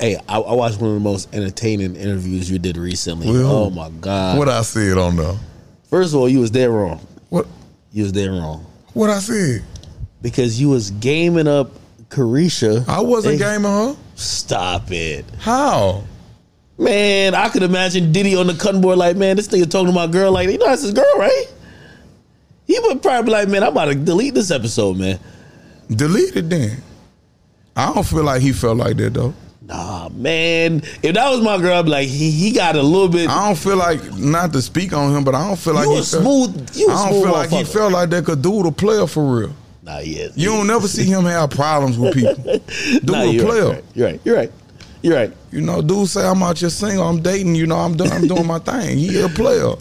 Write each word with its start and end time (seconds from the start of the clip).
Hey, 0.00 0.16
I, 0.28 0.38
I 0.38 0.54
watched 0.54 0.80
one 0.80 0.88
of 0.90 0.94
the 0.94 1.00
most 1.00 1.32
entertaining 1.34 1.94
interviews 1.94 2.50
you 2.50 2.58
did 2.58 2.78
recently. 2.78 3.30
Well, 3.30 3.46
oh 3.66 3.70
my 3.70 3.90
god! 3.90 4.38
What 4.38 4.48
I 4.48 4.62
said 4.62 4.96
on 4.96 5.16
there? 5.16 5.34
First 5.90 6.14
of 6.14 6.20
all, 6.20 6.28
you 6.28 6.40
was 6.40 6.50
dead 6.50 6.70
wrong. 6.70 7.06
What? 7.28 7.46
You 7.92 8.04
was 8.04 8.12
dead 8.12 8.30
wrong 8.30 8.64
What 8.94 9.10
I 9.10 9.18
said? 9.18 9.62
because 10.22 10.60
you 10.60 10.70
was 10.70 10.90
gaming 10.92 11.46
up 11.46 11.72
Caresha. 12.08 12.88
I 12.88 13.00
wasn't 13.00 13.38
gaming 13.38 13.70
her. 13.70 13.96
Stop 14.14 14.90
it, 14.90 15.26
How? 15.38 16.04
man! 16.78 17.34
I 17.34 17.50
could 17.50 17.62
imagine 17.62 18.10
Diddy 18.10 18.34
on 18.36 18.46
the 18.46 18.54
cutting 18.54 18.80
board 18.80 18.96
like, 18.96 19.16
man, 19.18 19.36
this 19.36 19.48
nigga 19.48 19.70
talking 19.70 19.88
to 19.88 19.92
my 19.92 20.06
girl 20.06 20.32
like, 20.32 20.48
you 20.48 20.56
know 20.56 20.64
that's 20.66 20.80
his 20.82 20.94
girl, 20.94 21.04
right? 21.18 21.44
He 22.66 22.78
would 22.80 23.02
probably 23.02 23.26
be 23.26 23.32
like, 23.32 23.48
man, 23.48 23.62
I'm 23.64 23.72
about 23.72 23.86
to 23.86 23.94
delete 23.96 24.32
this 24.32 24.50
episode, 24.50 24.96
man. 24.96 25.18
Delete 25.90 26.36
it 26.36 26.48
then. 26.48 26.82
I 27.76 27.92
don't 27.92 28.06
feel 28.06 28.22
like 28.24 28.40
he 28.40 28.52
felt 28.52 28.78
like 28.78 28.96
that 28.96 29.12
though. 29.12 29.34
Nah, 29.70 30.08
man. 30.08 30.82
If 31.00 31.14
that 31.14 31.30
was 31.30 31.40
my 31.42 31.56
girl, 31.58 31.78
I'd 31.78 31.84
be 31.84 31.90
like, 31.92 32.08
he, 32.08 32.30
he 32.32 32.50
got 32.52 32.74
a 32.74 32.82
little 32.82 33.08
bit. 33.08 33.30
I 33.30 33.46
don't 33.46 33.56
feel 33.58 33.76
like 33.76 34.02
not 34.18 34.52
to 34.52 34.60
speak 34.62 34.92
on 34.92 35.14
him, 35.14 35.22
but 35.22 35.36
I 35.36 35.46
don't 35.46 35.58
feel 35.58 35.74
like 35.74 35.86
you 35.86 35.94
he 35.96 36.02
smooth. 36.02 36.76
You 36.76 36.90
I 36.90 37.08
don't 37.08 37.22
feel 37.22 37.32
like 37.32 37.50
he 37.50 37.62
felt 37.62 37.92
like 37.92 38.10
that 38.10 38.24
could 38.24 38.42
do 38.42 38.64
the 38.64 38.72
player 38.72 39.06
for 39.06 39.22
real. 39.24 39.54
Nah, 39.82 39.98
yes. 40.00 40.32
You 40.36 40.48
don't 40.48 40.66
never 40.66 40.88
see 40.88 41.04
him 41.04 41.24
have 41.24 41.50
problems 41.50 41.98
with 41.98 42.14
people. 42.14 42.34
Do 43.04 43.12
Nah, 43.12 43.22
a 43.22 43.26
you're 43.32 43.46
player. 43.46 43.68
Right, 43.70 43.84
you're 43.94 44.06
right. 44.06 44.20
You're 44.24 44.36
right. 44.36 44.52
You're 45.02 45.16
right. 45.16 45.32
You 45.52 45.60
know, 45.62 45.80
dude 45.82 46.08
say 46.08 46.26
I'm 46.26 46.42
out 46.42 46.58
here 46.58 46.68
single, 46.68 47.06
I'm 47.06 47.22
dating, 47.22 47.54
you 47.54 47.66
know, 47.66 47.78
I'm 47.78 47.96
doing 47.96 48.12
I'm 48.12 48.26
doing 48.28 48.46
my 48.46 48.58
thing. 48.70 48.98
He 48.98 49.20
a 49.20 49.28
player. 49.28 49.74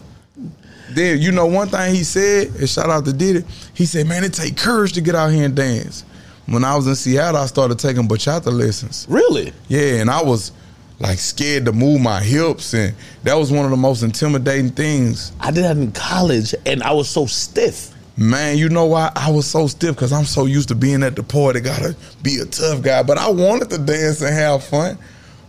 Then 0.91 1.19
you 1.19 1.31
know 1.31 1.45
one 1.45 1.67
thing 1.67 1.93
he 1.93 2.03
said, 2.03 2.47
and 2.55 2.69
shout 2.69 2.89
out 2.89 3.05
to 3.05 3.13
Diddy, 3.13 3.43
he 3.73 3.85
said, 3.85 4.07
Man, 4.07 4.23
it 4.23 4.33
take 4.33 4.55
courage 4.55 4.93
to 4.93 5.01
get 5.01 5.15
out 5.15 5.31
here 5.31 5.45
and 5.45 5.55
dance. 5.55 6.05
When 6.49 6.63
I 6.63 6.75
was 6.75 6.87
in 6.87 6.95
Seattle, 6.95 7.41
I 7.41 7.45
started 7.45 7.77
taking 7.77 8.07
bachata 8.07 8.51
lessons. 8.51 9.05
Really? 9.07 9.53
Yeah, 9.67 10.01
and 10.01 10.09
I 10.09 10.23
was 10.23 10.51
like 10.99 11.19
scared 11.19 11.65
to 11.65 11.71
move 11.71 12.01
my 12.01 12.21
hips, 12.21 12.73
and 12.73 12.95
that 13.23 13.35
was 13.35 13.51
one 13.51 13.65
of 13.65 13.71
the 13.71 13.77
most 13.77 14.01
intimidating 14.01 14.71
things. 14.71 15.31
I 15.39 15.51
did 15.51 15.63
that 15.63 15.77
in 15.77 15.91
college, 15.91 16.55
and 16.65 16.81
I 16.81 16.91
was 16.91 17.07
so 17.07 17.27
stiff. 17.27 17.93
Man, 18.17 18.57
you 18.57 18.67
know 18.67 18.85
why 18.85 19.11
I 19.15 19.31
was 19.31 19.45
so 19.45 19.67
stiff? 19.67 19.95
Because 19.95 20.11
I'm 20.11 20.25
so 20.25 20.45
used 20.45 20.69
to 20.69 20.75
being 20.75 21.03
at 21.03 21.15
the 21.15 21.23
party, 21.23 21.59
gotta 21.59 21.95
be 22.23 22.37
a 22.39 22.45
tough 22.45 22.81
guy. 22.81 23.03
But 23.03 23.19
I 23.19 23.29
wanted 23.29 23.69
to 23.69 23.77
dance 23.77 24.21
and 24.21 24.33
have 24.33 24.63
fun, 24.63 24.97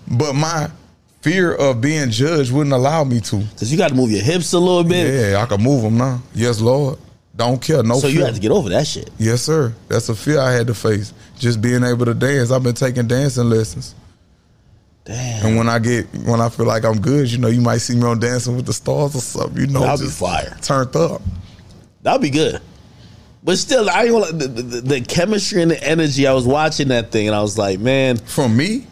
but 0.07 0.35
my 0.35 0.71
fear 1.23 1.55
of 1.55 1.81
being 1.81 2.11
judged 2.11 2.53
wouldn't 2.53 2.75
allow 2.75 3.05
me 3.05 3.21
to. 3.21 3.43
Cause 3.59 3.73
you 3.73 3.79
got 3.79 3.89
to 3.89 3.95
move 3.95 4.11
your 4.11 4.23
hips 4.23 4.53
a 4.53 4.59
little 4.59 4.85
bit. 4.85 5.33
Yeah, 5.33 5.43
I 5.43 5.47
can 5.47 5.63
move 5.63 5.83
them 5.83 5.97
now. 5.99 6.23
Yes, 6.35 6.61
Lord. 6.61 6.99
Don't 7.41 7.61
care. 7.63 7.83
No 7.83 7.95
so 7.95 8.09
fear. 8.09 8.19
you 8.19 8.25
had 8.25 8.35
to 8.35 8.41
get 8.41 8.51
over 8.51 8.69
that 8.69 8.87
shit. 8.87 9.09
yes, 9.19 9.41
sir. 9.43 9.73
That's 9.89 10.09
a 10.11 10.15
fear 10.15 10.39
I 10.41 10.53
had 10.53 10.67
to 10.67 10.75
face. 10.75 11.15
Just 11.39 11.63
being 11.63 11.83
able 11.83 12.05
to 12.05 12.13
dance. 12.15 12.51
I've 12.51 12.63
been 12.63 12.75
taking 12.75 13.09
dancing 13.09 13.49
lessons. 13.49 13.95
Damn. 15.07 15.47
And 15.47 15.57
when 15.57 15.69
I 15.69 15.79
get 15.79 16.07
when 16.27 16.41
I 16.43 16.51
feel 16.51 16.67
like 16.67 16.85
I'm 16.85 17.01
good, 17.01 17.33
you 17.33 17.39
know, 17.39 17.49
you 17.49 17.63
might 17.63 17.79
see 17.79 17.97
me 17.97 18.03
on 18.05 18.21
Dancing 18.21 18.57
with 18.57 18.67
the 18.67 18.75
Stars 18.75 19.17
or 19.17 19.21
something. 19.21 19.59
You 19.59 19.67
know, 19.69 19.81
That'd 19.81 20.01
be 20.01 20.07
just 20.07 20.19
fire. 20.21 20.55
turned 20.61 20.95
up. 20.95 21.23
That'd 22.03 22.21
be 22.21 22.29
good. 22.31 22.61
But 23.43 23.57
still, 23.57 23.89
I 23.89 24.03
ain't 24.05 24.13
gonna, 24.13 24.33
the, 24.33 24.49
the, 24.49 24.81
the 24.83 25.01
chemistry 25.01 25.63
and 25.63 25.71
the 25.71 25.83
energy. 25.83 26.27
I 26.27 26.35
was 26.35 26.47
watching 26.47 26.89
that 26.89 27.11
thing, 27.11 27.27
and 27.27 27.35
I 27.35 27.41
was 27.41 27.57
like, 27.57 27.79
man, 27.81 28.19
From 28.19 28.55
me, 28.55 28.87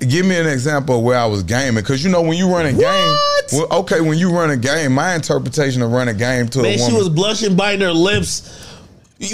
give 0.00 0.26
me 0.26 0.36
an 0.38 0.46
example 0.46 0.98
of 0.98 1.04
where 1.04 1.18
I 1.18 1.26
was 1.26 1.42
gaming. 1.42 1.82
Because 1.82 2.04
you 2.04 2.10
know, 2.10 2.22
when 2.22 2.36
you 2.38 2.48
run 2.52 2.66
a 2.66 2.72
What? 2.72 2.80
game, 2.80 3.58
well, 3.68 3.80
okay, 3.80 4.00
when 4.00 4.18
you 4.18 4.30
run 4.32 4.50
a 4.50 4.56
game, 4.56 4.92
my 4.92 5.14
interpretation 5.14 5.82
of 5.82 5.92
running 5.92 6.14
a 6.14 6.18
game 6.18 6.48
to 6.48 6.62
man, 6.62 6.74
a 6.74 6.76
woman. 6.78 6.90
she 6.90 6.96
was 6.96 7.08
blushing, 7.08 7.56
biting 7.56 7.80
her 7.82 7.92
lips. 7.92 8.64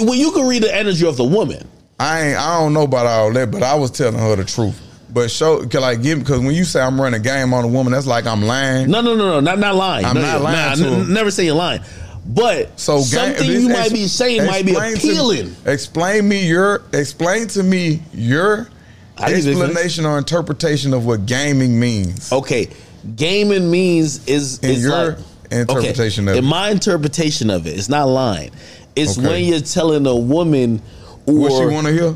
Well, 0.01 0.15
you 0.15 0.31
can 0.31 0.47
read 0.47 0.63
the 0.63 0.73
energy 0.73 1.05
of 1.05 1.17
the 1.17 1.23
woman. 1.25 1.67
I 1.99 2.21
ain't, 2.29 2.37
I 2.39 2.59
don't 2.59 2.73
know 2.73 2.83
about 2.83 3.05
all 3.05 3.31
that, 3.33 3.51
but 3.51 3.63
I 3.63 3.75
was 3.75 3.91
telling 3.91 4.19
her 4.19 4.35
the 4.35 4.45
truth. 4.45 4.79
But 5.13 5.29
show, 5.29 5.65
can 5.67 5.81
like 5.81 6.01
give 6.01 6.19
because 6.19 6.39
when 6.39 6.55
you 6.55 6.63
say 6.63 6.81
I'm 6.81 6.99
running 6.99 7.19
a 7.19 7.23
game 7.23 7.53
on 7.53 7.63
a 7.63 7.67
woman, 7.67 7.93
that's 7.93 8.07
like 8.07 8.25
I'm 8.25 8.41
lying. 8.41 8.89
No, 8.89 9.01
no, 9.01 9.15
no, 9.15 9.29
no, 9.29 9.39
not 9.41 9.59
not 9.59 9.75
lying. 9.75 10.05
I'm 10.05 10.15
no, 10.15 10.21
not 10.21 10.41
lying 10.41 10.79
nah, 10.81 10.87
to 10.87 10.95
n- 10.95 11.13
never 11.13 11.29
say 11.29 11.45
you're 11.45 11.53
lying. 11.55 11.81
But 12.25 12.79
So 12.79 13.01
something 13.01 13.45
you 13.47 13.69
ex- 13.69 13.77
might 13.79 13.91
be 13.91 14.07
saying 14.07 14.45
might 14.47 14.65
be 14.65 14.71
explain 14.71 14.95
to 14.95 15.07
appealing. 15.09 15.55
explain 15.65 16.27
me 16.29 16.47
your 16.47 16.81
explain 16.93 17.47
to 17.49 17.61
me 17.61 18.01
your 18.13 18.69
I 19.17 19.27
need 19.27 19.43
to 19.43 19.49
explain. 19.51 19.63
explanation 19.69 20.05
or 20.05 20.17
interpretation 20.17 20.93
of 20.93 21.05
what 21.05 21.25
gaming 21.25 21.79
means. 21.79 22.31
Okay, 22.31 22.69
gaming 23.15 23.69
means 23.69 24.25
is 24.27 24.59
In 24.59 24.71
is 24.71 24.83
your 24.83 24.91
like, 24.91 25.17
interpretation 25.51 26.27
okay, 26.27 26.37
of 26.37 26.37
in 26.39 26.45
it. 26.45 26.47
my 26.47 26.69
interpretation 26.71 27.49
of 27.49 27.67
it, 27.67 27.77
it's 27.77 27.89
not 27.89 28.05
lying. 28.07 28.51
It's 28.95 29.17
Okay. 29.17 29.27
when 29.27 29.43
you're 29.45 29.59
telling 29.61 30.05
a 30.07 30.15
woman, 30.15 30.81
or 31.25 31.33
What 31.35 31.51
she 31.69 31.73
want 31.73 31.87
to 31.87 31.93
hear? 31.93 32.15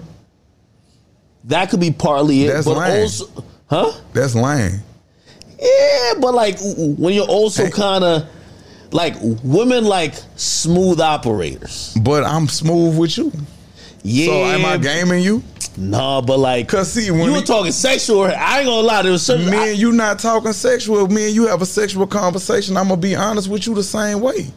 that 1.45 1.69
could 1.69 1.79
be 1.79 1.91
partly 1.91 2.45
it, 2.45 2.53
That's 2.53 2.65
but 2.65 2.77
lying. 2.77 3.01
also, 3.03 3.25
huh? 3.67 3.91
That's 4.13 4.35
lying. 4.35 4.79
Yeah, 5.59 6.13
but 6.19 6.33
like 6.35 6.57
when 6.61 7.13
you're 7.13 7.25
also 7.27 7.69
kind 7.69 8.03
of 8.03 8.27
like 8.91 9.15
women 9.43 9.85
like 9.85 10.13
smooth 10.35 10.99
operators. 11.01 11.95
But 12.01 12.23
I'm 12.23 12.47
smooth 12.47 12.97
with 12.97 13.17
you. 13.17 13.31
Yeah, 14.03 14.27
So 14.27 14.45
am 14.45 14.65
I 14.65 14.77
gaming 14.77 15.23
you? 15.23 15.43
No, 15.77 16.21
but 16.21 16.39
like, 16.39 16.67
Cause 16.67 16.91
see, 16.91 17.11
when 17.11 17.25
you 17.25 17.33
were 17.33 17.41
talking 17.41 17.71
sexual. 17.71 18.23
I 18.23 18.59
ain't 18.59 18.67
gonna 18.67 18.87
lie. 18.87 19.03
There 19.03 19.11
was 19.11 19.23
certain. 19.25 19.49
Me 19.49 19.71
and 19.71 19.77
you 19.77 19.91
not 19.91 20.17
talking 20.19 20.53
sexual. 20.53 21.07
Me 21.07 21.27
and 21.27 21.35
you 21.35 21.47
have 21.47 21.61
a 21.61 21.65
sexual 21.65 22.07
conversation. 22.07 22.77
I'm 22.77 22.87
gonna 22.87 22.99
be 22.99 23.15
honest 23.15 23.47
with 23.47 23.67
you 23.67 23.75
the 23.75 23.83
same 23.83 24.21
way. 24.21 24.47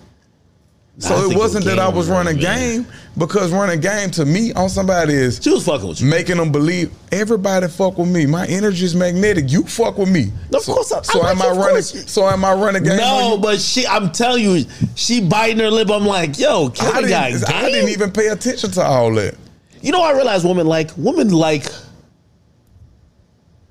I 1.03 1.09
So 1.09 1.31
it 1.31 1.37
wasn't 1.37 1.65
that 1.65 1.79
I 1.79 1.89
was 1.89 2.09
running 2.09 2.37
game 2.37 2.87
because 3.17 3.51
running 3.53 3.81
game 3.81 4.11
to 4.13 4.25
me 4.25 4.53
on 4.53 4.69
somebody 4.69 5.15
is 5.15 5.41
She 5.43 5.51
was 5.51 5.65
fucking 5.65 5.89
with 5.89 6.01
you. 6.01 6.09
making 6.09 6.37
them 6.37 6.53
believe 6.53 6.91
everybody 7.11 7.69
fuck 7.69 7.99
with 7.99 8.09
me. 8.09 8.27
My 8.27 8.47
energy 8.47 8.85
is 8.85 8.95
magnetic. 8.95 9.51
You 9.51 9.63
fuck 9.65 9.99
with 9.99 10.11
me. 10.11 10.33
Of 10.55 10.63
so, 10.63 10.75
course 10.75 10.93
I- 10.93 11.03
so 11.03 11.21
I 11.23 11.31
am 11.33 11.41
I 11.43 11.49
running? 11.51 11.83
So 11.83 12.29
am 12.29 12.45
I 12.45 12.53
running 12.55 12.83
game? 12.85 12.97
No, 12.99 13.39
but 13.39 13.61
she. 13.61 13.87
I'm 13.87 14.13
telling 14.13 14.45
you, 14.45 14.65
she 14.95 15.21
biting 15.21 15.59
her 15.59 15.71
lip. 15.71 15.91
I'm 15.91 16.07
like, 16.07 16.39
yo, 16.39 16.67
I 16.67 16.71
Kelly 16.71 17.09
got 17.09 17.29
didn't, 17.31 17.47
game. 17.49 17.57
I 17.57 17.71
didn't 17.71 17.91
even 17.91 18.11
pay 18.13 18.29
attention 18.29 18.71
to 18.73 18.83
all 18.83 19.13
that. 19.15 19.35
You 19.83 19.93
know, 19.93 20.03
I 20.03 20.13
realize 20.13 20.45
women 20.45 20.67
like 20.67 20.91
women 20.97 21.31
like 21.31 21.65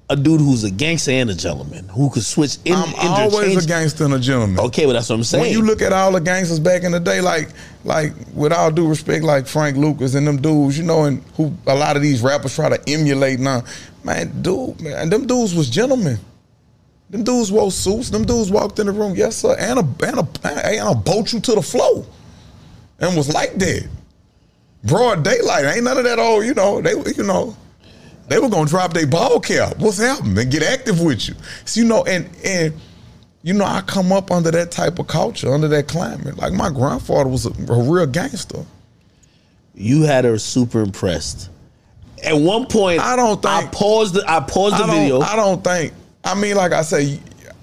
a 0.09 0.15
dude 0.15 0.41
who's 0.41 0.63
a 0.63 0.71
gangster 0.71 1.11
and 1.11 1.29
a 1.29 1.35
gentleman 1.35 1.87
who 1.89 2.09
could 2.09 2.23
switch 2.23 2.57
in. 2.65 2.73
I'm 2.73 2.93
always 2.95 3.63
a 3.63 3.67
gangster 3.67 4.05
and 4.05 4.13
a 4.15 4.19
gentleman. 4.19 4.59
Okay, 4.59 4.85
but 4.85 4.93
that's 4.93 5.09
what 5.09 5.15
I'm 5.15 5.23
saying. 5.23 5.43
When 5.43 5.51
you 5.51 5.61
look 5.61 5.83
at 5.83 5.93
all 5.93 6.11
the 6.11 6.19
gangsters 6.19 6.59
back 6.59 6.83
in 6.83 6.91
the 6.91 6.99
day, 6.99 7.21
like 7.21 7.49
like 7.83 8.13
with 8.33 8.51
all 8.51 8.71
due 8.71 8.87
respect, 8.87 9.23
like 9.23 9.45
Frank 9.45 9.77
Lucas 9.77 10.15
and 10.15 10.27
them 10.27 10.41
dudes, 10.41 10.77
you 10.77 10.83
know, 10.83 11.03
and 11.03 11.23
who 11.35 11.53
a 11.67 11.75
lot 11.75 11.95
of 11.95 12.01
these 12.01 12.21
rappers 12.21 12.55
try 12.55 12.69
to 12.69 12.81
emulate 12.89 13.39
now. 13.39 13.63
Man, 14.03 14.41
dude, 14.41 14.81
man, 14.81 15.09
them 15.09 15.27
dudes 15.27 15.53
was 15.53 15.69
gentlemen. 15.69 16.17
Them 17.11 17.23
dudes 17.23 17.51
wore 17.51 17.71
suits. 17.71 18.09
Them 18.09 18.25
dudes 18.25 18.49
walked 18.49 18.79
in 18.79 18.87
the 18.87 18.91
room, 18.91 19.15
yes 19.15 19.37
sir, 19.37 19.55
and 19.59 19.79
a 19.79 20.05
and 20.05 20.19
a 20.19 20.27
and 20.43 20.89
a 20.89 20.95
boat 20.95 21.31
you 21.33 21.39
to 21.39 21.53
the 21.53 21.61
floor, 21.61 22.05
and 22.99 23.15
was 23.15 23.31
like 23.31 23.53
that. 23.55 23.87
Broad 24.83 25.23
daylight, 25.23 25.65
ain't 25.65 25.83
none 25.83 25.97
of 25.97 26.05
that 26.05 26.19
old, 26.19 26.45
you 26.45 26.53
know. 26.53 26.81
They, 26.81 26.93
you 27.11 27.23
know, 27.23 27.55
they 28.29 28.39
were 28.39 28.49
gonna 28.49 28.69
drop 28.69 28.93
their 28.93 29.07
ball 29.07 29.39
cap. 29.39 29.77
What's 29.79 29.97
happening? 29.99 30.37
And 30.37 30.51
get 30.51 30.63
active 30.63 31.01
with 31.01 31.27
you. 31.27 31.35
So 31.65 31.81
you 31.81 31.87
know, 31.87 32.03
and 32.05 32.29
and 32.43 32.73
you 33.41 33.53
know, 33.53 33.65
I 33.65 33.81
come 33.81 34.11
up 34.11 34.31
under 34.31 34.51
that 34.51 34.71
type 34.71 34.99
of 34.99 35.07
culture, 35.07 35.53
under 35.53 35.67
that 35.69 35.87
climate. 35.87 36.37
Like 36.37 36.53
my 36.53 36.69
grandfather 36.69 37.29
was 37.29 37.45
a, 37.45 37.49
a 37.71 37.81
real 37.81 38.05
gangster. 38.05 38.65
you 39.73 40.03
had 40.03 40.25
her 40.25 40.37
super 40.37 40.81
impressed. 40.81 41.49
At 42.23 42.35
one 42.35 42.65
point, 42.65 42.99
I 42.99 43.15
don't 43.15 43.41
think 43.41 43.53
I 43.53 43.65
paused. 43.67 44.15
The, 44.15 44.23
I 44.27 44.41
paused 44.41 44.77
the 44.77 44.83
I 44.83 44.99
video. 44.99 45.21
I 45.21 45.35
don't 45.35 45.63
think. 45.63 45.93
I 46.23 46.35
mean, 46.35 46.57
like 46.57 46.73
I 46.73 46.81
say, 46.81 47.19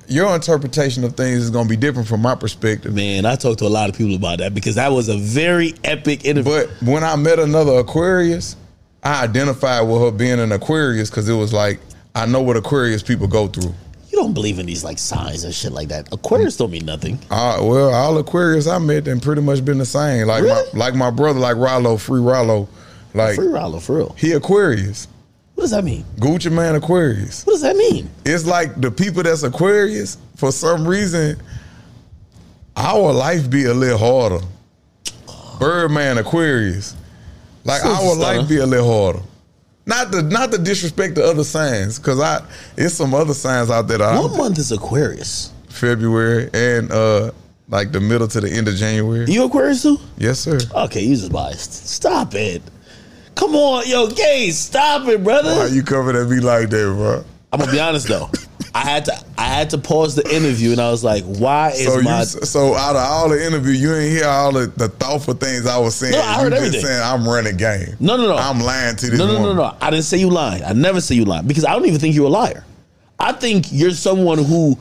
your 0.09 0.34
interpretation 0.34 1.05
of 1.05 1.15
things 1.15 1.43
is 1.43 1.50
gonna 1.50 1.69
be 1.69 1.76
different 1.76 2.09
from 2.09 2.22
my 2.22 2.34
perspective. 2.34 2.94
Man, 2.94 3.26
I 3.26 3.37
talked 3.37 3.59
to 3.59 3.66
a 3.66 3.69
lot 3.69 3.91
of 3.91 3.97
people 3.97 4.15
about 4.15 4.38
that 4.38 4.55
because 4.55 4.76
that 4.76 4.93
was 4.93 5.09
a 5.10 5.19
very 5.19 5.75
epic 5.84 6.25
interview. 6.25 6.53
But 6.53 6.71
when 6.88 7.05
I 7.05 7.16
met 7.16 7.38
another 7.38 7.72
Aquarius, 7.78 8.56
I 9.06 9.22
identified 9.22 9.87
with 9.89 10.00
her 10.03 10.11
being 10.11 10.41
an 10.41 10.50
Aquarius 10.53 11.11
because 11.11 11.28
it 11.28 11.34
was 11.34 11.53
like 11.53 11.78
I 12.15 12.27
know 12.27 12.41
what 12.43 12.56
Aquarius 12.56 13.03
people 13.03 13.26
go 13.29 13.47
through. 13.47 13.73
you 14.11 14.19
don't 14.19 14.32
believe 14.35 14.58
in 14.58 14.67
these 14.67 14.82
like 14.82 14.99
signs 14.99 15.44
and 15.44 15.55
shit 15.55 15.70
like 15.73 15.88
that. 15.88 16.08
Aquarius 16.12 16.56
don't 16.56 16.70
mean 16.70 16.87
nothing. 16.87 17.19
Uh, 17.31 17.58
well, 17.62 17.94
all 17.94 18.17
Aquarius 18.19 18.67
I 18.67 18.79
met 18.79 19.05
them 19.05 19.20
pretty 19.20 19.43
much 19.43 19.64
been 19.64 19.79
the 19.79 19.85
same. 19.87 20.26
Like 20.26 20.43
Really? 20.43 20.64
my 20.73 20.79
like 20.87 20.94
my 20.94 21.11
brother, 21.11 21.38
like 21.38 21.56
Rollo, 21.56 21.97
free 21.99 22.20
Rollo, 22.20 22.69
like 23.14 23.37
Free 23.37 23.47
Rollo, 23.49 23.79
for 23.79 23.97
real. 23.99 24.14
he 24.19 24.32
Aquarius, 24.32 25.06
What 25.55 25.62
does 25.64 25.70
that 25.70 25.85
mean? 25.85 26.05
Gucci 26.19 26.50
Mane 26.50 26.75
Aquarius. 26.75 27.44
What 27.47 27.52
does 27.52 27.62
that 27.62 27.76
mean? 27.76 28.11
It's 28.25 28.44
like 28.47 28.81
the 28.81 28.91
people 28.91 29.23
that's 29.23 29.43
Aquarius 29.44 30.19
for 30.37 30.50
some 30.50 30.87
reason, 30.88 31.41
our 32.76 33.12
life 33.12 33.49
be 33.49 33.67
a 33.67 33.75
little 33.75 33.99
harder. 33.99 34.44
Birdman 35.61 36.19
Aquarius, 36.19 36.94
like 37.66 37.84
our 37.84 38.14
life 38.16 38.34
Stunner. 38.36 38.48
be 38.48 38.56
a 38.58 38.66
little 38.66 39.02
harder. 39.04 39.22
Not 39.86 40.10
the 40.10 40.22
not 40.22 40.50
the 40.50 40.58
disrespect 40.58 41.14
to 41.16 41.24
other 41.24 41.44
signs, 41.44 41.98
cause 41.98 42.20
I 42.20 42.44
it's 42.76 42.94
some 42.94 43.14
other 43.14 43.34
signs 43.34 43.70
out 43.70 43.86
there 43.88 43.98
that 43.98 44.20
What 44.20 44.36
month 44.36 44.58
is 44.58 44.72
Aquarius? 44.72 45.52
February 45.68 46.50
and 46.54 46.90
uh 46.90 47.30
like 47.68 47.92
the 47.92 48.00
middle 48.00 48.28
to 48.28 48.40
the 48.40 48.50
end 48.50 48.68
of 48.68 48.74
January. 48.76 49.26
You 49.28 49.44
Aquarius 49.44 49.82
too? 49.82 49.98
Yes, 50.18 50.38
sir. 50.40 50.58
Okay, 50.74 51.02
you 51.02 51.16
just 51.16 51.32
biased. 51.32 51.86
Stop 51.88 52.34
it. 52.34 52.62
Come 53.34 53.54
on, 53.54 53.84
yo, 53.86 54.08
gay, 54.08 54.50
stop 54.50 55.06
it, 55.08 55.22
brother. 55.22 55.54
Why 55.54 55.66
you 55.66 55.82
coming 55.82 56.16
at 56.16 56.28
me 56.28 56.40
like 56.40 56.70
that, 56.70 56.94
bro? 56.96 57.24
I'm 57.52 57.60
gonna 57.60 57.72
be 57.72 57.80
honest 57.80 58.08
though. 58.08 58.30
I 58.76 58.81
had 58.81 59.06
to 59.06 59.12
I 59.38 59.44
had 59.46 59.70
to 59.70 59.78
pause 59.78 60.14
the 60.17 60.34
interview 60.34 60.73
and 60.73 60.81
I 60.81 60.90
was 60.90 61.02
like, 61.02 61.25
why 61.25 61.70
is 61.70 61.87
So 61.87 62.02
my 62.02 62.19
you, 62.20 62.25
so 62.26 62.75
out 62.75 62.94
of 62.94 63.02
all 63.02 63.31
the 63.31 63.43
interview, 63.44 63.73
you 63.73 63.94
ain't 63.94 64.12
hear 64.12 64.26
all 64.26 64.52
the, 64.52 64.67
the 64.67 64.88
thoughtful 64.90 65.32
things 65.32 65.67
I 65.67 65.78
was 65.78 65.94
saying. 65.94 66.12
No, 66.12 66.20
I 66.20 66.37
you 66.37 66.43
heard 66.43 66.50
just 66.52 66.62
everything. 66.67 66.87
saying 66.87 67.02
I'm 67.02 67.26
running 67.26 67.56
game. 67.56 67.96
No, 68.00 68.19
no, 68.19 68.26
no. 68.28 68.37
I'm 68.37 68.61
lying 68.61 68.94
to 68.96 69.11
this 69.11 69.19
No, 69.19 69.26
no, 69.26 69.32
no, 69.34 69.40
woman. 69.40 69.56
no. 69.56 69.76
I 69.81 69.90
didn't 69.90 70.05
say 70.05 70.19
you 70.19 70.28
lying. 70.28 70.62
I 70.62 70.75
never 70.75 71.00
say 71.00 71.14
you 71.14 71.25
lying 71.25 71.46
because 71.46 71.64
I 71.64 71.73
don't 71.73 71.87
even 71.87 71.99
think 72.00 72.14
you're 72.14 72.26
a 72.26 72.31
liar. 72.31 72.64
I 73.19 73.32
think 73.32 73.69
you're 73.73 73.93
someone 73.93 74.44
who 74.44 74.76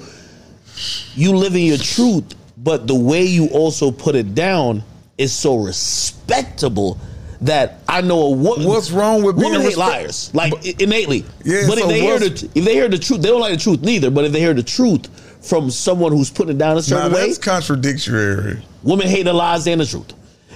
you 1.13 1.33
live 1.37 1.55
in 1.55 1.61
your 1.61 1.77
truth, 1.77 2.35
but 2.57 2.87
the 2.87 2.95
way 2.95 3.23
you 3.23 3.47
also 3.47 3.91
put 3.91 4.15
it 4.15 4.35
down 4.35 4.83
is 5.17 5.31
so 5.31 5.55
respectable 5.55 6.97
that 7.41 7.79
I 7.87 8.01
know 8.01 8.21
a 8.21 8.29
woman. 8.31 8.67
What's 8.67 8.91
wrong 8.91 9.23
with 9.23 9.35
women 9.35 9.61
hate 9.61 9.67
respect- 9.75 9.77
liars, 9.77 10.31
like 10.33 10.53
i- 10.65 10.75
innately. 10.79 11.25
Yeah, 11.43 11.63
but 11.67 11.77
if 11.77 11.87
they 11.87 11.99
hear 12.01 12.19
the 12.19 12.49
if 12.55 12.65
they 12.65 12.73
hear 12.73 12.87
the 12.87 12.97
truth, 12.99 13.21
they 13.21 13.29
don't 13.29 13.41
like 13.41 13.53
the 13.53 13.59
truth 13.59 13.81
neither. 13.81 14.09
But 14.09 14.25
if 14.25 14.31
they 14.31 14.39
hear 14.39 14.53
the 14.53 14.63
truth 14.63 15.07
from 15.41 15.69
someone 15.69 16.11
who's 16.11 16.29
putting 16.29 16.55
it 16.55 16.57
down 16.57 16.71
a 16.71 16.75
Now 16.75 16.81
certain 16.81 17.11
way, 17.13 17.27
that's 17.27 17.37
contradictory. 17.37 18.61
Women 18.83 19.07
hate 19.07 19.23
the 19.23 19.33
lies 19.33 19.67
and 19.67 19.81
the 19.81 19.85
truth. 19.85 20.13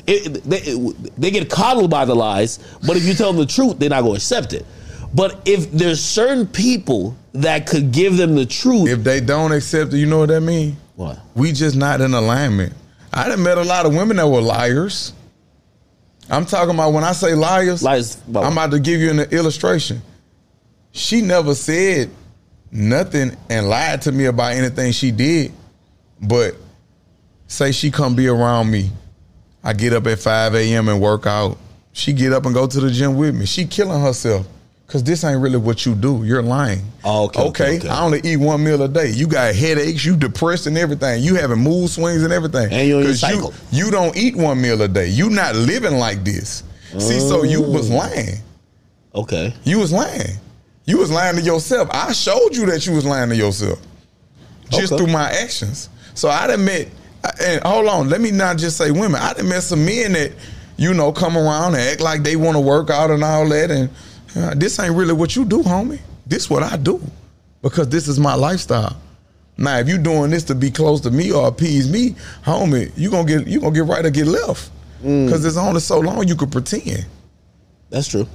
It, 0.08 0.44
they, 0.44 0.60
they 1.18 1.30
get 1.32 1.50
coddled 1.50 1.92
by 1.92 2.06
the 2.06 2.16
lies, 2.16 2.58
but 2.88 2.98
if 2.98 3.04
you 3.04 3.14
tell 3.14 3.32
them 3.32 3.40
the 3.42 3.46
truth, 3.46 3.78
they're 3.78 3.90
not 3.90 4.02
going 4.02 4.14
to 4.14 4.18
accept 4.18 4.54
it. 4.54 4.66
But 5.14 5.42
if 5.46 5.72
there's 5.72 6.04
certain 6.04 6.48
people 6.48 7.16
that 7.34 7.68
could 7.68 7.92
give 7.92 8.18
them 8.18 8.36
the 8.36 8.46
truth, 8.46 8.90
If 8.90 9.04
they 9.04 9.20
don't 9.20 9.52
accept 9.52 9.94
it, 9.94 9.98
you 9.98 10.06
know 10.08 10.20
what 10.20 10.30
that 10.30 10.42
mean? 10.42 10.78
what? 10.96 11.20
We 11.36 11.52
just 11.52 11.76
not 11.76 12.02
in 12.02 12.14
alignment. 12.14 12.74
I 13.14 13.28
done 13.30 13.44
met 13.44 13.58
a 13.58 13.64
lot 13.64 13.86
of 13.86 13.94
women 13.96 14.18
that 14.18 14.28
were 14.28 14.42
liars. 14.42 15.14
I'm 16.30 16.46
talking 16.46 16.76
about 16.76 16.94
when 16.94 17.04
I 17.04 17.14
say 17.14 17.34
liars, 17.34 17.82
Lies 17.84 18.22
about 18.28 18.46
I'm 18.46 18.54
about 18.54 18.72
to 18.72 18.80
give 18.80 19.02
you 19.02 19.10
an 19.12 19.20
illustration. 19.32 20.02
She 20.92 21.22
never 21.22 21.56
said 21.56 22.10
nothing 22.72 23.36
and 23.50 23.68
lied 23.68 24.02
to 24.04 24.12
me 24.12 24.26
about 24.26 24.54
anything 24.54 24.92
she 24.92 25.12
did, 25.12 25.52
but 26.22 26.56
say 27.48 27.72
she 27.72 27.92
come 27.92 28.16
be 28.16 28.28
around 28.28 28.70
me. 28.70 28.92
I 29.64 29.74
get 29.74 29.94
up 29.94 30.08
at 30.08 30.20
5 30.20 30.56
a.m. 30.56 30.88
and 30.88 31.02
work 31.02 31.26
out. 31.26 31.58
She 31.92 32.14
get 32.14 32.32
up 32.32 32.46
and 32.46 32.54
go 32.54 32.66
to 32.68 32.80
the 32.80 32.90
gym 32.92 33.18
with 33.18 33.36
me. 33.36 33.46
She 33.46 33.66
killing 33.66 34.02
herself. 34.02 34.48
Cause 34.90 35.04
this 35.04 35.24
ain't 35.24 35.40
really 35.40 35.58
what 35.58 35.86
you 35.86 35.94
do. 35.94 36.24
You're 36.24 36.42
lying. 36.42 36.82
Oh, 37.04 37.26
okay, 37.26 37.42
okay, 37.44 37.78
okay. 37.78 37.90
I 37.90 38.02
only 38.02 38.22
eat 38.24 38.38
one 38.38 38.64
meal 38.64 38.82
a 38.82 38.88
day. 38.88 39.12
You 39.12 39.28
got 39.28 39.54
headaches, 39.54 40.04
you 40.04 40.18
depressed 40.18 40.66
and 40.66 40.78
everything. 40.80 41.22
You 41.22 41.36
having 41.36 41.60
mood 41.60 41.92
swings 41.92 42.24
and 42.24 42.34
everything. 42.34 42.74
And 42.74 43.16
cycle. 43.16 43.54
You, 43.72 43.86
you 43.86 43.92
don't 43.92 44.18
eat 44.18 44.36
one 44.36 44.60
meal 44.60 44.82
a 44.82 44.88
day. 44.88 45.08
You 45.08 45.30
not 45.30 45.56
living 45.56 45.94
like 45.94 46.24
this. 46.24 46.64
See, 46.98 47.20
so 47.20 47.44
you 47.44 47.62
was 47.62 47.90
mm. 47.90 47.98
lying. 47.98 48.36
Okay. 49.14 49.54
You 49.64 49.78
was 49.78 49.92
lying. 49.92 50.38
You 50.86 50.98
was 50.98 51.12
lying 51.12 51.36
to 51.36 51.42
yourself. 51.44 51.88
I 51.92 52.12
showed 52.14 52.56
you 52.56 52.66
that 52.66 52.88
you 52.88 52.94
was 52.94 53.06
lying 53.06 53.30
to 53.30 53.36
yourself. 53.36 53.80
Just 54.72 54.92
Okay. 54.92 55.04
through 55.04 55.14
my 55.14 55.30
actions. 55.30 55.90
So 56.16 56.30
I 56.30 56.48
done 56.48 56.66
met 56.66 56.88
and 57.42 57.62
hold 57.64 57.88
on, 57.88 58.10
let 58.10 58.22
me 58.22 58.32
not 58.32 58.58
just 58.58 58.78
say 58.78 58.92
women. 58.92 59.22
I 59.22 59.34
done 59.34 59.50
met 59.50 59.64
some 59.64 59.86
men 59.86 60.14
that, 60.14 60.32
you 60.78 60.94
know, 60.94 61.12
come 61.12 61.38
around 61.38 61.76
and 61.76 61.84
act 61.84 62.02
like 62.02 62.24
they 62.24 62.36
want 62.36 62.56
to 62.56 62.62
work 62.62 62.90
out 62.90 63.12
and 63.12 63.24
all 63.24 63.48
that. 63.50 63.72
And 63.72 63.90
uh, 64.36 64.54
this 64.56 64.80
ain't 64.80 64.96
really 64.96 65.14
what 65.14 65.36
you 65.36 65.46
do, 65.46 65.64
homie. 65.64 66.00
This 66.26 66.50
what 66.50 66.64
I 66.64 66.78
do. 66.78 67.02
Because 67.62 67.90
this 67.90 68.08
is 68.08 68.20
my 68.20 68.36
lifestyle. 68.36 68.96
Now, 69.58 69.78
if 69.80 69.90
you 69.90 69.98
doing 69.98 70.32
this 70.32 70.46
to 70.46 70.56
be 70.56 70.72
close 70.72 71.02
to 71.02 71.12
me 71.12 71.32
or 71.32 71.48
appease 71.48 71.92
me, 71.92 72.16
homie, 72.46 72.92
you 72.96 73.12
gonna 73.12 73.28
get 73.28 73.48
you 73.48 73.60
gonna 73.60 73.76
get 73.76 73.86
right 73.86 74.06
or 74.06 74.10
get 74.10 74.28
left. 74.28 74.72
Mm. 75.04 75.26
Because 75.26 75.44
it's 75.46 75.58
only 75.58 75.82
so 75.82 76.00
long 76.00 76.28
you 76.28 76.36
could 76.36 76.52
pretend. 76.52 77.06
That's 77.90 78.08
true. 78.08 78.28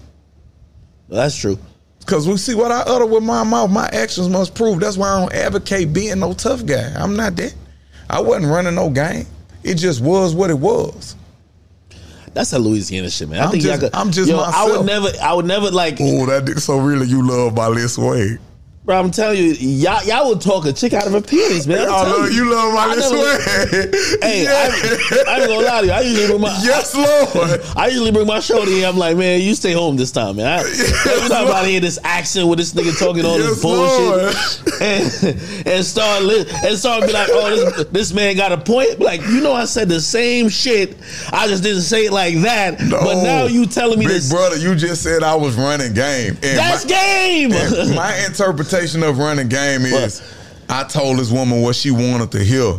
That's 1.08 1.36
true. 1.36 1.58
Cause 2.06 2.28
we 2.28 2.36
see 2.36 2.54
what 2.54 2.70
I 2.70 2.80
utter 2.80 3.06
with 3.06 3.22
my 3.22 3.44
mouth, 3.44 3.70
my 3.70 3.88
actions 3.90 4.28
must 4.28 4.54
prove. 4.54 4.80
That's 4.80 4.98
why 4.98 5.08
I 5.08 5.20
don't 5.20 5.32
advocate 5.32 5.94
being 5.94 6.20
no 6.20 6.34
tough 6.34 6.66
guy. 6.66 6.92
I'm 6.94 7.16
not 7.16 7.36
that. 7.36 7.54
I 8.10 8.20
wasn't 8.20 8.52
running 8.52 8.74
no 8.74 8.90
game. 8.90 9.26
It 9.62 9.76
just 9.76 10.02
was 10.02 10.34
what 10.34 10.50
it 10.50 10.58
was. 10.58 11.16
That's 12.34 12.52
a 12.52 12.58
Louisiana 12.58 13.08
shit, 13.10 13.28
man. 13.28 13.40
I 13.40 13.44
I'm 13.44 13.50
think 13.52 13.62
just- 13.62 13.80
y'all 13.80 13.90
could, 13.90 13.96
I'm 13.98 14.10
just 14.10 14.28
yo, 14.28 14.38
I 14.38 14.64
would 14.66 14.84
never, 14.84 15.08
I 15.22 15.32
would 15.32 15.46
never 15.46 15.70
like, 15.70 15.98
Oh, 16.00 16.26
that 16.26 16.44
dick 16.44 16.58
so 16.58 16.78
really 16.78 17.06
you 17.06 17.26
love 17.26 17.54
my 17.54 17.68
Lil 17.68 17.88
Wayne. 17.98 18.38
Bro. 18.84 18.98
I'm 18.98 19.10
telling 19.10 19.38
you, 19.38 19.44
y'all, 19.54 20.04
y'all 20.04 20.28
would 20.28 20.40
talk 20.40 20.66
a 20.66 20.72
chick 20.72 20.92
out 20.92 21.06
of 21.06 21.12
her 21.12 21.20
panties, 21.20 21.66
man. 21.66 21.88
I'm 21.88 21.94
I 21.94 22.04
telling 22.04 22.22
love 22.22 22.32
you 22.32 22.50
love 22.50 22.74
my 22.74 22.84
I 22.84 22.94
never- 22.94 23.14
Wayne. 23.16 23.92
Hey, 24.22 24.44
yeah. 24.44 24.52
I, 24.52 25.24
I 25.28 25.40
ain't 25.40 25.48
gonna 25.48 25.66
lie 25.66 25.80
to 25.80 25.86
you. 25.86 25.92
I 25.92 26.00
usually 26.00 26.26
bring 26.28 26.40
my, 26.40 26.48
yes, 26.62 26.94
Lord. 26.94 27.60
I 27.76 27.88
usually 27.88 28.10
bring 28.12 28.26
my 28.26 28.40
to 28.40 28.70
you. 28.70 28.86
I'm 28.86 28.96
like, 28.96 29.16
man, 29.16 29.40
you 29.40 29.54
stay 29.54 29.72
home 29.72 29.96
this 29.96 30.12
time, 30.12 30.36
man. 30.36 30.46
I, 30.46 30.62
you 30.62 31.28
not 31.28 31.44
about 31.44 31.62
to 31.62 31.68
hear 31.68 31.80
this 31.80 31.98
action 32.04 32.46
with 32.48 32.58
this 32.58 32.72
nigga 32.72 32.98
talking 32.98 33.24
all 33.24 33.36
this 33.38 33.62
Yes, 33.62 33.62
bullshit 33.62 34.80
and, 34.80 35.66
and 35.66 35.84
start 35.84 36.22
li- 36.22 36.44
and 36.64 36.76
start 36.78 37.06
be 37.06 37.12
like, 37.12 37.28
oh, 37.32 37.50
this, 37.70 37.86
this 37.88 38.12
man 38.12 38.36
got 38.36 38.52
a 38.52 38.58
point. 38.58 39.00
Like, 39.00 39.20
you 39.22 39.40
know, 39.40 39.52
I 39.52 39.64
said 39.64 39.88
the 39.88 40.00
same 40.00 40.48
shit. 40.48 40.96
I 41.32 41.46
just 41.48 41.62
didn't 41.62 41.82
say 41.82 42.06
it 42.06 42.12
like 42.12 42.36
that. 42.42 42.78
But 42.90 43.22
now 43.22 43.44
you 43.46 43.66
telling 43.66 43.98
me 43.98 44.06
Big 44.06 44.14
this. 44.16 44.30
brother, 44.32 44.56
you 44.56 44.74
just 44.74 45.02
said 45.02 45.22
I 45.22 45.34
was 45.34 45.56
running 45.56 45.92
game. 45.94 46.34
And 46.42 46.58
That's 46.58 46.84
my, 46.84 46.90
game. 46.90 47.50
my 47.94 48.24
interpretation 48.26 48.73
of 48.74 49.18
running 49.18 49.48
game 49.48 49.82
is 49.82 50.22
I 50.68 50.84
told 50.84 51.18
this 51.18 51.30
woman 51.30 51.62
what 51.62 51.76
she 51.76 51.90
wanted 51.90 52.30
to 52.32 52.42
hear. 52.42 52.74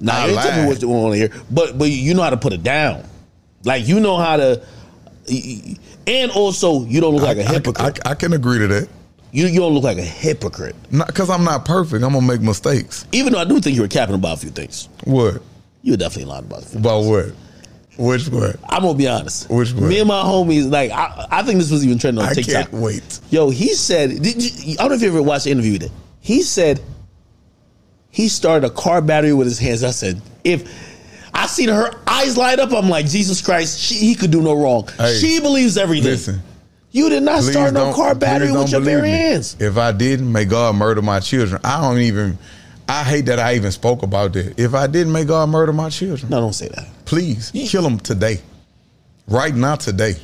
Nah, 0.00 0.12
I 0.12 0.26
you 0.26 0.34
tell 0.34 0.62
me 0.62 0.68
what 0.68 0.82
you 0.82 0.88
want 0.88 1.14
to 1.14 1.18
hear, 1.18 1.42
but 1.50 1.78
but 1.78 1.90
you 1.90 2.14
know 2.14 2.22
how 2.22 2.30
to 2.30 2.36
put 2.36 2.52
it 2.52 2.62
down. 2.62 3.04
Like 3.64 3.86
you 3.86 4.00
know 4.00 4.16
how 4.16 4.36
to, 4.36 4.62
and 6.06 6.30
also 6.30 6.84
you 6.84 7.00
don't 7.00 7.14
look 7.14 7.22
like 7.22 7.36
a 7.38 7.44
I- 7.46 7.52
hypocrite. 7.52 8.00
I, 8.06 8.10
I 8.10 8.14
can 8.14 8.32
agree 8.32 8.58
to 8.58 8.66
that. 8.68 8.88
you 9.32 9.46
you 9.46 9.60
don't 9.60 9.74
look 9.74 9.84
like 9.84 9.98
a 9.98 10.02
hypocrite. 10.02 10.74
Because 10.90 11.28
I'm 11.30 11.44
not 11.44 11.64
perfect. 11.64 12.02
I'm 12.04 12.12
to 12.12 12.20
make 12.20 12.40
mistakes. 12.40 13.06
Even 13.12 13.32
though 13.32 13.40
I 13.40 13.44
do 13.44 13.60
think 13.60 13.76
you 13.76 13.82
were 13.82 13.88
capping 13.88 14.14
about 14.14 14.38
a 14.38 14.40
few 14.40 14.50
things. 14.50 14.88
What? 15.04 15.42
You 15.82 15.92
were 15.92 15.96
definitely 15.98 16.30
lying 16.30 16.44
about 16.44 16.62
a 16.62 16.66
few. 16.66 16.78
About 16.80 17.04
what? 17.04 17.26
Which 18.00 18.28
one? 18.28 18.58
I'm 18.70 18.80
gonna 18.80 18.96
be 18.96 19.06
honest. 19.06 19.50
Which 19.50 19.74
one? 19.74 19.88
Me 19.90 19.98
and 19.98 20.08
my 20.08 20.22
homies, 20.22 20.70
like 20.70 20.90
I, 20.90 21.26
I 21.30 21.42
think 21.42 21.58
this 21.58 21.70
was 21.70 21.84
even 21.84 21.98
trending 21.98 22.24
on 22.24 22.30
I 22.30 22.32
TikTok. 22.32 22.70
can't 22.70 22.72
wait. 22.72 23.20
Yo, 23.28 23.50
he 23.50 23.74
said, 23.74 24.22
did 24.22 24.42
you, 24.42 24.72
I 24.72 24.76
don't 24.76 24.88
know 24.88 24.94
if 24.94 25.02
you 25.02 25.08
ever 25.08 25.22
watched 25.22 25.44
the 25.44 25.50
interview 25.50 25.72
with 25.72 25.82
it. 25.82 25.92
He 26.20 26.42
said 26.42 26.80
he 28.08 28.28
started 28.28 28.66
a 28.66 28.70
car 28.70 29.02
battery 29.02 29.34
with 29.34 29.46
his 29.46 29.58
hands. 29.58 29.84
I 29.84 29.90
said, 29.90 30.22
if 30.44 30.66
I 31.34 31.46
seen 31.46 31.68
her 31.68 31.90
eyes 32.06 32.38
light 32.38 32.58
up, 32.58 32.72
I'm 32.72 32.88
like, 32.88 33.06
Jesus 33.06 33.42
Christ, 33.42 33.78
she, 33.78 33.96
he 33.96 34.14
could 34.14 34.30
do 34.30 34.40
no 34.40 34.54
wrong. 34.54 34.88
Hey, 34.96 35.18
she 35.18 35.38
believes 35.40 35.76
everything. 35.76 36.12
Listen, 36.12 36.40
you 36.92 37.10
did 37.10 37.22
not 37.22 37.42
start 37.42 37.74
no 37.74 37.92
car 37.92 38.14
battery 38.14 38.50
with 38.50 38.72
your 38.72 38.80
bare 38.80 39.04
hands. 39.04 39.56
If 39.60 39.76
I 39.76 39.92
didn't, 39.92 40.32
may 40.32 40.46
God 40.46 40.74
murder 40.74 41.02
my 41.02 41.20
children. 41.20 41.60
I 41.64 41.82
don't 41.82 41.98
even. 41.98 42.38
I 42.88 43.04
hate 43.04 43.26
that 43.26 43.38
I 43.38 43.54
even 43.54 43.70
spoke 43.70 44.02
about 44.02 44.32
that. 44.32 44.58
If 44.58 44.74
I 44.74 44.88
didn't, 44.88 45.12
may 45.12 45.24
God 45.24 45.50
murder 45.50 45.72
my 45.72 45.90
children. 45.90 46.30
No, 46.30 46.40
don't 46.40 46.54
say 46.54 46.68
that. 46.68 46.88
Please 47.10 47.50
kill 47.50 47.82
them 47.82 47.98
today, 47.98 48.38
right 49.26 49.52
now 49.52 49.74
today. 49.74 50.14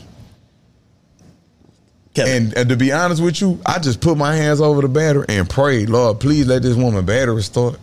And, 2.16 2.56
and 2.56 2.68
to 2.68 2.76
be 2.76 2.92
honest 2.92 3.20
with 3.20 3.40
you, 3.40 3.60
I 3.66 3.80
just 3.80 4.00
put 4.00 4.16
my 4.16 4.36
hands 4.36 4.60
over 4.60 4.82
the 4.82 4.88
battery 4.88 5.26
and 5.28 5.50
prayed, 5.50 5.88
Lord, 5.88 6.20
please 6.20 6.46
let 6.46 6.62
this 6.62 6.76
woman 6.76 7.04
battery 7.04 7.42
start. 7.42 7.80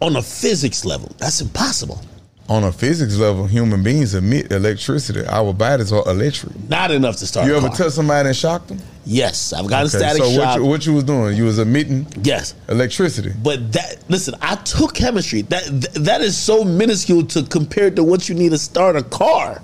on 0.00 0.14
a 0.14 0.22
physics 0.22 0.84
level, 0.84 1.10
that's 1.18 1.40
impossible. 1.40 2.00
On 2.48 2.62
a 2.62 2.70
physics 2.70 3.16
level, 3.16 3.48
human 3.48 3.82
beings 3.82 4.14
emit 4.14 4.52
electricity. 4.52 5.26
Our 5.26 5.52
bodies 5.52 5.92
are 5.92 6.08
electric. 6.08 6.56
Not 6.68 6.92
enough 6.92 7.16
to 7.16 7.26
start. 7.26 7.48
You 7.48 7.56
ever 7.56 7.70
touch 7.70 7.94
somebody 7.94 8.28
and 8.28 8.36
shock 8.36 8.68
them? 8.68 8.78
Yes, 9.04 9.52
I've 9.52 9.66
gotten 9.66 9.88
Okay, 9.88 9.98
static 9.98 10.22
so 10.22 10.28
what 10.28 10.34
shock. 10.44 10.56
you, 10.58 10.64
what 10.66 10.86
you 10.86 10.92
was 10.94 11.04
doing? 11.04 11.36
You 11.36 11.44
was 11.44 11.58
emitting 11.58 12.06
yes, 12.22 12.54
electricity. 12.68 13.32
But 13.42 13.72
that 13.72 13.96
listen, 14.08 14.34
I 14.40 14.54
took 14.56 14.94
chemistry. 14.94 15.42
That 15.42 15.64
th- 15.64 15.92
that 16.04 16.20
is 16.20 16.36
so 16.38 16.62
minuscule 16.62 17.24
to 17.26 17.42
compare 17.42 17.90
to 17.90 18.04
what 18.04 18.28
you 18.28 18.34
need 18.36 18.50
to 18.50 18.58
start 18.58 18.94
a 18.94 19.02
car. 19.02 19.60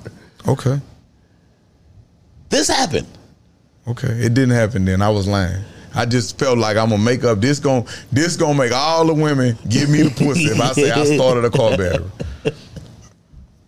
Okay. 0.46 0.80
This 2.48 2.68
happened. 2.68 3.06
Okay, 3.86 4.08
it 4.08 4.34
didn't 4.34 4.50
happen 4.50 4.84
then. 4.84 5.00
I 5.02 5.08
was 5.10 5.28
lying. 5.28 5.62
I 5.94 6.04
just 6.04 6.38
felt 6.38 6.58
like 6.58 6.76
I'm 6.76 6.90
gonna 6.90 7.02
make 7.02 7.24
up 7.24 7.40
this 7.40 7.58
gon' 7.58 7.86
this 8.12 8.36
gonna 8.36 8.54
make 8.58 8.72
all 8.72 9.06
the 9.06 9.14
women 9.14 9.56
give 9.68 9.88
me 9.88 10.02
the 10.02 10.10
pussy 10.10 10.44
if 10.44 10.60
I 10.60 10.72
say 10.72 10.90
I 10.90 11.04
started 11.16 11.44
a 11.44 11.50
car 11.50 11.70
battery. 11.76 12.04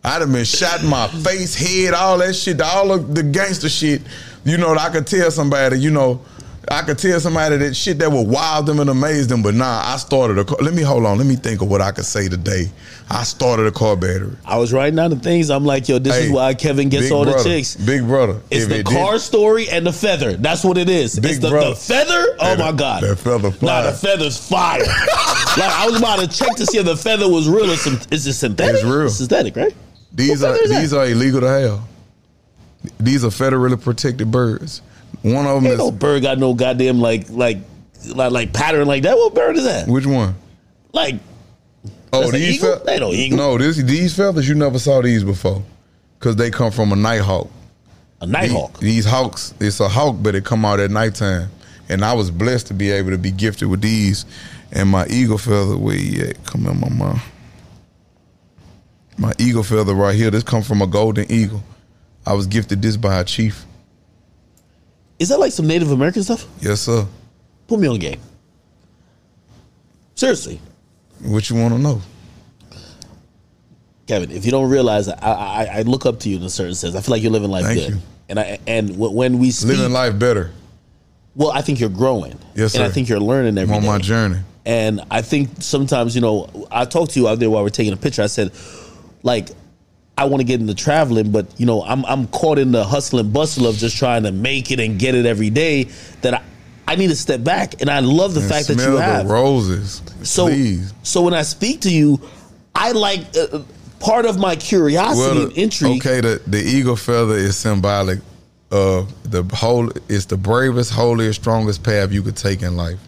I'd 0.02 0.20
have 0.22 0.32
been 0.32 0.44
shot 0.44 0.82
in 0.82 0.88
my 0.88 1.08
face, 1.08 1.54
head, 1.54 1.92
all 1.94 2.18
that 2.18 2.34
shit, 2.34 2.60
all 2.60 2.90
of 2.92 3.14
the 3.14 3.22
gangster 3.22 3.68
shit. 3.68 4.02
You 4.44 4.56
know, 4.56 4.74
I 4.74 4.88
could 4.88 5.06
tell 5.06 5.30
somebody, 5.30 5.78
you 5.78 5.90
know, 5.90 6.22
I 6.70 6.82
could 6.82 6.98
tell 6.98 7.18
somebody 7.20 7.56
that 7.58 7.74
shit 7.74 7.98
that 7.98 8.10
would 8.10 8.26
wow 8.28 8.62
them 8.62 8.80
and 8.80 8.88
amaze 8.88 9.26
them, 9.26 9.42
but 9.42 9.54
nah, 9.54 9.82
I 9.84 9.96
started 9.98 10.38
a 10.38 10.44
car. 10.44 10.56
Let 10.62 10.72
me 10.72 10.82
hold 10.82 11.04
on, 11.04 11.18
let 11.18 11.26
me 11.26 11.34
think 11.36 11.60
of 11.60 11.68
what 11.70 11.80
I 11.82 11.90
could 11.90 12.04
say 12.06 12.28
today. 12.28 12.70
I 13.10 13.24
started 13.24 13.66
a 13.66 13.72
car 13.72 13.96
battery. 13.96 14.36
I 14.46 14.56
was 14.56 14.72
writing 14.72 14.94
down 14.96 15.10
the 15.10 15.16
things. 15.16 15.50
I'm 15.50 15.64
like, 15.66 15.88
yo, 15.88 15.98
this 15.98 16.16
is 16.16 16.30
why 16.30 16.54
Kevin 16.54 16.88
gets 16.88 17.10
all 17.10 17.24
brother, 17.24 17.42
the 17.42 17.44
chicks. 17.44 17.74
Big 17.76 18.06
brother. 18.06 18.40
It's 18.50 18.68
the 18.68 18.78
it 18.80 18.86
car 18.86 19.12
didn't- 19.12 19.20
story 19.22 19.68
and 19.68 19.84
the 19.86 19.92
feather. 19.92 20.34
That's 20.34 20.62
what 20.64 20.78
it 20.78 20.88
is. 20.88 21.18
Big 21.18 21.32
it's 21.32 21.40
the, 21.40 21.50
brother. 21.50 21.66
Oh 21.66 21.70
the 21.70 21.76
feather. 21.76 22.36
Oh 22.38 22.56
That- 22.56 22.58
my 22.58 22.72
god, 22.72 23.02
that 23.02 23.16
feather 23.16 23.50
Nah, 23.50 23.50
fire. 23.82 23.90
the 23.90 23.98
feather's 23.98 24.38
fire. 24.38 24.78
like 24.86 25.58
I 25.72 25.86
was 25.90 25.98
about 25.98 26.20
to 26.20 26.28
check 26.28 26.54
to 26.56 26.64
see 26.66 26.78
if 26.78 26.84
the 26.86 26.96
feather 26.96 27.28
was 27.28 27.48
real 27.48 27.70
or 27.70 27.76
some. 27.76 27.98
Is 28.10 28.26
it 28.26 28.34
synthetic? 28.34 28.76
It's 28.76 28.84
real. 28.84 29.06
It's 29.06 29.16
synthetic, 29.16 29.56
right? 29.56 29.74
These 30.12 30.42
are 30.42 30.56
these 30.68 30.92
are 30.92 31.06
illegal 31.06 31.40
to 31.40 31.48
have. 31.48 31.80
These 32.98 33.24
are 33.24 33.28
federally 33.28 33.80
protected 33.80 34.30
birds. 34.30 34.82
One 35.22 35.46
of 35.46 35.56
them 35.56 35.64
Ain't 35.66 35.74
is 35.74 35.78
no 35.78 35.90
bird 35.90 36.22
got 36.22 36.38
no 36.38 36.54
goddamn 36.54 37.00
like 37.00 37.28
like 37.30 37.58
like, 38.14 38.32
like 38.32 38.52
pattern 38.52 38.86
like 38.86 39.02
that. 39.02 39.16
What 39.16 39.34
bird 39.34 39.56
is 39.56 39.64
that? 39.64 39.86
which 39.88 40.06
one? 40.06 40.34
Like 40.92 41.16
Oh, 42.12 42.22
That's 42.22 42.32
an 42.32 42.40
these 42.40 42.56
eagle? 42.56 42.76
fe- 42.78 42.82
They 42.86 42.98
no 42.98 43.12
eagle. 43.12 43.38
No, 43.38 43.58
this 43.58 43.76
these 43.76 44.16
feathers 44.16 44.48
you 44.48 44.54
never 44.54 44.78
saw 44.80 45.00
these 45.00 45.22
before, 45.22 45.62
cause 46.18 46.34
they 46.36 46.50
come 46.50 46.72
from 46.72 46.90
a 46.92 46.96
nighthawk. 46.96 47.48
a 48.20 48.26
nighthawk. 48.26 48.78
These 48.80 49.04
hawks, 49.04 49.54
it's 49.60 49.78
a 49.78 49.88
hawk, 49.88 50.16
but 50.20 50.34
it 50.34 50.44
come 50.44 50.64
out 50.64 50.80
at 50.80 50.90
nighttime. 50.90 51.50
And 51.88 52.04
I 52.04 52.12
was 52.14 52.30
blessed 52.30 52.66
to 52.68 52.74
be 52.74 52.90
able 52.90 53.10
to 53.10 53.18
be 53.18 53.30
gifted 53.30 53.68
with 53.68 53.80
these. 53.82 54.24
And 54.72 54.88
my 54.88 55.06
eagle 55.08 55.38
feather, 55.38 55.76
where 55.76 55.96
you 55.96 56.24
at? 56.28 56.44
Come 56.46 56.66
in, 56.66 56.80
my 56.80 56.88
mom. 56.88 57.20
My 59.20 59.32
eagle 59.38 59.62
feather 59.62 59.94
right 59.94 60.14
here. 60.14 60.30
This 60.30 60.42
come 60.42 60.62
from 60.62 60.82
a 60.82 60.86
golden 60.86 61.30
eagle. 61.30 61.62
I 62.26 62.32
was 62.32 62.46
gifted 62.46 62.82
this 62.82 62.96
by 62.96 63.20
a 63.20 63.24
chief. 63.24 63.64
Is 65.18 65.28
that 65.28 65.38
like 65.38 65.52
some 65.52 65.66
Native 65.66 65.90
American 65.90 66.22
stuff? 66.22 66.46
Yes, 66.60 66.80
sir. 66.80 67.06
Put 67.68 67.78
me 67.78 67.86
on 67.86 67.98
game. 67.98 68.20
Seriously, 70.14 70.60
What 71.22 71.48
you 71.48 71.56
want 71.56 71.74
to 71.74 71.78
know? 71.78 72.00
Kevin. 74.06 74.30
If 74.30 74.44
you 74.44 74.50
don't 74.50 74.68
realize, 74.68 75.08
I, 75.08 75.14
I 75.22 75.64
I 75.78 75.82
look 75.82 76.04
up 76.04 76.18
to 76.20 76.28
you 76.28 76.36
in 76.38 76.42
a 76.42 76.50
certain 76.50 76.74
sense. 76.74 76.94
I 76.96 77.00
feel 77.00 77.12
like 77.12 77.22
you're 77.22 77.30
living 77.30 77.50
life 77.50 77.64
Thank 77.64 77.78
good. 77.78 77.90
you. 77.90 77.98
And 78.28 78.40
I 78.40 78.58
and 78.66 78.98
when 78.98 79.38
we 79.38 79.50
speak, 79.50 79.76
Living 79.76 79.92
life 79.92 80.18
better 80.18 80.50
well, 81.34 81.50
I 81.52 81.62
think 81.62 81.80
you're 81.80 81.88
growing. 81.88 82.38
Yes, 82.54 82.72
sir. 82.72 82.82
And 82.82 82.90
I 82.90 82.92
think 82.92 83.08
you're 83.08 83.20
learning 83.20 83.56
every 83.56 83.74
on 83.74 83.86
my 83.86 83.98
journey. 83.98 84.40
And 84.66 85.00
I 85.10 85.22
think 85.22 85.62
sometimes, 85.62 86.14
you 86.14 86.20
know, 86.20 86.66
I 86.70 86.84
talked 86.84 87.12
to 87.12 87.20
you 87.20 87.28
out 87.28 87.38
there 87.38 87.48
while 87.48 87.62
we're 87.62 87.70
taking 87.70 87.92
a 87.92 87.96
picture. 87.96 88.22
I 88.22 88.26
said, 88.26 88.52
like, 89.22 89.48
I 90.18 90.24
want 90.24 90.40
to 90.40 90.44
get 90.44 90.60
into 90.60 90.74
traveling, 90.74 91.30
but 91.32 91.46
you 91.58 91.64
know, 91.66 91.82
I'm 91.82 92.04
I'm 92.04 92.26
caught 92.28 92.58
in 92.58 92.72
the 92.72 92.84
hustle 92.84 93.18
and 93.20 93.32
bustle 93.32 93.66
of 93.66 93.76
just 93.76 93.96
trying 93.96 94.24
to 94.24 94.32
make 94.32 94.70
it 94.70 94.78
and 94.80 94.98
get 94.98 95.14
it 95.14 95.24
every 95.24 95.48
day. 95.50 95.84
That 96.22 96.34
I, 96.34 96.42
I 96.86 96.96
need 96.96 97.08
to 97.08 97.16
step 97.16 97.42
back, 97.42 97.80
and 97.80 97.88
I 97.88 98.00
love 98.00 98.34
the 98.34 98.40
And 98.40 98.48
fact 98.50 98.66
that 98.68 98.76
you 98.78 98.96
the 98.96 99.02
have. 99.02 99.26
roses. 99.30 100.02
So, 100.22 100.46
Please. 100.46 100.92
so 101.02 101.22
when 101.22 101.32
I 101.34 101.42
speak 101.42 101.80
to 101.82 101.90
you, 101.90 102.20
I 102.74 102.92
like 102.92 103.20
uh, 103.36 103.60
part 103.98 104.26
of 104.26 104.38
my 104.38 104.56
curiosity 104.56 105.38
Well, 105.38 105.46
and 105.48 105.52
intrigue. 105.56 106.04
okay, 106.06 106.20
the, 106.20 106.42
the 106.46 106.58
eagle 106.62 106.96
feather 106.96 107.34
is 107.36 107.56
symbolic 107.56 108.18
of 108.70 109.12
the 109.30 109.42
whole. 109.54 109.90
It's 110.08 110.26
the 110.26 110.36
bravest, 110.36 110.92
holiest, 110.92 111.40
strongest 111.40 111.82
path 111.82 112.12
you 112.12 112.22
could 112.22 112.36
take 112.36 112.60
in 112.62 112.76
life, 112.76 112.98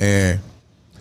and 0.00 0.40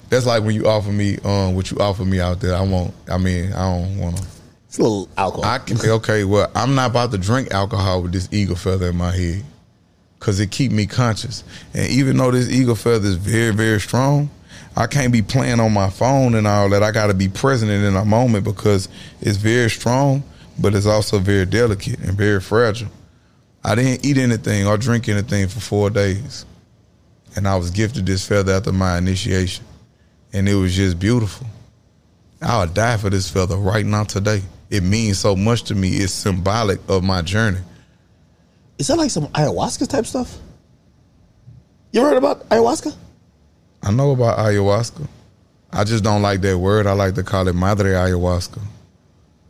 that's 0.10 0.26
like 0.26 0.44
when 0.44 0.56
you 0.56 0.68
offer 0.68 0.92
me 0.92 1.18
um 1.24 1.56
what 1.56 1.72
you 1.72 1.78
offer 1.80 2.06
me 2.06 2.20
out 2.20 2.40
there. 2.40 2.56
I 2.56 2.62
won't. 2.62 2.94
I 3.10 3.18
mean, 3.18 3.54
I 3.54 3.78
don't 3.78 3.98
want 3.98 4.18
to. 4.18 4.28
It's 4.68 4.80
a 4.80 4.84
little 4.84 5.10
alcohol. 5.18 5.46
I 5.46 5.60
can, 5.60 5.78
say, 5.78 5.90
okay, 5.92 6.24
well, 6.26 6.52
I'm 6.54 6.76
not 6.76 6.92
about 6.92 7.12
to 7.12 7.18
drink 7.18 7.52
alcohol 7.52 8.02
with 8.04 8.12
this 8.12 8.28
eagle 8.32 8.58
feather 8.58 8.90
in 8.90 8.98
my 8.98 9.12
head 9.12 9.44
because 10.20 10.40
it 10.40 10.52
keep 10.52 10.72
me 10.72 10.86
conscious. 10.86 11.44
And 11.74 11.90
even 11.90 12.18
though 12.18 12.32
this 12.32 12.50
eagle 12.50 12.76
feather 12.76 13.08
is 13.08 13.16
very, 13.16 13.54
very 13.54 13.80
strong, 13.80 14.30
I 14.76 14.86
can't 14.88 15.14
be 15.14 15.22
playing 15.22 15.60
on 15.60 15.74
my 15.74 15.90
phone 15.90 16.36
and 16.36 16.46
all 16.46 16.70
that. 16.70 16.84
I 16.84 16.92
got 16.92 17.08
to 17.08 17.14
be 17.14 17.30
present 17.30 17.72
in 17.72 17.96
a 17.96 18.06
moment 18.06 18.44
because 18.44 18.90
it's 19.22 19.38
very 19.38 19.70
strong, 19.70 20.24
but 20.60 20.76
it's 20.76 20.86
also 20.86 21.20
very 21.20 21.46
delicate 21.46 22.00
and 22.00 22.18
very 22.18 22.42
fragile. 22.42 22.90
I 23.64 23.76
didn't 23.76 24.06
eat 24.06 24.18
anything 24.18 24.68
or 24.68 24.78
drink 24.78 25.10
anything 25.10 25.48
for 25.48 25.60
four 25.60 25.90
days, 25.90 26.46
and 27.36 27.48
I 27.48 27.56
was 27.56 27.72
gifted 27.72 28.06
this 28.06 28.28
feather 28.28 28.54
after 28.54 28.72
my 28.72 28.98
initiation, 28.98 29.66
and 30.38 30.48
it 30.48 30.54
was 30.54 30.76
just 30.76 31.00
beautiful. 31.00 31.48
I 32.42 32.60
would 32.60 32.76
die 32.76 32.98
for 32.98 33.10
this 33.10 33.28
feather 33.28 33.56
right 33.58 33.86
now 33.86 34.04
today. 34.04 34.44
It 34.70 34.84
means 34.84 35.18
so 35.18 35.36
much 35.36 35.64
to 35.64 35.76
me. 35.76 35.90
It's 35.98 36.14
symbolic 36.14 36.80
of 36.88 37.04
my 37.04 37.24
journey. 37.24 37.62
Is 38.78 38.88
that 38.88 38.98
like 38.98 39.10
some 39.10 39.26
ayahuasca 39.30 39.88
type 39.88 40.06
stuff? 40.06 40.38
You 41.92 42.02
ever 42.02 42.10
heard 42.10 42.18
about 42.18 42.48
ayahuasca? 42.50 42.96
I 43.82 43.92
know 43.92 44.12
about 44.12 44.38
ayahuasca. 44.38 45.08
I 45.72 45.84
just 45.84 46.04
don't 46.04 46.22
like 46.22 46.42
that 46.42 46.58
word. 46.60 46.86
I 46.86 46.92
like 46.92 47.16
to 47.16 47.24
call 47.24 47.48
it 47.48 47.56
Madre 47.56 47.92
Ayahuasca, 47.92 48.62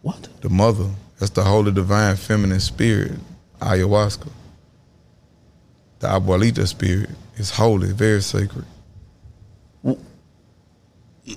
What? 0.01 0.29
the 0.41 0.49
mother. 0.49 0.89
That's 1.19 1.31
the 1.31 1.43
holy 1.43 1.71
divine 1.71 2.15
feminine 2.15 2.59
spirit, 2.61 3.13
ayahuasca. 3.59 4.29
The 5.99 6.07
abuelita 6.07 6.65
spirit 6.67 7.09
is 7.35 7.51
holy, 7.51 7.91
very 7.91 8.21
sacred. 8.21 8.65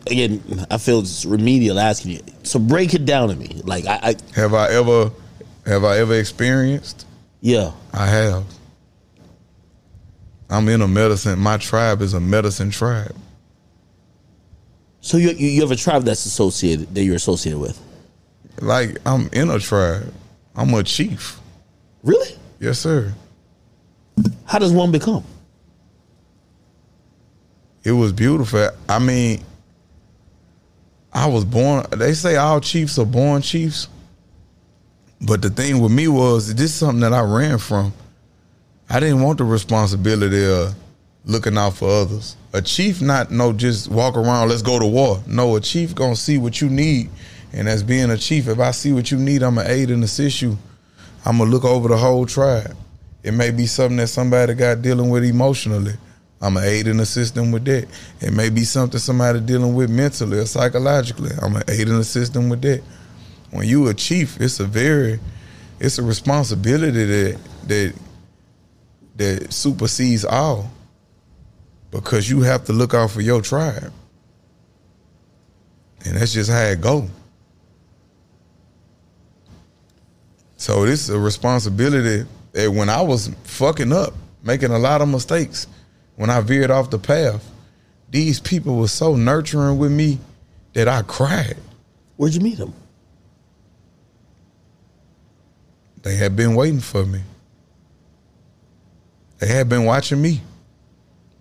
Again, 0.07 0.67
I 0.71 0.79
feel 0.79 1.01
it's 1.01 1.25
remedial 1.25 1.79
asking 1.81 2.13
you. 2.13 2.21
So 2.45 2.59
break 2.59 2.95
it 2.95 3.05
down 3.05 3.29
to 3.31 3.35
me. 3.35 3.61
Like 3.65 3.87
I, 3.87 3.99
I 4.03 4.15
Have 4.39 4.55
I 4.55 4.69
ever 4.71 5.11
have 5.67 5.85
I 5.85 5.99
ever 5.99 6.15
experienced? 6.15 7.07
yeah. 7.41 7.73
I 7.93 8.07
have. 8.07 8.45
I'm 10.49 10.69
in 10.69 10.81
a 10.83 10.89
medicine. 10.89 11.39
My 11.39 11.57
tribe 11.59 12.03
is 12.03 12.15
a 12.15 12.21
medicine 12.21 12.71
tribe. 12.71 13.15
So 15.01 15.17
you, 15.17 15.31
you 15.31 15.49
you 15.49 15.61
have 15.63 15.71
a 15.71 15.77
tribe 15.77 16.03
that's 16.05 16.25
associated 16.27 16.95
that 16.95 17.03
you're 17.03 17.17
associated 17.17 17.59
with? 17.59 17.81
Like 18.61 18.99
I'm 19.07 19.29
in 19.33 19.51
a 19.51 19.59
tribe. 19.59 20.13
I'm 20.55 20.73
a 20.75 20.83
chief. 20.83 21.39
Really? 22.03 22.37
Yes, 22.61 22.79
sir. 22.79 23.13
How 24.45 24.59
does 24.59 24.73
one 24.73 24.91
become? 24.93 25.25
It 27.85 27.93
was 27.93 28.13
beautiful. 28.13 28.69
I 28.89 28.99
mean, 28.99 29.43
I 31.13 31.27
was 31.27 31.45
born. 31.45 31.87
They 31.91 32.15
say 32.15 32.37
all 32.37 32.61
chiefs 32.61 32.99
are 32.99 33.07
born 33.07 33.43
chiefs, 33.43 33.89
but 35.21 35.43
the 35.43 35.51
thing 35.51 35.81
with 35.81 35.93
me 35.93 36.09
was 36.09 36.55
this 36.55 36.71
is 36.71 36.75
something 36.75 37.01
that 37.01 37.13
I 37.13 37.23
ran 37.23 37.59
from. 37.59 37.93
I 38.89 39.01
didn't 39.01 39.23
want 39.23 39.39
the 39.39 39.45
responsibility 39.45 40.45
of 40.45 40.75
looking 41.25 41.59
out 41.59 41.75
for 41.75 41.89
others. 41.89 42.37
A 42.53 42.63
chief 42.63 43.01
not 43.03 43.31
no 43.31 43.53
just 43.53 43.91
walk 43.91 44.17
around. 44.17 44.49
Let's 44.49 44.63
go 44.63 44.79
to 44.79 44.87
war. 44.87 45.23
No, 45.27 45.57
a 45.57 45.61
chief 45.61 45.95
gonna 45.95 46.17
see 46.17 46.39
what 46.39 46.61
you 46.61 46.69
need, 46.69 47.11
and 47.53 47.69
as 47.69 47.83
being 47.83 48.11
a 48.11 48.17
chief, 48.17 48.49
if 48.49 48.59
I 48.59 48.71
see 48.71 48.93
what 48.93 49.11
you 49.11 49.19
need, 49.19 49.43
I'm 49.43 49.57
gonna 49.57 49.69
aid 49.69 49.91
and 49.91 50.05
assist 50.05 50.43
you. 50.43 50.59
I'm 51.25 51.39
gonna 51.39 51.51
look 51.51 51.65
over 51.65 51.89
the 51.89 51.97
whole 51.97 52.27
tribe. 52.27 52.77
It 53.23 53.33
may 53.33 53.51
be 53.51 53.67
something 53.67 53.99
that 53.99 54.09
somebody 54.09 54.55
got 54.55 54.81
dealing 54.81 55.11
with 55.11 55.25
emotionally. 55.25 55.95
I'm 56.41 56.55
gonna 56.55 56.67
aid 56.67 56.87
and 56.87 57.01
assist 57.01 57.35
them 57.35 57.53
with 57.53 57.65
that. 57.67 57.87
It 58.21 58.33
may 58.33 58.49
be 58.49 58.65
something 58.65 58.99
somebody 58.99 59.41
dealing 59.41 59.75
with 59.75 59.91
mentally 59.91 60.39
or 60.39 60.47
psychologically. 60.47 61.33
I'm 61.43 61.53
gonna 61.53 61.65
aid 61.69 61.89
and 61.89 61.99
assist 61.99 62.33
them 62.33 62.49
with 62.49 62.63
that. 62.63 62.83
When 63.51 63.69
you 63.69 63.89
a 63.89 63.95
chief, 63.95 64.41
it's 64.41 64.59
a 64.61 64.65
very, 64.65 65.21
it's 65.79 65.99
a 65.99 66.03
responsibility 66.03 67.05
that 67.05 67.39
that 67.69 67.95
that 69.17 69.53
supersedes 69.53 70.25
all. 70.25 70.71
Because 71.91 72.31
you 72.31 72.41
have 72.43 72.65
to 72.67 72.73
look 72.73 72.95
out 72.95 73.11
for 73.11 73.21
your 73.21 73.43
tribe. 73.43 73.93
And 76.05 76.17
that's 76.17 76.33
just 76.33 76.51
how 76.51 76.63
it 76.63 76.81
go. 76.81 77.09
So 80.57 80.87
this 80.87 81.03
is 81.03 81.11
a 81.11 81.19
responsibility 81.19 82.27
that 82.53 82.71
when 82.71 82.89
I 82.89 83.03
was 83.03 83.31
fucking 83.45 83.93
up, 83.93 84.15
making 84.43 84.71
a 84.71 84.79
lot 84.79 85.03
of 85.03 85.09
mistakes, 85.09 85.67
when 86.21 86.29
I 86.29 86.43
veered 86.43 86.71
off 86.71 86.91
the 86.91 86.99
path, 86.99 87.51
these 88.11 88.41
people 88.41 88.77
were 88.77 88.89
so 88.89 89.17
nurturing 89.17 89.79
with 89.79 89.91
me 89.91 90.19
that 90.75 90.87
I 90.87 91.01
cried. 91.01 91.57
Where'd 92.19 92.35
you 92.35 92.43
meet 92.43 92.59
them? 92.59 92.75
They 96.03 96.17
had 96.17 96.37
been 96.37 96.55
waiting 96.55 96.81
for 96.81 97.07
me. 97.07 97.23
They 99.39 99.47
had 99.47 99.71
been 99.71 99.87
watching 99.87 100.21
me. 100.21 100.43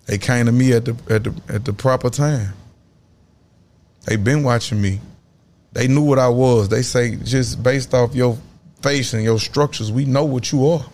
They 0.05 0.17
came 0.17 0.45
to 0.45 0.53
me 0.53 0.71
at 0.71 0.85
the 0.85 0.95
at 1.09 1.25
the 1.25 1.35
at 1.49 1.65
the 1.65 1.73
proper 1.73 2.09
time. 2.09 2.53
They 4.05 4.15
been 4.15 4.43
watching 4.43 4.81
me. 4.81 5.01
They 5.73 5.89
knew 5.89 6.03
what 6.03 6.19
I 6.19 6.29
was. 6.29 6.69
They 6.69 6.83
say 6.83 7.17
just 7.17 7.61
based 7.61 7.93
off 7.93 8.15
your 8.15 8.37
face 8.81 9.13
and 9.13 9.25
your 9.25 9.39
structures, 9.39 9.91
we 9.91 10.05
know 10.05 10.23
what 10.23 10.53
you 10.53 10.65
are. 10.69 10.85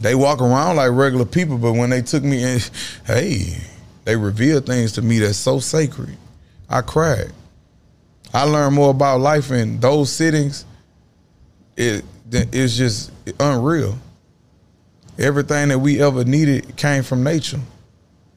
They 0.00 0.14
walk 0.14 0.40
around 0.40 0.76
like 0.76 0.90
regular 0.92 1.24
people, 1.24 1.58
but 1.58 1.72
when 1.72 1.90
they 1.90 2.02
took 2.02 2.22
me 2.22 2.42
in, 2.42 2.60
hey, 3.06 3.58
they 4.04 4.16
revealed 4.16 4.66
things 4.66 4.92
to 4.92 5.02
me 5.02 5.18
that's 5.18 5.38
so 5.38 5.58
sacred. 5.58 6.16
I 6.68 6.82
cried. 6.82 7.32
I 8.34 8.42
learned 8.42 8.74
more 8.74 8.90
about 8.90 9.20
life 9.20 9.50
in 9.50 9.80
those 9.80 10.10
sittings. 10.10 10.64
It 11.76 12.04
it's 12.30 12.76
just 12.76 13.12
unreal. 13.38 13.98
Everything 15.18 15.68
that 15.68 15.78
we 15.78 16.02
ever 16.02 16.24
needed 16.24 16.76
came 16.76 17.02
from 17.02 17.22
nature. 17.22 17.60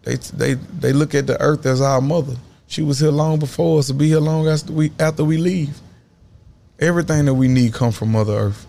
They 0.04 0.16
they 0.16 0.54
they 0.54 0.94
look 0.94 1.16
at 1.16 1.28
the 1.28 1.39
earth 1.42 1.66
as 1.66 1.82
our 1.82 2.01
mother. 2.01 2.36
She 2.68 2.82
was 2.84 3.00
here 3.00 3.12
long 3.12 3.39
before 3.39 3.80
us 3.80 3.88
to 3.88 3.94
be 3.94 4.08
here 4.08 4.20
long 4.20 4.48
after 4.48 4.72
we 4.72 4.92
after 5.00 5.24
we 5.24 5.38
leave. 5.38 5.80
Everything 6.80 7.25
that 7.25 7.34
we 7.34 7.48
need 7.48 7.74
come 7.74 7.92
from 7.92 8.12
Mother 8.12 8.34
Earth. 8.34 8.66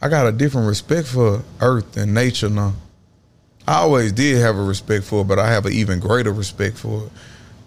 I 0.00 0.08
got 0.08 0.26
a 0.26 0.32
different 0.32 0.68
respect 0.68 1.08
for 1.08 1.42
Earth 1.60 1.96
and 1.96 2.14
nature 2.14 2.48
now. 2.48 2.74
I 3.66 3.78
always 3.78 4.12
did 4.12 4.38
have 4.38 4.56
a 4.56 4.62
respect 4.62 5.04
for 5.04 5.22
it, 5.22 5.28
but 5.28 5.38
I 5.38 5.50
have 5.50 5.66
an 5.66 5.72
even 5.72 6.00
greater 6.00 6.32
respect 6.32 6.78
for 6.78 7.04
it. 7.04 7.12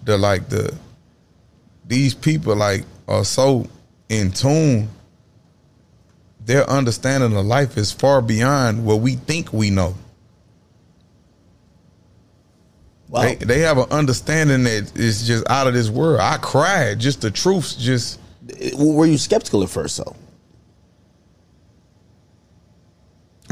The 0.04 0.18
like 0.18 0.48
the 0.48 0.74
these 1.86 2.14
people 2.14 2.56
like 2.56 2.84
are 3.06 3.24
so 3.24 3.68
in 4.08 4.32
tune 4.32 4.88
their 6.44 6.68
understanding 6.68 7.36
of 7.36 7.46
life 7.46 7.76
is 7.76 7.92
far 7.92 8.20
beyond 8.20 8.84
what 8.84 9.00
we 9.00 9.14
think 9.14 9.52
we 9.52 9.70
know. 9.70 9.94
Wow. 13.08 13.22
They 13.22 13.34
they 13.36 13.58
have 13.60 13.78
an 13.78 13.90
understanding 13.90 14.64
that 14.64 14.96
is 14.96 15.26
just 15.26 15.48
out 15.50 15.66
of 15.66 15.74
this 15.74 15.90
world. 15.90 16.20
I 16.20 16.38
cried. 16.38 16.98
Just 16.98 17.20
the 17.20 17.30
truths. 17.30 17.74
Just 17.74 18.18
Were 18.76 19.06
you 19.06 19.18
skeptical 19.18 19.62
at 19.62 19.68
first, 19.68 19.98
though? 19.98 20.16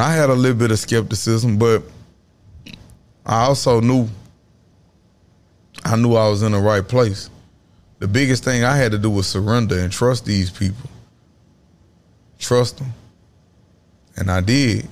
I 0.01 0.15
had 0.15 0.31
a 0.31 0.35
little 0.35 0.57
bit 0.57 0.71
of 0.71 0.79
skepticism, 0.79 1.59
but 1.59 1.83
I 3.27 3.45
also 3.45 3.81
knew 3.81 4.09
I 5.85 5.97
knew 5.97 6.15
I 6.15 6.29
was 6.29 6.43
in 6.43 6.53
the 6.53 6.59
right 6.59 6.87
place. 6.87 7.31
The 7.99 8.09
biggest 8.09 8.45
thing 8.45 8.65
I 8.65 8.77
had 8.77 8.93
to 8.93 8.99
do 8.99 9.11
was 9.11 9.27
surrender 9.27 9.79
and 9.79 9.93
trust 9.93 10.25
these 10.25 10.51
people. 10.51 10.91
Trust 12.39 12.79
them. 12.79 12.93
And 14.17 14.31
I 14.31 14.41
did. 14.41 14.89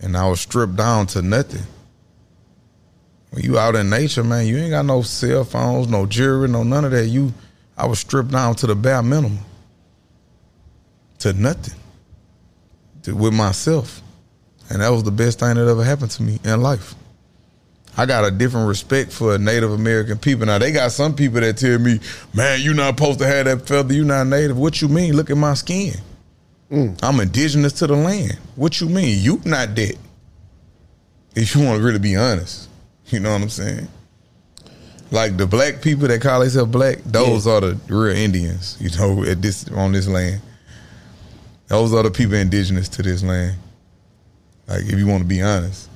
And 0.00 0.16
I 0.16 0.28
was 0.28 0.40
stripped 0.40 0.76
down 0.76 1.06
to 1.08 1.22
nothing. 1.22 1.62
When 3.30 3.42
you 3.44 3.58
out 3.58 3.74
in 3.74 3.90
nature, 3.90 4.22
man, 4.24 4.46
you 4.46 4.56
ain't 4.58 4.70
got 4.70 4.84
no 4.84 5.02
cell 5.02 5.44
phones, 5.44 5.88
no 5.88 6.06
jewelry, 6.06 6.48
no 6.48 6.62
none 6.62 6.84
of 6.84 6.92
that. 6.92 7.06
You 7.06 7.32
I 7.76 7.86
was 7.86 7.98
stripped 7.98 8.30
down 8.30 8.54
to 8.56 8.66
the 8.66 8.74
bare 8.74 9.02
minimum. 9.02 9.38
To 11.20 11.32
nothing. 11.32 11.74
To, 13.02 13.16
with 13.16 13.34
myself. 13.34 14.02
And 14.70 14.82
that 14.82 14.88
was 14.90 15.02
the 15.04 15.10
best 15.12 15.38
thing 15.40 15.54
that 15.54 15.68
ever 15.68 15.84
happened 15.84 16.10
to 16.12 16.22
me 16.22 16.38
in 16.44 16.60
life. 16.60 16.94
I 17.96 18.04
got 18.04 18.24
a 18.24 18.30
different 18.30 18.68
respect 18.68 19.10
for 19.12 19.38
Native 19.38 19.72
American 19.72 20.18
people. 20.18 20.44
Now 20.46 20.58
they 20.58 20.70
got 20.72 20.92
some 20.92 21.14
people 21.14 21.40
that 21.40 21.56
tell 21.56 21.78
me, 21.78 21.98
"Man, 22.34 22.60
you 22.60 22.74
not 22.74 22.98
supposed 22.98 23.20
to 23.20 23.26
have 23.26 23.46
that 23.46 23.66
feather. 23.66 23.94
You 23.94 24.04
not 24.04 24.26
native." 24.26 24.56
What 24.58 24.82
you 24.82 24.88
mean? 24.88 25.16
Look 25.16 25.30
at 25.30 25.36
my 25.36 25.54
skin. 25.54 25.94
Mm. 26.70 26.98
I'm 27.02 27.20
indigenous 27.20 27.72
to 27.74 27.86
the 27.86 27.94
land. 27.96 28.36
What 28.56 28.80
you 28.80 28.88
mean? 28.88 29.22
You 29.22 29.40
not 29.44 29.74
that. 29.76 29.96
If 31.34 31.54
you 31.54 31.62
want 31.64 31.78
to 31.78 31.84
really 31.84 31.98
be 31.98 32.16
honest, 32.16 32.68
you 33.06 33.20
know 33.20 33.32
what 33.32 33.40
I'm 33.42 33.50
saying. 33.50 33.88
Like 35.10 35.36
the 35.36 35.46
black 35.46 35.80
people 35.80 36.08
that 36.08 36.20
call 36.20 36.40
themselves 36.40 36.70
black, 36.70 36.98
those 37.06 37.46
Yeah. 37.46 37.52
are 37.52 37.60
the 37.60 37.78
real 37.88 38.16
Indians. 38.16 38.76
You 38.80 38.90
know, 38.98 39.22
at 39.24 39.40
this 39.40 39.64
on 39.74 39.92
this 39.92 40.08
land. 40.08 40.40
Those 41.68 41.94
are 41.94 42.02
the 42.02 42.10
people 42.10 42.34
indigenous 42.34 42.88
to 42.90 43.02
this 43.02 43.22
land. 43.22 43.56
Like 44.66 44.82
if 44.82 44.98
you 44.98 45.06
want 45.06 45.22
to 45.22 45.28
be 45.28 45.42
honest, 45.42 45.88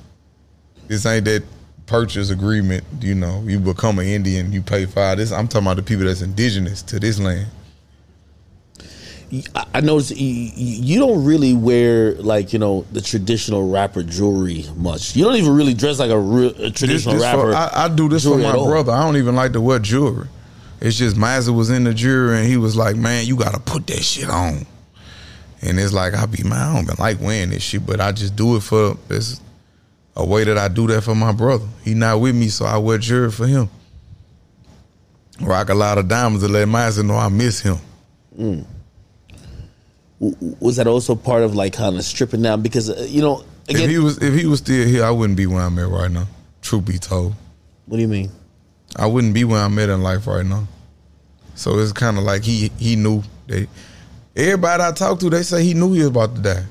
this 0.87 1.05
ain't 1.05 1.25
that 1.25 1.43
purchase 1.85 2.29
agreement. 2.29 2.83
You 3.01 3.15
know, 3.15 3.43
you 3.45 3.59
become 3.59 3.99
an 3.99 4.05
Indian, 4.05 4.51
you 4.51 4.61
pay 4.61 4.85
five. 4.85 5.17
This 5.17 5.31
I'm 5.31 5.47
talking 5.47 5.67
about 5.67 5.77
the 5.77 5.83
people 5.83 6.05
that's 6.05 6.21
indigenous 6.21 6.81
to 6.83 6.99
this 6.99 7.19
land. 7.19 7.47
I 9.73 9.79
noticed 9.79 10.11
you, 10.17 10.99
don't 10.99 11.23
really 11.23 11.53
wear 11.53 12.15
like 12.15 12.51
you 12.51 12.59
know 12.59 12.85
the 12.91 12.99
traditional 12.99 13.69
rapper 13.69 14.03
jewelry 14.03 14.65
much. 14.75 15.15
You 15.15 15.23
don't 15.23 15.35
even 15.35 15.55
really 15.55 15.73
dress 15.73 15.99
like 15.99 16.11
a, 16.11 16.19
real, 16.19 16.49
a 16.61 16.69
traditional 16.69 17.15
this 17.15 17.23
rapper. 17.23 17.53
for, 17.53 17.55
I, 17.55 17.85
I 17.85 17.87
do 17.87 18.09
this 18.09 18.25
for 18.25 18.37
my 18.37 18.51
brother. 18.51 18.91
I 18.91 19.03
don't 19.03 19.15
even 19.15 19.35
like 19.35 19.53
to 19.53 19.61
wear 19.61 19.79
jewelry. 19.79 20.27
It's 20.81 20.97
just 20.97 21.15
Mazza 21.15 21.55
was 21.55 21.69
in 21.69 21.85
the 21.85 21.93
jury 21.93 22.39
and 22.39 22.47
he 22.47 22.57
was 22.57 22.75
like, 22.75 22.97
"Man, 22.97 23.25
you 23.25 23.37
got 23.37 23.53
to 23.53 23.59
put 23.61 23.87
that 23.87 24.03
shit 24.03 24.29
on." 24.29 24.65
And 25.61 25.79
it's 25.79 25.93
like 25.93 26.13
I 26.15 26.25
be, 26.25 26.43
man, 26.43 26.53
I 26.53 26.73
don't 26.73 26.83
even 26.83 26.95
like 26.97 27.19
wearing 27.19 27.51
this 27.51 27.61
shit, 27.63 27.85
but 27.85 28.01
I 28.01 28.11
just 28.11 28.35
do 28.35 28.55
it 28.55 28.61
for 28.61 28.97
it's 29.09 29.39
a 30.15 30.25
way 30.25 30.43
that 30.43 30.57
I 30.57 30.67
do 30.67 30.87
that 30.87 31.01
for 31.03 31.15
my 31.15 31.31
brother. 31.31 31.65
He 31.83 31.93
not 31.93 32.19
with 32.19 32.35
me, 32.35 32.47
so 32.49 32.65
I 32.65 32.77
wear 32.77 32.97
jewelry 32.97 33.31
for 33.31 33.45
him. 33.47 33.69
Rock 35.39 35.69
a 35.69 35.73
lot 35.73 35.97
of 35.97 36.07
diamonds 36.07 36.43
to 36.43 36.51
let 36.51 36.67
Mazza 36.67 37.05
know 37.05 37.15
I 37.15 37.29
miss 37.29 37.61
him. 37.61 37.77
W- 38.37 38.65
was 40.59 40.75
that 40.75 40.87
also 40.87 41.15
part 41.15 41.43
of 41.43 41.55
like 41.55 41.73
kind 41.73 41.95
of 41.97 42.03
stripping 42.03 42.41
down 42.41 42.61
because 42.61 42.89
uh, 42.89 43.05
you 43.09 43.21
know 43.21 43.43
again? 43.69 43.83
if 43.83 43.89
he 43.89 43.97
was 43.97 44.17
if 44.21 44.33
he 44.33 44.45
was 44.45 44.59
still 44.59 44.87
here, 44.87 45.03
I 45.03 45.11
wouldn't 45.11 45.37
be 45.37 45.47
where 45.47 45.61
I'm 45.61 45.77
at 45.79 45.87
right 45.87 46.11
now. 46.11 46.27
Truth 46.61 46.85
be 46.85 46.97
told. 46.99 47.33
what 47.85 47.97
do 47.97 48.01
you 48.01 48.07
mean? 48.07 48.29
I 48.95 49.07
wouldn't 49.07 49.33
be 49.33 49.43
where 49.43 49.61
I'm 49.61 49.77
at 49.79 49.89
in 49.89 50.03
life 50.03 50.27
right 50.27 50.45
now. 50.45 50.67
So 51.55 51.79
it's 51.79 51.91
kind 51.93 52.17
of 52.17 52.23
like 52.23 52.43
he 52.43 52.71
he 52.77 52.95
knew 52.95 53.23
that 53.47 53.67
everybody 54.35 54.83
I 54.83 54.91
talked 54.91 55.21
to, 55.21 55.29
they 55.29 55.43
say 55.43 55.63
he 55.63 55.73
knew 55.73 55.93
he 55.93 55.99
was 55.99 56.07
about 56.07 56.35
to 56.35 56.41
die. 56.41 56.63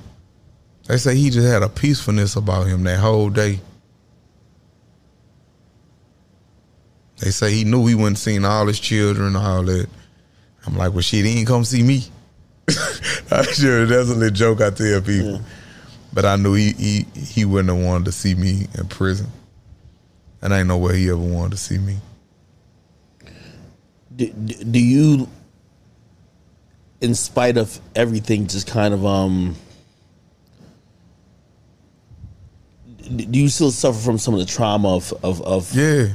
They 0.86 0.96
say 0.96 1.14
he 1.14 1.30
just 1.30 1.46
had 1.46 1.62
a 1.62 1.68
peacefulness 1.68 2.36
about 2.36 2.66
him 2.66 2.82
that 2.84 2.98
whole 2.98 3.30
day. 3.30 3.60
They 7.18 7.30
say 7.30 7.52
he 7.52 7.64
knew 7.64 7.86
he 7.86 7.94
wasn't 7.94 8.18
seeing 8.18 8.44
all 8.44 8.66
his 8.66 8.80
children 8.80 9.28
and 9.28 9.36
all 9.36 9.62
that. 9.64 9.88
I'm 10.66 10.76
like, 10.76 10.92
well, 10.92 11.02
shit, 11.02 11.24
he 11.24 11.38
ain't 11.38 11.48
come 11.48 11.64
see 11.64 11.82
me. 11.82 12.04
I'm 13.30 13.44
sure 13.44 13.86
that's 13.86 14.10
a 14.10 14.14
little 14.14 14.30
joke 14.30 14.60
I 14.60 14.70
tell 14.70 15.00
people. 15.00 15.40
But 16.12 16.24
I 16.24 16.36
knew 16.36 16.54
he, 16.54 16.72
he 16.72 17.06
he 17.14 17.44
wouldn't 17.44 17.76
have 17.76 17.86
wanted 17.86 18.06
to 18.06 18.12
see 18.12 18.34
me 18.34 18.66
in 18.76 18.88
prison. 18.88 19.28
And 20.42 20.52
I 20.52 20.60
ain't 20.60 20.68
no 20.68 20.78
way 20.78 20.98
he 20.98 21.10
ever 21.10 21.18
wanted 21.18 21.52
to 21.52 21.56
see 21.56 21.78
me. 21.78 21.98
Do 24.16 24.26
do 24.32 24.78
you, 24.78 25.28
in 27.00 27.14
spite 27.14 27.56
of 27.56 27.80
everything, 27.94 28.46
just 28.46 28.66
kind 28.66 28.94
of 28.94 29.04
um? 29.04 29.56
Do 33.16 33.38
you 33.40 33.48
still 33.48 33.72
suffer 33.72 33.98
from 33.98 34.18
some 34.18 34.34
of 34.34 34.40
the 34.40 34.46
trauma 34.46 34.96
of 34.96 35.12
of, 35.24 35.42
of 35.42 35.74
Yeah. 35.74 36.08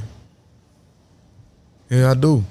Yeah, 1.88 2.10
I 2.10 2.14
do. 2.14 2.44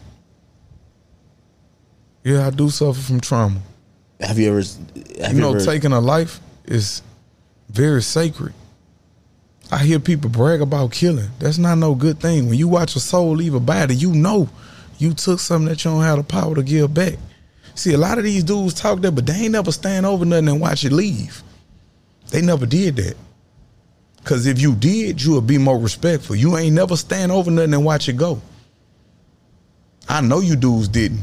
Yeah, 2.24 2.48
I 2.48 2.50
do 2.50 2.70
suffer 2.70 3.00
from 3.00 3.20
trauma. 3.20 3.60
have 4.20 4.40
you 4.40 4.50
ever 4.50 4.62
have 5.22 5.34
You 5.34 5.42
know, 5.42 5.52
ever, 5.52 5.60
taking 5.60 5.92
a 5.92 6.00
life 6.00 6.40
is 6.66 7.02
very 7.70 8.02
sacred. 8.02 8.54
I 9.72 9.80
hear 9.80 10.00
people 10.00 10.30
brag 10.30 10.62
about 10.62 10.92
killing. 10.92 11.30
That's 11.40 11.58
not 11.58 11.78
no 11.78 11.96
good 11.96 12.20
thing. 12.20 12.48
When 12.50 12.58
you 12.58 12.68
watch 12.68 12.96
a 12.96 13.00
soul 13.00 13.36
leave 13.36 13.56
a 13.56 13.60
body, 13.60 13.96
you 13.96 14.12
know 14.14 14.48
you 14.98 15.14
took 15.14 15.40
something 15.40 15.68
that 15.70 15.84
you 15.84 15.92
don't 15.92 16.04
have 16.04 16.18
the 16.18 16.24
power 16.24 16.56
to 16.56 16.64
give 16.64 16.94
back. 16.94 17.16
See, 17.76 17.94
a 17.94 17.98
lot 17.98 18.18
of 18.18 18.24
these 18.24 18.44
dudes 18.44 18.74
talk 18.74 19.02
that, 19.02 19.12
but 19.12 19.26
they 19.26 19.34
ain't 19.34 19.52
never 19.52 19.72
stand 19.72 20.06
over 20.06 20.26
nothing 20.26 20.48
and 20.48 20.62
watch 20.62 20.86
it 20.86 20.94
leave. 20.94 21.44
They 22.32 22.42
never 22.42 22.66
did 22.66 22.96
that. 22.96 23.16
Cause 24.24 24.48
if 24.48 24.60
you 24.60 24.74
did, 24.74 25.22
you 25.22 25.34
would 25.34 25.46
be 25.46 25.60
more 25.60 25.78
respectful. 25.78 26.36
You 26.36 26.58
ain't 26.58 26.74
never 26.74 26.98
stand 26.98 27.32
over 27.32 27.52
nothing 27.52 27.76
and 27.76 27.86
watch 27.86 28.10
it 28.10 28.18
go. 28.18 28.42
I 30.10 30.22
know 30.22 30.40
you 30.40 30.56
dudes 30.56 30.88
didn't. 30.88 31.22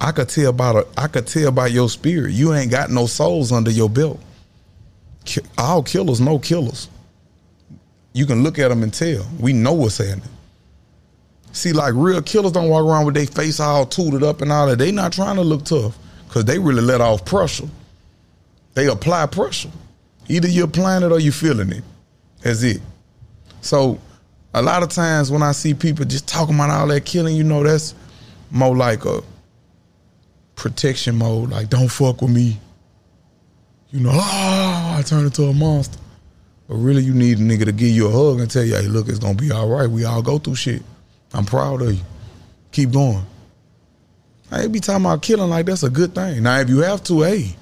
I 0.00 0.12
could 0.12 0.28
tell 0.28 0.50
about 0.50 0.76
a, 0.76 0.86
I 0.96 1.08
could 1.08 1.26
tell 1.26 1.50
by 1.50 1.66
your 1.66 1.88
spirit. 1.88 2.32
You 2.32 2.54
ain't 2.54 2.70
got 2.70 2.90
no 2.90 3.06
souls 3.06 3.50
under 3.50 3.70
your 3.70 3.90
belt. 3.90 4.20
All 5.56 5.82
killers 5.82 6.20
no 6.20 6.38
killers. 6.38 6.88
You 8.12 8.26
can 8.26 8.42
look 8.42 8.58
at 8.58 8.68
them 8.68 8.82
and 8.82 8.94
tell. 8.94 9.26
We 9.40 9.52
know 9.52 9.72
what's 9.72 9.98
happening. 9.98 10.28
See, 11.52 11.72
like 11.72 11.94
real 11.96 12.22
killers 12.22 12.52
don't 12.52 12.68
walk 12.68 12.84
around 12.84 13.06
with 13.06 13.14
their 13.14 13.26
face 13.26 13.60
all 13.60 13.86
tooted 13.86 14.22
up 14.22 14.42
and 14.42 14.52
all 14.52 14.66
that. 14.66 14.78
They 14.78 14.92
not 14.92 15.12
trying 15.12 15.36
to 15.36 15.42
look 15.42 15.64
tough 15.64 15.98
because 16.26 16.44
they 16.44 16.58
really 16.58 16.82
let 16.82 17.00
off 17.00 17.24
pressure. 17.24 17.68
They 18.74 18.86
apply 18.86 19.26
pressure. 19.26 19.70
Either 20.28 20.48
you're 20.48 20.66
applying 20.66 21.02
it 21.02 21.10
or 21.10 21.18
you're 21.18 21.32
feeling 21.32 21.72
it. 21.72 21.82
That's 22.42 22.62
it. 22.62 22.80
So 23.60 23.98
a 24.54 24.62
lot 24.62 24.82
of 24.82 24.90
times 24.90 25.30
when 25.30 25.42
I 25.42 25.52
see 25.52 25.74
people 25.74 26.04
just 26.04 26.28
talking 26.28 26.54
about 26.54 26.70
all 26.70 26.86
that 26.88 27.04
killing, 27.04 27.36
you 27.36 27.44
know, 27.44 27.62
that's 27.62 27.94
more 28.50 28.76
like 28.76 29.04
a 29.04 29.22
protection 30.54 31.16
mode. 31.16 31.50
Like, 31.50 31.70
don't 31.70 31.88
fuck 31.88 32.22
with 32.22 32.30
me. 32.30 32.58
You 33.90 34.00
know, 34.00 34.10
ah, 34.12 34.98
I 34.98 35.02
turn 35.02 35.24
into 35.24 35.44
a 35.44 35.54
monster. 35.54 35.98
But 36.68 36.76
really, 36.76 37.02
you 37.02 37.14
need 37.14 37.38
a 37.38 37.40
nigga 37.40 37.64
to 37.64 37.72
give 37.72 37.88
you 37.88 38.08
a 38.08 38.10
hug 38.10 38.40
and 38.40 38.50
tell 38.50 38.62
you, 38.62 38.74
hey, 38.74 38.82
look, 38.82 39.08
it's 39.08 39.18
gonna 39.18 39.34
be 39.34 39.50
all 39.50 39.68
right. 39.68 39.88
We 39.88 40.04
all 40.04 40.20
go 40.20 40.38
through 40.38 40.56
shit. 40.56 40.82
I'm 41.32 41.44
proud 41.44 41.82
of 41.82 41.92
you. 41.94 42.00
Keep 42.72 42.92
going. 42.92 43.24
I 44.50 44.62
ain't 44.62 44.72
be 44.72 44.80
talking 44.80 45.04
about 45.04 45.22
killing 45.22 45.50
like 45.50 45.66
that's 45.66 45.82
a 45.82 45.90
good 45.90 46.14
thing. 46.14 46.42
Now, 46.42 46.58
if 46.60 46.68
you 46.68 46.78
have 46.78 47.02
to, 47.04 47.22
hey, 47.22 47.54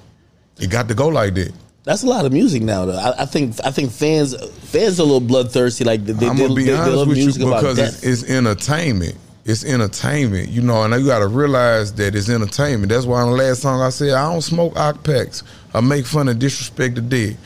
it 0.59 0.69
got 0.69 0.87
to 0.87 0.93
go 0.93 1.07
like 1.09 1.33
that. 1.35 1.53
That's 1.83 2.03
a 2.03 2.07
lot 2.07 2.25
of 2.25 2.33
music 2.33 2.63
now, 2.63 2.85
though. 2.85 2.97
I, 2.97 3.23
I 3.23 3.25
think 3.25 3.55
I 3.63 3.71
think 3.71 3.91
fans 3.91 4.35
fans 4.69 4.99
are 4.99 5.03
a 5.03 5.05
little 5.05 5.21
bloodthirsty. 5.21 5.85
Like 5.85 6.03
they, 6.03 6.13
they, 6.13 6.27
I'm 6.27 6.37
gonna 6.37 6.53
be 6.53 6.65
they, 6.65 6.71
they 6.71 6.77
honest 6.77 6.97
love 6.97 7.07
with 7.07 7.17
you 7.17 7.27
because 7.31 7.79
it's, 7.79 8.03
it's 8.03 8.29
entertainment. 8.29 9.15
It's 9.45 9.63
entertainment, 9.63 10.49
you 10.49 10.61
know, 10.61 10.83
and 10.83 10.93
you 10.93 11.07
got 11.07 11.19
to 11.19 11.27
realize 11.27 11.93
that 11.93 12.13
it's 12.13 12.27
entertainment. 12.29 12.91
That's 12.91 13.05
why 13.05 13.21
on 13.21 13.29
the 13.31 13.37
last 13.37 13.61
song 13.61 13.81
I 13.81 13.89
said 13.91 14.09
I 14.09 14.29
don't 14.29 14.41
smoke 14.41 14.75
ock 14.75 15.01
packs. 15.05 15.43
I 15.73 15.79
make 15.79 16.05
fun 16.05 16.27
and 16.27 16.37
disrespect 16.37 16.95
the 16.95 17.01
dead. 17.01 17.37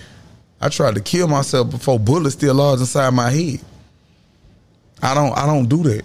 I 0.59 0.69
tried 0.69 0.95
to 0.95 1.01
kill 1.01 1.27
myself 1.27 1.69
before 1.69 1.99
bullets 1.99 2.33
still 2.33 2.55
lodged 2.55 2.81
inside 2.81 3.11
my 3.11 3.29
head. 3.29 3.61
I 5.03 5.13
don't. 5.13 5.37
I 5.37 5.45
don't 5.45 5.69
do 5.69 5.83
that. 5.83 6.03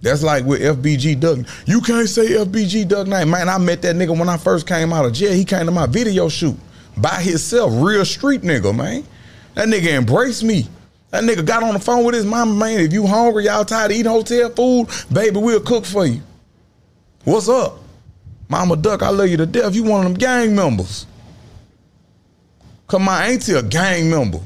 That's 0.00 0.22
like 0.22 0.44
with 0.44 0.60
FBG 0.60 1.18
Duck. 1.18 1.38
You 1.66 1.80
can't 1.80 2.08
say 2.08 2.28
FBG 2.28 2.86
Duck 2.86 3.06
name. 3.08 3.30
Man, 3.30 3.48
I 3.48 3.58
met 3.58 3.82
that 3.82 3.96
nigga 3.96 4.16
when 4.16 4.28
I 4.28 4.36
first 4.36 4.66
came 4.66 4.92
out 4.92 5.04
of 5.04 5.12
jail. 5.12 5.32
He 5.32 5.44
came 5.44 5.66
to 5.66 5.72
my 5.72 5.86
video 5.86 6.28
shoot 6.28 6.56
by 6.96 7.20
himself. 7.20 7.72
Real 7.74 8.04
street 8.04 8.42
nigga, 8.42 8.74
man. 8.74 9.04
That 9.54 9.68
nigga 9.68 9.88
embraced 9.88 10.44
me. 10.44 10.68
That 11.10 11.24
nigga 11.24 11.44
got 11.44 11.62
on 11.62 11.74
the 11.74 11.80
phone 11.80 12.04
with 12.04 12.14
his 12.14 12.24
mama, 12.24 12.54
man. 12.54 12.80
If 12.80 12.92
you 12.92 13.06
hungry, 13.06 13.46
y'all 13.46 13.64
tired 13.64 13.90
of 13.90 13.96
eating 13.96 14.12
hotel 14.12 14.50
food, 14.50 14.88
baby, 15.12 15.38
we'll 15.40 15.60
cook 15.60 15.84
for 15.84 16.06
you. 16.06 16.20
What's 17.24 17.48
up? 17.48 17.78
Mama 18.48 18.76
Duck, 18.76 19.02
I 19.02 19.10
love 19.10 19.28
you 19.28 19.36
to 19.38 19.46
death. 19.46 19.74
You 19.74 19.84
one 19.84 20.00
of 20.00 20.12
them 20.12 20.14
gang 20.14 20.54
members. 20.54 21.06
Cause 22.86 23.00
my 23.00 23.26
auntie 23.26 23.52
a 23.52 23.62
gang 23.62 24.08
member. 24.08 24.40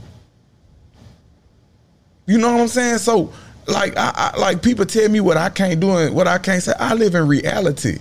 You 2.27 2.39
know 2.39 2.53
what 2.53 2.63
I'm 2.63 2.69
saying? 2.69 2.99
So, 2.99 3.33
like, 3.67 3.97
I, 3.97 4.33
I 4.35 4.39
like 4.39 4.63
people 4.63 4.87
tell 4.87 5.09
me 5.09 5.21
what 5.21 5.37
I 5.37 5.51
can't 5.51 5.81
do 5.81 5.97
and 5.97 6.15
what 6.15 6.29
I 6.29 6.39
can't 6.39 6.63
say. 6.63 6.73
I 6.79 6.95
live 6.95 7.15
in 7.15 7.27
reality. 7.27 7.99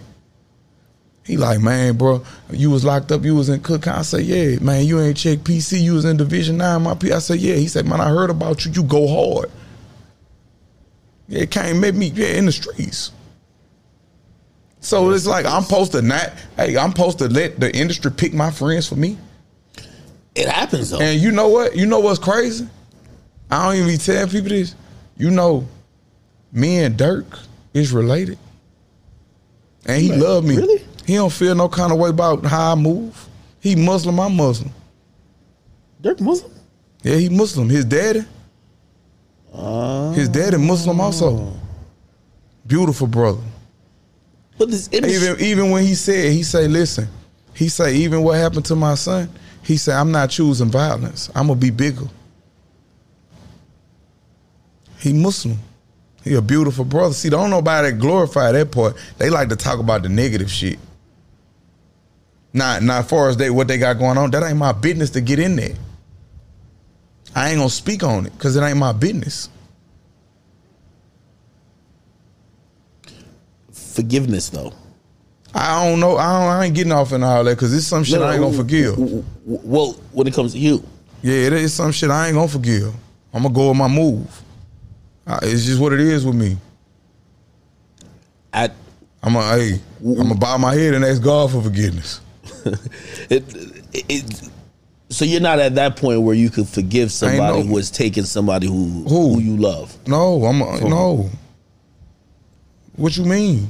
He 1.24 1.38
like, 1.38 1.62
man, 1.62 1.98
bro, 1.98 2.24
you 2.52 2.72
was 2.72 2.84
locked 2.84 3.12
up, 3.12 3.24
you 3.24 3.36
was 3.36 3.50
in 3.50 3.62
Cook 3.62 3.84
County. 3.84 4.00
I 4.00 4.02
said, 4.02 4.24
yeah, 4.24 4.58
man, 4.60 4.86
you 4.86 5.00
ain't 5.00 5.18
check 5.18 5.40
PC, 5.40 5.82
you 5.82 5.94
was 5.94 6.06
in 6.06 6.18
Division 6.18 6.58
9, 6.58 6.82
my 6.82 6.96
P. 6.96 7.12
I 7.12 7.20
said, 7.20 7.40
yeah. 7.40 7.56
He 7.56 7.68
said, 7.68 7.86
man, 7.86 8.02
I 8.02 8.10
heard 8.10 8.30
about 8.30 8.66
you, 8.66 8.72
you 8.72 8.84
go 8.84 9.08
hard. 9.08 9.52
Yeah, 11.28 11.44
it 11.44 11.52
can't 11.52 11.80
make 11.80 11.96
me, 11.96 12.08
yeah, 12.08 12.38
in 12.38 12.48
the 12.48 12.52
streets. 12.52 13.12
So 14.82 15.12
it's 15.12 15.28
like 15.28 15.46
I'm 15.46 15.62
supposed 15.62 15.92
to 15.92 16.02
not, 16.02 16.34
hey, 16.58 16.76
I'm 16.76 16.90
supposed 16.90 17.20
to 17.20 17.30
let 17.30 17.60
the 17.60 17.74
industry 17.76 18.12
pick 18.12 18.34
my 18.34 18.50
friends 18.50 18.90
for 18.90 18.96
me. 18.96 19.18
It 20.34 20.48
happens 20.48 20.90
though. 20.90 21.00
And 21.00 21.22
you 21.22 21.32
know 21.32 21.50
what? 21.50 21.76
You 21.76 21.86
know 21.86 22.00
what's 22.00 22.20
crazy? 22.20 22.68
I 23.52 23.66
don't 23.66 23.76
even 23.76 23.88
be 23.88 23.98
telling 23.98 24.30
people 24.30 24.50
this. 24.50 24.76
You 25.22 25.30
know, 25.30 25.68
me 26.52 26.80
and 26.80 26.98
Durk 26.98 27.28
is 27.76 27.94
related. 27.94 28.40
And 29.86 30.02
he 30.02 30.10
Like, 30.10 30.20
love 30.20 30.44
me. 30.44 30.56
really? 30.58 30.82
He 31.06 31.14
don't 31.14 31.32
feel 31.32 31.54
no 31.54 31.70
kind 31.70 31.92
of 31.92 32.00
way 32.00 32.10
about 32.10 32.44
how 32.44 32.72
I 32.72 32.76
move. 32.76 33.30
He 33.60 33.76
Muslim, 33.76 34.20
I'm 34.20 34.36
Muslim. 34.36 34.72
Durk 36.02 36.20
Muslim. 36.22 36.52
Yeah, 37.04 37.18
he 37.18 37.30
Muslim. 37.30 37.70
His 37.70 37.86
daddy. 37.86 38.24
Ah. 39.54 40.12
His 40.14 40.28
daddy 40.28 40.58
Muslim 40.58 41.00
also. 41.00 41.54
Beautiful 42.66 43.06
brother. 43.06 43.44
But 44.58 44.72
this 44.72 44.90
Even 44.92 45.40
even 45.40 45.70
when 45.70 45.86
he 45.86 45.94
said, 45.94 46.32
he 46.32 46.42
say, 46.42 46.68
listen, 46.68 47.08
he 47.54 47.70
say, 47.70 47.94
even 47.94 48.24
what 48.24 48.38
happened 48.38 48.66
to 48.66 48.76
my 48.76 48.96
son, 48.96 49.30
he 49.62 49.78
say, 49.78 49.94
I'm 49.94 50.12
not 50.12 50.32
choosing 50.32 50.72
violence. 50.72 51.30
I'm 51.36 51.46
gonna 51.46 51.60
be 51.60 51.70
bigger. 51.70 52.08
He 55.02 55.14
Muslim. 55.14 55.58
He 56.24 56.36
a 56.36 56.42
beautiful 56.42 56.86
brother. 56.86 57.14
See, 57.14 57.30
don't 57.30 57.50
nobody 57.50 57.92
glorify 57.92 58.52
that 58.52 58.72
part. 58.72 58.96
They 59.18 59.30
like 59.30 59.50
to 59.50 59.56
talk 59.56 59.80
about 59.80 60.04
the 60.04 60.10
negative 60.10 60.52
shit. 60.52 60.78
Not 62.54 62.84
not 62.84 63.10
far 63.10 63.30
as 63.30 63.38
they 63.38 63.50
what 63.50 63.68
they 63.68 63.78
got 63.78 63.98
going 63.98 64.18
on. 64.18 64.32
That 64.32 64.44
ain't 64.44 64.58
my 64.58 64.72
business 64.72 65.10
to 65.12 65.22
get 65.22 65.40
in 65.40 65.56
there. 65.56 65.76
I 67.36 67.50
ain't 67.50 67.58
gonna 67.58 67.70
speak 67.70 68.04
on 68.04 68.26
it 68.26 68.34
because 68.34 68.56
it 68.56 68.62
ain't 68.62 68.78
my 68.78 68.94
business. 68.94 69.50
forgiveness 73.92 74.50
though. 74.50 74.74
I 75.54 75.86
don't 75.86 76.00
know. 76.00 76.18
I, 76.18 76.40
don't, 76.40 76.50
I 76.50 76.66
ain't 76.66 76.76
getting 76.76 76.94
off 76.94 77.12
in 77.12 77.24
all 77.24 77.44
that 77.44 77.56
because 77.56 77.74
it's 77.74 77.86
some 77.86 78.04
shit 78.04 78.20
No, 78.20 78.26
I 78.26 78.34
ain't 78.34 78.42
gonna 78.42 78.56
forgive. 78.56 78.96
Well, 79.46 79.94
when 80.14 80.28
it 80.28 80.34
comes 80.34 80.54
to 80.54 80.60
you, 80.60 80.84
Yeah, 81.22 81.48
it 81.48 81.54
is 81.54 81.74
some 81.74 81.92
shit 81.92 82.10
I 82.10 82.28
ain't 82.28 82.36
gonna 82.36 82.48
forgive. 82.48 82.94
I'm 83.34 83.44
gonna 83.44 83.54
go 83.54 83.70
with 83.70 83.78
my 83.78 83.88
move. 83.88 84.44
It's 85.42 85.66
just 85.66 85.80
what 85.80 85.94
it 85.94 86.00
is 86.00 86.26
with 86.26 86.36
me. 86.36 86.58
at 88.54 88.74
I'm 89.24 89.36
a 89.36 89.42
hey, 89.56 89.80
I'm 90.04 90.16
gonna 90.16 90.36
bow 90.36 90.58
my 90.58 90.74
head 90.74 90.94
and 90.94 91.06
ask 91.06 91.22
God 91.22 91.52
for 91.52 91.62
forgiveness. 91.62 92.22
it, 92.66 93.44
it, 93.94 94.06
it, 94.10 94.50
so 95.10 95.26
you're 95.26 95.42
not 95.42 95.60
at 95.60 95.76
that 95.76 95.96
point 95.98 96.22
where 96.22 96.36
you 96.36 96.50
could 96.50 96.68
forgive 96.68 97.12
somebody 97.12 97.60
no- 97.62 97.68
who 97.68 97.78
has 97.78 97.92
taken 97.92 98.24
somebody 98.26 98.68
who 98.68 99.04
Who? 99.08 99.34
who 99.36 99.40
you 99.40 99.58
love. 99.58 99.96
No, 100.08 100.44
I'm 100.46 100.62
a, 100.62 100.80
no. 100.90 101.30
What 102.96 103.16
you 103.18 103.26
mean? 103.26 103.70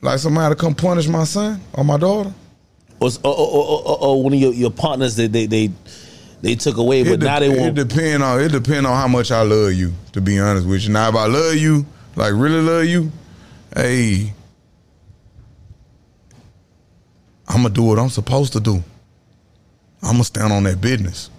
Like 0.00 0.18
somebody 0.18 0.54
to 0.54 0.60
come 0.60 0.74
punish 0.74 1.08
my 1.08 1.24
son 1.24 1.60
or 1.72 1.84
my 1.84 1.96
daughter? 1.96 2.32
Or, 3.00 3.10
or, 3.24 3.34
or, 3.36 3.82
or, 3.82 3.98
or 4.00 4.22
one 4.22 4.32
of 4.32 4.38
your, 4.40 4.52
your 4.52 4.70
partners 4.70 5.16
that 5.16 5.32
they, 5.32 5.46
they 5.46 5.68
they 5.68 5.74
took 6.42 6.76
away, 6.76 7.02
but 7.02 7.12
it, 7.14 7.20
now 7.20 7.38
de- 7.38 7.48
they 7.48 7.54
it 7.54 7.60
won't. 7.60 7.74
depend 7.74 8.22
on 8.22 8.40
it 8.40 8.52
depend 8.52 8.86
on 8.86 8.96
how 8.96 9.08
much 9.08 9.30
I 9.30 9.42
love 9.42 9.72
you. 9.72 9.92
To 10.12 10.20
be 10.20 10.38
honest 10.38 10.66
with 10.66 10.82
you, 10.82 10.90
now 10.92 11.08
if 11.08 11.14
I 11.14 11.26
love 11.26 11.56
you, 11.56 11.84
like 12.16 12.32
really 12.34 12.60
love 12.60 12.84
you, 12.84 13.10
hey, 13.74 14.32
I'm 17.48 17.62
gonna 17.62 17.70
do 17.70 17.82
what 17.82 17.98
I'm 17.98 18.10
supposed 18.10 18.52
to 18.54 18.60
do. 18.60 18.82
I'm 20.02 20.12
gonna 20.12 20.24
stand 20.24 20.52
on 20.52 20.62
that 20.64 20.80
business. 20.80 21.30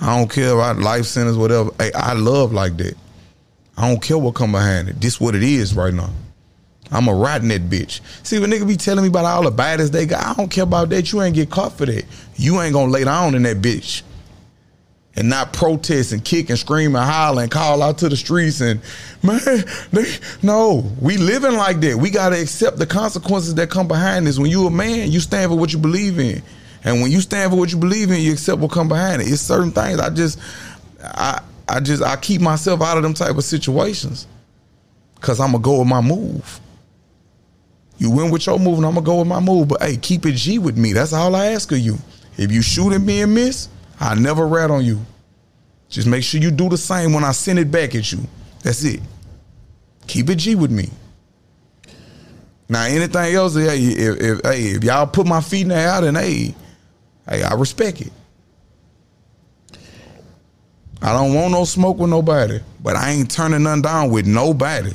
I 0.00 0.16
don't 0.16 0.30
care 0.30 0.52
about 0.52 0.78
life 0.78 1.06
sentence, 1.06 1.36
whatever. 1.36 1.70
Hey, 1.78 1.92
I 1.92 2.12
love 2.14 2.52
like 2.52 2.76
that. 2.78 2.94
I 3.76 3.88
don't 3.88 4.02
care 4.02 4.16
what 4.16 4.34
come 4.34 4.52
behind 4.52 4.88
it. 4.88 5.00
This 5.00 5.20
what 5.20 5.34
it 5.34 5.42
is 5.42 5.74
right 5.74 5.92
now. 5.92 6.10
I'm 6.90 7.08
a 7.08 7.14
riding 7.14 7.48
that 7.48 7.68
bitch. 7.68 8.00
See, 8.22 8.38
when 8.38 8.50
nigga 8.50 8.66
be 8.66 8.76
telling 8.76 9.02
me 9.02 9.08
about 9.08 9.24
all 9.24 9.42
the 9.42 9.50
baddest 9.50 9.92
they 9.92 10.06
got, 10.06 10.24
I 10.24 10.34
don't 10.34 10.50
care 10.50 10.64
about 10.64 10.88
that. 10.90 11.12
You 11.12 11.20
ain't 11.20 11.34
get 11.34 11.50
caught 11.50 11.76
for 11.76 11.84
that. 11.84 12.04
You 12.36 12.60
ain't 12.60 12.72
gonna 12.72 12.92
lay 12.92 13.04
down 13.04 13.34
in 13.34 13.42
that 13.42 13.60
bitch 13.60 14.02
and 15.16 15.30
not 15.30 15.52
protest 15.52 16.12
and 16.12 16.24
kick 16.24 16.50
and 16.50 16.58
scream 16.58 16.94
and 16.94 17.04
holler 17.04 17.42
and 17.42 17.50
call 17.50 17.82
out 17.82 17.98
to 17.98 18.08
the 18.08 18.16
streets 18.16 18.60
and 18.60 18.80
man, 19.22 19.40
they, 19.92 20.04
no, 20.42 20.84
we 21.00 21.16
living 21.16 21.54
like 21.54 21.80
that. 21.80 21.96
We 21.96 22.10
gotta 22.10 22.40
accept 22.40 22.78
the 22.78 22.86
consequences 22.86 23.54
that 23.54 23.70
come 23.70 23.88
behind 23.88 24.26
this. 24.26 24.38
When 24.38 24.50
you 24.50 24.66
a 24.66 24.70
man, 24.70 25.10
you 25.10 25.20
stand 25.20 25.50
for 25.50 25.58
what 25.58 25.72
you 25.72 25.78
believe 25.78 26.18
in, 26.18 26.42
and 26.84 27.00
when 27.00 27.10
you 27.10 27.20
stand 27.20 27.50
for 27.50 27.58
what 27.58 27.72
you 27.72 27.78
believe 27.78 28.10
in, 28.10 28.20
you 28.20 28.32
accept 28.32 28.60
what 28.60 28.70
come 28.70 28.88
behind 28.88 29.22
it. 29.22 29.28
It's 29.28 29.40
certain 29.40 29.72
things. 29.72 29.98
I 29.98 30.10
just, 30.10 30.38
I, 31.02 31.40
I 31.68 31.80
just, 31.80 32.02
I 32.02 32.16
keep 32.16 32.40
myself 32.40 32.82
out 32.82 32.96
of 32.96 33.02
them 33.02 33.14
type 33.14 33.36
of 33.36 33.44
situations, 33.44 34.26
cause 35.20 35.40
I'm 35.40 35.52
gonna 35.52 35.62
go 35.62 35.78
with 35.78 35.88
my 35.88 36.02
move. 36.02 36.60
You 37.98 38.10
win 38.10 38.30
with 38.30 38.44
your 38.44 38.58
move, 38.58 38.76
and 38.76 38.84
I'm 38.86 38.92
gonna 38.92 39.06
go 39.06 39.18
with 39.20 39.28
my 39.28 39.40
move. 39.40 39.68
But 39.68 39.82
hey, 39.82 39.96
keep 39.96 40.26
it 40.26 40.32
G 40.32 40.58
with 40.58 40.76
me. 40.76 40.92
That's 40.92 41.14
all 41.14 41.34
I 41.34 41.46
ask 41.46 41.72
of 41.72 41.78
you. 41.78 41.96
If 42.36 42.52
you 42.52 42.60
shoot 42.60 42.92
at 42.92 43.00
me 43.00 43.22
and 43.22 43.34
miss, 43.34 43.70
I 44.00 44.14
never 44.14 44.46
rat 44.46 44.70
on 44.70 44.84
you. 44.84 45.00
Just 45.88 46.06
make 46.06 46.24
sure 46.24 46.40
you 46.40 46.50
do 46.50 46.68
the 46.68 46.76
same 46.78 47.12
when 47.12 47.24
I 47.24 47.32
send 47.32 47.58
it 47.58 47.70
back 47.70 47.94
at 47.94 48.10
you. 48.12 48.20
That's 48.62 48.84
it. 48.84 49.00
Keep 50.06 50.30
it 50.30 50.36
G 50.36 50.54
with 50.54 50.70
me. 50.70 50.90
Now 52.68 52.84
anything 52.84 53.34
else, 53.34 53.54
hey, 53.54 53.78
if, 53.78 54.20
if 54.20 54.40
hey, 54.44 54.62
if 54.72 54.84
y'all 54.84 55.06
put 55.06 55.26
my 55.26 55.40
feet 55.40 55.62
in 55.62 55.68
the 55.68 55.76
air, 55.76 56.00
then 56.00 56.16
hey, 56.16 56.54
hey, 57.28 57.42
I 57.42 57.54
respect 57.54 58.00
it. 58.00 58.12
I 61.00 61.12
don't 61.12 61.34
want 61.34 61.52
no 61.52 61.64
smoke 61.64 61.98
with 61.98 62.10
nobody, 62.10 62.58
but 62.82 62.96
I 62.96 63.10
ain't 63.10 63.30
turning 63.30 63.62
none 63.62 63.82
down 63.82 64.10
with 64.10 64.26
nobody. 64.26 64.92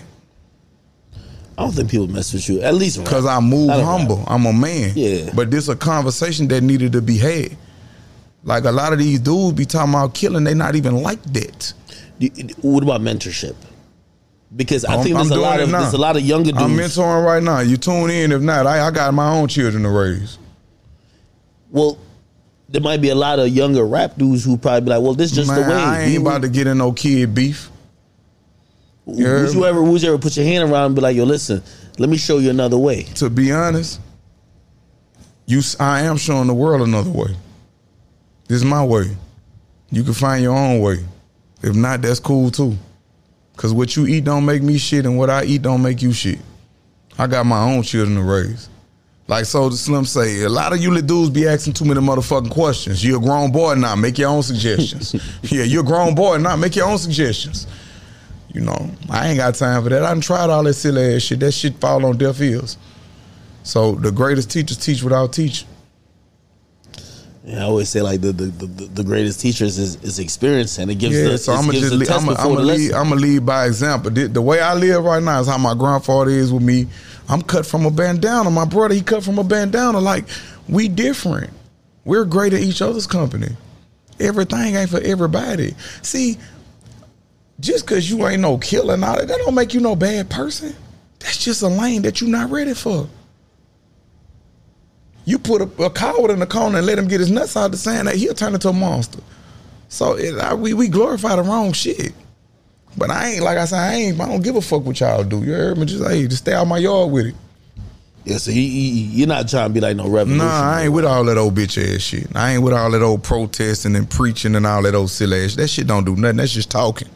I 1.58 1.64
don't 1.64 1.72
think 1.72 1.92
people 1.92 2.08
mess 2.08 2.34
with 2.34 2.50
you. 2.50 2.62
At 2.62 2.74
least. 2.74 3.06
Cause 3.06 3.26
I 3.26 3.40
move 3.40 3.70
a 3.70 3.78
rap. 3.78 3.86
humble. 3.86 4.24
I'm 4.28 4.46
a 4.46 4.54
man. 4.54 4.94
Yeah. 4.96 5.30
But 5.34 5.52
this 5.52 5.68
a 5.68 5.76
conversation 5.76 6.48
that 6.48 6.62
needed 6.62 6.94
to 6.94 7.02
be 7.02 7.18
had. 7.18 7.56
Like 8.44 8.64
a 8.66 8.72
lot 8.72 8.92
of 8.94 9.00
these 9.00 9.20
dudes 9.20 9.54
be 9.54 9.66
talking 9.66 9.94
about 9.94 10.14
killing, 10.16 10.44
they 10.44 10.54
not 10.54 10.76
even 10.76 10.96
like 11.02 11.22
that. 11.34 11.74
What 12.62 12.84
about 12.84 13.02
mentorship? 13.02 13.56
Because 14.56 14.84
I 14.84 14.94
I'm- 14.96 15.04
think 15.04 15.16
there's 15.16 15.32
I'm 15.32 15.38
a 15.38 15.42
lot 15.42 15.60
of 15.60 15.70
now. 15.70 15.82
there's 15.82 15.94
a 15.94 15.98
lot 15.98 16.16
of 16.18 16.24
younger 16.24 16.52
dudes. 16.52 16.64
I'm 16.64 16.72
mentoring 16.76 17.26
right 17.26 17.42
now. 17.42 17.60
You 17.60 17.78
tune 17.78 18.10
in. 18.10 18.32
If 18.32 18.42
not, 18.42 18.66
I, 18.68 18.88
I 18.88 18.92
got 18.92 19.14
my 19.14 19.32
own 19.34 19.48
children 19.48 19.84
to 19.84 19.90
raise. 19.90 20.38
well, 21.70 21.98
there 22.68 22.82
might 22.82 23.02
be 23.02 23.10
a 23.10 23.16
lot 23.16 23.38
of 23.40 23.50
younger 23.50 23.86
rap 23.86 24.16
dudes 24.18 24.44
who 24.46 24.58
probably 24.58 24.82
be 24.82 24.90
like, 24.92 25.02
"Well, 25.02 25.14
this 25.14 25.32
is 25.32 25.36
just 25.38 25.48
Man, 25.50 25.62
the 25.62 25.70
way." 25.70 25.76
I 25.76 26.02
ain't 26.04 26.22
We- 26.24 26.30
about 26.30 26.42
to 26.44 26.50
get 26.50 26.68
in 26.68 26.78
no 26.80 26.92
kid 26.94 27.34
beef. 27.36 27.70
Who's 29.06 29.54
you 29.56 29.66
ever 29.66 29.84
who's 29.84 30.04
you 30.04 30.10
ever 30.10 30.18
put 30.18 30.36
your 30.38 30.46
hand 30.46 30.70
around 30.72 30.86
and 30.88 30.96
be 30.96 31.02
like, 31.02 31.16
"Yo, 31.16 31.24
listen, 31.26 31.62
let 31.98 32.10
me 32.10 32.18
show 32.18 32.38
you 32.40 32.50
another 32.50 32.78
way." 32.78 33.04
To 33.16 33.30
be 33.30 33.52
honest, 33.52 34.00
you 35.48 35.62
I 35.80 36.02
am 36.02 36.18
showing 36.18 36.48
the 36.48 36.54
world 36.54 36.82
another 36.88 37.10
way. 37.10 37.36
This 38.52 38.64
is 38.64 38.66
my 38.66 38.84
way. 38.84 39.06
You 39.92 40.04
can 40.04 40.12
find 40.12 40.44
your 40.44 40.54
own 40.54 40.82
way. 40.82 40.98
If 41.64 41.74
not, 41.74 42.02
that's 42.02 42.20
cool 42.20 42.52
too. 42.52 42.76
Cause 43.56 43.74
what 43.74 43.96
you 43.96 44.06
eat 44.08 44.26
don't 44.26 44.46
make 44.46 44.62
me 44.62 44.78
shit, 44.78 45.06
and 45.06 45.18
what 45.18 45.30
I 45.30 45.46
eat 45.46 45.62
don't 45.62 45.82
make 45.82 46.02
you 46.02 46.12
shit. 46.12 46.40
I 47.18 47.28
got 47.28 47.46
my 47.46 47.64
own 47.64 47.82
children 47.84 48.18
to 48.18 48.24
raise. 48.24 48.68
Like 49.30 49.46
Soulja 49.46 49.76
Slim 49.76 50.04
say, 50.04 50.44
a 50.44 50.50
lot 50.50 50.74
of 50.74 50.80
you 50.80 50.92
little 50.92 51.08
dudes 51.08 51.30
be 51.30 51.48
asking 51.48 51.76
too 51.76 51.86
many 51.86 52.02
motherfucking 52.02 52.52
questions. 52.52 53.02
You're 53.02 53.20
a 53.20 53.22
grown 53.22 53.54
boy 53.54 53.76
now. 53.76 53.96
Make 53.96 54.18
your 54.18 54.28
own 54.28 54.44
suggestions. 54.44 55.16
yeah, 55.44 55.64
you're 55.64 55.84
a 55.84 55.88
grown 55.88 56.14
boy 56.14 56.38
now. 56.38 56.58
Make 56.58 56.76
your 56.76 56.90
own 56.90 56.98
suggestions. 56.98 57.68
You 58.54 58.60
know, 58.60 58.92
I 59.10 59.30
ain't 59.30 59.38
got 59.38 59.56
time 59.56 59.82
for 59.82 59.88
that. 59.92 60.04
I 60.04 60.10
done 60.10 60.20
tried 60.20 60.50
all 60.50 60.64
that 60.64 60.74
silly 60.74 61.16
ass 61.16 61.22
shit. 61.22 61.40
That 61.40 61.54
shit 61.54 61.76
fall 61.76 62.06
on 62.06 62.18
deaf 62.18 62.42
ears. 62.42 62.78
So 63.64 63.96
the 63.96 64.12
greatest 64.12 64.52
teachers 64.52 64.76
teach 64.76 65.04
without 65.04 65.32
teaching. 65.32 65.70
Yeah, 67.52 67.60
I 67.60 67.64
always 67.64 67.90
say 67.90 68.02
like 68.02 68.22
the 68.22 68.32
the, 68.32 68.46
the, 68.46 68.66
the 68.86 69.04
greatest 69.04 69.42
teachers 69.42 69.78
is, 69.78 70.02
is 70.04 70.20
experience, 70.20 70.78
and 70.78 70.90
it 70.90 70.96
gives 70.96 71.18
Yeah, 71.18 71.32
the, 71.32 71.38
so 71.38 71.52
I'm 71.52 71.66
gonna 71.66 71.80
just 71.80 71.92
lead, 71.92 72.10
I'm 72.10 72.26
gonna 72.26 72.62
lead. 72.62 73.22
Lead 73.22 73.46
by 73.46 73.66
example. 73.66 74.10
The, 74.10 74.28
the 74.28 74.42
way 74.42 74.62
I 74.62 74.74
live 74.74 75.04
right 75.04 75.22
now 75.22 75.42
is 75.42 75.48
how 75.48 75.58
my 75.58 75.74
grandfather 75.74 76.32
is 76.32 76.54
with 76.54 76.64
me. 76.64 76.88
I'm 77.28 77.42
cut 77.42 77.66
from 77.66 77.86
a 77.86 77.92
bandana. 77.92 78.50
My 78.50 78.64
brother, 78.64 78.96
he 78.96 79.02
cut 79.02 79.24
from 79.24 79.38
a 79.38 79.44
bandana. 79.44 80.00
Like 80.00 80.26
we 80.70 80.88
different. 80.88 81.50
We're 82.06 82.24
great 82.24 82.54
at 82.54 82.62
each 82.62 82.82
other's 82.82 83.06
company. 83.06 83.50
Everything 84.18 84.76
ain't 84.76 84.90
for 84.90 85.02
everybody. 85.02 85.76
See, 86.04 86.38
just 87.60 87.86
cause 87.86 88.10
you 88.10 88.26
ain't 88.28 88.42
no 88.42 88.60
killer, 88.60 88.96
now 88.96 89.16
that 89.16 89.28
don't 89.28 89.56
make 89.56 89.74
you 89.74 89.82
no 89.82 89.96
bad 89.98 90.30
person. 90.30 90.74
That's 91.20 91.38
just 91.38 91.62
a 91.64 91.68
lane 91.68 92.04
that 92.04 92.22
you're 92.22 92.30
not 92.30 92.50
ready 92.50 92.74
for. 92.74 93.10
You 95.26 95.38
put 95.38 95.62
a, 95.62 95.84
a 95.84 95.90
coward 95.90 96.32
in 96.32 96.40
the 96.40 96.48
corner 96.48 96.78
and 96.78 96.88
let 96.88 96.98
him 96.98 97.08
get 97.08 97.20
his 97.20 97.30
nuts 97.30 97.56
out 97.56 97.72
the 97.72 97.78
sand, 97.78 98.08
that 98.08 98.16
he'll 98.16 98.34
turn 98.34 98.54
into 98.54 98.70
a 98.70 98.74
monster. 98.74 99.20
So 99.90 100.14
it, 100.14 100.40
I, 100.40 100.54
we 100.54 100.74
we 100.74 100.88
glorify 100.88 101.36
the 101.36 101.44
wrong 101.44 101.74
shit. 101.74 102.14
But 102.98 103.10
I 103.10 103.32
ain't 103.34 103.44
like 103.44 103.58
I 103.58 103.66
said, 103.66 103.80
I 103.80 103.94
ain't. 103.94 104.20
I 104.20 104.28
don't 104.28 104.42
give 104.42 104.56
a 104.56 104.62
fuck 104.62 104.84
what 104.84 105.00
y'all 105.00 105.24
do. 105.24 105.44
You 105.44 105.54
heard 105.54 105.78
me? 105.78 105.86
Just 105.86 106.08
hey, 106.08 106.28
just 106.28 106.44
stay 106.44 106.54
out 106.54 106.68
my 106.68 106.78
yard 106.78 107.12
with 107.12 107.28
it. 107.28 107.36
Yeah, 108.24 108.38
so 108.38 108.52
he, 108.52 108.70
he, 108.70 108.90
you're 108.90 109.28
not 109.28 109.50
trying 109.50 109.70
to 109.70 109.74
be 109.74 109.80
like 109.80 109.96
no 109.96 110.08
revolution. 110.08 110.46
Nah, 110.46 110.76
I 110.76 110.84
ain't 110.84 110.94
with 110.94 111.06
all 111.06 111.24
that 111.24 111.38
old 111.38 111.56
bitch 111.56 111.78
ass 111.82 112.02
shit. 112.02 112.28
I 112.36 112.54
ain't 112.54 112.64
with 112.64 112.74
all 112.74 112.92
that 112.92 113.02
old 113.02 113.24
protesting 113.24 113.96
and 113.96 114.08
preaching 114.08 114.56
and 114.56 114.66
all 114.68 114.84
that 114.84 114.94
old 114.94 115.10
silly 115.10 115.44
ass. 115.44 115.56
That 115.56 115.70
shit 115.70 115.88
don't 115.88 116.06
do 116.06 116.16
nothing. 116.16 116.38
That's 116.38 116.54
just 116.54 116.70
talking. 116.70 117.10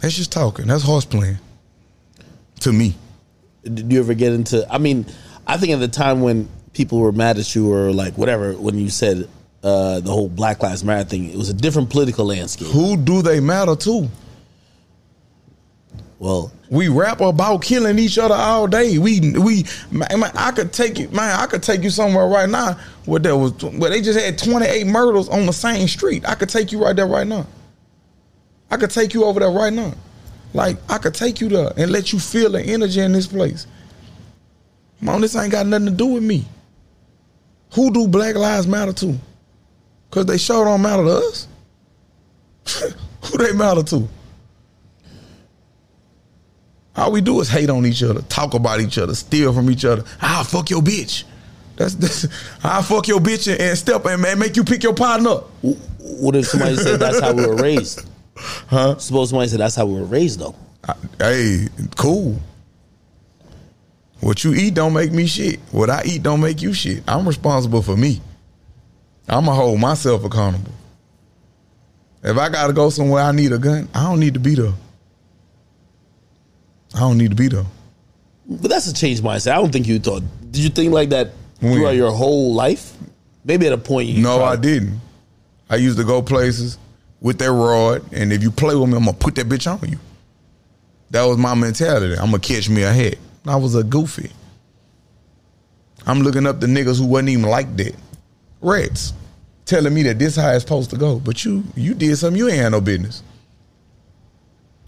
That's 0.00 0.14
just 0.14 0.30
talking. 0.30 0.68
That's 0.68 0.84
horse 0.84 1.04
playing. 1.04 1.38
To 2.60 2.72
me. 2.72 2.94
Did 3.64 3.92
you 3.92 3.98
ever 3.98 4.14
get 4.14 4.32
into? 4.32 4.66
I 4.72 4.78
mean, 4.78 5.06
I 5.48 5.56
think 5.56 5.72
at 5.72 5.80
the 5.80 5.88
time 5.88 6.20
when 6.20 6.48
people 6.74 6.98
were 6.98 7.10
mad 7.10 7.38
at 7.38 7.54
you 7.54 7.72
or 7.72 7.90
like 7.90 8.18
whatever, 8.18 8.52
when 8.52 8.76
you 8.78 8.90
said 8.90 9.28
uh, 9.64 10.00
the 10.00 10.10
whole 10.10 10.28
Black 10.28 10.62
Lives 10.62 10.84
Matter 10.84 11.08
thing, 11.08 11.30
it 11.30 11.36
was 11.36 11.48
a 11.48 11.54
different 11.54 11.88
political 11.88 12.26
landscape. 12.26 12.68
Who 12.68 12.98
do 12.98 13.22
they 13.22 13.40
matter 13.40 13.74
to? 13.74 14.08
Well, 16.18 16.52
We 16.68 16.88
rap 16.88 17.20
about 17.20 17.62
killing 17.62 17.98
each 17.98 18.18
other 18.18 18.34
all 18.34 18.66
day. 18.66 18.98
We 18.98 19.32
we 19.38 19.64
man, 19.90 20.20
man, 20.20 20.32
I 20.34 20.50
could 20.50 20.72
take 20.72 20.98
you 20.98 21.08
man, 21.08 21.38
I 21.40 21.46
could 21.46 21.62
take 21.62 21.82
you 21.82 21.90
somewhere 21.90 22.26
right 22.26 22.48
now 22.48 22.78
where 23.06 23.20
there 23.20 23.36
was 23.36 23.52
where 23.62 23.88
they 23.90 24.02
just 24.02 24.18
had 24.18 24.36
28 24.36 24.86
murders 24.86 25.28
on 25.28 25.46
the 25.46 25.52
same 25.52 25.86
street. 25.88 26.28
I 26.28 26.34
could 26.34 26.48
take 26.48 26.72
you 26.72 26.84
right 26.84 26.94
there 26.94 27.06
right 27.06 27.26
now. 27.26 27.46
I 28.70 28.76
could 28.76 28.90
take 28.90 29.14
you 29.14 29.24
over 29.24 29.40
there 29.40 29.50
right 29.50 29.72
now. 29.72 29.94
Like 30.52 30.76
I 30.90 30.98
could 30.98 31.14
take 31.14 31.40
you 31.40 31.48
there 31.48 31.72
and 31.76 31.90
let 31.90 32.12
you 32.12 32.18
feel 32.18 32.50
the 32.50 32.62
energy 32.62 33.00
in 33.00 33.12
this 33.12 33.28
place. 33.28 33.66
Mom, 35.00 35.20
this 35.20 35.36
ain't 35.36 35.52
got 35.52 35.66
nothing 35.66 35.86
to 35.86 35.92
do 35.92 36.06
with 36.06 36.22
me. 36.22 36.44
Who 37.74 37.92
do 37.92 38.08
Black 38.08 38.34
Lives 38.34 38.66
Matter 38.66 38.92
to? 38.94 39.18
Cause 40.10 40.26
they 40.26 40.38
sure 40.38 40.64
don't 40.64 40.80
matter 40.82 41.04
to 41.04 41.10
us. 41.10 41.48
Who 43.24 43.38
they 43.38 43.52
matter 43.52 43.82
to? 43.82 44.08
All 46.96 47.12
we 47.12 47.20
do 47.20 47.40
is 47.40 47.48
hate 47.48 47.70
on 47.70 47.86
each 47.86 48.02
other, 48.02 48.22
talk 48.22 48.54
about 48.54 48.80
each 48.80 48.98
other, 48.98 49.14
steal 49.14 49.52
from 49.52 49.70
each 49.70 49.84
other. 49.84 50.02
I'll 50.20 50.44
fuck 50.44 50.70
your 50.70 50.82
bitch. 50.82 51.24
That's, 51.76 51.94
that's 51.94 52.26
I'll 52.64 52.82
fuck 52.82 53.06
your 53.06 53.20
bitch 53.20 53.50
and, 53.50 53.60
and 53.60 53.78
step 53.78 54.04
and, 54.06 54.24
and 54.24 54.40
make 54.40 54.56
you 54.56 54.64
pick 54.64 54.82
your 54.82 54.94
partner 54.94 55.30
up. 55.30 55.50
what 55.62 56.34
if 56.34 56.46
somebody 56.46 56.76
said 56.76 56.98
that's 56.98 57.20
how 57.20 57.32
we 57.32 57.46
were 57.46 57.54
raised? 57.54 58.04
Huh? 58.36 58.98
Suppose 58.98 59.30
somebody 59.30 59.48
said 59.48 59.60
that's 59.60 59.76
how 59.76 59.86
we 59.86 59.94
were 59.94 60.06
raised, 60.06 60.40
though. 60.40 60.56
I- 60.88 60.94
hey, 61.18 61.68
cool. 61.96 62.40
What 64.20 64.42
you 64.44 64.52
eat 64.54 64.74
don't 64.74 64.92
make 64.92 65.12
me 65.12 65.26
shit. 65.26 65.60
What 65.70 65.90
I 65.90 66.02
eat 66.04 66.22
don't 66.22 66.40
make 66.40 66.60
you 66.60 66.72
shit. 66.72 67.02
I'm 67.06 67.26
responsible 67.26 67.82
for 67.82 67.96
me. 67.96 68.20
I'ma 69.28 69.54
hold 69.54 69.78
myself 69.78 70.24
accountable. 70.24 70.72
If 72.22 72.36
I 72.36 72.48
gotta 72.48 72.72
go 72.72 72.90
somewhere 72.90 73.22
I 73.22 73.32
need 73.32 73.52
a 73.52 73.58
gun, 73.58 73.88
I 73.94 74.02
don't 74.04 74.18
need 74.20 74.34
to 74.34 74.40
be 74.40 74.54
there. 74.54 74.72
I 76.94 77.00
don't 77.00 77.18
need 77.18 77.30
to 77.30 77.36
be 77.36 77.48
there. 77.48 77.64
But 78.48 78.70
that's 78.70 78.86
a 78.88 78.94
changed 78.94 79.22
mindset. 79.22 79.52
I 79.52 79.56
don't 79.56 79.70
think 79.70 79.86
you 79.86 79.98
thought. 79.98 80.22
Did 80.50 80.62
you 80.62 80.70
think 80.70 80.92
like 80.92 81.10
that 81.10 81.32
When? 81.60 81.74
throughout 81.74 81.90
your 81.94 82.10
whole 82.10 82.54
life? 82.54 82.94
Maybe 83.44 83.66
at 83.66 83.72
a 83.72 83.78
point 83.78 84.08
you. 84.08 84.22
No, 84.22 84.38
tried- 84.38 84.52
I 84.52 84.56
didn't. 84.56 85.00
I 85.70 85.76
used 85.76 85.98
to 85.98 86.04
go 86.04 86.22
places 86.22 86.78
with 87.20 87.38
that 87.38 87.52
rod, 87.52 88.02
and 88.12 88.32
if 88.32 88.42
you 88.42 88.50
play 88.50 88.74
with 88.74 88.88
me, 88.88 88.96
I'm 88.96 89.04
gonna 89.04 89.16
put 89.16 89.34
that 89.36 89.48
bitch 89.48 89.70
on 89.70 89.86
you. 89.88 89.98
That 91.10 91.24
was 91.24 91.36
my 91.36 91.54
mentality. 91.54 92.14
I'm 92.14 92.26
gonna 92.30 92.38
catch 92.38 92.68
me 92.70 92.82
a 92.82 92.92
head. 92.92 93.18
I 93.48 93.56
was 93.56 93.74
a 93.74 93.82
goofy. 93.82 94.30
I'm 96.06 96.20
looking 96.20 96.46
up 96.46 96.60
the 96.60 96.66
niggas 96.66 96.98
who 96.98 97.06
wasn't 97.06 97.30
even 97.30 97.44
like 97.44 97.76
that. 97.76 97.94
Rats. 98.60 99.12
Telling 99.66 99.92
me 99.92 100.02
that 100.04 100.18
this 100.18 100.36
how 100.36 100.50
it's 100.52 100.64
supposed 100.64 100.90
to 100.90 100.96
go. 100.96 101.18
But 101.18 101.44
you 101.44 101.62
you 101.74 101.94
did 101.94 102.16
something 102.16 102.38
you 102.38 102.48
ain't 102.48 102.58
had 102.58 102.70
no 102.70 102.80
business. 102.80 103.22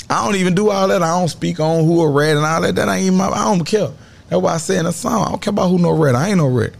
I 0.08 0.24
don't 0.24 0.36
even 0.36 0.54
do 0.54 0.70
all 0.70 0.88
that. 0.88 1.02
I 1.02 1.18
don't 1.18 1.28
speak 1.28 1.60
on 1.60 1.84
who 1.84 2.00
a 2.00 2.10
rat 2.10 2.36
and 2.36 2.44
all 2.44 2.60
that. 2.62 2.74
That 2.74 2.88
ain't 2.88 3.04
even 3.06 3.18
my 3.18 3.28
I 3.28 3.44
don't 3.44 3.64
care. 3.64 3.90
That's 4.28 4.42
why 4.42 4.54
I 4.54 4.56
say 4.56 4.78
in 4.78 4.84
the 4.84 4.92
song, 4.92 5.26
I 5.26 5.30
don't 5.30 5.42
care 5.42 5.50
about 5.50 5.68
who 5.68 5.78
no 5.78 5.90
rat. 5.92 6.14
I 6.14 6.28
ain't 6.28 6.38
no 6.38 6.48
rat. 6.48 6.72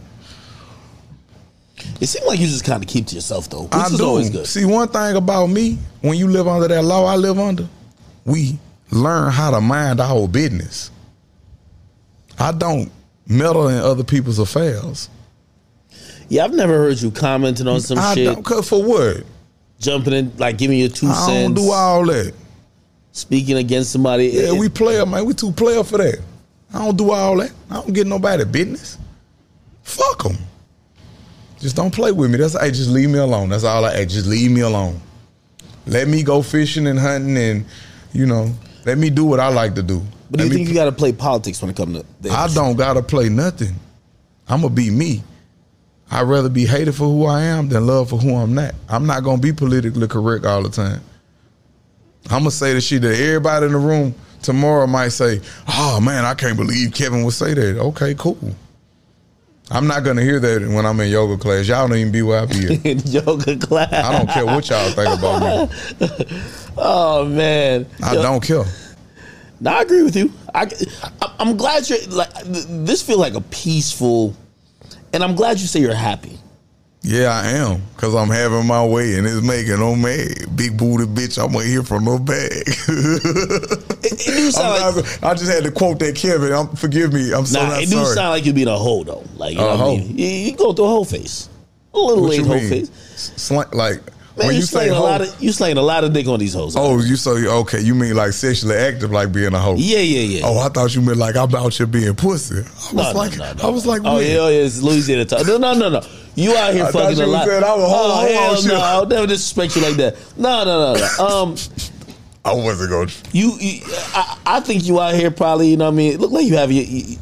It 1.99 2.07
seemed 2.07 2.25
like 2.25 2.39
you 2.39 2.47
just 2.47 2.65
kind 2.65 2.83
of 2.83 2.89
keep 2.89 3.07
to 3.07 3.15
yourself 3.15 3.49
though. 3.49 3.63
Which 3.63 3.73
I 3.73 3.85
is 3.85 3.97
do. 3.97 4.05
always 4.05 4.29
good. 4.29 4.47
See, 4.47 4.65
one 4.65 4.87
thing 4.87 5.15
about 5.15 5.47
me, 5.47 5.77
when 6.01 6.17
you 6.17 6.27
live 6.27 6.47
under 6.47 6.67
that 6.67 6.83
law 6.83 7.05
I 7.05 7.15
live 7.15 7.37
under, 7.37 7.67
we 8.25 8.57
learn 8.91 9.31
how 9.31 9.51
to 9.51 9.61
mind 9.61 9.99
our 9.99 10.27
business. 10.27 10.91
I 12.41 12.51
don't 12.51 12.91
meddle 13.27 13.67
in 13.67 13.77
other 13.77 14.03
people's 14.03 14.39
affairs. 14.39 15.09
Yeah, 16.29 16.45
I've 16.45 16.53
never 16.53 16.77
heard 16.77 17.01
you 17.01 17.11
commenting 17.11 17.67
on 17.67 17.81
some 17.81 17.99
I 17.99 18.15
shit, 18.15 18.25
don't 18.25 18.43
cut 18.45 18.65
for 18.65 18.83
what? 18.83 19.23
jumping 19.79 20.13
in, 20.13 20.31
like 20.37 20.57
giving 20.59 20.77
your 20.77 20.89
two 20.89 21.07
I 21.07 21.25
cents, 21.25 21.55
don't 21.59 21.65
do 21.65 21.71
all 21.71 22.05
that. 22.05 22.33
speaking 23.11 23.57
against 23.57 23.91
somebody. 23.91 24.27
Yeah, 24.27 24.53
It- 24.53 24.59
we 24.59 24.69
player, 24.69 25.05
man. 25.05 25.25
We 25.25 25.33
too 25.33 25.51
player 25.51 25.83
for 25.83 25.97
that. 25.97 26.19
I 26.73 26.85
don't 26.85 26.95
do 26.97 27.11
all 27.11 27.37
that. 27.37 27.51
I 27.69 27.75
don't 27.75 27.91
get 27.93 28.07
nobody 28.07 28.45
business. 28.45 28.97
Fuck 29.83 30.23
them. 30.23 30.37
Just 31.59 31.75
don't 31.75 31.93
play 31.93 32.11
with 32.11 32.31
me. 32.31 32.37
That's 32.37 32.59
hey, 32.59 32.71
just 32.71 32.89
leave 32.89 33.09
me 33.09 33.19
alone. 33.19 33.49
That's 33.49 33.63
all 33.65 33.83
I. 33.85 33.93
Hey, 33.93 34.05
just 34.05 34.25
leave 34.27 34.49
me 34.51 34.61
alone. 34.61 34.99
Let 35.85 36.07
me 36.07 36.23
go 36.23 36.41
fishing 36.41 36.87
and 36.87 36.97
hunting, 36.97 37.37
and 37.37 37.65
you 38.13 38.25
know, 38.25 38.53
let 38.85 38.97
me 38.97 39.09
do 39.09 39.25
what 39.25 39.39
I 39.39 39.49
like 39.49 39.75
to 39.75 39.83
do. 39.83 40.01
But 40.31 40.39
do 40.39 40.45
you 40.47 40.53
think 40.53 40.69
you 40.69 40.73
got 40.73 40.85
to 40.85 40.93
play 40.93 41.11
politics 41.11 41.61
when 41.61 41.69
it 41.71 41.75
comes 41.75 41.99
to? 41.99 42.05
the 42.21 42.29
I 42.29 42.47
don't 42.47 42.77
gotta 42.77 43.03
play 43.03 43.27
nothing. 43.27 43.75
I'ma 44.47 44.69
be 44.69 44.89
me. 44.89 45.23
I'd 46.09 46.21
rather 46.23 46.47
be 46.49 46.65
hated 46.65 46.95
for 46.95 47.03
who 47.05 47.25
I 47.25 47.41
am 47.41 47.67
than 47.67 47.85
loved 47.85 48.09
for 48.11 48.17
who 48.17 48.35
I'm 48.35 48.53
not. 48.53 48.73
I'm 48.87 49.05
not 49.05 49.23
gonna 49.23 49.41
be 49.41 49.51
politically 49.51 50.07
correct 50.07 50.45
all 50.45 50.63
the 50.63 50.69
time. 50.69 51.01
I'ma 52.29 52.49
say 52.49 52.73
the 52.73 52.79
shit 52.81 53.01
that 53.01 53.19
everybody 53.19 53.65
in 53.65 53.73
the 53.73 53.77
room 53.77 54.15
tomorrow 54.41 54.87
might 54.87 55.09
say, 55.09 55.41
Oh 55.67 55.99
man, 56.01 56.23
I 56.23 56.33
can't 56.33 56.55
believe 56.57 56.93
Kevin 56.93 57.23
would 57.25 57.33
say 57.33 57.53
that. 57.53 57.77
Okay, 57.79 58.13
cool. 58.15 58.55
I'm 59.69 59.87
not 59.87 60.03
gonna 60.03 60.21
hear 60.21 60.39
that 60.39 60.61
when 60.67 60.85
I'm 60.85 60.99
in 61.01 61.09
yoga 61.11 61.37
class. 61.37 61.67
Y'all 61.67 61.87
don't 61.89 61.97
even 61.97 62.11
be 62.11 62.21
where 62.21 62.41
I 62.41 62.45
be 62.45 62.73
in 62.89 62.99
yoga 63.05 63.57
class. 63.57 63.91
I 63.93 64.17
don't 64.17 64.29
care 64.29 64.45
what 64.45 64.69
y'all 64.69 64.91
think 64.91 65.17
about 65.19 65.69
me. 65.69 66.37
Oh 66.77 67.25
man, 67.25 67.85
I 68.01 68.13
Yo, 68.15 68.21
don't 68.21 68.41
care. 68.41 68.63
No, 69.61 69.71
I 69.71 69.83
agree 69.83 70.01
with 70.01 70.15
you. 70.15 70.33
I, 70.55 70.67
I'm 71.39 71.55
glad 71.55 71.87
you're 71.87 72.01
like 72.07 72.33
this. 72.43 73.03
Feel 73.03 73.19
like 73.19 73.35
a 73.35 73.41
peaceful, 73.41 74.35
and 75.13 75.23
I'm 75.23 75.35
glad 75.35 75.59
you 75.59 75.67
say 75.67 75.79
you're 75.79 75.93
happy. 75.93 76.39
Yeah, 77.03 77.29
I 77.29 77.47
am. 77.49 77.81
Cause 77.97 78.13
I'm 78.13 78.29
having 78.29 78.67
my 78.67 78.85
way 78.85 79.15
and 79.15 79.25
it's 79.25 79.41
making 79.41 79.79
no 79.79 79.95
mad. 79.95 80.55
Big 80.55 80.77
booty 80.77 81.05
bitch, 81.05 81.43
I'm 81.43 81.51
gonna 81.51 81.65
hear 81.65 81.83
from 81.83 82.05
no 82.05 82.19
bag. 82.19 82.51
It, 84.03 84.13
it 84.13 84.31
do 84.31 84.49
sound 84.49 84.95
like 84.95 85.23
I 85.23 85.35
just 85.35 85.51
had 85.51 85.63
to 85.63 85.71
quote 85.71 85.99
that 85.99 86.15
Kevin. 86.15 86.51
I'm, 86.51 86.75
forgive 86.75 87.13
me. 87.13 87.31
I'm 87.31 87.45
so 87.45 87.61
nah, 87.61 87.69
not 87.69 87.83
it 87.83 87.89
do 87.89 88.03
sound 88.03 88.31
like 88.31 88.47
you 88.47 88.51
being 88.51 88.67
a 88.67 88.75
hoe 88.75 89.03
though. 89.03 89.23
Like 89.35 89.53
you 89.53 89.59
know 89.59 89.67
what 89.67 89.79
I 89.79 89.85
mean. 89.85 90.17
You, 90.17 90.25
you 90.25 90.55
go 90.55 90.73
through 90.73 90.85
a 90.85 90.87
whole 90.87 91.05
face, 91.05 91.49
a 91.93 91.99
little 91.99 92.23
what 92.23 92.31
late 92.31 92.45
whole 92.47 92.59
face. 92.59 92.89
Slang, 93.15 93.69
like 93.73 94.01
Man, 94.37 94.47
when 94.47 94.55
you 94.55 94.61
you 94.61 94.65
say 94.65 94.87
a 94.87 94.97
lot 94.97 95.21
of 95.21 95.41
you 95.43 95.51
slaying 95.51 95.77
a 95.77 95.81
lot 95.81 96.03
of 96.05 96.13
dick 96.13 96.25
on 96.27 96.39
these 96.39 96.53
hoes. 96.53 96.75
oh, 96.77 96.99
you 97.01 97.15
so 97.17 97.31
okay? 97.61 97.81
You 97.81 97.93
mean 97.93 98.15
like 98.15 98.31
sexually 98.31 98.75
active, 98.75 99.11
like 99.11 99.31
being 99.33 99.53
a 99.53 99.59
hoe? 99.59 99.75
yeah, 99.77 99.99
yeah, 99.99 100.21
yeah. 100.21 100.41
Oh, 100.45 100.57
I 100.59 100.69
thought 100.69 100.95
you 100.95 101.01
meant 101.01 101.17
like 101.17 101.35
I'm 101.35 101.53
out 101.53 101.73
here 101.73 101.85
being 101.85 102.15
pussy. 102.15 102.55
I 102.59 102.59
was 102.61 102.93
No, 102.93 103.11
like, 103.11 103.37
no, 103.37 103.53
no, 103.53 103.63
I 103.63 103.69
was 103.69 103.85
like, 103.85 104.01
oh 104.05 104.19
yeah, 104.19 104.37
oh, 104.37 104.47
yeah, 104.47 104.59
it's 104.65 104.81
Louisiana 104.81 105.25
talk. 105.25 105.45
No, 105.45 105.57
no, 105.57 105.73
no, 105.73 105.89
no. 105.89 106.01
You 106.35 106.55
out 106.55 106.73
here 106.73 106.85
I 106.85 106.91
fucking 106.91 107.17
you 107.17 107.25
a 107.25 107.27
lot. 107.27 107.45
saying 107.45 107.61
I 107.63 107.75
was 107.75 107.91
oh 107.93 108.33
hell 108.33 108.55
shit. 108.55 108.71
no, 108.71 108.79
I'll 108.79 109.05
never 109.05 109.27
disrespect 109.27 109.75
you 109.75 109.81
like 109.81 109.95
that. 109.97 110.15
No, 110.37 110.63
no, 110.63 110.93
no, 110.93 110.99
no. 111.17 111.27
Um, 111.27 111.55
I 112.45 112.53
wasn't 112.53 112.89
going. 112.89 113.09
you, 113.33 113.57
you 113.59 113.81
I, 114.15 114.37
I 114.45 114.59
think 114.61 114.85
you 114.85 114.99
out 115.01 115.13
here 115.13 115.29
probably. 115.29 115.67
You 115.69 115.77
know 115.77 115.85
what 115.85 115.91
I 115.91 115.97
mean? 115.97 116.17
Look 116.19 116.31
like 116.31 116.45
you 116.45 116.55
have 116.55 116.71
you, 116.71 117.17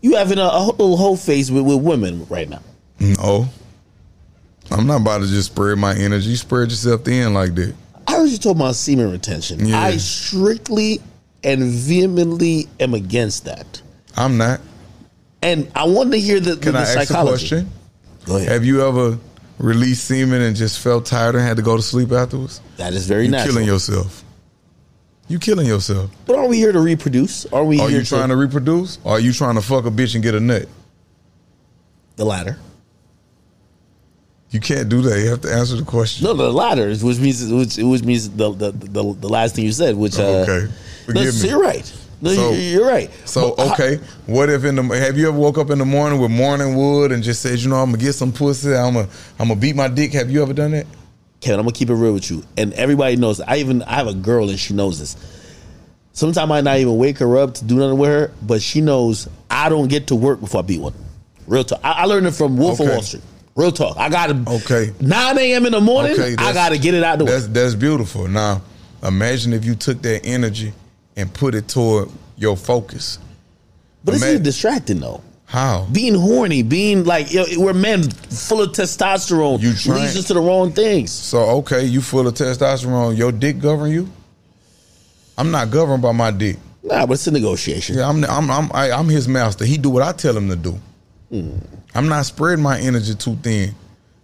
you 0.00 0.16
having 0.16 0.38
a, 0.38 0.42
a 0.42 0.66
little 0.66 0.96
whole 0.96 1.16
face 1.16 1.48
with, 1.50 1.64
with 1.64 1.80
women 1.80 2.26
right 2.28 2.48
now. 2.48 2.60
No, 2.98 3.48
I'm 4.70 4.86
not 4.86 5.00
about 5.00 5.18
to 5.18 5.26
just 5.26 5.52
spread 5.52 5.78
my 5.78 5.94
energy. 5.96 6.36
Spread 6.36 6.70
yourself 6.70 7.04
thin 7.04 7.34
like 7.34 7.54
that. 7.56 7.74
I 8.06 8.12
heard 8.16 8.28
you 8.28 8.38
talk 8.38 8.56
about 8.56 8.74
semen 8.76 9.10
retention. 9.10 9.66
Yeah. 9.66 9.80
I 9.80 9.96
strictly 9.96 11.00
and 11.42 11.62
vehemently 11.64 12.68
am 12.78 12.94
against 12.94 13.44
that. 13.46 13.82
I'm 14.16 14.36
not. 14.36 14.60
And 15.42 15.70
I 15.74 15.84
want 15.84 16.12
to 16.12 16.20
hear 16.20 16.38
the, 16.40 16.56
Can 16.56 16.72
the 16.72 16.80
I 16.80 16.82
ask 16.82 17.10
a 17.10 17.22
question? 17.22 17.70
Go 18.26 18.36
ahead. 18.36 18.48
Have 18.50 18.64
you 18.64 18.86
ever 18.86 19.18
released 19.58 20.04
semen 20.04 20.42
and 20.42 20.54
just 20.54 20.80
felt 20.80 21.06
tired 21.06 21.34
and 21.34 21.44
had 21.44 21.56
to 21.56 21.62
go 21.62 21.76
to 21.76 21.82
sleep 21.82 22.12
afterwards? 22.12 22.60
that 22.76 22.92
is 22.92 23.06
very 23.06 23.26
natural. 23.28 23.54
killing 23.54 23.66
yourself. 23.66 24.24
You 25.28 25.38
killing 25.38 25.66
yourself. 25.66 26.10
but 26.26 26.36
are 26.36 26.46
we 26.48 26.58
here 26.58 26.72
to 26.72 26.80
reproduce? 26.80 27.46
Are 27.46 27.64
we 27.64 27.80
Are 27.80 27.88
here 27.88 28.00
you 28.00 28.04
trying 28.04 28.28
to 28.30 28.36
reproduce? 28.36 28.98
Or 29.04 29.12
are 29.12 29.20
you 29.20 29.32
trying 29.32 29.54
to 29.54 29.62
fuck 29.62 29.86
a 29.86 29.90
bitch 29.90 30.14
and 30.14 30.22
get 30.22 30.34
a 30.34 30.40
nut? 30.40 30.66
the 32.16 32.24
latter? 32.26 32.58
You 34.50 34.58
can't 34.60 34.88
do 34.88 35.00
that. 35.02 35.20
You 35.20 35.28
have 35.30 35.40
to 35.42 35.52
answer 35.52 35.76
the 35.76 35.84
question. 35.84 36.24
No, 36.24 36.34
the 36.34 36.50
latter, 36.52 36.88
which 36.88 37.18
means 37.20 37.50
which, 37.52 37.76
which 37.76 38.02
means 38.02 38.28
the, 38.30 38.50
the 38.52 38.72
the 38.72 39.02
the 39.14 39.28
last 39.28 39.54
thing 39.54 39.64
you 39.64 39.72
said, 39.72 39.96
which 39.96 40.18
uh, 40.18 40.22
Okay. 40.48 40.72
Forgive 41.06 41.24
no, 41.24 41.30
so 41.30 41.42
me. 41.44 41.48
you're 41.50 41.60
right. 41.62 41.96
No, 42.22 42.34
So- 42.34 42.50
you- 42.52 42.58
you're 42.60 42.86
right. 42.86 43.10
So 43.24 43.54
But 43.56 43.66
how- 43.68 43.74
okay, 43.74 44.00
what 44.26 44.50
if 44.50 44.64
in 44.64 44.74
the 44.76 44.82
have 44.82 45.16
you 45.16 45.28
ever 45.28 45.38
woke 45.38 45.56
up 45.56 45.70
in 45.70 45.78
the 45.78 45.84
morning 45.84 46.20
with 46.20 46.30
morning 46.32 46.74
wood 46.76 47.12
and 47.12 47.22
just 47.22 47.42
said, 47.42 47.58
you 47.60 47.68
know, 47.68 47.76
I'm 47.76 47.90
gonna 47.92 48.02
get 48.02 48.14
some 48.14 48.32
pussy, 48.32 48.74
I'm 48.74 48.94
gonna 48.94 49.08
I'm 49.38 49.48
gonna 49.48 49.60
beat 49.60 49.76
my 49.76 49.86
dick. 49.88 50.12
Have 50.14 50.30
you 50.30 50.42
ever 50.42 50.52
done 50.52 50.72
that? 50.72 50.86
Kevin, 51.40 51.60
I'm 51.60 51.64
gonna 51.66 51.72
keep 51.72 51.88
it 51.88 51.94
real 51.94 52.12
with 52.12 52.28
you, 52.30 52.42
and 52.58 52.72
everybody 52.74 53.14
knows. 53.16 53.40
I 53.40 53.58
even 53.58 53.82
I 53.84 53.94
have 53.94 54.08
a 54.08 54.14
girl, 54.14 54.50
and 54.50 54.58
she 54.58 54.74
knows 54.74 54.98
this. 54.98 55.16
Sometimes 56.12 56.38
I 56.38 56.44
might 56.44 56.64
not 56.64 56.76
even 56.78 56.96
wake 56.98 57.18
her 57.18 57.38
up 57.38 57.54
to 57.54 57.64
do 57.64 57.76
nothing 57.76 57.96
with 57.98 58.10
her, 58.10 58.32
but 58.42 58.60
she 58.60 58.80
knows 58.80 59.28
I 59.48 59.68
don't 59.68 59.86
get 59.88 60.08
to 60.08 60.16
work 60.16 60.40
before 60.40 60.58
I 60.58 60.62
beat 60.62 60.80
one. 60.80 60.92
Real 61.46 61.62
talk. 61.64 61.80
I, 61.84 61.92
I 61.92 62.04
learned 62.04 62.26
it 62.26 62.32
from 62.32 62.56
Wolf 62.56 62.80
of 62.80 62.88
Wall 62.88 63.00
Street. 63.00 63.22
Real 63.56 63.72
talk. 63.72 63.96
I 63.96 64.08
got 64.08 64.28
to. 64.28 64.44
Okay. 64.56 64.92
9 65.00 65.38
a.m. 65.38 65.66
in 65.66 65.72
the 65.72 65.80
morning. 65.80 66.12
Okay, 66.12 66.34
I 66.38 66.52
got 66.52 66.70
to 66.70 66.78
get 66.78 66.94
it 66.94 67.02
out 67.02 67.18
the 67.18 67.24
way. 67.24 67.32
That's 67.32 67.48
that's 67.48 67.74
beautiful. 67.74 68.28
Now, 68.28 68.62
imagine 69.02 69.52
if 69.52 69.64
you 69.64 69.74
took 69.74 70.00
that 70.02 70.24
energy 70.24 70.72
and 71.16 71.32
put 71.32 71.54
it 71.54 71.68
toward 71.68 72.08
your 72.36 72.56
focus. 72.56 73.18
But 74.04 74.14
it's 74.14 74.22
ima- 74.22 74.32
even 74.32 74.42
distracting 74.44 75.00
though. 75.00 75.20
How? 75.46 75.86
Being 75.92 76.14
horny, 76.14 76.62
being 76.62 77.04
like 77.04 77.32
yo, 77.32 77.44
we're 77.56 77.72
men 77.74 78.04
full 78.08 78.62
of 78.62 78.70
testosterone, 78.70 79.60
You 79.60 79.74
trying- 79.74 80.02
leads 80.02 80.16
us 80.16 80.26
to 80.28 80.34
the 80.34 80.40
wrong 80.40 80.72
things. 80.72 81.10
So 81.10 81.38
okay, 81.58 81.84
you 81.84 82.00
full 82.00 82.26
of 82.28 82.34
testosterone. 82.34 83.16
Your 83.16 83.32
dick 83.32 83.58
govern 83.58 83.90
you. 83.90 84.08
I'm 85.36 85.50
not 85.50 85.70
governed 85.70 86.02
by 86.02 86.12
my 86.12 86.30
dick. 86.30 86.56
Nah, 86.82 87.04
but 87.04 87.14
it's 87.14 87.26
a 87.26 87.30
negotiation. 87.32 87.96
Yeah, 87.98 88.08
I'm 88.08 88.24
I'm 88.24 88.50
I'm 88.50 88.70
I, 88.72 88.92
I'm 88.92 89.08
his 89.08 89.26
master. 89.26 89.64
He 89.64 89.76
do 89.76 89.90
what 89.90 90.02
I 90.02 90.12
tell 90.12 90.36
him 90.36 90.48
to 90.48 90.56
do. 90.56 90.78
Hmm. 91.30 91.58
I'm 91.94 92.08
not 92.08 92.26
spreading 92.26 92.62
my 92.62 92.78
energy 92.78 93.14
too 93.14 93.36
thin. 93.42 93.74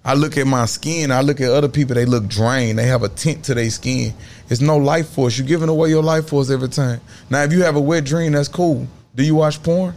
I 0.05 0.15
look 0.15 0.37
at 0.37 0.47
my 0.47 0.67
skin. 0.67 1.11
I 1.11 1.21
look 1.21 1.41
at 1.41 1.51
other 1.51 1.69
people. 1.69 1.97
They 1.97 2.05
look 2.05 2.29
drained. 2.29 2.79
They 2.79 2.87
have 2.87 3.03
a 3.03 3.09
tint 3.09 3.45
to 3.47 3.55
their 3.55 3.69
skin. 3.71 4.15
It's 4.49 4.61
no 4.61 4.77
life 4.77 5.09
force. 5.09 5.37
You're 5.37 5.49
giving 5.49 5.69
away 5.69 5.89
your 5.89 6.03
life 6.03 6.29
force 6.29 6.49
every 6.49 6.69
time. 6.69 7.01
Now, 7.29 7.43
if 7.43 7.53
you 7.53 7.63
have 7.65 7.75
a 7.75 7.81
wet 7.81 8.05
dream, 8.05 8.33
that's 8.33 8.47
cool. 8.49 8.87
Do 9.17 9.25
you 9.25 9.35
watch 9.35 9.61
porn? 9.63 9.95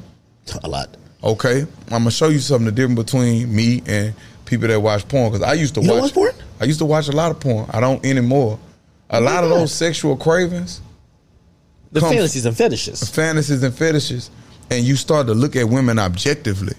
A 0.64 0.68
lot. 0.68 0.98
Okay, 1.24 1.62
I'm 1.92 2.00
gonna 2.00 2.12
show 2.12 2.30
you 2.30 2.40
something 2.40 2.74
different 2.74 2.96
between 2.96 3.54
me 3.54 3.84
and 3.86 4.14
people 4.46 4.68
that 4.70 4.80
watch 4.82 5.08
porn. 5.08 5.32
Because 5.32 5.48
I 5.48 5.54
used 5.54 5.76
to 5.76 5.82
You 5.82 5.92
watch 5.92 6.02
watch 6.02 6.14
porn? 6.14 6.32
I 6.60 6.66
used 6.66 6.80
to 6.80 6.86
watch 6.86 7.08
a 7.08 7.12
lot 7.12 7.30
of 7.30 7.40
porn. 7.40 7.68
I 7.70 7.80
don't 7.80 8.04
anymore. 8.06 8.58
A 9.12 9.22
lot 9.22 9.44
of 9.44 9.50
those 9.52 9.72
sexual 9.74 10.16
cravings, 10.16 10.82
The 11.92 12.00
fantasies 12.02 12.46
and 12.46 12.56
fetishes. 12.58 13.08
fantasies, 13.10 13.62
and 13.64 13.76
fetishes, 13.76 14.32
and 14.72 14.84
you 14.86 14.96
start 14.96 15.28
to 15.28 15.34
look 15.34 15.56
at 15.56 15.68
women 15.70 16.00
objectively, 16.00 16.74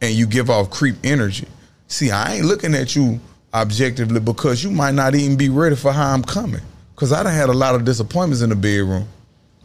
and 0.00 0.14
you 0.14 0.26
give 0.26 0.50
off 0.50 0.70
creep 0.70 0.96
energy. 1.04 1.46
See, 1.88 2.10
I 2.10 2.34
ain't 2.34 2.44
looking 2.44 2.74
at 2.74 2.94
you 2.94 3.20
objectively 3.52 4.20
because 4.20 4.62
you 4.62 4.70
might 4.70 4.94
not 4.94 5.14
even 5.14 5.36
be 5.36 5.48
ready 5.48 5.76
for 5.76 5.92
how 5.92 6.12
I'm 6.12 6.22
coming. 6.22 6.60
Because 6.94 7.12
I 7.12 7.22
done 7.22 7.32
had 7.32 7.48
a 7.48 7.54
lot 7.54 7.74
of 7.74 7.84
disappointments 7.84 8.42
in 8.42 8.50
the 8.50 8.56
bedroom. 8.56 9.08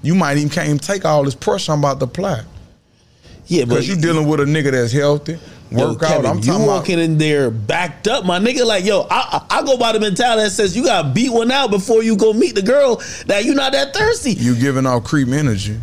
You 0.02 0.15
might 0.15 0.38
even 0.38 0.50
can't 0.50 0.67
even 0.67 0.80
take 0.80 1.06
all 1.06 1.24
this 1.24 1.36
pressure 1.36 1.72
I'm 1.72 1.80
about 1.80 2.00
to 2.00 2.06
apply. 2.06 2.43
Yeah, 3.48 3.65
but 3.65 3.69
Because 3.69 3.89
you 3.89 3.96
dealing 3.96 4.28
with 4.28 4.39
a 4.39 4.46
nigga 4.46 4.72
that's 4.72 4.91
healthy, 4.91 5.39
Yo, 5.69 5.91
work 5.91 6.04
out. 6.04 6.10
Kevin, 6.10 6.26
I'm 6.26 6.38
you 6.38 6.43
talking 6.43 6.63
about 6.63 6.67
walking 6.67 7.00
in 7.00 7.17
there 7.17 7.50
backed 7.50 8.08
up, 8.08 8.26
my 8.26 8.39
nigga. 8.39 8.65
Like, 8.65 8.86
yo, 8.86 9.08
I, 9.10 9.46
I 9.50 9.60
I 9.60 9.63
go 9.63 9.78
by 9.78 9.91
the 9.91 10.00
mentality 10.00 10.43
that 10.43 10.52
says 10.52 10.78
you 10.78 10.84
gotta 10.84 11.10
beat 11.10 11.32
one 11.32 11.52
out 11.52 11.72
before 11.72 12.04
you 12.04 12.15
go 12.15 12.32
meet 12.34 12.56
the 12.56 12.62
girl 12.62 13.02
that 13.26 13.43
you 13.43 13.54
not 13.54 13.72
that 13.74 13.93
thirsty. 13.93 14.34
you 14.34 14.56
giving 14.56 14.86
off 14.86 15.04
creep 15.04 15.30
energy. 15.30 15.80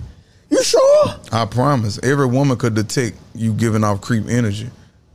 You 0.51 0.63
sure? 0.63 1.15
I 1.33 1.47
promise. 1.47 1.99
Every 2.03 2.27
woman 2.27 2.57
could 2.59 2.75
detect 2.75 3.17
you 3.35 3.53
giving 3.53 3.85
off 3.85 4.01
creep 4.01 4.27
energy. 4.29 4.69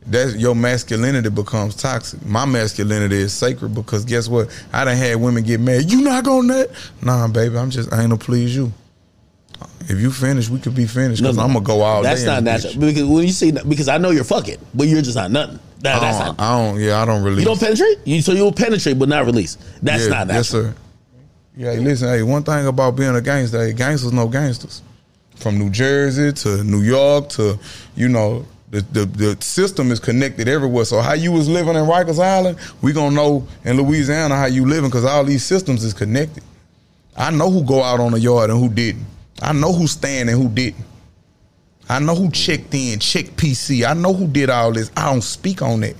That's 0.06 0.36
your 0.36 0.54
masculinity 0.54 1.30
becomes 1.30 1.74
toxic. 1.74 2.24
My 2.24 2.44
masculinity 2.44 3.16
is 3.16 3.32
sacred 3.34 3.74
because 3.74 4.04
guess 4.04 4.28
what? 4.28 4.48
I 4.72 4.84
done 4.84 4.96
had 4.96 5.16
women 5.16 5.42
get 5.42 5.60
mad. 5.60 5.90
You 5.90 6.00
not 6.02 6.24
gonna 6.24 6.46
nut? 6.46 6.70
Nah, 7.02 7.26
baby. 7.28 7.58
I'm 7.58 7.70
just 7.70 7.92
I 7.92 8.00
ain't 8.02 8.10
gonna 8.10 8.18
please 8.18 8.54
you. 8.54 8.72
If 9.88 9.98
you 10.00 10.10
finish, 10.10 10.48
we 10.48 10.58
could 10.60 10.74
be 10.74 10.86
finished 10.86 11.22
because 11.22 11.38
I'm 11.38 11.48
gonna 11.52 11.60
go 11.64 11.80
all 11.80 12.02
That's 12.02 12.20
day. 12.20 12.26
not 12.26 12.42
natural. 12.44 12.74
bitch. 12.74 12.80
Because 12.80 13.04
when 13.04 13.24
you 13.24 13.32
say 13.32 13.50
because 13.50 13.88
I 13.88 13.98
know 13.98 14.10
you're 14.10 14.24
fucking, 14.24 14.58
but 14.74 14.86
you're 14.86 15.02
just 15.02 15.16
not 15.16 15.30
nothing. 15.30 15.58
That, 15.80 16.02
I 16.02 16.10
don't, 16.10 16.18
not. 16.18 16.40
I 16.40 16.64
don't. 16.72 16.80
Yeah, 16.80 17.02
I 17.02 17.04
don't 17.04 17.22
release. 17.22 17.40
You 17.40 17.44
don't 17.46 17.60
penetrate. 17.60 17.98
You, 18.04 18.22
so 18.22 18.32
you'll 18.32 18.52
penetrate, 18.52 18.98
but 18.98 19.08
not 19.08 19.26
release. 19.26 19.58
That's 19.82 20.04
Yeah, 20.04 20.08
not 20.10 20.26
natural. 20.28 20.36
Yes, 20.36 20.48
sir. 20.48 20.74
Yeah, 21.56 21.72
hey, 21.72 21.78
listen. 21.80 22.08
Hey, 22.08 22.22
one 22.22 22.42
thing 22.44 22.66
about 22.66 22.96
being 22.96 23.14
a 23.14 23.20
gangster, 23.20 23.58
hey, 23.64 23.72
gangsters 23.72 24.12
know 24.12 24.28
gangsters. 24.28 24.82
From 25.36 25.58
New 25.58 25.70
Jersey 25.70 26.32
to 26.32 26.64
New 26.64 26.82
York 26.82 27.28
to, 27.30 27.58
you 27.94 28.08
know, 28.08 28.44
the, 28.70 28.80
the 28.80 29.04
the 29.06 29.42
system 29.42 29.92
is 29.92 30.00
connected 30.00 30.48
everywhere. 30.48 30.84
So 30.84 31.00
how 31.00 31.12
you 31.12 31.32
was 31.32 31.48
living 31.48 31.76
in 31.76 31.84
Rikers 31.84 32.18
Island, 32.18 32.58
we 32.82 32.92
gonna 32.92 33.14
know 33.14 33.46
in 33.64 33.76
Louisiana 33.76 34.36
how 34.36 34.46
you 34.46 34.66
living 34.66 34.90
because 34.90 35.04
all 35.04 35.24
these 35.24 35.44
systems 35.44 35.84
is 35.84 35.94
connected. 35.94 36.42
I 37.16 37.30
know 37.30 37.50
who 37.50 37.62
go 37.64 37.82
out 37.82 38.00
on 38.00 38.12
the 38.12 38.20
yard 38.20 38.50
and 38.50 38.58
who 38.58 38.68
didn't. 38.68 39.06
I 39.40 39.52
know 39.52 39.72
who 39.72 39.86
stand 39.86 40.28
and 40.28 40.40
who 40.40 40.48
didn't. 40.48 40.84
I 41.88 42.00
know 42.00 42.14
who 42.14 42.30
checked 42.30 42.74
in, 42.74 42.98
checked 42.98 43.36
PC. 43.36 43.88
I 43.88 43.94
know 43.94 44.12
who 44.12 44.26
did 44.26 44.50
all 44.50 44.72
this. 44.72 44.90
I 44.96 45.10
don't 45.10 45.22
speak 45.22 45.62
on 45.62 45.80
that. 45.80 45.96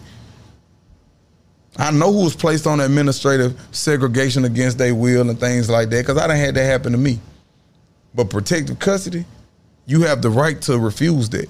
I 1.79 1.91
know 1.91 2.13
who 2.13 2.25
was 2.25 2.35
placed 2.35 2.67
on 2.67 2.81
administrative 2.81 3.59
segregation 3.71 4.45
against 4.45 4.79
their 4.79 4.95
will 4.95 5.29
and 5.29 5.39
things 5.39 5.69
like 5.69 5.91
that 5.91 6.03
because 6.03 6.19
I 6.19 6.27
done 6.27 6.37
had 6.37 6.55
that 6.55 6.65
happen 6.65 6.93
to 6.93 6.99
me. 6.99 7.21
But 8.17 8.31
protective 8.31 8.79
custody, 8.79 9.27
you 9.85 10.03
have 10.03 10.23
the 10.23 10.31
right 10.31 10.61
to 10.63 10.79
refuse 10.79 11.29
that. 11.31 11.49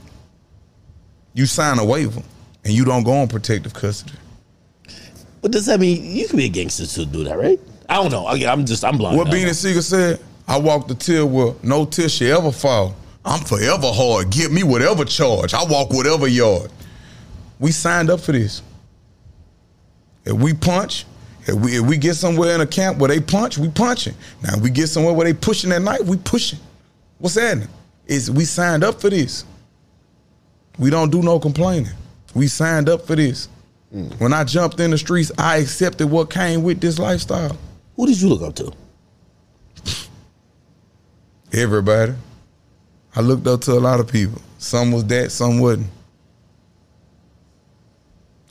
You 1.33 1.47
sign 1.47 1.79
a 1.79 1.85
waiver 1.85 2.23
and 2.65 2.75
you 2.75 2.85
don't 2.85 3.05
go 3.05 3.13
on 3.13 3.29
protective 3.29 3.73
custody. 3.73 4.19
But 5.41 5.53
does 5.53 5.67
that 5.67 5.79
mean 5.79 6.05
you 6.05 6.27
can 6.27 6.37
be 6.37 6.47
a 6.47 6.49
gangster 6.49 6.87
to 6.87 7.07
do 7.07 7.23
that, 7.25 7.39
right? 7.39 7.61
I 7.89 7.95
don't 7.97 8.11
know. 8.11 8.27
I, 8.27 8.35
I'm 8.51 8.67
just 8.67 8.85
I'm 8.85 8.99
blind. 8.99 9.17
What 9.17 9.29
Beanie. 9.29 9.55
Sigel 9.55 9.81
said, 9.81 10.19
I 10.49 10.59
walk 10.59 10.89
the 10.89 10.97
till 10.97 11.29
where 11.29 11.55
no 11.63 11.85
till 11.85 12.09
shall 12.09 12.39
ever 12.39 12.51
fall. 12.51 12.97
I'm 13.25 13.45
forever 13.45 13.93
hard. 13.93 14.31
Give 14.31 14.51
me 14.51 14.65
whatever 14.65 15.05
charge. 15.05 15.55
I 15.55 15.65
walk 15.65 15.91
whatever 15.91 16.27
yard. 16.27 16.71
We 17.61 17.71
signed 17.71 18.11
up 18.11 18.21
for 18.21 18.33
this. 18.33 18.63
If 20.25 20.33
we 20.33 20.53
punch, 20.53 21.05
if 21.47 21.55
we 21.55 21.77
if 21.77 21.87
we 21.87 21.97
get 21.97 22.15
somewhere 22.15 22.55
in 22.55 22.61
a 22.61 22.67
camp 22.67 22.99
where 22.99 23.09
they 23.09 23.21
punch, 23.21 23.59
we 23.59 23.69
punching. 23.69 24.15
Now 24.43 24.57
if 24.57 24.63
we 24.63 24.71
get 24.71 24.89
somewhere 24.89 25.15
where 25.15 25.27
they 25.27 25.35
pushing 25.35 25.73
at 25.73 25.83
night, 25.83 26.05
we 26.05 26.17
pushing. 26.17 26.59
What's 27.19 27.37
happening? 27.37 27.69
Is 28.07 28.31
we 28.31 28.45
signed 28.45 28.85
up 28.85 29.01
for 29.01 29.11
this. 29.11 29.45
We 30.79 30.91
don't 30.91 31.11
do 31.11 31.23
no 31.23 31.39
complaining. 31.39 31.93
We 32.35 32.49
signed 32.49 32.89
up 32.89 33.07
for 33.07 33.17
this. 33.17 33.49
Mm. 33.95 34.21
When 34.21 34.33
I 34.33 34.45
jumped 34.45 34.79
in 34.81 34.91
the 34.91 34.99
streets, 34.99 35.33
I 35.39 35.59
accepted 35.59 36.09
what 36.09 36.31
came 36.31 36.63
with 36.63 36.81
this 36.81 36.99
lifestyle. 36.99 37.57
Who 37.97 38.07
did 38.07 38.21
you 38.21 38.29
look 38.29 38.43
up 38.43 38.55
to? 38.57 38.73
Everybody. 41.53 42.15
I 43.15 43.21
looked 43.23 43.47
up 43.47 43.63
to 43.63 43.73
a 43.73 43.81
lot 43.81 44.01
of 44.01 44.09
people. 44.09 44.43
Some 44.59 44.93
was 44.93 45.05
that, 45.07 45.33
some 45.33 45.59
wasn't. 45.59 45.87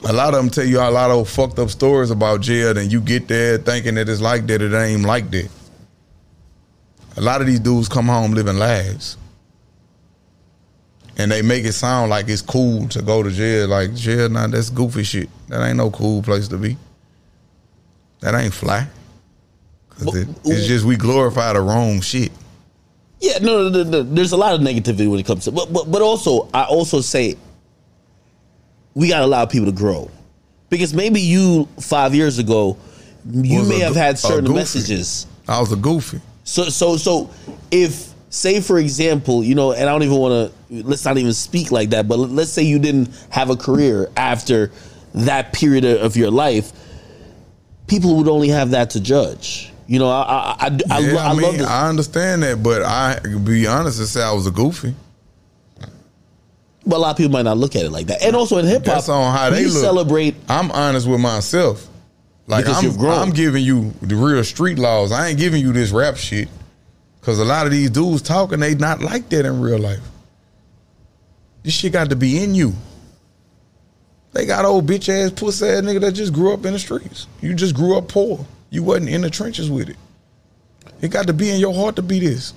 A 0.03 0.13
lot 0.13 0.33
of 0.33 0.39
them 0.41 0.49
tell 0.49 0.65
you 0.65 0.79
a 0.79 0.89
lot 0.91 1.09
of 1.09 1.27
fucked 1.29 1.57
up 1.57 1.69
stories 1.69 2.11
about 2.11 2.41
jail, 2.41 2.77
and 2.77 2.91
you 2.91 3.01
get 3.01 3.27
there 3.27 3.57
thinking 3.57 3.95
that 3.95 4.07
it's 4.09 4.21
like 4.21 4.45
that. 4.47 4.61
It 4.61 4.73
ain't 4.73 5.03
like 5.03 5.31
that. 5.31 5.49
A 7.17 7.21
lot 7.21 7.41
of 7.41 7.47
these 7.47 7.61
dudes 7.61 7.87
come 7.87 8.07
home 8.07 8.31
living 8.31 8.57
lives, 8.57 9.17
and 11.17 11.31
they 11.31 11.41
make 11.41 11.63
it 11.63 11.71
sound 11.73 12.09
like 12.09 12.27
it's 12.27 12.41
cool 12.41 12.87
to 12.89 13.01
go 13.01 13.23
to 13.23 13.31
jail. 13.31 13.67
Like 13.69 13.93
jail, 13.95 14.29
nah, 14.29 14.47
that's 14.47 14.69
goofy 14.69 15.03
shit. 15.03 15.29
That 15.47 15.65
ain't 15.65 15.77
no 15.77 15.89
cool 15.89 16.21
place 16.21 16.47
to 16.49 16.57
be. 16.57 16.77
That 18.19 18.35
ain't 18.35 18.53
fly. 18.53 18.87
'Cause 19.91 20.05
But- 20.05 20.15
it- 20.15 20.27
it's 20.43 20.67
just 20.67 20.83
we 20.85 20.97
glorify 20.97 21.53
the 21.53 21.61
wrong 21.61 22.01
shit. 22.01 22.31
Yeah, 23.21 23.37
no, 23.41 23.69
no, 23.69 23.83
no, 23.83 23.89
no, 23.89 24.03
there's 24.03 24.33
a 24.33 24.37
lot 24.37 24.53
of 24.53 24.59
negativity 24.61 25.09
when 25.09 25.19
it 25.19 25.25
comes 25.25 25.45
to, 25.45 25.51
but 25.51 25.71
but 25.71 25.89
but 25.89 26.01
also 26.01 26.49
I 26.53 26.63
also 26.65 26.99
say 26.99 27.37
we 28.95 29.09
got 29.09 29.19
to 29.19 29.25
allow 29.25 29.45
people 29.45 29.67
to 29.67 29.71
grow 29.71 30.09
because 30.69 30.93
maybe 30.93 31.21
you 31.21 31.67
five 31.79 32.15
years 32.15 32.39
ago 32.39 32.77
you 33.29 33.63
may 33.63 33.79
have 33.79 33.93
go- 33.93 33.99
had 33.99 34.17
certain 34.17 34.53
messages. 34.53 35.27
I 35.47 35.59
was 35.59 35.71
a 35.71 35.75
goofy. 35.75 36.21
So 36.43 36.69
so 36.69 36.97
so 36.97 37.29
if 37.71 38.13
say 38.29 38.61
for 38.61 38.79
example, 38.79 39.43
you 39.43 39.53
know, 39.55 39.73
and 39.73 39.83
I 39.87 39.91
don't 39.91 40.03
even 40.03 40.17
want 40.17 40.51
to 40.51 40.83
let's 40.83 41.05
not 41.05 41.17
even 41.17 41.33
speak 41.33 41.71
like 41.71 41.89
that, 41.91 42.07
but 42.07 42.17
let's 42.17 42.51
say 42.51 42.63
you 42.63 42.79
didn't 42.79 43.09
have 43.29 43.49
a 43.49 43.55
career 43.55 44.09
after 44.17 44.71
that 45.13 45.53
period 45.53 45.85
of 45.85 46.15
your 46.15 46.31
life, 46.31 46.71
people 47.87 48.15
would 48.17 48.27
only 48.27 48.49
have 48.49 48.71
that 48.71 48.91
to 48.91 48.99
judge. 48.99 49.71
You 49.87 49.99
know, 49.99 50.09
I 50.09 50.21
I 50.21 50.55
I, 50.59 50.79
I, 50.89 50.99
yeah, 50.99 51.15
I, 51.17 51.29
I 51.29 51.33
mean, 51.33 51.41
love 51.41 51.57
this. 51.57 51.67
I 51.67 51.89
understand 51.89 52.43
that, 52.43 52.63
but 52.63 52.81
I 52.81 53.19
be 53.43 53.67
honest 53.67 53.99
and 53.99 54.07
say 54.07 54.23
I 54.23 54.31
was 54.31 54.47
a 54.47 54.51
goofy. 54.51 54.95
But 56.85 56.97
a 56.97 56.99
lot 56.99 57.11
of 57.11 57.17
people 57.17 57.31
might 57.31 57.41
not 57.43 57.57
look 57.57 57.75
at 57.75 57.83
it 57.83 57.89
like 57.91 58.07
that. 58.07 58.21
And 58.21 58.35
also 58.35 58.57
in 58.57 58.65
hip 58.65 58.85
hop, 58.85 58.95
That's 58.95 59.09
on 59.09 59.35
how 59.35 59.49
they 59.49 59.65
look. 59.65 59.73
celebrate. 59.73 60.35
I'm 60.47 60.71
honest 60.71 61.07
with 61.07 61.19
myself. 61.19 61.87
Like 62.47 62.65
I'm. 62.67 62.99
I'm 63.01 63.31
giving 63.31 63.63
you 63.63 63.91
the 64.01 64.15
real 64.15 64.43
street 64.43 64.77
laws. 64.77 65.11
I 65.11 65.29
ain't 65.29 65.39
giving 65.39 65.61
you 65.61 65.73
this 65.73 65.91
rap 65.91 66.15
shit. 66.15 66.47
Cause 67.21 67.39
a 67.39 67.45
lot 67.45 67.65
of 67.65 67.71
these 67.71 67.89
dudes 67.89 68.21
talking, 68.21 68.59
they 68.59 68.75
not 68.75 69.01
like 69.01 69.29
that 69.29 69.47
in 69.47 69.59
real 69.59 69.79
life. 69.79 69.99
This 71.63 71.73
shit 71.73 71.91
got 71.91 72.11
to 72.11 72.15
be 72.15 72.43
in 72.43 72.53
you. 72.53 72.73
They 74.33 74.45
got 74.45 74.63
old 74.65 74.85
bitch 74.85 75.09
ass 75.09 75.31
pussy 75.31 75.65
ass 75.65 75.81
nigga 75.81 76.01
that 76.01 76.11
just 76.11 76.33
grew 76.33 76.53
up 76.53 76.65
in 76.65 76.73
the 76.73 76.79
streets. 76.79 77.25
You 77.41 77.55
just 77.55 77.73
grew 77.73 77.97
up 77.97 78.09
poor. 78.09 78.45
You 78.69 78.83
wasn't 78.83 79.09
in 79.09 79.21
the 79.21 79.31
trenches 79.31 79.71
with 79.71 79.89
it. 79.89 79.95
It 81.01 81.09
got 81.09 81.25
to 81.25 81.33
be 81.33 81.49
in 81.49 81.59
your 81.59 81.73
heart 81.73 81.95
to 81.95 82.03
be 82.03 82.19
this. 82.19 82.53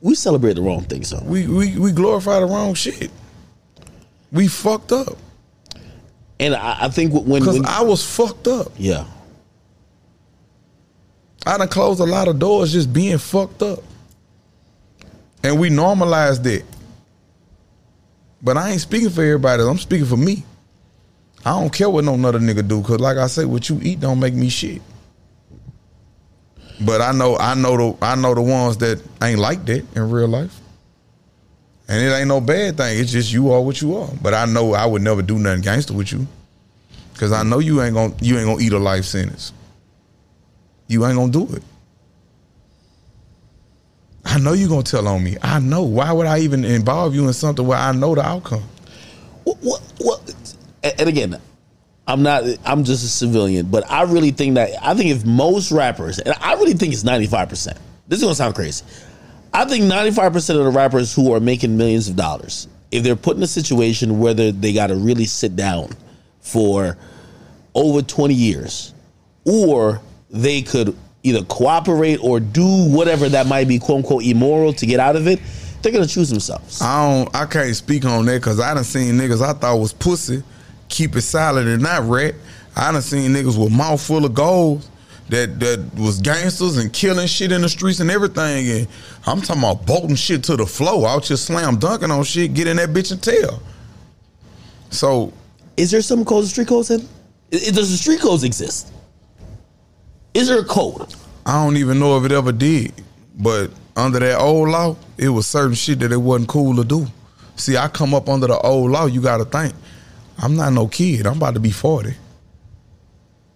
we 0.00 0.16
celebrate 0.16 0.54
the 0.54 0.62
wrong 0.62 0.82
thing. 0.82 1.04
So 1.04 1.22
We 1.24 1.46
we 1.46 1.78
we 1.78 1.92
glorify 1.92 2.40
the 2.40 2.46
wrong 2.46 2.74
shit. 2.74 3.12
We 4.34 4.48
fucked 4.48 4.92
up 4.92 5.16
and 6.40 6.54
I, 6.54 6.78
I 6.82 6.88
think 6.88 7.12
when, 7.12 7.40
because 7.40 7.62
I 7.64 7.82
was 7.82 8.04
fucked 8.04 8.48
up. 8.48 8.72
yeah, 8.76 9.06
I 11.46 11.58
done 11.58 11.68
closed 11.68 12.00
a 12.00 12.04
lot 12.04 12.28
of 12.28 12.38
doors 12.38 12.72
just 12.72 12.92
being 12.92 13.18
fucked 13.18 13.62
up. 13.62 13.80
And 15.42 15.60
we 15.60 15.68
normalized 15.68 16.46
it. 16.46 16.64
But 18.42 18.56
I 18.56 18.70
ain't 18.70 18.80
speaking 18.80 19.10
for 19.10 19.22
everybody. 19.22 19.62
I'm 19.62 19.78
speaking 19.78 20.06
for 20.06 20.16
me. 20.16 20.42
I 21.44 21.50
don't 21.60 21.72
care 21.72 21.90
what 21.90 22.04
no 22.04 22.14
other 22.14 22.38
nigga 22.38 22.66
do, 22.66 22.82
cause 22.82 22.98
like 22.98 23.18
I 23.18 23.26
say, 23.26 23.44
what 23.44 23.68
you 23.68 23.78
eat 23.82 24.00
don't 24.00 24.18
make 24.18 24.32
me 24.32 24.48
shit. 24.48 24.80
But 26.80 27.02
I 27.02 27.12
know, 27.12 27.36
I 27.36 27.54
know 27.54 27.76
the, 27.76 28.04
I 28.04 28.14
know 28.14 28.34
the 28.34 28.40
ones 28.42 28.78
that 28.78 29.02
ain't 29.22 29.38
like 29.38 29.64
that 29.66 29.84
in 29.94 30.10
real 30.10 30.28
life. 30.28 30.58
And 31.88 32.02
it 32.02 32.14
ain't 32.14 32.28
no 32.28 32.40
bad 32.40 32.76
thing. 32.76 32.98
It's 32.98 33.12
just 33.12 33.32
you 33.32 33.52
are 33.52 33.60
what 33.60 33.80
you 33.82 33.96
are. 33.96 34.08
But 34.22 34.34
I 34.34 34.46
know 34.46 34.72
I 34.72 34.86
would 34.86 35.02
never 35.02 35.22
do 35.22 35.38
nothing 35.38 35.62
gangster 35.62 35.92
with 35.92 36.12
you, 36.12 36.26
cause 37.16 37.32
I 37.32 37.42
know 37.42 37.58
you 37.58 37.82
ain't 37.82 37.94
gonna, 37.94 38.14
you 38.20 38.38
ain't 38.38 38.46
gonna 38.46 38.62
eat 38.62 38.72
a 38.72 38.78
life 38.78 39.04
sentence. 39.04 39.52
You 40.88 41.04
ain't 41.06 41.16
gonna 41.16 41.32
do 41.32 41.54
it. 41.54 41.62
I 44.24 44.38
know 44.38 44.54
you're 44.54 44.68
gonna 44.68 44.82
tell 44.82 45.06
on 45.06 45.22
me. 45.22 45.36
I 45.42 45.58
know. 45.58 45.82
Why 45.82 46.10
would 46.10 46.26
I 46.26 46.38
even 46.40 46.64
involve 46.64 47.14
you 47.14 47.26
in 47.26 47.32
something 47.34 47.66
where 47.66 47.78
I 47.78 47.92
know 47.92 48.14
the 48.14 48.22
outcome? 48.22 48.64
what, 49.44 49.58
what, 49.60 49.82
what, 49.98 50.56
and 50.82 51.08
again, 51.08 51.40
I'm 52.06 52.22
not. 52.22 52.44
I'm 52.64 52.84
just 52.84 53.04
a 53.04 53.08
civilian, 53.08 53.66
but 53.66 53.90
I 53.90 54.02
really 54.02 54.30
think 54.30 54.56
that 54.56 54.70
I 54.82 54.94
think 54.94 55.10
if 55.10 55.24
most 55.24 55.72
rappers, 55.72 56.18
and 56.18 56.34
I 56.40 56.54
really 56.54 56.74
think 56.74 56.92
it's 56.92 57.04
95 57.04 57.48
percent. 57.48 57.78
This 58.08 58.18
is 58.18 58.24
gonna 58.24 58.34
sound 58.34 58.54
crazy. 58.54 58.84
I 59.54 59.64
think 59.64 59.84
95 59.84 60.32
percent 60.32 60.58
of 60.58 60.64
the 60.64 60.72
rappers 60.72 61.14
who 61.14 61.32
are 61.32 61.38
making 61.38 61.76
millions 61.76 62.08
of 62.08 62.16
dollars, 62.16 62.66
if 62.90 63.04
they're 63.04 63.14
put 63.14 63.36
in 63.36 63.42
a 63.42 63.46
situation 63.46 64.18
where 64.18 64.34
they 64.34 64.50
they 64.50 64.72
got 64.72 64.88
to 64.88 64.96
really 64.96 65.26
sit 65.26 65.54
down 65.54 65.90
for 66.40 66.98
over 67.74 68.02
20 68.02 68.34
years, 68.34 68.92
or 69.44 70.00
they 70.28 70.60
could 70.60 70.96
either 71.22 71.44
cooperate 71.44 72.18
or 72.22 72.40
do 72.40 72.88
whatever 72.88 73.28
that 73.28 73.46
might 73.46 73.68
be 73.68 73.78
quote 73.78 73.98
unquote 73.98 74.24
immoral 74.24 74.72
to 74.72 74.86
get 74.86 74.98
out 74.98 75.14
of 75.14 75.28
it, 75.28 75.40
they're 75.82 75.92
gonna 75.92 76.06
choose 76.06 76.30
themselves. 76.30 76.82
I 76.82 77.08
don't. 77.08 77.34
I 77.36 77.46
can't 77.46 77.76
speak 77.76 78.04
on 78.04 78.26
that 78.26 78.40
because 78.40 78.58
I 78.58 78.74
done 78.74 78.82
seen 78.82 79.14
niggas 79.14 79.40
I 79.40 79.52
thought 79.52 79.78
was 79.78 79.92
pussy, 79.92 80.42
keep 80.88 81.14
it 81.14 81.22
silent 81.22 81.68
and 81.68 81.80
not 81.80 82.02
rat. 82.08 82.34
I 82.74 82.90
done 82.90 83.02
seen 83.02 83.30
niggas 83.32 83.62
with 83.62 83.72
mouth 83.72 84.04
full 84.04 84.24
of 84.24 84.34
gold 84.34 84.84
that 85.28 85.58
that 85.60 85.90
was 85.96 86.20
gangsters 86.20 86.76
and 86.76 86.92
killing 86.92 87.26
shit 87.26 87.52
in 87.52 87.62
the 87.62 87.68
streets 87.68 88.00
and 88.00 88.10
everything. 88.10 88.68
And 88.68 88.88
I'm 89.26 89.40
talking 89.40 89.62
about 89.62 89.86
bolting 89.86 90.16
shit 90.16 90.44
to 90.44 90.56
the 90.56 90.66
floor, 90.66 91.08
I 91.08 91.14
was 91.14 91.28
just 91.28 91.46
slam 91.46 91.76
dunking 91.76 92.10
on 92.10 92.24
shit, 92.24 92.54
get 92.54 92.66
in 92.66 92.76
that 92.76 92.90
bitch 92.90 93.12
and 93.12 93.22
tell. 93.22 93.62
So 94.90 95.32
Is 95.76 95.90
there 95.90 96.02
some 96.02 96.24
codes, 96.24 96.46
of 96.46 96.52
street 96.52 96.68
codes 96.68 96.90
in? 96.90 97.08
Does 97.50 97.90
the 97.90 97.96
street 97.96 98.20
codes 98.20 98.44
exist? 98.44 98.92
Is 100.34 100.48
there 100.48 100.60
a 100.60 100.64
code? 100.64 101.14
I 101.46 101.64
don't 101.64 101.76
even 101.76 101.98
know 101.98 102.18
if 102.18 102.24
it 102.24 102.32
ever 102.32 102.52
did, 102.52 102.92
but 103.36 103.70
under 103.96 104.18
that 104.18 104.38
old 104.38 104.68
law, 104.68 104.96
it 105.16 105.28
was 105.28 105.46
certain 105.46 105.74
shit 105.74 106.00
that 106.00 106.10
it 106.10 106.16
wasn't 106.16 106.48
cool 106.48 106.74
to 106.76 106.84
do. 106.84 107.06
See, 107.56 107.76
I 107.76 107.88
come 107.88 108.14
up 108.14 108.28
under 108.28 108.48
the 108.48 108.58
old 108.58 108.90
law. 108.90 109.06
You 109.06 109.20
got 109.20 109.38
to 109.38 109.44
think, 109.44 109.74
I'm 110.38 110.56
not 110.56 110.72
no 110.72 110.88
kid. 110.88 111.26
I'm 111.26 111.36
about 111.36 111.54
to 111.54 111.60
be 111.60 111.70
forty. 111.70 112.14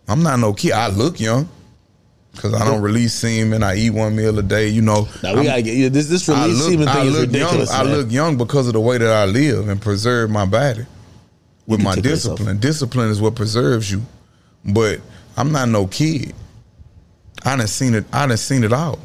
I'm 0.07 0.23
not 0.23 0.39
no 0.39 0.53
kid. 0.53 0.73
I 0.73 0.89
look 0.89 1.19
young 1.19 1.49
because 2.39 2.55
I 2.55 2.65
don't 2.65 2.81
release 2.81 3.13
semen. 3.13 3.63
I 3.63 3.77
eat 3.77 3.91
one 3.91 4.15
meal 4.17 4.39
a 4.39 4.43
day. 4.43 4.69
You 4.69 4.81
know, 4.83 5.09
Now 5.23 5.33
we 5.35 5.39
I'm- 5.41 5.45
gotta 5.47 5.63
get 5.63 5.75
you. 5.77 5.91
This 5.91 6.07
this 6.09 6.29
release 6.29 6.59
look, 6.59 6.71
semen 6.71 6.89
I 6.89 6.95
thing 6.95 7.07
is 7.09 7.13
look 7.13 7.21
young. 7.33 7.33
ridiculous. 7.43 7.71
I 7.71 7.83
look 7.83 8.11
young 8.13 8.37
because 8.37 8.67
of 8.69 8.73
the 8.75 8.81
way 8.81 8.97
that 8.99 9.11
I 9.13 9.25
live 9.27 9.69
and 9.69 9.81
preserve 9.81 10.31
my 10.31 10.47
body 10.47 10.87
with 11.67 11.83
my 11.83 11.95
discipline. 11.97 12.59
Discipline 12.59 13.11
is 13.11 13.21
what 13.21 13.35
preserves 13.35 13.91
you. 13.91 14.03
But 14.65 15.01
I'm 15.37 15.53
not 15.53 15.69
no 15.69 15.87
kid. 15.87 16.33
I 17.45 17.57
done 17.57 17.67
seen 17.69 17.95
it. 17.95 18.05
I 18.13 18.27
done 18.27 18.37
seen 18.37 18.65
it 18.65 18.73
all. 18.73 18.99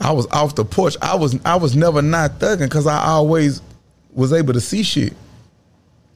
I 0.00 0.12
was 0.12 0.26
off 0.28 0.54
the 0.54 0.64
porch. 0.64 0.96
I 1.02 1.16
was 1.16 1.36
I 1.44 1.56
was 1.56 1.74
never 1.76 2.00
not 2.02 2.38
thugging 2.38 2.60
because 2.68 2.86
I 2.86 3.04
always 3.04 3.60
was 4.12 4.32
able 4.32 4.52
to 4.54 4.60
see 4.60 4.82
shit 4.82 5.12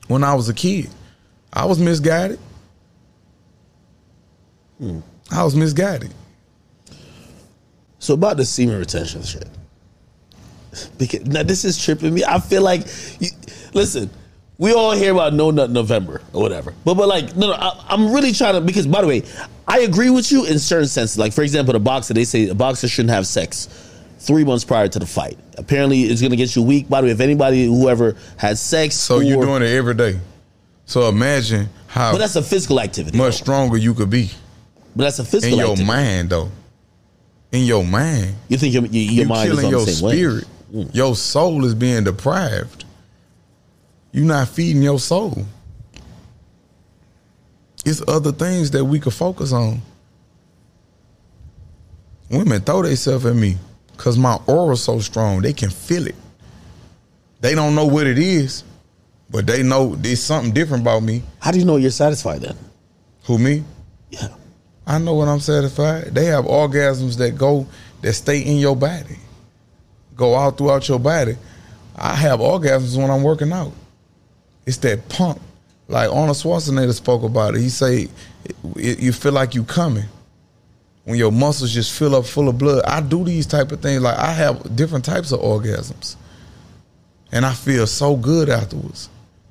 when 0.08 0.22
I 0.24 0.34
was 0.34 0.48
a 0.48 0.54
kid. 0.54 0.88
I 1.52 1.66
was 1.66 1.78
misguided. 1.78 2.38
Hmm. 4.78 5.00
I 5.32 5.42
was 5.44 5.56
misguided. 5.56 6.12
So 7.98 8.14
about 8.14 8.36
the 8.36 8.44
semen 8.44 8.78
retention 8.78 9.22
shit. 9.22 9.48
Because 10.98 11.24
now 11.26 11.42
this 11.42 11.64
is 11.64 11.82
tripping 11.82 12.14
me. 12.14 12.24
I 12.24 12.40
feel 12.40 12.62
like, 12.62 12.86
you, 13.20 13.28
listen, 13.74 14.10
we 14.58 14.72
all 14.72 14.92
hear 14.92 15.12
about 15.12 15.34
No 15.34 15.50
Nut 15.50 15.70
November 15.70 16.22
or 16.32 16.42
whatever, 16.42 16.74
but 16.84 16.94
but 16.94 17.08
like 17.08 17.36
no 17.36 17.48
no, 17.48 17.52
I, 17.54 17.84
I'm 17.88 18.12
really 18.12 18.32
trying 18.32 18.54
to 18.54 18.60
because 18.60 18.86
by 18.86 19.00
the 19.00 19.06
way, 19.06 19.22
I 19.66 19.80
agree 19.80 20.10
with 20.10 20.30
you 20.30 20.44
in 20.46 20.58
certain 20.58 20.88
senses. 20.88 21.18
Like 21.18 21.32
for 21.32 21.42
example, 21.42 21.72
the 21.72 21.80
boxer 21.80 22.14
they 22.14 22.24
say 22.24 22.48
a 22.48 22.54
boxer 22.54 22.88
shouldn't 22.88 23.10
have 23.10 23.26
sex 23.26 23.68
three 24.18 24.44
months 24.44 24.64
prior 24.64 24.88
to 24.88 24.98
the 24.98 25.06
fight. 25.06 25.38
Apparently, 25.58 26.02
it's 26.02 26.22
gonna 26.22 26.36
get 26.36 26.54
you 26.54 26.62
weak. 26.62 26.88
By 26.88 27.00
the 27.00 27.06
way, 27.06 27.12
if 27.12 27.20
anybody 27.20 27.66
whoever 27.66 28.16
has 28.36 28.60
sex, 28.60 28.94
So 28.94 29.18
you're 29.18 29.44
doing 29.44 29.62
it 29.62 29.70
every 29.74 29.94
day. 29.94 30.20
So 30.86 31.08
imagine 31.08 31.68
how 31.88 32.12
but 32.12 32.18
that's 32.18 32.36
a 32.36 32.42
physical 32.42 32.80
activity. 32.80 33.18
much 33.18 33.38
though. 33.38 33.44
stronger 33.44 33.76
you 33.76 33.94
could 33.94 34.10
be 34.10 34.30
But 34.94 35.04
that's 35.04 35.18
a 35.18 35.24
physical. 35.24 35.54
in 35.58 35.58
your 35.64 35.72
activity. 35.72 35.86
mind, 35.86 36.30
though. 36.30 36.50
In 37.52 37.64
your 37.64 37.84
mind, 37.84 38.34
You 38.48 38.56
think 38.56 38.72
your, 38.72 38.84
your, 38.86 39.02
your 39.02 39.12
you 39.24 39.26
mind 39.26 39.52
is 39.52 39.64
on 39.64 39.70
your 39.70 39.84
the 39.84 39.92
same 39.92 40.08
spirit. 40.10 40.44
way? 40.70 40.84
Mm. 40.84 40.94
Your 40.94 41.14
soul 41.16 41.64
is 41.66 41.74
being 41.74 42.04
deprived. 42.04 42.84
You're 44.12 44.24
not 44.24 44.48
feeding 44.48 44.82
your 44.82 44.98
soul. 44.98 45.44
It's 47.84 48.02
other 48.08 48.32
things 48.32 48.70
that 48.70 48.84
we 48.84 49.00
could 49.00 49.12
focus 49.12 49.52
on. 49.52 49.82
Women 52.30 52.60
throw 52.62 52.82
themselves 52.82 53.26
at 53.26 53.34
me 53.36 53.56
because 53.96 54.16
my 54.16 54.38
aura 54.46 54.76
so 54.76 54.98
strong. 55.00 55.42
They 55.42 55.52
can 55.52 55.68
feel 55.70 56.06
it. 56.06 56.14
They 57.40 57.54
don't 57.54 57.74
know 57.74 57.86
what 57.86 58.06
it 58.06 58.18
is, 58.18 58.64
but 59.28 59.46
they 59.46 59.62
know 59.62 59.94
there's 59.96 60.22
something 60.22 60.52
different 60.52 60.82
about 60.82 61.02
me. 61.02 61.22
How 61.40 61.50
do 61.50 61.58
you 61.58 61.64
know 61.64 61.76
you're 61.76 61.90
satisfied 61.90 62.40
then? 62.42 62.56
Who 63.24 63.36
me? 63.38 63.64
Yeah. 64.10 64.28
I 64.86 64.98
know 64.98 65.14
when 65.14 65.28
I'm 65.28 65.40
satisfied. 65.40 66.14
They 66.14 66.26
have 66.26 66.44
orgasms 66.44 67.16
that 67.18 67.36
go 67.36 67.66
that 68.00 68.12
stay 68.14 68.40
in 68.40 68.58
your 68.58 68.76
body, 68.76 69.16
go 70.16 70.34
out 70.34 70.58
throughout 70.58 70.88
your 70.88 70.98
body. 70.98 71.36
I 71.94 72.14
have 72.14 72.40
orgasms 72.40 72.96
when 72.96 73.10
I'm 73.10 73.22
working 73.22 73.52
out. 73.52 73.72
It's 74.66 74.78
that 74.78 75.08
pump, 75.08 75.40
like 75.88 76.10
Arnold 76.10 76.36
Schwarzenegger 76.36 76.94
spoke 76.94 77.22
about 77.22 77.54
it. 77.54 77.60
He 77.60 77.68
say 77.68 78.08
you 78.76 79.12
feel 79.12 79.32
like 79.32 79.54
you 79.54 79.64
coming 79.64 80.06
when 81.04 81.18
your 81.18 81.32
muscles 81.32 81.72
just 81.72 81.96
fill 81.96 82.14
up 82.14 82.24
full 82.24 82.48
of 82.48 82.58
blood. 82.58 82.84
I 82.84 83.00
do 83.00 83.24
these 83.24 83.46
type 83.46 83.72
of 83.72 83.80
things. 83.80 84.02
Like 84.02 84.18
I 84.18 84.32
have 84.32 84.74
different 84.74 85.04
types 85.04 85.32
of 85.32 85.40
orgasms, 85.40 86.16
and 87.30 87.46
I 87.46 87.52
feel 87.54 87.86
so 87.86 88.16
good 88.16 88.48
afterwards, 88.48 89.08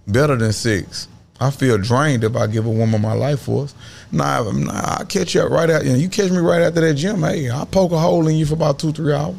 better 0.08 0.36
than 0.36 0.52
sex. 0.54 1.08
I 1.42 1.50
feel 1.50 1.78
drained 1.80 2.24
if 2.24 2.36
I 2.36 2.46
give 2.46 2.68
a 2.68 2.70
woman 2.70 3.02
my 3.02 3.14
life 3.14 3.42
force. 3.42 3.74
Nah, 4.12 4.44
nah 4.52 4.98
I 5.00 5.04
catch 5.06 5.34
you 5.34 5.42
up 5.42 5.50
right 5.50 5.70
out. 5.72 5.84
You, 5.84 5.94
know, 5.94 5.98
you 5.98 6.08
catch 6.08 6.30
me 6.30 6.38
right 6.38 6.62
after 6.62 6.82
that 6.82 6.94
gym. 6.94 7.22
Hey, 7.24 7.50
I 7.50 7.66
poke 7.66 7.92
a 7.94 7.98
hole 8.00 8.28
in 8.28 8.36
you 8.36 8.46
for 8.46 8.54
about 8.54 8.78
two, 8.78 8.92
three 8.92 9.12
hours. 9.12 9.36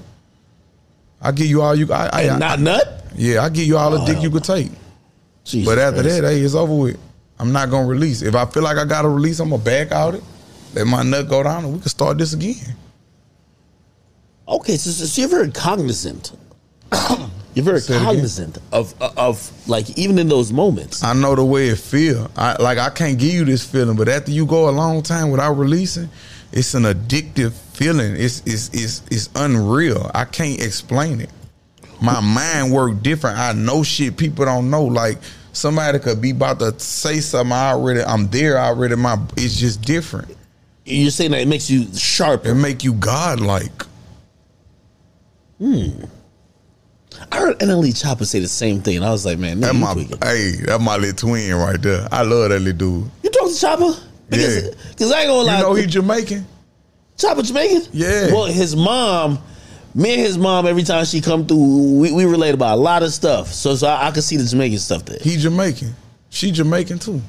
I 1.20 1.30
give 1.30 1.46
you 1.46 1.62
all 1.62 1.76
you. 1.76 1.92
I, 1.92 2.08
I, 2.28 2.38
not 2.38 2.58
nut? 2.58 3.04
yeah, 3.14 3.44
I 3.44 3.48
give 3.50 3.66
you 3.66 3.78
all 3.78 3.92
the 3.92 4.00
Oh, 4.00 4.06
dick 4.06 4.20
you 4.20 4.30
could 4.30 4.42
take. 4.42 4.72
Jesus 5.44 5.64
But 5.72 5.78
after 5.78 6.02
Christ. 6.02 6.22
that, 6.22 6.28
hey, 6.28 6.40
it's 6.40 6.54
over 6.56 6.74
with. 6.74 6.98
I'm 7.38 7.52
not 7.52 7.70
gonna 7.70 7.86
release. 7.86 8.22
If 8.22 8.34
I 8.34 8.46
feel 8.46 8.64
like 8.64 8.78
I 8.78 8.84
gotta 8.84 9.08
release, 9.08 9.38
I'm 9.38 9.50
gonna 9.50 9.62
back 9.62 9.92
out 9.92 10.16
it, 10.16 10.24
let 10.74 10.88
my 10.88 11.04
nut 11.04 11.28
go 11.28 11.44
down, 11.44 11.64
and 11.64 11.74
we 11.74 11.78
can 11.80 11.88
start 11.88 12.18
this 12.18 12.32
again. 12.32 12.56
Okay, 14.48 14.76
so, 14.76 14.90
so 14.90 15.20
you're 15.20 15.30
very 15.30 15.52
cognizant. 15.52 16.32
you're 17.54 17.64
very 17.64 17.80
Say 17.80 17.98
cognizant 17.98 18.58
of 18.72 18.94
of 19.00 19.68
like 19.68 19.98
even 19.98 20.18
in 20.18 20.28
those 20.28 20.52
moments. 20.52 21.02
I 21.02 21.12
know 21.12 21.34
the 21.34 21.44
way 21.44 21.68
it 21.68 21.78
feel. 21.78 22.30
I 22.36 22.60
like 22.62 22.78
I 22.78 22.88
can't 22.90 23.18
give 23.18 23.32
you 23.32 23.44
this 23.44 23.64
feeling, 23.64 23.96
but 23.96 24.08
after 24.08 24.30
you 24.30 24.46
go 24.46 24.68
a 24.68 24.72
long 24.72 25.02
time 25.02 25.30
without 25.30 25.52
releasing, 25.52 26.08
it's 26.50 26.74
an 26.74 26.84
addictive 26.84 27.52
feeling. 27.52 28.16
It's 28.16 28.42
it's 28.46 28.70
it's 28.72 29.02
it's 29.10 29.28
unreal. 29.34 30.10
I 30.14 30.24
can't 30.24 30.62
explain 30.62 31.20
it. 31.20 31.30
My 32.00 32.20
mind 32.20 32.72
work 32.72 33.02
different. 33.02 33.38
I 33.38 33.52
know 33.52 33.82
shit 33.82 34.16
people 34.16 34.46
don't 34.46 34.70
know. 34.70 34.84
Like 34.84 35.18
somebody 35.52 35.98
could 35.98 36.20
be 36.20 36.30
about 36.30 36.58
to 36.60 36.78
say 36.80 37.20
something. 37.20 37.52
I 37.52 37.72
already 37.72 38.02
I'm 38.02 38.28
there 38.28 38.58
already. 38.58 38.96
My 38.96 39.18
it's 39.36 39.56
just 39.56 39.82
different. 39.82 40.36
You're 40.84 41.10
saying 41.10 41.30
that 41.32 41.40
it 41.42 41.48
makes 41.48 41.70
you 41.70 41.86
sharper. 41.94 42.48
It 42.48 42.54
make 42.54 42.82
you 42.82 42.94
godlike. 42.94 43.84
Hmm. 45.58 46.04
I 47.30 47.36
heard 47.38 47.58
NLE 47.60 48.00
Chopper 48.00 48.24
say 48.24 48.40
the 48.40 48.48
same 48.48 48.80
thing, 48.82 48.96
and 48.96 49.04
I 49.04 49.10
was 49.10 49.24
like, 49.24 49.38
man, 49.38 49.60
That 49.60 49.74
you 49.74 49.80
my 49.80 49.92
tweaking. 49.92 50.18
hey, 50.22 50.52
that 50.66 50.80
my 50.80 50.96
little 50.96 51.14
twin 51.14 51.54
right 51.54 51.80
there. 51.80 52.08
I 52.10 52.22
love 52.22 52.50
that 52.50 52.60
little 52.60 53.00
dude. 53.02 53.10
You 53.22 53.30
talk 53.30 53.48
to 53.50 53.58
Chopper? 53.58 54.00
Because 54.28 54.64
Yeah. 54.64 54.70
cause 54.98 55.12
I 55.12 55.20
ain't 55.20 55.28
gonna 55.28 55.40
You 55.40 55.46
lie. 55.46 55.60
know 55.60 55.74
he 55.74 55.86
Jamaican. 55.86 56.46
Chopper 57.18 57.42
Jamaican? 57.42 57.82
Yeah. 57.92 58.32
Well, 58.32 58.46
his 58.46 58.74
mom 58.74 59.38
Me 59.94 60.12
and 60.14 60.20
his 60.22 60.38
mom, 60.38 60.66
every 60.66 60.82
time 60.84 61.04
she 61.04 61.20
come 61.20 61.46
through, 61.46 61.98
we, 62.00 62.12
we 62.12 62.24
relate 62.24 62.54
about 62.54 62.76
a 62.78 62.80
lot 62.80 63.02
of 63.02 63.12
stuff. 63.12 63.48
So 63.52 63.74
so 63.74 63.86
I, 63.88 64.08
I 64.08 64.10
could 64.10 64.24
see 64.24 64.38
the 64.38 64.44
Jamaican 64.44 64.78
stuff 64.78 65.04
there. 65.04 65.18
He 65.20 65.36
Jamaican. 65.36 65.94
She 66.30 66.50
Jamaican 66.50 66.98
too. 66.98 67.20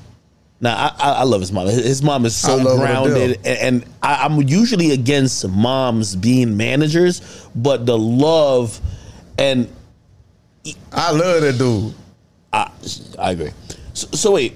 Now 0.62 0.74
I, 0.78 0.96
I, 0.98 1.12
I 1.20 1.24
love 1.24 1.42
his 1.42 1.52
mom. 1.52 1.68
His 1.68 2.02
mom 2.02 2.26
is 2.26 2.34
so 2.38 2.64
grounded, 2.78 3.40
and, 3.44 3.60
and 3.60 3.86
I, 4.02 4.24
I'm 4.24 4.42
usually 4.44 4.92
against 4.92 5.46
moms 5.50 6.16
being 6.16 6.56
managers, 6.56 7.20
but 7.54 7.86
the 7.86 7.98
love 7.98 8.80
and 9.38 9.68
I 10.92 11.12
love 11.12 11.42
that 11.42 11.58
dude. 11.58 11.94
I, 12.52 12.72
I 13.20 13.32
agree. 13.32 13.52
So, 13.94 14.08
so 14.12 14.32
wait, 14.34 14.56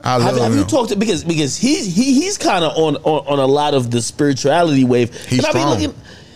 I 0.00 0.16
love 0.16 0.34
have, 0.36 0.42
have 0.50 0.54
you 0.56 0.64
talked 0.64 0.90
to 0.90 0.96
because 0.96 1.24
because 1.24 1.56
he's 1.56 1.94
he, 1.94 2.14
he's 2.14 2.36
kind 2.38 2.64
of 2.64 2.76
on, 2.76 2.96
on 2.96 3.26
on 3.26 3.38
a 3.38 3.46
lot 3.46 3.74
of 3.74 3.90
the 3.90 4.02
spirituality 4.02 4.84
wave. 4.84 5.14
He's 5.26 5.38
And 5.38 5.46
I 5.46 5.52
be 5.52 5.58
strong. 5.60 5.70
looking- 5.80 5.94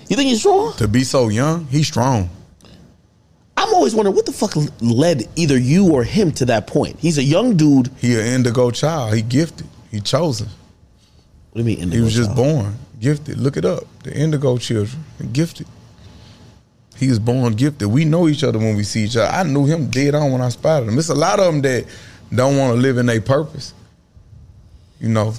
you 0.08 0.16
think 0.16 0.28
he's 0.30 0.38
strong? 0.40 0.72
to 0.78 0.88
be 0.88 1.04
so 1.04 1.28
young, 1.28 1.66
he's 1.66 1.86
strong. 1.86 2.30
I'm 3.58 3.74
always 3.74 3.94
wondering 3.94 4.14
what 4.16 4.24
the 4.24 4.32
fuck 4.32 4.54
led 4.80 5.24
either 5.36 5.58
you 5.58 5.92
or 5.92 6.02
him 6.04 6.30
to 6.32 6.46
that 6.46 6.66
point. 6.66 6.98
He's 7.00 7.18
a 7.18 7.22
young 7.22 7.56
dude. 7.56 7.90
He 7.98 8.14
an 8.18 8.24
indigo 8.24 8.70
child. 8.70 9.14
He 9.14 9.20
gifted. 9.20 9.66
He 9.90 10.00
chosen. 10.00 10.46
What 10.46 11.62
do 11.64 11.70
you 11.70 11.76
mean? 11.76 11.90
He 11.90 12.00
was 12.00 12.14
just 12.14 12.34
born 12.34 12.76
gifted. 13.00 13.36
Look 13.38 13.56
it 13.58 13.64
up. 13.66 13.84
The 14.04 14.14
indigo 14.16 14.56
children 14.58 15.02
gifted. 15.32 15.66
He 16.98 17.08
was 17.08 17.18
born 17.18 17.52
gifted. 17.54 17.88
We 17.88 18.04
know 18.04 18.28
each 18.28 18.42
other 18.42 18.58
when 18.58 18.76
we 18.76 18.82
see 18.82 19.04
each 19.04 19.16
other. 19.16 19.28
I 19.32 19.42
knew 19.44 19.64
him 19.66 19.88
dead 19.88 20.14
on 20.14 20.32
when 20.32 20.40
I 20.40 20.48
spotted 20.48 20.88
him. 20.88 20.98
It's 20.98 21.08
a 21.10 21.14
lot 21.14 21.38
of 21.38 21.46
them 21.46 21.62
that 21.62 21.84
don't 22.34 22.56
want 22.56 22.74
to 22.74 22.80
live 22.80 22.98
in 22.98 23.06
their 23.06 23.20
purpose. 23.20 23.72
You 25.00 25.08
know, 25.08 25.32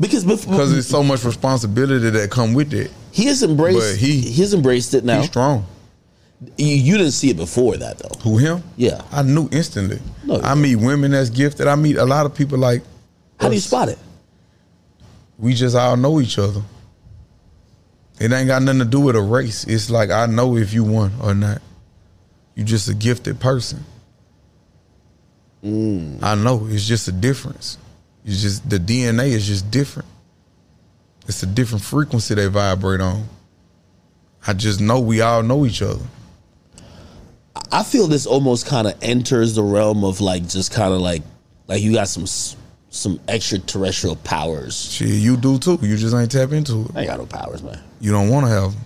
because 0.00 0.24
because 0.24 0.72
there's 0.72 0.88
so 0.88 1.04
much 1.04 1.22
responsibility 1.24 2.10
that 2.10 2.30
come 2.30 2.52
with 2.52 2.74
it. 2.74 2.90
he 3.12 3.26
has 3.26 3.42
embraced. 3.44 3.78
but 3.78 3.96
he- 3.96 4.20
he, 4.22 4.30
he's 4.32 4.52
embraced 4.52 4.92
it 4.94 5.04
now. 5.04 5.18
He's 5.20 5.30
strong. 5.30 5.66
You, 6.58 6.66
you 6.66 6.98
didn't 6.98 7.12
see 7.12 7.30
it 7.30 7.36
before 7.36 7.76
that 7.76 7.98
though. 7.98 8.18
Who 8.22 8.36
him? 8.38 8.62
Yeah. 8.76 9.00
I 9.12 9.22
knew 9.22 9.48
instantly. 9.52 10.00
No, 10.24 10.40
I 10.42 10.54
meet 10.56 10.76
women 10.76 11.12
that's 11.12 11.30
gifted. 11.30 11.68
I 11.68 11.76
meet 11.76 11.96
a 11.96 12.04
lot 12.04 12.26
of 12.26 12.34
people 12.34 12.58
like. 12.58 12.82
How 13.38 13.48
do 13.48 13.54
you 13.54 13.60
spot 13.60 13.88
it? 13.88 13.98
We 15.38 15.54
just 15.54 15.76
all 15.76 15.96
know 15.96 16.20
each 16.20 16.38
other. 16.38 16.60
It 18.20 18.32
ain't 18.32 18.46
got 18.46 18.62
nothing 18.62 18.78
to 18.78 18.84
do 18.84 19.00
with 19.00 19.16
a 19.16 19.20
race. 19.20 19.64
It's 19.64 19.90
like 19.90 20.10
I 20.10 20.26
know 20.26 20.56
if 20.56 20.72
you 20.72 20.84
won 20.84 21.12
or 21.20 21.34
not. 21.34 21.60
You 22.54 22.64
just 22.64 22.88
a 22.88 22.94
gifted 22.94 23.40
person. 23.40 23.84
Mm. 25.64 26.22
I 26.22 26.34
know. 26.34 26.66
It's 26.70 26.86
just 26.86 27.08
a 27.08 27.12
difference. 27.12 27.78
It's 28.24 28.40
just 28.40 28.68
the 28.68 28.78
DNA 28.78 29.28
is 29.28 29.46
just 29.46 29.70
different. 29.70 30.08
It's 31.26 31.42
a 31.42 31.46
different 31.46 31.82
frequency 31.84 32.34
they 32.34 32.46
vibrate 32.46 33.00
on. 33.00 33.26
I 34.46 34.52
just 34.52 34.80
know 34.80 35.00
we 35.00 35.20
all 35.20 35.42
know 35.42 35.64
each 35.64 35.82
other. 35.82 36.04
I 37.72 37.82
feel 37.82 38.06
this 38.06 38.26
almost 38.26 38.66
kind 38.66 38.86
of 38.86 38.94
enters 39.02 39.54
the 39.54 39.62
realm 39.62 40.04
of 40.04 40.20
like 40.20 40.46
just 40.46 40.72
kind 40.72 40.92
of 40.92 41.00
like 41.00 41.22
like 41.66 41.82
you 41.82 41.94
got 41.94 42.08
some 42.08 42.26
some 42.94 43.18
extraterrestrial 43.26 44.14
powers. 44.16 44.92
Shit, 44.92 45.08
you 45.08 45.36
do 45.36 45.58
too. 45.58 45.78
You 45.82 45.96
just 45.96 46.14
ain't 46.14 46.30
tap 46.30 46.52
into 46.52 46.82
it. 46.82 46.90
I 46.94 47.00
ain't 47.00 47.08
got 47.08 47.18
no 47.18 47.26
powers, 47.26 47.62
man. 47.62 47.80
You 48.00 48.12
don't 48.12 48.28
want 48.28 48.46
to 48.46 48.52
have 48.52 48.72
them 48.72 48.80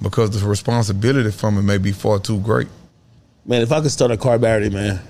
because 0.00 0.30
the 0.40 0.46
responsibility 0.46 1.32
from 1.32 1.58
it 1.58 1.62
may 1.62 1.78
be 1.78 1.90
far 1.90 2.20
too 2.20 2.38
great. 2.40 2.68
Man, 3.44 3.60
if 3.62 3.72
I 3.72 3.80
could 3.80 3.90
start 3.90 4.12
a 4.12 4.16
car 4.16 4.38
battery, 4.38 4.70
man, 4.70 5.00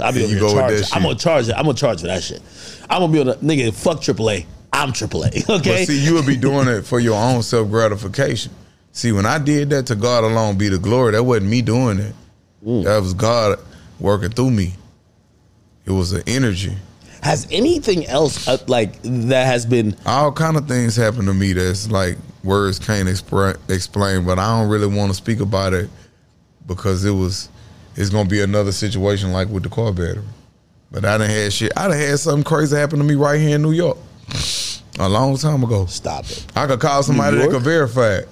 I'll 0.00 0.12
be 0.12 0.20
Yeah, 0.20 0.24
over 0.24 0.34
you 0.34 0.38
here 0.40 0.48
go 0.48 0.66
with 0.66 0.88
charge. 0.88 0.96
I'm 0.96 1.02
gonna 1.02 1.14
charge 1.14 1.48
it. 1.48 1.54
I'm 1.54 1.64
gonna 1.64 1.74
charge 1.74 2.00
for 2.00 2.06
that 2.06 2.22
shit. 2.22 2.40
I'm 2.88 3.00
gonna 3.00 3.12
be 3.12 3.20
on 3.20 3.28
a 3.28 3.34
nigga. 3.34 3.74
Fuck 3.74 4.00
AAA. 4.00 4.46
I'm 4.72 4.92
AAA. 4.92 5.48
Okay. 5.60 5.70
But 5.70 5.86
see, 5.86 6.02
you 6.02 6.14
would 6.14 6.26
be 6.26 6.36
doing 6.36 6.68
it 6.68 6.86
for 6.86 7.00
your 7.00 7.20
own 7.22 7.42
self 7.42 7.68
gratification. 7.68 8.52
See, 8.92 9.12
when 9.12 9.26
I 9.26 9.38
did 9.38 9.68
that 9.70 9.86
to 9.88 9.94
God 9.94 10.24
alone 10.24 10.56
be 10.56 10.70
the 10.70 10.78
glory, 10.78 11.12
that 11.12 11.22
wasn't 11.22 11.50
me 11.50 11.60
doing 11.60 11.98
it. 11.98 12.14
Mm. 12.64 12.84
That 12.84 13.02
was 13.02 13.12
God 13.12 13.58
working 13.98 14.30
through 14.30 14.52
me. 14.52 14.72
It 15.84 15.90
was 15.90 16.12
an 16.12 16.22
energy. 16.26 16.74
Has 17.22 17.46
anything 17.50 18.06
else 18.06 18.48
uh, 18.48 18.56
like 18.66 19.00
that 19.02 19.46
has 19.46 19.66
been? 19.66 19.94
All 20.06 20.32
kind 20.32 20.56
of 20.56 20.66
things 20.66 20.96
happen 20.96 21.26
to 21.26 21.34
me 21.34 21.52
that's 21.52 21.90
like 21.90 22.16
words 22.42 22.78
can't 22.78 23.08
expre- 23.08 23.58
explain, 23.68 24.24
but 24.24 24.38
I 24.38 24.58
don't 24.58 24.70
really 24.70 24.86
want 24.86 25.10
to 25.10 25.14
speak 25.14 25.40
about 25.40 25.74
it 25.74 25.90
because 26.66 27.04
it 27.04 27.10
was 27.10 27.48
it's 27.96 28.08
gonna 28.10 28.28
be 28.28 28.40
another 28.40 28.72
situation 28.72 29.32
like 29.32 29.48
with 29.48 29.64
the 29.64 29.68
car 29.68 29.92
battery. 29.92 30.24
But 30.90 31.04
I 31.04 31.18
done 31.18 31.28
had 31.28 31.52
shit. 31.52 31.72
I 31.76 31.88
done 31.88 31.98
had 31.98 32.18
something 32.18 32.42
crazy 32.42 32.76
happen 32.76 32.98
to 32.98 33.04
me 33.04 33.14
right 33.16 33.38
here 33.40 33.56
in 33.56 33.62
New 33.62 33.72
York 33.72 33.98
a 34.98 35.08
long 35.08 35.36
time 35.36 35.62
ago. 35.62 35.86
Stop 35.86 36.24
it. 36.24 36.46
I 36.56 36.66
could 36.66 36.80
call 36.80 37.02
somebody 37.02 37.36
that 37.36 37.42
York? 37.44 37.52
could 37.54 37.62
verify 37.62 38.16
it. 38.18 38.28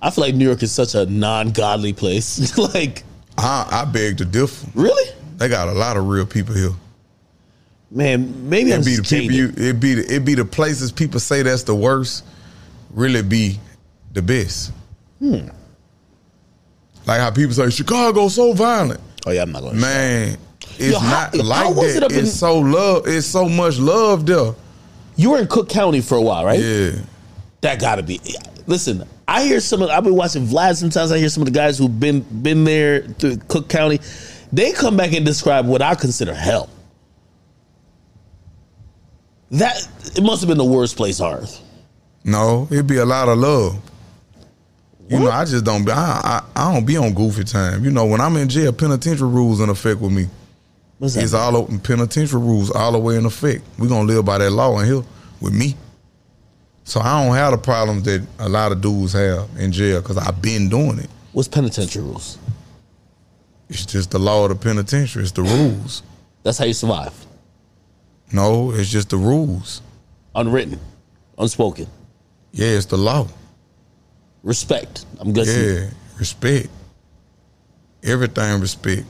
I 0.00 0.10
feel 0.10 0.24
like 0.24 0.34
New 0.34 0.44
York 0.46 0.62
is 0.62 0.72
such 0.72 0.94
a 0.94 1.06
non-godly 1.06 1.92
place. 1.92 2.58
like, 2.74 3.04
I, 3.38 3.68
I 3.70 3.84
beg 3.84 4.18
to 4.18 4.24
differ. 4.24 4.66
really, 4.74 5.10
They 5.36 5.48
got 5.48 5.68
a 5.68 5.72
lot 5.72 5.96
of 5.96 6.08
real 6.08 6.26
people 6.26 6.54
here. 6.54 6.72
Man. 7.94 8.48
Maybe 8.48 8.72
I'm 8.74 8.80
It 8.80 8.84
be 8.86 8.96
the 8.96 9.02
people 9.02 9.34
you. 9.36 9.52
It 9.56 9.80
be 9.80 9.94
the, 9.94 10.14
it 10.14 10.24
be 10.24 10.34
the 10.34 10.44
places 10.44 10.90
people 10.92 11.20
say 11.20 11.42
that's 11.42 11.62
the 11.62 11.74
worst. 11.74 12.24
Really 12.92 13.22
be 13.22 13.58
the 14.12 14.22
best. 14.22 14.72
Hmm. 15.18 15.48
Like 17.06 17.20
how 17.20 17.30
people 17.30 17.52
say 17.54 17.68
Chicago 17.70 18.28
so 18.28 18.52
violent. 18.52 19.00
Oh 19.26 19.30
yeah, 19.30 19.42
I'm 19.42 19.52
not 19.52 19.62
going. 19.62 19.80
Man, 19.80 20.36
it's 20.78 20.92
Yo, 20.92 20.98
how- 20.98 21.30
not 21.30 21.34
like 21.36 21.74
was 21.74 21.96
it 21.96 22.00
that. 22.00 22.12
in- 22.12 22.20
It's 22.20 22.32
so 22.32 22.58
love. 22.58 23.04
It's 23.06 23.26
so 23.26 23.48
much 23.48 23.78
love 23.78 24.26
there. 24.26 24.54
You 25.16 25.30
were 25.30 25.38
in 25.38 25.46
Cook 25.46 25.68
County 25.68 26.00
for 26.00 26.16
a 26.16 26.22
while, 26.22 26.44
right? 26.44 26.58
Yeah. 26.60 26.92
That 27.60 27.80
gotta 27.80 28.02
be. 28.02 28.20
Listen, 28.66 29.04
I 29.28 29.44
hear 29.44 29.60
some 29.60 29.82
of. 29.82 29.90
I've 29.90 30.04
been 30.04 30.14
watching 30.16 30.46
Vlad. 30.46 30.76
Sometimes 30.76 31.12
I 31.12 31.18
hear 31.18 31.28
some 31.28 31.42
of 31.42 31.46
the 31.46 31.52
guys 31.52 31.78
who've 31.78 31.98
been 32.00 32.20
been 32.42 32.64
there 32.64 33.02
to 33.18 33.36
Cook 33.48 33.68
County. 33.68 34.00
They 34.52 34.72
come 34.72 34.96
back 34.96 35.12
and 35.12 35.24
describe 35.24 35.66
what 35.66 35.82
I 35.82 35.94
consider 35.94 36.34
hell. 36.34 36.68
That 39.52 39.86
it 40.16 40.22
must 40.22 40.40
have 40.40 40.48
been 40.48 40.58
the 40.58 40.64
worst 40.64 40.96
place 40.96 41.20
on 41.20 41.34
earth. 41.34 41.60
No, 42.24 42.66
it'd 42.70 42.86
be 42.86 42.96
a 42.96 43.04
lot 43.04 43.28
of 43.28 43.38
love. 43.38 43.80
You 45.08 45.18
know, 45.18 45.30
I 45.30 45.44
just 45.44 45.64
don't. 45.64 45.84
Be, 45.84 45.92
I, 45.92 46.20
I 46.24 46.42
I 46.56 46.72
don't 46.72 46.86
be 46.86 46.96
on 46.96 47.12
goofy 47.12 47.44
time. 47.44 47.84
You 47.84 47.90
know, 47.90 48.06
when 48.06 48.20
I'm 48.20 48.34
in 48.36 48.48
jail, 48.48 48.72
penitentiary 48.72 49.28
rules 49.28 49.60
in 49.60 49.68
effect 49.68 50.00
with 50.00 50.12
me. 50.12 50.26
What's 50.98 51.14
that? 51.14 51.24
It's 51.24 51.34
all 51.34 51.54
open 51.56 51.80
penitentiary 51.80 52.40
rules 52.40 52.70
all 52.70 52.92
the 52.92 52.98
way 52.98 53.16
in 53.16 53.26
effect. 53.26 53.62
We 53.78 53.88
gonna 53.88 54.10
live 54.10 54.24
by 54.24 54.38
that 54.38 54.50
law 54.50 54.78
in 54.78 54.86
here 54.86 55.02
with 55.40 55.52
me. 55.52 55.76
So 56.84 57.00
I 57.00 57.22
don't 57.22 57.36
have 57.36 57.50
the 57.52 57.58
problems 57.58 58.04
that 58.04 58.26
a 58.38 58.48
lot 58.48 58.72
of 58.72 58.80
dudes 58.80 59.12
have 59.12 59.50
in 59.58 59.70
jail 59.70 60.00
because 60.00 60.16
I've 60.16 60.40
been 60.40 60.68
doing 60.70 60.98
it. 60.98 61.10
What's 61.32 61.48
penitentiary 61.48 62.04
rules? 62.04 62.38
It's 63.68 63.84
just 63.84 64.10
the 64.12 64.18
law 64.18 64.44
of 64.44 64.50
the 64.50 64.54
penitentiary. 64.54 65.22
It's 65.22 65.32
the 65.32 65.42
rules. 65.42 66.02
That's 66.42 66.58
how 66.58 66.64
you 66.64 66.72
survive. 66.72 67.14
No, 68.32 68.70
it's 68.72 68.88
just 68.88 69.10
the 69.10 69.16
rules. 69.16 69.82
Unwritten, 70.34 70.80
unspoken. 71.38 71.86
Yeah, 72.52 72.68
it's 72.68 72.86
the 72.86 72.96
law. 72.96 73.28
Respect. 74.42 75.04
I'm 75.20 75.32
guessing. 75.32 75.62
Yeah, 75.62 75.90
respect. 76.18 76.68
Everything 78.02 78.60
respect. 78.60 79.04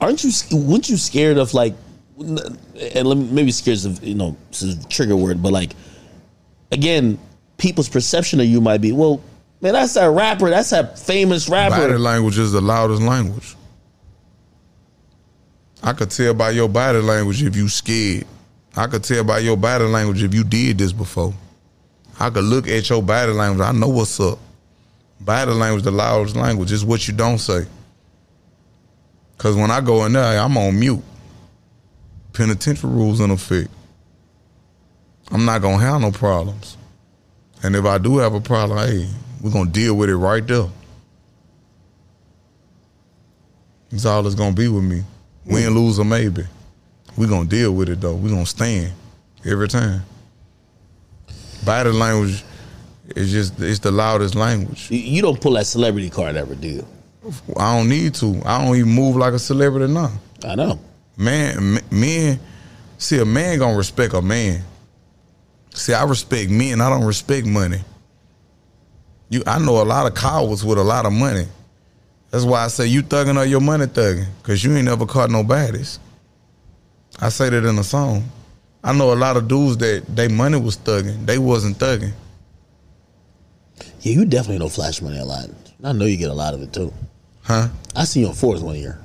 Aren't 0.00 0.24
you? 0.24 0.30
Weren't 0.52 0.88
you 0.88 0.96
scared 0.96 1.38
of 1.38 1.54
like? 1.54 1.74
And 2.18 3.06
let 3.08 3.16
me, 3.16 3.28
maybe 3.30 3.52
scared 3.52 3.84
of 3.84 4.02
you 4.02 4.14
know 4.14 4.36
this 4.50 4.62
is 4.62 4.84
a 4.84 4.88
trigger 4.88 5.16
word, 5.16 5.42
but 5.42 5.52
like 5.52 5.74
again, 6.72 7.18
people's 7.56 7.88
perception 7.88 8.40
of 8.40 8.46
you 8.46 8.60
might 8.60 8.80
be 8.80 8.92
well. 8.92 9.22
Man, 9.60 9.74
that's 9.74 9.94
that 9.94 10.10
rapper. 10.10 10.50
That's 10.50 10.70
that 10.70 10.98
famous 10.98 11.48
rapper. 11.48 11.76
Body 11.76 11.98
language 11.98 12.36
is 12.36 12.50
the 12.50 12.60
loudest 12.60 13.00
language. 13.00 13.54
I 15.82 15.92
could 15.92 16.10
tell 16.10 16.32
by 16.32 16.50
your 16.50 16.68
body 16.68 17.00
language 17.00 17.42
if 17.42 17.56
you 17.56 17.68
scared. 17.68 18.26
I 18.76 18.86
could 18.86 19.02
tell 19.02 19.24
by 19.24 19.40
your 19.40 19.56
body 19.56 19.84
language 19.84 20.22
if 20.22 20.32
you 20.32 20.44
did 20.44 20.78
this 20.78 20.92
before. 20.92 21.34
I 22.20 22.30
could 22.30 22.44
look 22.44 22.68
at 22.68 22.88
your 22.88 23.02
body 23.02 23.32
language. 23.32 23.66
I 23.66 23.72
know 23.72 23.88
what's 23.88 24.20
up. 24.20 24.38
Body 25.20 25.52
language, 25.52 25.84
the 25.84 25.90
loudest 25.90 26.36
language, 26.36 26.72
is 26.72 26.84
what 26.84 27.06
you 27.06 27.14
don't 27.14 27.38
say. 27.38 27.66
Cause 29.38 29.56
when 29.56 29.70
I 29.72 29.80
go 29.80 30.04
in 30.06 30.12
there, 30.12 30.38
I'm 30.40 30.56
on 30.56 30.78
mute. 30.78 31.02
Penitentiary 32.32 32.90
rules 32.90 33.20
in 33.20 33.30
effect. 33.30 33.68
I'm 35.32 35.44
not 35.44 35.62
gonna 35.62 35.82
have 35.82 36.00
no 36.00 36.12
problems. 36.12 36.76
And 37.62 37.74
if 37.74 37.84
I 37.84 37.98
do 37.98 38.18
have 38.18 38.34
a 38.34 38.40
problem, 38.40 38.78
hey, 38.78 39.08
we're 39.40 39.50
gonna 39.50 39.70
deal 39.70 39.94
with 39.94 40.10
it 40.10 40.16
right 40.16 40.46
there. 40.46 40.68
That's 43.90 44.04
all 44.04 44.24
it's 44.26 44.36
gonna 44.36 44.54
be 44.54 44.68
with 44.68 44.84
me. 44.84 45.02
Win, 45.44 45.74
lose, 45.74 45.98
or 45.98 46.04
maybe. 46.04 46.44
We're 47.16 47.28
gonna 47.28 47.48
deal 47.48 47.72
with 47.72 47.88
it 47.88 48.00
though. 48.00 48.14
We're 48.14 48.30
gonna 48.30 48.46
stand 48.46 48.92
every 49.44 49.68
time. 49.68 50.02
Body 51.64 51.90
language 51.90 52.42
is 53.14 53.30
just 53.30 53.60
it's 53.60 53.78
the 53.80 53.90
loudest 53.90 54.34
language. 54.34 54.90
You- 54.90 55.22
don't 55.22 55.40
pull 55.40 55.52
that 55.52 55.66
celebrity 55.66 56.10
card 56.10 56.36
ever, 56.36 56.54
do 56.54 56.68
you? 56.68 56.86
I 57.56 57.76
don't 57.76 57.88
need 57.88 58.14
to. 58.16 58.40
I 58.44 58.64
don't 58.64 58.76
even 58.76 58.90
move 58.90 59.16
like 59.16 59.32
a 59.34 59.38
celebrity 59.38 59.92
now. 59.92 60.12
I 60.44 60.54
know. 60.54 60.78
Man, 61.16 61.78
men, 61.90 62.40
see 62.98 63.18
a 63.18 63.24
man 63.24 63.58
gonna 63.58 63.76
respect 63.76 64.14
a 64.14 64.22
man. 64.22 64.64
See, 65.74 65.92
I 65.94 66.04
respect 66.04 66.50
men. 66.50 66.80
I 66.80 66.88
don't 66.90 67.04
respect 67.04 67.46
money. 67.46 67.80
You, 69.28 69.42
I 69.46 69.58
know 69.58 69.80
a 69.80 69.84
lot 69.84 70.06
of 70.06 70.14
cowards 70.14 70.64
with 70.64 70.78
a 70.78 70.82
lot 70.82 71.06
of 71.06 71.12
money. 71.12 71.46
That's 72.32 72.44
why 72.44 72.64
I 72.64 72.68
say 72.68 72.86
you 72.86 73.02
thugging 73.02 73.38
or 73.38 73.44
your 73.44 73.60
money 73.60 73.84
thugging, 73.86 74.26
cause 74.42 74.64
you 74.64 74.74
ain't 74.74 74.86
never 74.86 75.04
caught 75.06 75.30
no 75.30 75.44
baddies. 75.44 75.98
I 77.20 77.28
say 77.28 77.50
that 77.50 77.64
in 77.64 77.78
a 77.78 77.84
song. 77.84 78.24
I 78.82 78.92
know 78.92 79.12
a 79.12 79.14
lot 79.14 79.36
of 79.36 79.46
dudes 79.46 79.76
that 79.76 80.04
they 80.08 80.26
money 80.28 80.58
was 80.58 80.76
thugging, 80.78 81.24
they 81.26 81.38
wasn't 81.38 81.78
thugging. 81.78 82.12
Yeah, 84.00 84.14
you 84.14 84.24
definitely 84.24 84.58
don't 84.58 84.72
flash 84.72 85.00
money 85.02 85.18
a 85.18 85.24
lot. 85.24 85.46
I 85.84 85.92
know 85.92 86.06
you 86.06 86.16
get 86.16 86.30
a 86.30 86.34
lot 86.34 86.54
of 86.54 86.62
it 86.62 86.72
too. 86.72 86.92
Huh? 87.42 87.68
I 87.94 88.04
see 88.04 88.20
you 88.20 88.28
on 88.28 88.34
Forbes 88.34 88.62
one 88.62 88.76
year. 88.76 88.98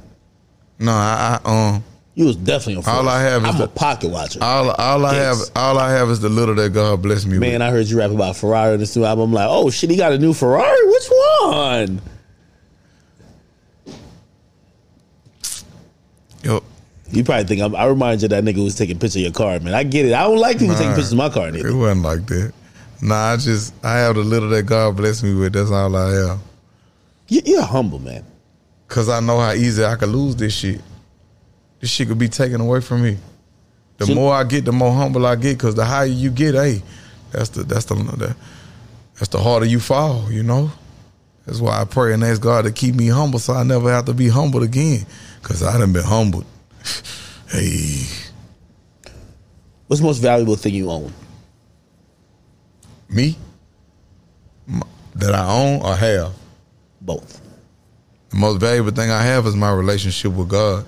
No, 0.79 0.91
I, 0.93 1.39
I 1.43 1.49
um 1.75 1.83
You 2.15 2.25
was 2.25 2.35
definitely 2.37 2.77
on 2.77 2.83
Forbes. 2.83 2.97
All 2.99 3.09
I 3.09 3.21
have 3.23 3.43
is 3.43 3.49
I'm 3.49 3.57
the- 3.57 3.63
a 3.65 3.67
pocket 3.67 4.09
watcher. 4.09 4.39
all 4.41 4.69
all 4.71 5.05
I 5.05 5.15
have 5.15 5.37
all 5.55 5.77
I 5.77 5.91
have 5.91 6.09
is 6.09 6.21
the 6.21 6.29
little 6.29 6.55
that 6.55 6.69
God 6.69 7.01
bless 7.01 7.25
me 7.25 7.37
Man, 7.39 7.53
with. 7.53 7.61
I 7.61 7.71
heard 7.71 7.87
you 7.87 7.97
rap 7.97 8.11
about 8.11 8.37
Ferrari 8.37 8.75
in 8.75 8.79
this 8.79 8.95
new 8.95 9.03
album. 9.03 9.25
I'm 9.29 9.33
like, 9.33 9.47
oh 9.49 9.69
shit, 9.69 9.89
he 9.89 9.97
got 9.97 10.13
a 10.13 10.17
new 10.17 10.33
Ferrari. 10.33 10.87
Which 10.87 11.07
one? 11.41 12.01
Yo, 16.47 16.63
You 17.11 17.23
probably 17.25 17.43
think 17.45 17.61
I'm, 17.61 17.75
I 17.75 17.85
remind 17.85 18.21
you 18.21 18.27
of 18.27 18.29
that 18.31 18.43
nigga 18.43 18.55
who 18.55 18.63
was 18.63 18.75
taking 18.75 18.95
pictures 18.97 19.17
of 19.17 19.21
your 19.23 19.31
car, 19.31 19.59
man. 19.59 19.73
I 19.73 19.83
get 19.83 20.05
it. 20.05 20.13
I 20.13 20.23
don't 20.23 20.37
like 20.39 20.59
people 20.59 20.75
taking 20.75 20.91
pictures 20.91 21.11
of 21.11 21.17
my 21.17 21.29
car, 21.29 21.49
nigga. 21.51 21.65
it 21.65 21.73
wasn't 21.73 22.03
like 22.03 22.25
that. 22.27 22.53
Nah, 23.01 23.33
I 23.33 23.37
just 23.37 23.73
I 23.83 23.97
have 23.97 24.15
the 24.15 24.21
little 24.23 24.49
that 24.49 24.63
God 24.63 24.95
bless 24.95 25.21
me 25.21 25.35
with. 25.35 25.53
That's 25.53 25.69
all 25.69 25.95
I 25.95 26.09
have. 26.13 26.39
You, 27.27 27.41
you're 27.45 27.61
humble, 27.61 27.99
man. 27.99 28.23
Cause 28.87 29.09
I 29.09 29.19
know 29.19 29.37
how 29.39 29.51
easy 29.51 29.83
I 29.83 29.95
could 29.97 30.09
lose 30.09 30.35
this 30.37 30.53
shit. 30.55 30.81
This 31.81 31.89
shit 31.89 32.07
could 32.07 32.17
be 32.17 32.29
taken 32.29 32.61
away 32.61 32.79
from 32.79 33.03
me. 33.03 33.17
The 33.97 34.05
So- 34.05 34.15
more 34.15 34.33
I 34.33 34.43
get, 34.45 34.63
the 34.65 34.71
more 34.71 34.93
humble 34.93 35.25
I 35.25 35.35
get. 35.35 35.59
Cause 35.59 35.75
the 35.75 35.83
higher 35.85 36.05
you 36.05 36.31
get, 36.31 36.55
hey, 36.55 36.81
that's 37.31 37.49
the 37.49 37.63
that's 37.63 37.85
the, 37.85 37.95
the 37.95 38.35
that's 39.15 39.27
the 39.29 39.39
harder 39.39 39.65
you 39.65 39.79
fall. 39.81 40.31
You 40.31 40.43
know. 40.43 40.71
That's 41.45 41.59
why 41.61 41.79
I 41.81 41.85
pray 41.85 42.13
and 42.13 42.23
ask 42.23 42.41
God 42.41 42.65
to 42.65 42.71
keep 42.71 42.93
me 42.95 43.07
humble, 43.07 43.39
so 43.39 43.53
I 43.53 43.63
never 43.63 43.89
have 43.89 44.05
to 44.05 44.13
be 44.13 44.27
humbled 44.27 44.63
again. 44.63 45.05
Cause 45.47 45.63
I 45.63 45.77
done 45.77 45.93
been 45.93 46.03
humbled. 46.03 46.45
hey, 47.49 48.03
What's 49.87 50.01
the 50.01 50.05
most 50.05 50.17
valuable 50.17 50.57
thing 50.57 50.73
you 50.73 50.91
own? 50.91 51.13
me 53.09 53.37
that 55.15 55.33
I 55.33 55.47
own 55.49 55.81
or 55.81 55.95
have. 55.95 56.33
Both. 56.99 57.41
The 58.29 58.35
most 58.35 58.59
valuable 58.59 58.91
thing 58.91 59.09
I 59.09 59.23
have 59.23 59.45
is 59.45 59.55
my 59.55 59.71
relationship 59.71 60.33
with 60.33 60.49
God. 60.49 60.85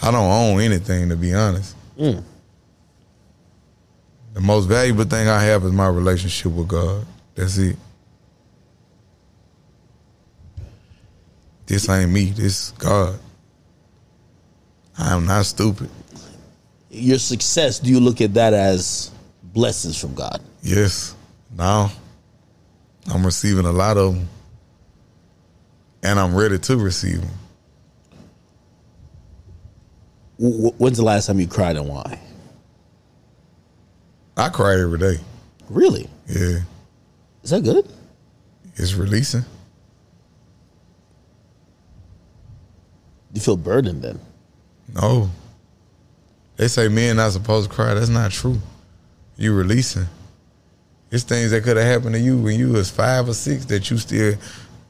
I 0.00 0.12
don't 0.12 0.30
own 0.30 0.60
anything, 0.60 1.08
to 1.08 1.16
be 1.16 1.34
honest. 1.34 1.74
Mm. 1.98 2.22
The 4.34 4.40
most 4.40 4.66
valuable 4.66 5.04
thing 5.04 5.26
I 5.26 5.42
have 5.42 5.64
is 5.64 5.72
my 5.72 5.88
relationship 5.88 6.52
with 6.52 6.68
God. 6.68 7.04
That's 7.34 7.58
it. 7.58 7.76
This 11.66 11.88
ain't 11.88 12.12
me. 12.12 12.26
This 12.26 12.68
is 12.68 12.70
God. 12.78 13.18
I 15.02 15.14
am 15.14 15.26
not 15.26 15.44
stupid. 15.46 15.90
Your 16.90 17.18
success, 17.18 17.80
do 17.80 17.90
you 17.90 17.98
look 17.98 18.20
at 18.20 18.34
that 18.34 18.52
as 18.54 19.10
blessings 19.42 19.98
from 20.00 20.14
God? 20.14 20.40
Yes. 20.62 21.16
Now 21.56 21.90
I'm 23.12 23.24
receiving 23.26 23.66
a 23.66 23.72
lot 23.72 23.96
of 23.96 24.14
them, 24.14 24.28
and 26.04 26.20
I'm 26.20 26.36
ready 26.36 26.56
to 26.58 26.76
receive 26.76 27.20
them. 27.20 27.30
When's 30.38 30.98
the 30.98 31.04
last 31.04 31.26
time 31.26 31.40
you 31.40 31.48
cried 31.48 31.76
and 31.76 31.88
why? 31.88 32.18
I 34.36 34.48
cry 34.48 34.80
every 34.80 34.98
day. 34.98 35.16
Really? 35.68 36.08
Yeah, 36.28 36.60
Is 37.42 37.50
that 37.50 37.62
good? 37.64 37.88
it's 38.76 38.94
releasing. 38.94 39.44
You 43.34 43.40
feel 43.40 43.56
burdened 43.56 44.02
then? 44.02 44.20
No. 44.94 45.30
They 46.56 46.68
say 46.68 46.88
men 46.88 47.16
not 47.16 47.32
supposed 47.32 47.70
to 47.70 47.74
cry. 47.74 47.94
That's 47.94 48.08
not 48.08 48.30
true. 48.30 48.60
You 49.36 49.54
releasing. 49.54 50.06
It's 51.10 51.24
things 51.24 51.50
that 51.50 51.62
could 51.62 51.76
have 51.76 51.86
happened 51.86 52.14
to 52.14 52.20
you 52.20 52.38
when 52.38 52.58
you 52.58 52.70
was 52.70 52.90
five 52.90 53.28
or 53.28 53.34
six 53.34 53.64
that 53.66 53.90
you 53.90 53.98
still 53.98 54.34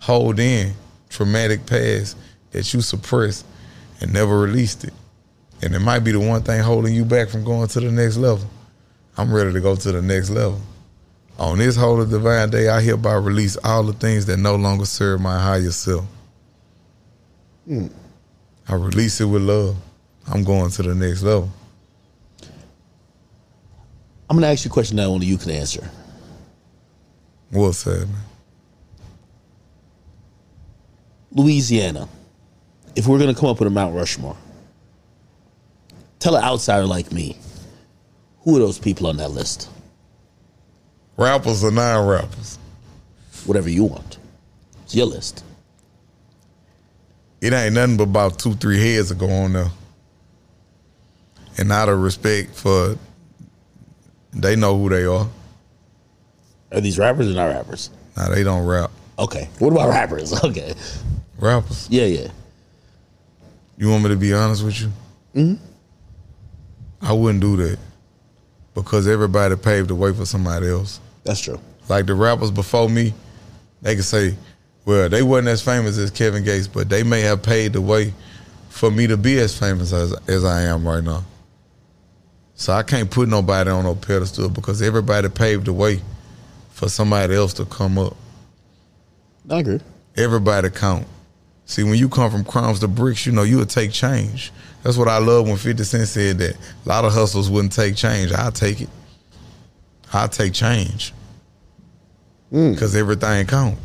hold 0.00 0.38
in. 0.38 0.74
Traumatic 1.08 1.66
past 1.66 2.16
that 2.52 2.72
you 2.72 2.80
suppressed 2.80 3.44
and 4.00 4.12
never 4.12 4.38
released 4.38 4.84
it. 4.84 4.92
And 5.62 5.74
it 5.74 5.80
might 5.80 6.00
be 6.00 6.12
the 6.12 6.20
one 6.20 6.42
thing 6.42 6.60
holding 6.62 6.94
you 6.94 7.04
back 7.04 7.28
from 7.28 7.44
going 7.44 7.68
to 7.68 7.80
the 7.80 7.90
next 7.90 8.16
level. 8.16 8.48
I'm 9.16 9.32
ready 9.32 9.52
to 9.52 9.60
go 9.60 9.76
to 9.76 9.92
the 9.92 10.02
next 10.02 10.30
level. 10.30 10.60
On 11.38 11.58
this 11.58 11.76
holy 11.76 12.08
divine 12.08 12.50
day, 12.50 12.68
I 12.68 12.80
hereby 12.80 13.14
release 13.14 13.56
all 13.64 13.82
the 13.82 13.92
things 13.92 14.26
that 14.26 14.38
no 14.38 14.56
longer 14.56 14.84
serve 14.84 15.20
my 15.20 15.38
higher 15.38 15.70
self. 15.70 16.04
Hmm. 17.66 17.88
I 18.68 18.74
release 18.74 19.20
it 19.20 19.24
with 19.24 19.42
love. 19.42 19.76
I'm 20.28 20.44
going 20.44 20.70
to 20.70 20.82
the 20.82 20.94
next 20.94 21.22
level. 21.22 21.50
I'm 24.28 24.36
gonna 24.36 24.46
ask 24.46 24.64
you 24.64 24.70
a 24.70 24.72
question 24.72 24.96
that 24.96 25.06
only 25.06 25.26
you 25.26 25.36
can 25.36 25.50
answer. 25.50 25.90
What's 27.50 27.84
that, 27.84 28.08
man? 28.08 28.22
Louisiana. 31.32 32.08
If 32.94 33.06
we're 33.06 33.18
gonna 33.18 33.34
come 33.34 33.48
up 33.48 33.58
with 33.58 33.68
a 33.68 33.70
Mount 33.70 33.94
Rushmore, 33.94 34.36
tell 36.18 36.36
an 36.36 36.44
outsider 36.44 36.86
like 36.86 37.12
me, 37.12 37.36
who 38.40 38.56
are 38.56 38.58
those 38.58 38.78
people 38.78 39.06
on 39.06 39.16
that 39.18 39.30
list? 39.30 39.68
Rappers 41.16 41.62
or 41.62 41.70
non-rappers? 41.70 42.58
Whatever 43.44 43.68
you 43.68 43.84
want. 43.84 44.18
It's 44.84 44.94
your 44.94 45.06
list. 45.06 45.44
It 47.40 47.52
ain't 47.52 47.74
nothing 47.74 47.96
but 47.96 48.04
about 48.04 48.38
two, 48.38 48.54
three 48.54 48.80
heads 48.80 49.08
that 49.08 49.18
go 49.18 49.28
on 49.28 49.52
there. 49.52 49.70
And 51.58 51.70
out 51.70 51.88
of 51.88 52.00
respect 52.00 52.54
for, 52.54 52.96
they 54.32 54.56
know 54.56 54.78
who 54.78 54.88
they 54.88 55.04
are. 55.04 55.28
Are 56.72 56.80
these 56.80 56.98
rappers 56.98 57.30
or 57.30 57.34
not 57.34 57.46
rappers? 57.46 57.90
Now 58.16 58.28
they 58.30 58.42
don't 58.42 58.64
rap. 58.66 58.90
Okay. 59.18 59.48
What 59.58 59.72
about 59.72 59.88
rappers? 59.90 60.32
Okay. 60.44 60.74
Rappers. 61.38 61.88
Yeah, 61.90 62.04
yeah. 62.04 62.28
You 63.76 63.90
want 63.90 64.04
me 64.04 64.10
to 64.10 64.16
be 64.16 64.32
honest 64.32 64.64
with 64.64 64.80
you? 64.80 64.92
Mm-hmm. 65.34 65.64
I 67.04 67.12
wouldn't 67.12 67.40
do 67.40 67.56
that 67.56 67.78
because 68.74 69.08
everybody 69.08 69.56
paved 69.56 69.88
the 69.90 69.94
way 69.96 70.12
for 70.14 70.24
somebody 70.24 70.68
else. 70.68 71.00
That's 71.24 71.40
true. 71.40 71.58
like 71.88 72.06
the 72.06 72.14
rappers 72.14 72.50
before 72.52 72.88
me, 72.88 73.12
they 73.80 73.96
could 73.96 74.04
say, 74.04 74.36
well, 74.84 75.08
they 75.08 75.22
wasn't 75.22 75.48
as 75.48 75.62
famous 75.62 75.98
as 75.98 76.10
Kevin 76.12 76.44
Gates, 76.44 76.68
but 76.68 76.88
they 76.88 77.02
may 77.02 77.22
have 77.22 77.42
paved 77.42 77.74
the 77.74 77.80
way 77.80 78.14
for 78.68 78.90
me 78.90 79.06
to 79.08 79.16
be 79.16 79.38
as 79.38 79.58
famous 79.58 79.92
as 79.92 80.12
as 80.28 80.44
I 80.44 80.62
am 80.62 80.86
right 80.86 81.02
now. 81.02 81.24
So 82.62 82.72
I 82.72 82.84
can't 82.84 83.10
put 83.10 83.28
nobody 83.28 83.70
on 83.70 83.82
no 83.82 83.96
pedestal 83.96 84.48
because 84.48 84.82
everybody 84.82 85.28
paved 85.28 85.66
the 85.66 85.72
way 85.72 86.00
for 86.70 86.88
somebody 86.88 87.34
else 87.34 87.52
to 87.54 87.64
come 87.64 87.98
up. 87.98 88.16
I 89.50 89.58
agree. 89.58 89.80
Everybody 90.16 90.70
count. 90.70 91.04
See, 91.64 91.82
when 91.82 91.96
you 91.96 92.08
come 92.08 92.30
from 92.30 92.44
crumbs 92.44 92.78
to 92.78 92.86
bricks, 92.86 93.26
you 93.26 93.32
know, 93.32 93.42
you'll 93.42 93.66
take 93.66 93.90
change. 93.90 94.52
That's 94.84 94.96
what 94.96 95.08
I 95.08 95.18
love 95.18 95.48
when 95.48 95.56
50 95.56 95.82
Cent 95.82 96.06
said 96.06 96.38
that 96.38 96.54
a 96.54 96.88
lot 96.88 97.04
of 97.04 97.12
hustles 97.12 97.50
wouldn't 97.50 97.72
take 97.72 97.96
change. 97.96 98.30
I'll 98.30 98.52
take 98.52 98.82
it. 98.82 98.88
I'll 100.12 100.28
take 100.28 100.52
change. 100.52 101.12
Mm. 102.52 102.74
Because 102.74 102.94
everything 102.94 103.44
count. 103.48 103.76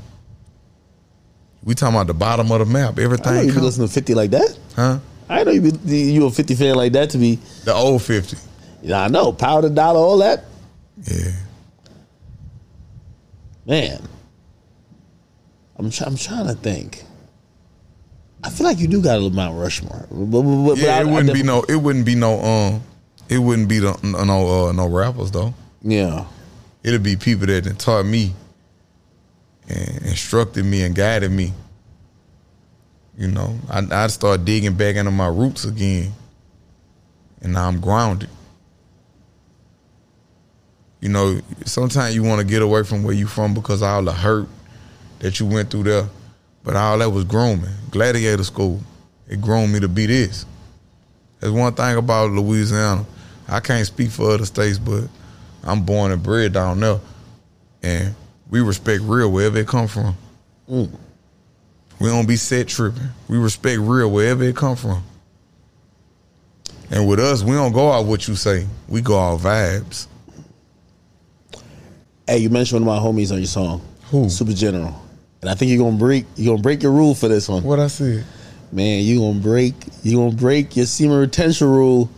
We 1.63 1.73
talking 1.73 1.95
about 1.95 2.05
the 2.05 2.13
bottom 2.13 2.51
of 2.51 2.59
the 2.59 2.65
map. 2.65 2.91
I 2.91 2.97
know 2.97 3.03
Everything 3.05 3.47
you 3.47 3.53
count. 3.53 3.63
listening 3.65 3.88
to 3.88 3.93
50 3.95 4.13
like 4.13 4.30
that. 4.30 4.55
Huh? 4.75 4.99
I 5.28 5.43
know 5.43 5.49
you 5.51 5.61
be 5.71 6.11
you 6.11 6.28
a 6.28 6.30
50 6.30 6.53
fan 6.53 6.75
like 6.75 6.93
that 6.93 7.09
to 7.09 7.17
be, 7.17 7.39
The 7.63 7.73
old 7.73 8.03
50. 8.03 8.38
Yeah, 8.82 9.01
I 9.03 9.07
know, 9.07 9.32
powder 9.32 9.69
dollar, 9.69 9.99
all 9.99 10.17
that. 10.19 10.45
Yeah. 11.03 11.32
Man. 13.65 14.01
I'm, 15.78 15.89
try, 15.91 16.07
I'm 16.07 16.15
trying 16.17 16.47
to 16.47 16.53
think. 16.53 17.03
I 18.43 18.49
feel 18.49 18.65
like 18.65 18.80
you 18.80 18.88
do 18.88 19.01
got 19.01 19.13
a 19.13 19.19
little 19.19 19.30
Mount 19.32 19.59
Rushmore. 19.59 20.07
But, 20.09 20.41
but, 20.41 20.65
but- 20.67 20.78
Yeah, 20.78 20.97
I- 20.97 21.01
it 21.01 21.07
wouldn't 21.07 21.34
be 21.34 21.43
no 21.43 21.63
it 21.63 21.75
wouldn't 21.75 22.05
be 22.05 22.15
no 22.15 22.39
um 22.39 22.82
it 23.30 23.39
wouldn't 23.39 23.67
be 23.67 23.80
the, 23.80 23.97
no 24.03 24.67
uh, 24.69 24.71
no 24.71 24.88
rappers 24.88 25.32
though. 25.32 25.53
Yeah. 25.82 26.25
it'll 26.84 26.99
be 26.99 27.15
people 27.15 27.45
that 27.47 27.78
taught 27.78 28.05
me 28.05 28.34
and 29.67 29.97
instructed 30.05 30.63
me 30.65 30.84
and 30.84 30.95
guided 30.95 31.32
me. 31.32 31.53
You 33.17 33.28
know, 33.28 33.57
I, 33.69 33.82
I'd 33.91 34.11
start 34.11 34.45
digging 34.45 34.75
back 34.75 34.95
into 34.95 35.11
my 35.11 35.28
roots 35.28 35.65
again. 35.65 36.13
And 37.41 37.53
now 37.53 37.67
I'm 37.67 37.80
grounded. 37.82 38.30
You 41.08 41.14
know, 41.14 41.39
sometimes 41.64 42.16
you 42.16 42.22
want 42.22 42.41
to 42.41 42.45
get 42.45 42.62
away 42.62 42.84
from 42.84 43.01
where 43.01 43.14
you 43.14 43.28
from 43.28 43.53
because 43.53 43.82
all 43.82 44.03
the 44.03 44.12
hurt 44.12 44.45
that 45.20 45.39
you 45.39 45.45
went 45.45 45.72
through 45.72 45.84
there. 45.84 46.10
But 46.66 46.76
all 46.76 46.97
that 46.97 47.10
was 47.10 47.24
grooming. 47.24 47.72
Gladiator 47.91 48.43
school. 48.43 48.82
It 49.30 49.39
groomed 49.39 49.72
me 49.72 49.80
to 49.80 49.88
be 49.88 50.05
this. 50.05 50.45
There's 51.39 51.53
one 51.53 51.74
thing 51.76 51.95
about 51.95 52.32
Louisiana. 52.32 53.05
I 53.47 53.62
can't 53.62 53.88
speak 53.88 54.10
for 54.10 54.32
other 54.32 54.43
states, 54.43 54.80
but 54.80 55.05
I'm 55.64 55.84
born 55.84 56.12
and 56.12 56.22
bred 56.22 56.51
down 56.51 56.82
there. 56.82 56.99
And 57.82 58.14
We 58.49 58.60
respect 58.60 59.01
real 59.03 59.32
wherever 59.32 59.60
it 59.60 59.68
come 59.70 59.88
from. 59.88 60.14
Mm. 60.70 60.93
We 62.01 62.10
don't 62.10 62.28
be 62.28 62.36
set 62.36 62.68
tripping. 62.68 63.12
We 63.30 63.38
respect 63.38 63.80
real 63.80 64.12
wherever 64.12 64.43
it 64.43 64.58
come 64.58 64.76
from. 64.76 65.03
And 66.91 67.08
with 67.08 67.22
us, 67.22 67.43
we 67.43 67.53
don't 67.53 67.72
go 67.72 67.93
out 67.93 68.03
what 68.03 68.28
you 68.28 68.36
say. 68.36 68.68
We 68.89 68.99
go 68.99 69.18
out 69.18 69.39
vibes. 69.39 70.08
Hey, 72.28 72.39
you 72.39 72.49
mentioned 72.49 72.86
one 72.86 72.97
of 72.97 73.03
my 73.03 73.07
homies 73.09 73.32
on 73.32 73.38
your 73.38 73.47
song. 73.47 73.82
Who? 74.11 74.30
Super 74.30 74.53
General. 74.53 74.93
And 75.41 75.49
I 75.49 75.55
think 75.55 75.69
you're 75.71 75.84
gonna 75.84 75.97
break 75.97 76.25
you're 76.36 76.53
gonna 76.53 76.61
break 76.63 76.82
your 76.84 76.91
rule 76.91 77.13
for 77.15 77.28
this 77.28 77.47
one. 77.47 77.63
What 77.63 77.80
I 77.80 77.88
said? 77.88 78.25
Man, 78.71 79.03
you 79.03 79.19
gonna 79.19 79.39
break 79.39 79.75
you 80.03 80.17
gonna 80.17 80.36
break 80.36 80.75
your 80.75 80.86
semen 80.86 81.17
retention 81.19 81.67
rule 81.67 82.09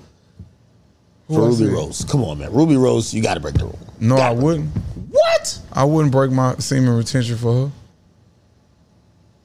for 1.28 1.34
Who 1.34 1.44
I 1.44 1.46
Rubi 1.48 1.56
said? 1.66 1.68
Rose. 1.74 2.06
Come 2.06 2.24
on, 2.24 2.40
man. 2.40 2.52
Rubi 2.54 2.78
Rose, 2.78 3.14
you 3.14 3.22
gotta 3.22 3.40
break 3.40 3.56
the 3.56 3.66
rule. 3.66 3.80
No, 4.00 4.16
I 4.16 4.32
break- 4.34 4.44
wouldn't. 4.44 4.70
What? 5.12 5.60
I 5.74 5.84
wouldn't 5.84 6.12
break 6.12 6.32
my 6.32 6.56
semen 6.60 6.96
retention 6.96 7.38
for 7.38 7.54
her. 7.68 7.72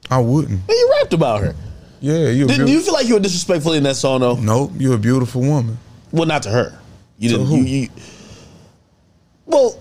I 0.09 0.19
wouldn't. 0.19 0.51
Man, 0.67 0.77
you 0.77 0.89
rapped 0.99 1.13
about 1.13 1.41
her. 1.41 1.55
Yeah, 1.99 2.29
you. 2.29 2.47
Didn't 2.47 2.67
you 2.67 2.79
feel 2.81 2.93
like 2.93 3.07
you 3.07 3.15
were 3.15 3.19
disrespectful 3.19 3.73
in 3.73 3.83
that 3.83 3.95
song 3.97 4.21
though? 4.21 4.35
Nope, 4.35 4.71
you're 4.77 4.95
a 4.95 4.99
beautiful 4.99 5.41
woman. 5.41 5.77
Well, 6.11 6.25
not 6.27 6.43
to 6.43 6.49
her. 6.49 6.77
You 7.19 7.29
To 7.29 7.35
didn't. 7.37 7.47
who? 7.49 7.57
You, 7.57 7.63
you, 7.81 7.89
well, 9.45 9.79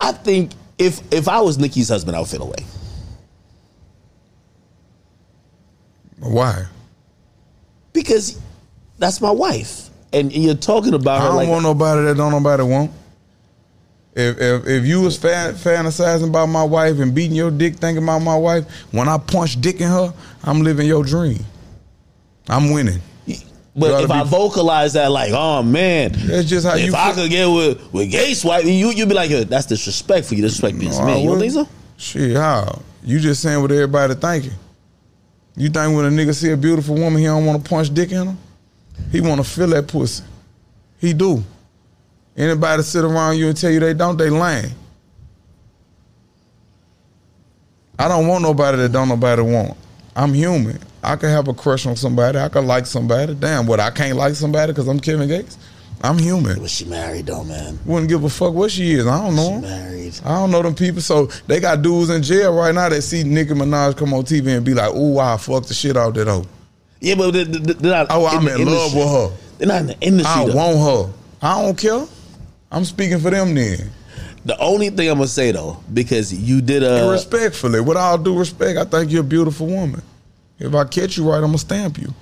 I 0.00 0.12
think 0.12 0.52
if 0.78 1.00
if 1.12 1.28
I 1.28 1.40
was 1.40 1.58
Nicki's 1.58 1.88
husband, 1.88 2.16
I 2.16 2.20
would 2.20 2.28
feel 2.28 2.42
away. 2.42 2.64
Why? 6.18 6.66
because 7.92 8.40
that's 8.98 9.20
my 9.20 9.30
wife, 9.30 9.90
and 10.12 10.32
you're 10.32 10.54
talking 10.54 10.94
about 10.94 11.18
I 11.18 11.22
her 11.22 11.28
don't 11.28 11.36
like 11.36 11.48
want 11.48 11.62
nobody 11.64 12.02
that 12.04 12.16
don't 12.16 12.30
nobody 12.30 12.62
want. 12.62 12.90
If 14.14 14.38
if 14.38 14.66
if 14.66 14.86
you 14.86 15.00
was 15.02 15.16
fa- 15.16 15.54
fantasizing 15.54 16.28
about 16.28 16.46
my 16.46 16.62
wife 16.62 16.98
and 16.98 17.14
beating 17.14 17.36
your 17.36 17.50
dick, 17.50 17.76
thinking 17.76 18.02
about 18.04 18.20
my 18.20 18.36
wife, 18.36 18.64
when 18.92 19.08
I 19.08 19.18
punch 19.18 19.60
dick 19.60 19.80
in 19.80 19.88
her, 19.88 20.12
I'm 20.44 20.62
living 20.62 20.86
your 20.86 21.04
dream. 21.04 21.44
I'm 22.48 22.70
winning. 22.72 23.00
But 23.80 24.04
if 24.04 24.10
I 24.10 24.22
vocalize 24.24 24.92
that, 24.92 25.10
like, 25.10 25.32
oh 25.32 25.62
man, 25.62 26.12
That's 26.12 26.48
just 26.48 26.66
how 26.66 26.76
if 26.76 26.86
you. 26.86 26.94
I 26.94 27.12
feel. 27.12 27.24
could 27.24 27.30
get 27.30 27.46
with 27.46 27.92
with 27.92 28.10
gay 28.10 28.34
swipe, 28.34 28.64
you 28.64 28.90
you'd 28.90 29.08
be 29.08 29.14
like, 29.14 29.30
"Yo, 29.30 29.44
that's 29.44 29.66
disrespectful. 29.66 30.36
You 30.36 30.42
disrespect 30.42 30.78
this 30.78 30.96
No, 30.98 31.04
I 31.04 31.06
man. 31.06 31.22
You 31.22 31.30
don't 31.30 31.38
think 31.40 31.52
so? 31.52 31.68
Shit, 31.96 32.36
how? 32.36 32.82
You 33.02 33.18
just 33.18 33.42
saying 33.42 33.60
what 33.60 33.70
everybody 33.72 34.14
thinking. 34.14 34.52
You 35.56 35.68
think 35.68 35.96
when 35.96 36.04
a 36.04 36.10
nigga 36.10 36.34
see 36.34 36.50
a 36.50 36.56
beautiful 36.56 36.94
woman, 36.94 37.18
he 37.18 37.24
don't 37.26 37.44
want 37.44 37.62
to 37.64 37.68
punch 37.68 37.92
dick 37.92 38.12
in 38.12 38.26
her? 38.28 38.36
He 39.10 39.20
want 39.20 39.42
to 39.42 39.48
feel 39.50 39.66
that 39.68 39.88
pussy. 39.88 40.24
He 40.98 41.12
do. 41.12 41.42
Anybody 42.36 42.82
sit 42.82 43.04
around 43.04 43.36
you 43.36 43.48
and 43.48 43.56
tell 43.56 43.70
you 43.70 43.80
they 43.80 43.92
don't, 43.94 44.16
they 44.16 44.30
lying. 44.30 44.72
I 47.98 48.08
don't 48.08 48.26
want 48.26 48.42
nobody 48.42 48.78
that 48.78 48.92
don't 48.92 49.08
nobody 49.08 49.42
want. 49.42 49.76
I'm 50.16 50.32
human. 50.32 50.78
I 51.02 51.16
could 51.16 51.30
have 51.30 51.48
a 51.48 51.54
crush 51.54 51.86
on 51.86 51.96
somebody. 51.96 52.38
I 52.38 52.48
could 52.48 52.64
like 52.64 52.86
somebody. 52.86 53.34
Damn, 53.34 53.66
what? 53.66 53.80
I 53.80 53.90
can't 53.90 54.16
like 54.16 54.34
somebody 54.34 54.72
because 54.72 54.88
I'm 54.88 55.00
Kevin 55.00 55.28
Gates. 55.28 55.56
I'm 56.02 56.18
human. 56.18 56.60
Was 56.62 56.70
she 56.70 56.86
married 56.86 57.26
though, 57.26 57.44
man? 57.44 57.78
Wouldn't 57.84 58.08
give 58.08 58.24
a 58.24 58.28
fuck 58.30 58.54
what 58.54 58.70
she 58.70 58.92
is. 58.92 59.06
I 59.06 59.22
don't 59.22 59.36
know. 59.36 59.60
She 59.60 59.66
married. 59.66 60.14
I 60.24 60.28
don't 60.30 60.50
know 60.50 60.62
them 60.62 60.74
people. 60.74 61.02
So 61.02 61.26
they 61.46 61.60
got 61.60 61.82
dudes 61.82 62.08
in 62.10 62.22
jail 62.22 62.54
right 62.56 62.74
now 62.74 62.88
that 62.88 63.02
see 63.02 63.22
Nicki 63.22 63.52
Minaj 63.52 63.96
come 63.96 64.14
on 64.14 64.22
TV 64.24 64.56
and 64.56 64.64
be 64.64 64.72
like, 64.72 64.94
"Ooh, 64.94 65.18
I 65.18 65.36
fuck 65.36 65.66
the 65.66 65.74
shit 65.74 65.96
out 65.96 66.08
of 66.08 66.14
that 66.14 66.26
hoe." 66.26 66.46
Yeah, 67.00 67.14
but 67.16 67.32
they- 67.32 67.44
they- 67.44 67.72
they're 67.74 67.92
not. 67.92 68.06
Oh, 68.10 68.26
I'm 68.26 68.44
the 68.44 68.54
in 68.56 68.66
love 68.66 68.94
with 68.94 69.08
her. 69.08 69.30
They're 69.58 69.68
not 69.68 69.80
in 69.82 69.86
the 69.88 70.00
industry. 70.00 70.42
I 70.42 70.46
though. 70.46 70.54
want 70.54 70.78
her. 71.08 71.12
I 71.42 71.62
don't 71.62 71.76
care. 71.76 72.06
I'm 72.72 72.84
speaking 72.84 73.20
for 73.20 73.30
them 73.30 73.54
then. 73.54 73.90
The 74.44 74.58
only 74.58 74.88
thing 74.88 75.08
I'm 75.10 75.18
gonna 75.18 75.28
say 75.28 75.52
though, 75.52 75.78
because 75.92 76.32
you 76.32 76.62
did 76.62 76.82
a 76.82 77.02
And 77.02 77.10
respectfully, 77.10 77.80
with 77.80 77.98
all 77.98 78.16
due 78.16 78.38
respect, 78.38 78.78
I 78.78 78.84
think 78.84 79.10
you're 79.10 79.20
a 79.20 79.24
beautiful 79.24 79.66
woman. 79.66 80.00
If 80.60 80.74
I 80.74 80.84
catch 80.84 81.16
you 81.16 81.28
right, 81.28 81.36
I'm 81.38 81.46
gonna 81.46 81.58
stamp 81.58 81.98
you. 81.98 82.12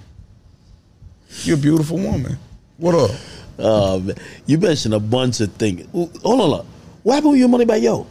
You're 1.42 1.58
a 1.58 1.60
beautiful 1.60 1.98
woman. 1.98 2.38
What 2.76 2.94
up? 2.94 3.10
um, 3.58 4.12
you 4.46 4.58
mentioned 4.58 4.94
a 4.94 5.00
bunch 5.00 5.40
of 5.40 5.52
things. 5.54 5.86
Hold 5.92 6.14
on, 6.14 6.20
hold 6.22 6.60
on. 6.60 6.66
What 7.02 7.14
happened 7.14 7.32
with 7.32 7.40
your 7.40 7.48
money 7.48 7.64
by 7.64 7.76
yo? 7.76 8.06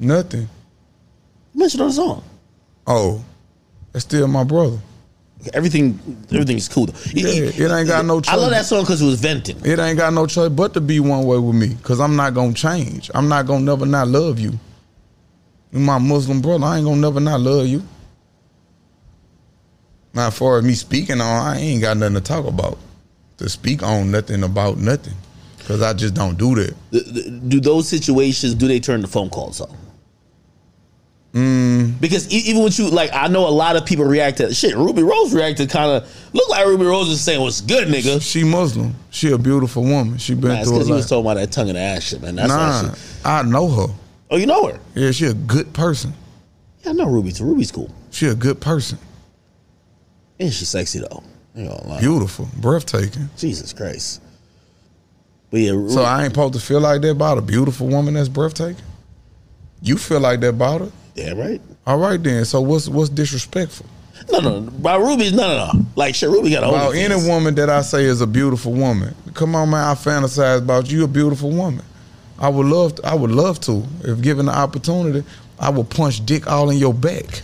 Nothing. 0.00 0.48
You 1.54 1.60
mentioned 1.60 1.82
on 1.82 1.88
the 1.88 1.94
song. 1.94 2.24
Oh, 2.86 3.24
that's 3.92 4.04
still 4.04 4.26
my 4.26 4.44
brother. 4.44 4.78
Everything, 5.54 6.00
everything's 6.32 6.68
cool. 6.68 6.86
Though. 6.86 6.98
Yeah, 7.12 7.44
it 7.44 7.70
ain't 7.70 7.86
got 7.86 8.04
no 8.04 8.20
I 8.26 8.34
love 8.34 8.50
that 8.50 8.66
song 8.66 8.82
because 8.82 9.00
it 9.00 9.06
was 9.06 9.20
venting. 9.20 9.64
It 9.64 9.78
ain't 9.78 9.96
got 9.96 10.12
no 10.12 10.26
choice 10.26 10.48
but 10.48 10.74
to 10.74 10.80
be 10.80 10.98
one 10.98 11.24
way 11.24 11.38
with 11.38 11.54
me, 11.54 11.76
cause 11.84 12.00
I'm 12.00 12.16
not 12.16 12.34
gonna 12.34 12.52
change. 12.54 13.08
I'm 13.14 13.28
not 13.28 13.46
gonna 13.46 13.64
never 13.64 13.86
not 13.86 14.08
love 14.08 14.40
you. 14.40 14.58
You're 15.70 15.82
my 15.82 15.98
Muslim 15.98 16.40
brother. 16.40 16.64
I 16.66 16.78
ain't 16.78 16.86
gonna 16.86 17.00
never 17.00 17.20
not 17.20 17.40
love 17.40 17.68
you. 17.68 17.84
Far 20.30 20.58
as 20.58 20.64
me 20.64 20.74
speaking 20.74 21.20
on, 21.20 21.46
I 21.46 21.58
ain't 21.58 21.80
got 21.82 21.96
nothing 21.96 22.14
to 22.14 22.20
talk 22.20 22.46
about. 22.46 22.78
To 23.38 23.48
speak 23.48 23.82
on 23.84 24.10
nothing 24.10 24.42
about 24.42 24.78
nothing, 24.78 25.14
cause 25.64 25.80
I 25.80 25.92
just 25.92 26.14
don't 26.14 26.36
do 26.36 26.56
that. 26.56 26.74
Th- 26.90 27.04
th- 27.04 27.26
Do 27.46 27.60
those 27.60 27.88
situations 27.88 28.54
do 28.54 28.66
they 28.66 28.80
turn 28.80 29.00
to 29.02 29.06
phone 29.06 29.30
calls 29.30 29.58
though? 29.58 29.70
Mm. 31.34 32.00
Because 32.00 32.28
even 32.32 32.64
with 32.64 32.78
you, 32.78 32.88
like 32.88 33.10
I 33.12 33.28
know 33.28 33.46
a 33.46 33.50
lot 33.50 33.76
of 33.76 33.84
people 33.84 34.04
react 34.06 34.38
to 34.38 34.52
shit. 34.52 34.74
Rubi 34.76 35.02
Rose 35.02 35.32
reacted 35.34 35.68
kind 35.70 35.90
of 35.90 36.30
look 36.32 36.48
like 36.48 36.66
Rubi 36.66 36.84
Rose 36.86 37.08
was 37.08 37.20
saying, 37.20 37.40
"What's 37.40 37.60
good, 37.60 37.86
nigga?" 37.86 38.20
She 38.20 38.44
Muslim. 38.44 38.94
She 39.10 39.30
a 39.30 39.38
beautiful 39.38 39.84
woman. 39.84 40.16
She 40.18 40.34
been 40.34 40.48
Nah, 40.50 40.62
through 40.64 40.72
because 40.72 40.86
he 40.88 40.92
was 40.94 41.08
talking 41.08 41.26
about 41.26 41.34
that 41.34 41.52
tongue 41.52 41.68
in 41.68 41.74
the 41.74 41.80
ass 41.80 42.02
shit, 42.04 42.22
man. 42.22 42.34
That's 42.36 42.48
Nah, 42.48 42.94
she, 42.94 43.00
I 43.24 43.42
know 43.42 43.68
her. 43.68 43.94
Oh, 44.30 44.36
you 44.36 44.46
know 44.46 44.66
her? 44.68 44.80
Yeah, 44.94 45.10
she 45.10 45.26
a 45.26 45.34
good 45.34 45.72
person. 45.74 46.12
Yeah, 46.82 46.90
I 46.90 46.92
know 46.94 47.06
Rubi 47.06 47.30
too. 47.30 47.44
Rubi's 47.44 47.70
cool. 47.70 47.94
She 48.10 48.26
a 48.26 48.34
good 48.34 48.60
person. 48.60 48.98
And 50.40 50.52
she's 50.52 50.68
sexy 50.68 51.00
though. 51.00 51.22
Ain't 51.56 51.68
gonna. 51.68 52.00
Beautiful, 52.00 52.48
breathtaking. 52.56 53.28
Jesus 53.36 53.72
Christ. 53.72 54.22
But 55.50 55.60
yeah, 55.60 55.88
So 55.88 56.02
I 56.02 56.24
ain't 56.24 56.34
supposed 56.34 56.54
to 56.54 56.60
feel 56.60 56.80
like 56.80 57.00
that 57.02 57.10
about 57.10 57.38
a 57.38 57.42
beautiful 57.42 57.86
woman 57.88 58.14
that's 58.14 58.28
breathtaking. 58.28 58.84
You 59.80 59.96
feel 59.96 60.20
like 60.20 60.40
that 60.40 60.50
about 60.50 60.82
her. 60.82 60.92
yeah, 61.14 61.32
right. 61.32 61.60
All 61.86 61.98
right 61.98 62.22
then. 62.22 62.44
So 62.44 62.60
what's 62.60 62.88
what's 62.88 63.08
disrespectful 63.08 63.86
No, 64.30 64.40
no. 64.40 64.60
By 64.60 64.96
Rubi's 64.96 65.32
no, 65.32 65.46
no, 65.48 65.72
no. 65.72 65.86
Like 65.96 66.14
shit, 66.14 66.28
Rubi 66.28 66.50
got 66.50 66.64
a 66.64 66.68
about 66.68 66.94
any 66.94 67.14
woman 67.26 67.54
that 67.56 67.70
I 67.70 67.80
say 67.82 68.04
is 68.04 68.20
a 68.20 68.26
beautiful 68.26 68.72
woman? 68.72 69.14
Come 69.34 69.54
on, 69.54 69.70
man. 69.70 69.84
I 69.88 69.94
fantasize 69.94 70.58
about 70.58 70.90
you, 70.90 71.04
a 71.04 71.08
beautiful 71.08 71.50
woman. 71.50 71.84
I 72.38 72.48
would 72.48 72.66
love. 72.66 72.96
To, 72.96 73.06
I 73.06 73.14
would 73.14 73.30
love 73.30 73.58
to, 73.62 73.84
if 74.04 74.20
given 74.20 74.46
the 74.46 74.56
opportunity, 74.56 75.26
I 75.58 75.70
would 75.70 75.90
punch 75.90 76.24
dick 76.24 76.46
all 76.46 76.70
in 76.70 76.76
your 76.78 76.94
back. 76.94 77.42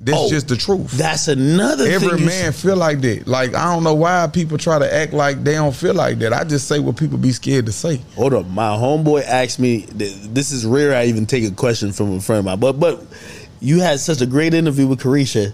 That's 0.00 0.18
Oh, 0.18 0.28
just 0.30 0.46
the 0.48 0.56
truth. 0.56 0.92
That's 0.92 1.26
another 1.26 1.84
Every 1.86 2.20
man 2.20 2.52
feel 2.52 2.76
like 2.76 3.00
that. 3.00 3.26
Like 3.26 3.54
I 3.54 3.72
don't 3.74 3.82
know 3.82 3.94
why 3.94 4.28
people 4.32 4.56
try 4.56 4.78
to 4.78 4.94
act 4.94 5.12
like 5.12 5.42
they 5.42 5.54
don't 5.54 5.74
feel 5.74 5.94
like 5.94 6.18
that. 6.20 6.32
I 6.32 6.44
just 6.44 6.68
say 6.68 6.78
what 6.78 6.96
people 6.96 7.18
be 7.18 7.32
scared 7.32 7.66
to 7.66 7.72
say. 7.72 8.00
Hold 8.14 8.34
up, 8.34 8.46
my 8.46 8.68
homeboy 8.70 9.24
asked 9.24 9.58
me. 9.58 9.86
This 9.90 10.52
is 10.52 10.64
rare. 10.64 10.94
I 10.94 11.06
even 11.06 11.26
take 11.26 11.44
a 11.44 11.50
question 11.54 11.92
from 11.92 12.12
a 12.16 12.20
friend 12.20 12.38
of 12.40 12.44
mine, 12.44 12.60
but 12.60 12.78
but 12.78 13.02
you 13.60 13.80
had 13.80 13.98
such 13.98 14.20
a 14.20 14.26
great 14.26 14.54
interview 14.54 14.86
with 14.86 15.00
Caresha 15.00 15.52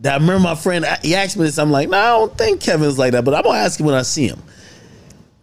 that 0.00 0.12
I 0.12 0.16
remember 0.16 0.40
my 0.40 0.54
friend. 0.54 0.84
He 1.02 1.16
asked 1.16 1.36
me 1.36 1.44
this. 1.44 1.58
I'm 1.58 1.72
like, 1.72 1.88
no, 1.88 1.98
I 1.98 2.06
don't 2.10 2.38
think 2.38 2.60
Kevin's 2.60 2.98
like 3.00 3.12
that, 3.12 3.24
but 3.24 3.34
I'm 3.34 3.42
gonna 3.42 3.58
ask 3.58 3.80
him 3.80 3.86
when 3.86 3.96
I 3.96 4.02
see 4.02 4.28
him. 4.28 4.40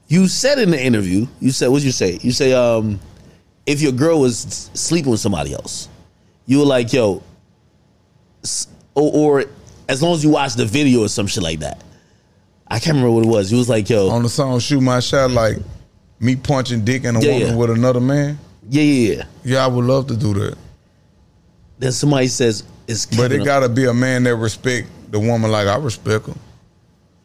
You 0.07 0.27
said 0.29 0.59
in 0.59 0.71
the 0.71 0.81
interview, 0.81 1.27
you 1.41 1.51
said, 1.51 1.67
what'd 1.67 1.85
you 1.85 1.91
say? 1.91 2.17
You 2.21 2.31
say, 2.31 2.53
um, 2.53 2.99
if 3.65 3.81
your 3.81 3.91
girl 3.91 4.21
was 4.21 4.69
sleeping 4.73 5.11
with 5.11 5.19
somebody 5.19 5.53
else, 5.53 5.87
you 6.47 6.59
were 6.59 6.65
like, 6.65 6.91
yo, 6.93 7.21
or, 8.95 9.39
or 9.41 9.45
as 9.87 10.01
long 10.01 10.13
as 10.13 10.23
you 10.23 10.29
watch 10.29 10.53
the 10.55 10.65
video 10.65 11.03
or 11.03 11.07
some 11.09 11.27
shit 11.27 11.43
like 11.43 11.59
that. 11.59 11.81
I 12.67 12.77
can't 12.79 12.95
remember 12.97 13.11
what 13.11 13.23
it 13.25 13.29
was. 13.29 13.49
He 13.49 13.57
was 13.57 13.67
like, 13.69 13.89
yo, 13.89 14.09
On 14.09 14.21
the 14.21 14.29
song 14.29 14.59
"Shoot 14.59 14.81
My 14.81 14.99
Shot," 14.99 15.31
like 15.31 15.57
me 16.19 16.35
punching 16.35 16.85
dick 16.85 17.03
in 17.03 17.15
a 17.15 17.19
Yeah, 17.19 17.31
woman 17.33 17.47
yeah. 17.49 17.55
with 17.55 17.69
another 17.71 17.99
man. 17.99 18.37
yeah, 18.69 18.83
yeah, 18.83 19.13
yeah. 19.15 19.23
Yeah, 19.43 19.63
I 19.65 19.67
would 19.67 19.85
love 19.85 20.05
to 20.07 20.15
do 20.15 20.33
that. 20.35 20.55
Then 21.79 21.91
somebody 21.91 22.27
says, 22.27 22.63
"Is 22.87 23.05
But 23.07 23.31
it 23.31 23.43
gotta 23.43 23.69
be 23.69 23.85
a 23.85 23.93
man 23.93 24.23
that 24.25 24.35
respect 24.35 24.87
the 25.11 25.19
woman 25.19 25.49
like 25.49 25.67
I 25.67 25.77
respect 25.77 26.27
her. 26.27 26.33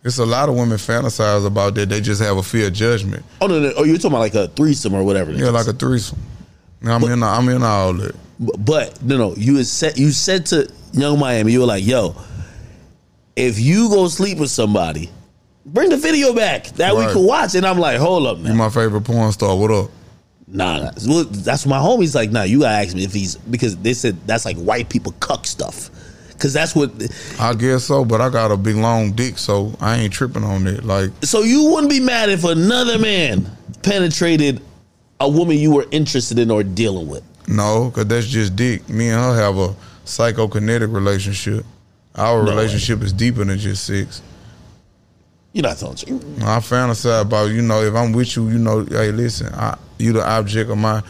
It's 0.03 0.19
a 0.19 0.25
lot 0.25 0.49
of 0.49 0.55
women 0.55 0.79
fantasize 0.79 1.45
about 1.47 1.75
that. 1.75 1.89
They 1.89 2.01
just 2.01 2.23
have 2.23 2.37
a 2.37 2.43
fear 2.43 2.69
of 2.69 2.73
judgment. 2.73 3.25
Oh 3.41 3.47
no, 3.47 3.59
no! 3.61 3.73
Oh, 3.77 3.85
you're 3.85 3.97
talking 3.97 4.13
about 4.13 4.21
like 4.21 4.35
a 4.35 4.49
threesome 4.49 4.95
or 4.95 5.03
whatever. 5.05 5.33
Yeah, 5.33 5.51
like 5.51 5.67
a 5.67 5.73
threesome. 5.75 6.19
I'm 6.85 7.03
in. 7.05 7.23
I'm 7.23 7.49
in 7.51 7.63
all 7.63 7.93
that. 7.95 8.15
But- 8.41 8.65
But 8.65 9.03
no, 9.03 9.17
no. 9.17 9.35
You 9.37 9.63
said 9.65 9.99
you 9.99 10.11
said 10.11 10.47
to 10.47 10.71
Yung 10.95 11.19
Miami, 11.19 11.53
you 11.53 11.61
were 11.61 11.67
like, 11.67 11.85
"Yo, 11.85 12.15
if 13.37 13.59
you 13.59 13.89
go 13.89 14.09
sleep 14.09 14.39
with 14.39 14.51
somebody, 14.51 15.11
bring 15.67 15.91
the 15.91 15.97
video 15.97 16.33
back 16.33 16.69
that 16.77 16.95
we 16.97 17.03
Right. 17.03 17.13
could 17.13 17.27
watch." 17.27 17.55
And 17.55 17.67
I'm 17.67 17.79
like, 17.79 17.99
"Hold 17.99 18.27
up, 18.27 18.39
You 18.39 18.45
man. 18.45 18.57
my 18.57 18.71
favorite 18.71 19.03
porn 19.03 19.33
star. 19.33 19.57
What 19.57 19.71
up? 19.71 19.91
Nah, 20.47 20.79
nah. 20.85 20.91
Well, 21.07 21.25
that's 21.25 21.67
my 21.67 21.79
homie's 21.79 22.15
like, 22.15 22.31
nah. 22.31 22.43
You 22.43 22.61
gotta 22.61 22.77
ask 22.87 22.95
me 22.95 23.03
if 23.05 23.13
he's 23.13 23.35
because 23.37 23.77
they 23.79 23.93
said 23.95 24.17
that's 24.27 24.45
like 24.45 24.57
white 24.57 24.89
people 24.89 25.13
cuck 25.19 25.47
stuff, 25.47 25.91
because 26.29 26.53
that's 26.53 26.77
what. 26.77 26.93
I 27.41 27.55
guess 27.55 27.85
so, 27.85 28.05
but 28.05 28.21
I 28.21 28.29
got 28.29 28.53
a 28.53 28.57
big 28.57 28.77
long 28.77 29.13
dick, 29.13 29.39
so 29.39 29.73
I 29.81 29.97
ain't 29.97 30.13
tripping 30.13 30.45
on 30.45 30.67
it. 30.69 30.85
Like 30.85 31.11
So 31.25 31.43
you 31.43 31.71
wouldn't 31.71 31.91
be 31.91 31.99
mad 31.99 32.29
if 32.29 32.45
another 32.45 32.99
man 32.99 33.51
penetrated 33.83 34.61
a 35.19 35.29
woman 35.29 35.57
you 35.59 35.73
were 35.73 35.87
interested 35.91 36.39
in 36.39 36.51
or 36.51 36.63
dealing 36.63 37.09
with. 37.09 37.23
No, 37.49 37.87
because 37.87 38.07
that's 38.07 38.27
just 38.27 38.55
dick. 38.55 38.89
Me 38.89 39.09
and 39.09 39.21
her 39.21 39.35
have 39.35 39.57
a 39.59 39.75
psychokinetic 40.05 40.93
relationship. 40.93 41.65
Our 42.15 42.43
No 42.43 42.51
way. 42.51 42.57
relationship 42.57 43.03
is 43.03 43.13
deeper 43.13 43.45
than 43.45 43.59
just 43.59 43.85
sex. 43.85 44.23
You're 45.53 45.63
not 45.63 45.79
telling 45.79 45.95
the 45.97 46.07
truth. 46.07 46.43
I 46.43 46.59
fantasize 46.59 47.23
about 47.23 47.47
you 47.51 47.63
know 47.63 47.81
if 47.83 47.95
I'm 47.95 48.13
with 48.13 48.37
you, 48.37 48.49
you 48.49 48.59
know, 48.59 48.85
hey, 48.85 49.13
listen, 49.13 49.53
I, 49.55 49.77
you 49.99 50.13
the 50.13 50.29
object 50.29 50.71
of 50.71 50.79
my, 50.79 51.03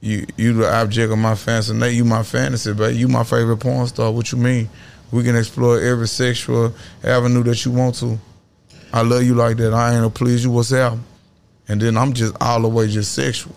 you 0.00 0.26
you 0.36 0.52
the 0.54 0.72
object 0.72 1.12
of 1.12 1.18
my 1.18 1.34
fantasy. 1.34 1.74
Nate, 1.74 1.94
you 1.94 2.04
my 2.04 2.22
fantasy, 2.22 2.72
but 2.72 2.94
you 2.94 3.08
my 3.08 3.24
favorite 3.24 3.58
porn 3.58 3.86
star. 3.88 4.10
What 4.12 4.30
you 4.32 4.38
mean? 4.38 4.68
We 5.12 5.24
can 5.24 5.34
explore 5.36 5.80
every 5.80 6.06
sexual 6.06 6.72
avenue 7.02 7.42
that 7.44 7.64
you 7.64 7.72
want 7.72 7.96
to. 7.96 8.18
I 8.92 9.02
love 9.02 9.24
you 9.24 9.34
like 9.34 9.56
that. 9.58 9.74
I 9.74 9.90
ain't 9.92 9.98
gonna 9.98 10.10
please 10.10 10.44
you. 10.44 10.50
What's 10.52 10.72
up? 10.72 10.96
And 11.68 11.80
then 11.80 11.96
I'm 11.96 12.12
just 12.12 12.34
all 12.40 12.62
the 12.62 12.68
way 12.68 12.88
just 12.88 13.12
sexual. 13.14 13.54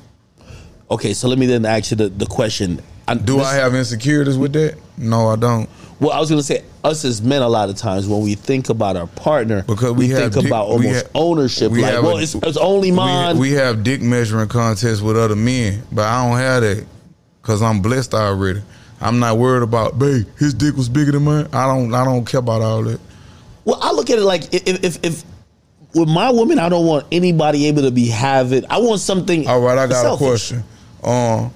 Okay, 0.89 1.13
so 1.13 1.27
let 1.27 1.37
me 1.39 1.45
then 1.45 1.65
ask 1.65 1.91
you 1.91 1.97
the, 1.97 2.09
the 2.09 2.25
question. 2.27 2.81
I, 3.08 3.16
Do 3.16 3.38
this- 3.38 3.47
I 3.47 3.56
have 3.56 3.76
insecurities 3.76 4.38
with 4.38 4.54
that? 4.54 4.76
No, 4.97 5.28
I 5.30 5.36
don't. 5.36 5.70
Well, 5.99 6.12
I 6.12 6.20
was 6.20 6.30
gonna 6.30 6.43
say 6.43 6.64
us 6.84 7.06
as 7.06 7.22
men 7.22 7.41
a 7.41 7.47
lot 7.47 7.70
of 7.70 7.78
times 7.78 8.08
when 8.08 8.22
we 8.22 8.36
think 8.36 8.70
about 8.70 8.97
our 8.97 9.08
partner, 9.08 9.64
Because 9.64 9.93
we 9.93 10.10
have 10.10 10.34
think 10.34 10.34
dick- 10.34 10.45
about 10.45 10.68
we 10.80 10.88
almost 10.88 11.06
ownership. 11.16 11.72
we 11.72 11.82
Like, 11.82 11.93
have 11.93 12.04
well, 12.04 12.18
a- 12.18 12.22
it's, 12.22 12.36
it's 12.36 12.58
only 12.58 12.91
mine. 12.91 13.38
We, 13.38 13.51
have 13.51 13.84
dick 13.84 14.01
measuring 14.01 14.49
contests 14.49 15.01
with 15.01 15.18
other 15.18 15.36
men, 15.36 15.84
but 15.91 16.06
I 16.06 16.28
don't 16.28 16.38
have 16.38 16.62
that 16.64 16.86
because 17.41 17.62
I'm 17.62 17.82
blessed 17.82 18.14
already. 18.14 18.62
I'm 18.99 19.20
not 19.20 19.38
worried 19.38 19.64
about, 19.64 19.97
babe, 19.99 20.26
his 20.38 20.54
dick 20.54 20.76
was 20.76 20.89
bigger 20.89 21.12
than 21.14 21.24
mine. 21.24 21.47
I 21.54 21.68
don't. 21.68 21.93
I 21.93 22.04
don't 22.06 22.26
care 22.26 22.39
about 22.39 22.62
all 22.62 22.84
that. 22.84 22.99
well, 23.66 23.80
I 23.82 23.91
look 23.93 24.10
at 24.10 24.18
it 24.20 24.24
like 24.24 24.54
if, 24.54 24.84
if 24.84 25.04
if 25.06 25.24
with 25.93 26.10
my 26.10 26.32
woman, 26.32 26.58
I 26.60 26.70
don't 26.70 26.86
want 26.86 27.06
anybody 27.12 27.68
able 27.68 27.84
to 27.84 27.91
be 27.91 28.08
having. 28.08 28.66
I 28.70 28.80
want 28.80 28.99
something. 28.99 29.47
All 29.47 29.62
right, 29.62 29.78
I 29.78 29.88
got 29.88 30.01
selfish. 30.01 30.51
a 30.51 30.62
question. 30.62 30.64
Um, 31.04 31.54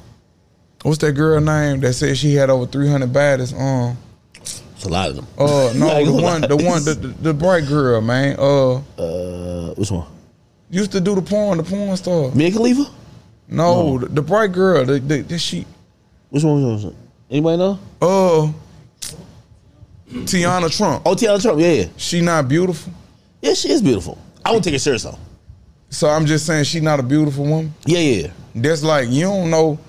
what's 0.88 1.00
that 1.00 1.14
girl 1.14 1.40
name 1.42 1.80
that 1.82 1.94
said 1.94 2.18
she 2.18 2.34
had 2.36 2.50
over 2.50 2.66
300 2.66 3.12
baddies? 3.12 3.54
Um, 3.60 3.98
It's 4.36 4.84
a 4.86 4.90
lot 4.90 5.10
of 5.10 5.16
them. 5.18 5.28
uh, 5.38 5.74
no, 5.76 6.06
the 6.06 6.12
one, 6.24 6.42
the 6.42 6.56
one, 6.58 6.84
the, 6.84 6.94
the, 6.94 7.08
the 7.08 7.34
bright 7.34 7.68
girl, 7.68 8.02
man. 8.02 8.36
Uh, 8.40 8.76
Uh, 8.98 9.74
which 9.76 9.92
one? 9.92 10.08
used 10.70 10.92
to 10.92 11.00
do 11.00 11.16
the 11.16 11.22
porn, 11.22 11.58
the 11.58 11.64
porn 11.64 11.96
star. 11.98 12.32
Mia 12.36 12.52
Khalifa? 12.52 12.86
No, 13.50 13.98
the, 14.00 14.08
the 14.08 14.22
bright 14.22 14.52
girl. 14.52 14.84
The, 14.86 15.00
the, 15.00 15.22
the 15.22 15.38
she. 15.38 15.66
Which 16.30 16.44
one? 16.44 16.76
Which 16.76 16.84
one? 16.84 16.96
Anybody 17.30 17.58
know? 17.58 17.80
Uh, 18.02 18.52
Teanna 20.10 20.70
Trump. 20.76 21.04
Oh, 21.06 21.16
Teanna 21.16 21.42
Trump. 21.42 21.60
Yeah, 21.60 21.72
yeah, 21.72 21.86
She 21.98 22.22
not 22.22 22.48
beautiful. 22.48 22.94
yeah. 23.42 23.54
She 23.54 23.70
is 23.72 23.82
beautiful. 23.82 24.18
I 24.46 24.52
won't 24.52 24.64
take 24.64 24.74
it 24.74 24.80
serious 24.80 25.04
though. 25.04 25.18
So 25.90 26.10
I'm 26.10 26.26
just 26.26 26.46
saying 26.46 26.66
she 26.66 26.80
not 26.80 27.00
a 27.00 27.04
beautiful 27.04 27.46
woman. 27.46 27.74
Yeah, 27.86 28.00
yeah. 28.00 28.22
yeah. 28.28 28.32
That's 28.56 28.84
like 28.84 29.10
you 29.10 29.24
don't 29.24 29.50
know 29.50 29.80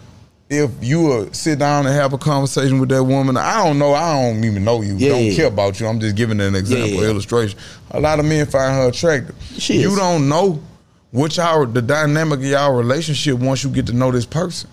if 0.51 0.71
you 0.81 1.03
will 1.03 1.33
sit 1.33 1.59
down 1.59 1.87
and 1.87 1.95
have 1.95 2.13
a 2.13 2.19
conversation 2.19 2.81
with 2.81 2.89
that 2.89 3.05
woman. 3.05 3.37
I 3.37 3.65
don't 3.65 3.79
know. 3.79 3.93
I 3.93 4.23
don't 4.23 4.43
even 4.45 4.65
know 4.65 4.81
you. 4.81 4.97
Yeah, 4.97 5.11
don't 5.11 5.25
yeah. 5.27 5.35
care 5.35 5.47
about 5.49 5.79
you. 5.79 5.87
I'm 5.87 6.01
just 6.01 6.17
giving 6.17 6.41
an 6.41 6.55
example, 6.55 7.03
Yeah, 7.03 7.11
illustration. 7.11 7.59
A 7.91 8.01
lot 8.01 8.19
of 8.19 8.25
men 8.25 8.47
find 8.47 8.75
her 8.75 8.89
attractive. 8.89 9.35
She 9.59 9.81
you 9.81 9.91
is. 9.91 9.97
don't 9.97 10.29
know 10.29 10.63
what 11.11 11.37
y'all 11.37 11.67
the 11.67 11.83
dynamic 11.83 12.41
of 12.41 12.45
y'all 12.45 12.75
relationship 12.75 13.39
once 13.39 13.63
you 13.63 13.71
get 13.71 13.87
to 13.87 13.93
know 13.93 14.11
this 14.11 14.27
person. 14.27 14.71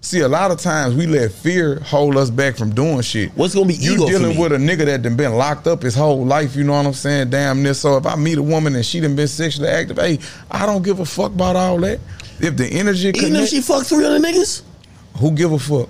See, 0.00 0.20
a 0.20 0.28
lot 0.28 0.52
of 0.52 0.60
times 0.60 0.94
we 0.94 1.06
let 1.06 1.32
fear 1.32 1.80
hold 1.80 2.16
us 2.16 2.30
back 2.30 2.56
from 2.56 2.72
doing 2.72 3.00
shit. 3.00 3.32
What's 3.32 3.54
gonna 3.54 3.66
be 3.66 3.74
you 3.74 3.94
ego 3.94 4.06
dealing 4.06 4.38
with 4.38 4.52
a 4.52 4.56
nigga 4.56 4.84
that 4.84 5.02
done 5.02 5.16
been 5.16 5.32
locked 5.32 5.66
up 5.66 5.82
his 5.82 5.94
whole 5.94 6.24
life? 6.24 6.54
You 6.54 6.64
know 6.64 6.74
what 6.74 6.86
I'm 6.86 6.92
saying? 6.92 7.30
Damn 7.30 7.62
this. 7.62 7.80
So 7.80 7.96
if 7.96 8.06
I 8.06 8.14
meet 8.14 8.38
a 8.38 8.42
woman 8.42 8.76
and 8.76 8.86
she 8.86 9.00
done 9.00 9.16
been 9.16 9.26
sexually 9.26 9.68
active, 9.68 9.96
hey, 9.96 10.20
I 10.50 10.66
don't 10.66 10.82
give 10.82 11.00
a 11.00 11.04
fuck 11.04 11.32
about 11.32 11.56
all 11.56 11.78
that. 11.80 11.98
If 12.40 12.56
the 12.56 12.66
energy 12.66 13.08
Even 13.08 13.20
connect, 13.20 13.44
if 13.44 13.48
she 13.50 13.60
fucked 13.60 13.88
three 13.88 14.04
other 14.04 14.20
niggas. 14.20 14.62
Who 15.18 15.32
give 15.32 15.52
a 15.52 15.58
fuck? 15.58 15.88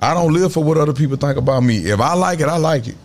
I 0.00 0.12
don't 0.14 0.32
live 0.32 0.52
for 0.52 0.62
what 0.62 0.76
other 0.76 0.92
people 0.92 1.16
think 1.16 1.36
about 1.36 1.60
me. 1.62 1.78
If 1.78 2.00
I 2.00 2.14
like 2.14 2.40
it, 2.40 2.48
I 2.48 2.56
like 2.58 2.86
it. 2.88 2.96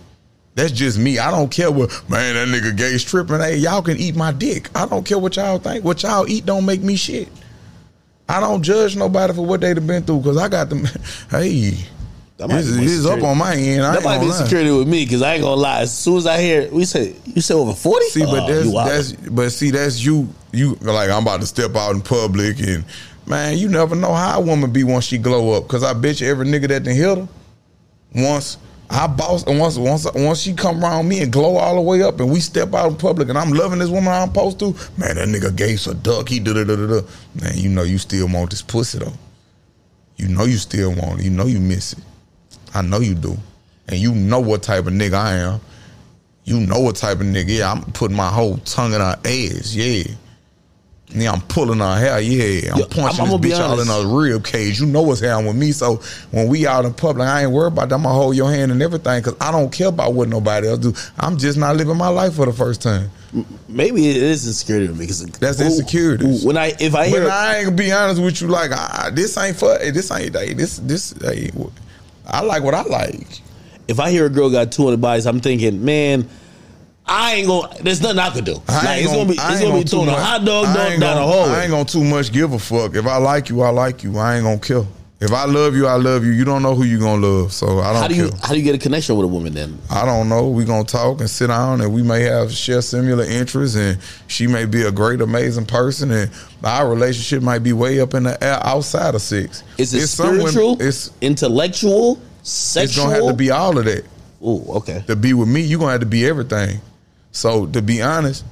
That's 0.56 0.72
just 0.72 0.98
me. 0.98 1.20
I 1.20 1.32
don't 1.32 1.50
care 1.50 1.72
what 1.72 1.90
man 2.10 2.36
that 2.36 2.48
nigga 2.48 2.76
gay 2.76 2.98
tripping. 2.98 3.40
Hey, 3.40 3.58
y'all 3.58 3.82
can 3.82 3.98
eat 3.98 4.16
my 4.16 4.32
dick. 4.34 4.70
I 4.76 4.86
don't 4.86 5.06
care 5.06 5.18
what 5.20 5.36
y'all 5.38 5.60
think. 5.60 5.86
What 5.86 6.04
y'all 6.04 6.28
eat 6.28 6.46
don't 6.46 6.66
make 6.66 6.82
me 6.82 6.96
shit. 6.98 7.30
I 8.28 8.40
don't 8.40 8.62
judge 8.62 8.96
nobody 8.98 9.34
for 9.34 9.46
what 9.46 9.62
they've 9.62 9.86
been 9.88 10.04
through 10.04 10.18
because 10.20 10.38
I 10.38 10.50
got 10.50 10.70
them. 10.70 10.86
Hey, 11.32 11.72
this, 12.38 12.68
is- 12.68 12.78
my 12.78 12.84
this 12.84 12.92
is 12.92 13.06
up 13.06 13.22
on 13.24 13.38
my 13.38 13.56
end. 13.56 13.84
I 13.86 13.96
That 13.96 14.04
might 14.04 14.20
be 14.20 14.26
lie. 14.28 14.44
security 14.44 14.72
with 14.72 14.88
me 14.88 15.06
because 15.06 15.22
I 15.22 15.36
ain't 15.36 15.44
gonna 15.44 15.60
lie. 15.62 15.82
As 15.82 15.98
soon 15.98 16.18
as 16.18 16.26
I 16.28 16.42
hear 16.42 16.70
we 16.72 16.84
say 16.86 17.16
you 17.26 17.42
say 17.42 17.54
over 17.54 17.74
forty, 17.74 18.06
See, 18.08 18.22
but 18.26 18.50
Oh, 18.50 18.74
that's 18.86 19.12
that's 19.12 19.30
but 19.30 19.50
see 19.52 19.72
that's 19.72 20.04
you 20.04 20.28
you 20.52 20.76
like 20.82 21.10
I'm 21.10 21.24
about 21.24 21.42
to 21.42 21.48
step 21.48 21.76
out 21.76 21.96
in 21.96 22.02
public 22.02 22.60
and 22.60 22.84
man, 23.30 23.58
you 23.58 23.70
never 23.70 23.96
know 23.96 24.14
how 24.14 24.40
a 24.40 24.44
woman 24.44 24.72
be 24.72 24.84
once 24.84 25.06
she 25.06 25.18
glow 25.18 25.54
up. 25.54 25.68
Cause 25.68 25.84
I 25.84 25.94
bet 25.94 26.20
you 26.20 26.28
every 26.28 26.48
nigga 26.48 26.68
that 26.70 26.84
done 26.84 26.96
hit 26.96 27.18
her 27.18 27.28
once 28.16 28.58
I 28.90 29.06
boss 29.06 29.44
and 29.46 29.60
once 29.60 29.78
once 29.78 30.08
once 30.16 30.40
she 30.40 30.54
come 30.54 30.84
around 30.84 31.08
me 31.08 31.22
and 31.22 31.32
glow 31.32 31.58
all 31.58 31.76
the 31.76 31.82
way 31.82 32.02
up 32.02 32.20
and 32.20 32.32
we 32.32 32.40
step 32.40 32.74
out 32.74 32.90
in 32.90 32.98
public 32.98 33.30
and 33.30 33.38
I'm 33.38 33.52
loving 33.52 33.78
this 33.78 33.90
woman 33.90 34.12
I'm 34.12 34.30
supposed 34.30 34.58
to, 34.60 34.74
man, 34.98 35.16
that 35.16 35.28
nigga 35.28 35.56
gave 35.56 35.86
a 35.86 35.94
duck. 35.94 36.28
He 36.28 36.40
da 36.40 36.54
da 36.54 36.64
da 36.64 36.76
da. 36.76 37.02
Man, 37.40 37.54
you 37.56 37.70
know 37.70 37.84
you 37.84 38.00
still 38.00 38.28
want 38.28 38.50
this 38.50 38.64
pussy 38.64 38.98
though. 38.98 39.14
You 40.18 40.28
know 40.28 40.46
you 40.46 40.58
still 40.58 40.90
want 40.96 41.20
it. 41.20 41.26
You 41.26 41.30
know 41.30 41.46
you 41.46 41.60
miss 41.60 41.94
it. 41.94 42.00
I 42.74 42.82
know 42.82 43.00
you 43.00 43.14
do. 43.14 43.38
And 43.88 44.00
you 44.00 44.14
know 44.14 44.40
what 44.40 44.64
type 44.64 44.88
of 44.88 44.94
nigga 44.94 45.14
I 45.14 45.34
am. 45.36 45.62
You 46.46 46.60
know 46.60 46.80
what 46.80 46.96
type 46.96 47.20
of 47.20 47.28
nigga. 47.28 47.58
Yeah, 47.60 47.72
I'm 47.72 47.84
putting 47.92 48.18
my 48.18 48.30
whole 48.30 48.58
tongue 48.58 48.94
in 48.94 49.02
her 49.02 49.20
ass. 49.24 49.76
Yeah. 49.76 50.04
Yeah, 51.12 51.32
I'm 51.32 51.42
pulling 51.42 51.80
her 51.80 51.96
hair. 51.98 52.20
Yeah, 52.20 52.74
I'm 52.74 52.80
Yo, 52.82 52.86
punching 52.86 53.22
I'm- 53.22 53.30
I'ma 53.30 53.38
be 53.38 53.50
this 53.50 53.58
bitch 53.58 53.68
all 53.68 53.80
in 53.80 53.88
her 53.88 54.06
rib 54.16 54.44
cage. 54.46 54.80
You 54.80 54.86
know 54.86 55.02
what's 55.02 55.22
happening 55.22 55.48
with 55.48 55.56
me. 55.56 55.72
So 55.72 56.02
when 56.30 56.48
we 56.48 56.68
out 56.68 56.86
in 56.86 56.94
public, 56.94 57.28
I 57.28 57.42
ain't 57.44 57.52
worried 57.52 57.74
about 57.74 57.90
that. 57.90 57.96
I'm 57.96 58.04
gonna 58.04 58.14
hold 58.14 58.36
your 58.36 58.52
hand 58.52 58.72
and 58.72 58.82
everything 58.84 59.20
because 59.22 59.36
I 59.42 59.52
don't 59.52 59.72
care 59.72 59.88
about 59.88 60.14
what 60.14 60.30
nobody 60.30 60.68
else 60.68 60.80
do. 60.80 60.94
I'm 61.20 61.38
just 61.38 61.58
not 61.58 61.76
living 61.78 61.98
my 61.98 62.10
life 62.10 62.34
for 62.36 62.46
the 62.46 62.54
first 62.54 62.82
time. 62.84 63.10
maybe 63.68 64.10
it 64.10 64.18
is 64.18 64.46
insecurity 64.48 64.88
to 64.88 64.94
me 64.94 65.00
because 65.02 65.24
That's 65.26 65.60
insecurities. 65.60 66.44
When 66.46 66.58
I 66.58 66.74
if 66.80 66.94
I 66.96 67.10
But 67.10 67.20
hear 67.22 67.30
I 67.30 67.56
ain't 67.58 67.66
gonna 67.66 67.76
be 67.78 67.92
honest 67.92 68.22
with 68.22 68.42
you. 68.42 68.48
Like 68.48 68.72
I, 68.72 69.10
this 69.12 69.36
ain't 69.38 69.58
for 69.58 69.78
this 69.80 70.12
ain't 70.12 70.36
hey, 70.36 70.54
this 70.54 70.78
this. 70.78 71.14
Hey, 71.22 71.52
I 72.28 72.42
like 72.42 72.62
what 72.64 72.76
I 72.76 72.84
like. 72.84 73.42
if 73.88 74.00
I 74.00 74.12
hear 74.12 74.28
a 74.28 74.30
girl 74.30 74.52
got 74.52 74.72
two 74.72 74.84
hundred 74.84 75.02
bodies, 75.02 75.26
I'm 75.26 75.40
thinking, 75.40 75.84
man, 75.84 76.30
I 77.10 77.34
ain't 77.36 77.48
gonna. 77.48 77.68
There's 77.82 78.02
nothing 78.02 78.20
I 78.20 78.30
could 78.30 78.46
do. 78.46 78.62
I 78.68 78.86
Like 78.86 79.04
it's 79.04 79.12
gonna 79.14 79.30
be 79.30 79.40
I 79.40 79.54
it's 79.54 79.62
gonna 79.62 79.78
be 79.80 79.84
too 79.84 80.02
a 80.02 80.12
hot 80.12 80.46
dog 80.46 80.66
down, 80.66 80.76
down 80.76 81.00
gonna- 81.00 81.22
hallway. 81.22 81.50
I 81.52 81.62
ain't 81.64 81.72
gonna 81.72 81.86
too 81.86 82.04
much 82.04 82.32
give 82.32 82.54
a 82.54 82.60
fuck. 82.60 82.96
If 82.96 83.06
I 83.08 83.18
like 83.18 83.50
you, 83.50 83.62
I 83.62 83.70
like 83.70 84.04
you. 84.04 84.18
I 84.18 84.36
ain't 84.36 84.44
gonna 84.46 84.60
kill. 84.60 84.88
If 85.22 85.34
I 85.34 85.44
love 85.44 85.76
you, 85.76 85.86
I 85.86 85.96
love 85.96 86.24
you. 86.24 86.32
You 86.32 86.46
don't 86.46 86.62
know 86.62 86.74
who 86.76 86.84
you 86.86 86.98
gonna 86.98 87.26
love, 87.28 87.52
so 87.52 87.80
I 87.80 87.92
don't 87.92 88.02
how 88.04 88.08
do 88.08 88.16
you 88.16 88.30
care. 88.30 88.40
how 88.42 88.54
do 88.54 88.58
you 88.58 88.64
get 88.64 88.76
a 88.76 88.78
connection 88.78 89.18
with 89.18 89.26
a 89.26 89.28
woman 89.28 89.54
then? 89.54 89.78
I 89.90 90.06
don't 90.06 90.30
know. 90.30 90.48
We 90.48 90.64
gonna 90.64 90.86
talk 90.86 91.20
and 91.20 91.30
sit 91.30 91.48
down, 91.48 91.82
and 91.82 91.94
we 91.94 92.04
may 92.04 92.22
have 92.22 92.52
share 92.54 92.82
similar 92.82 93.26
interests, 93.26 93.76
and 93.76 93.98
she 94.28 94.48
may 94.48 94.64
be 94.64 94.84
a 94.84 94.92
great, 94.92 95.20
amazing 95.20 95.66
person, 95.66 96.12
and 96.12 96.32
our 96.64 96.88
relationship 96.90 97.44
might 97.44 97.60
be 97.64 97.74
way 97.74 98.00
up 98.00 98.14
in 98.14 98.24
the 98.24 98.42
air 98.42 98.60
outside 98.66 99.14
of 99.14 99.22
sex. 99.22 99.64
Is 99.78 99.94
it 99.94 100.04
It's 100.04 100.18
women- 100.18 100.40
spiritual, 100.48 100.78
It's 100.82 101.10
intellectual, 101.20 102.18
it's 102.40 102.50
sexual? 102.52 103.06
gonna 103.06 103.16
have 103.18 103.28
to 103.28 103.34
be 103.34 103.52
all 103.52 103.78
of 103.78 103.84
that. 103.86 104.06
Ooh, 104.42 104.64
okay. 104.76 105.04
to 105.08 105.18
be 105.18 105.34
with 105.34 105.50
me, 105.50 105.60
you're 105.60 105.80
gonna 105.80 105.92
have 105.92 106.00
to 106.00 106.06
be 106.06 106.26
everything. 106.26 106.80
So 107.32 107.68
to 107.68 107.82
be 107.82 108.02
honest, 108.02 108.44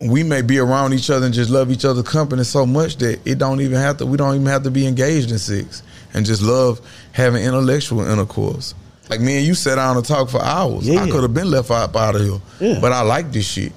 we 0.00 0.22
may 0.22 0.42
be 0.42 0.58
around 0.58 0.92
each 0.92 1.08
other 1.10 1.26
and 1.26 1.34
just 1.34 1.50
love 1.50 1.70
each 1.70 1.84
other's 1.84 2.06
company 2.06 2.44
so 2.44 2.66
much 2.66 2.96
that 2.96 3.20
it 3.26 3.38
don't 3.38 3.60
even 3.60 3.78
have 3.78 3.96
to 3.98 4.06
we 4.06 4.16
don't 4.16 4.34
even 4.34 4.46
have 4.46 4.64
to 4.64 4.70
be 4.70 4.86
engaged 4.86 5.30
in 5.30 5.38
sex 5.38 5.82
and 6.12 6.26
just 6.26 6.42
love 6.42 6.80
having 7.12 7.42
intellectual 7.42 8.00
intercourse. 8.00 8.74
Like 9.08 9.20
me 9.20 9.36
and 9.38 9.46
you 9.46 9.54
sat 9.54 9.76
down 9.76 9.96
and 9.96 10.04
talk 10.04 10.30
for 10.30 10.42
hours. 10.42 10.88
Yeah. 10.88 11.02
I 11.02 11.10
could 11.10 11.22
have 11.22 11.34
been 11.34 11.50
left 11.50 11.70
out, 11.70 11.94
out 11.94 12.16
of 12.16 12.22
here. 12.22 12.40
Yeah. 12.60 12.80
But 12.80 12.92
I 12.92 13.02
like 13.02 13.32
this 13.32 13.46
shit. 13.46 13.72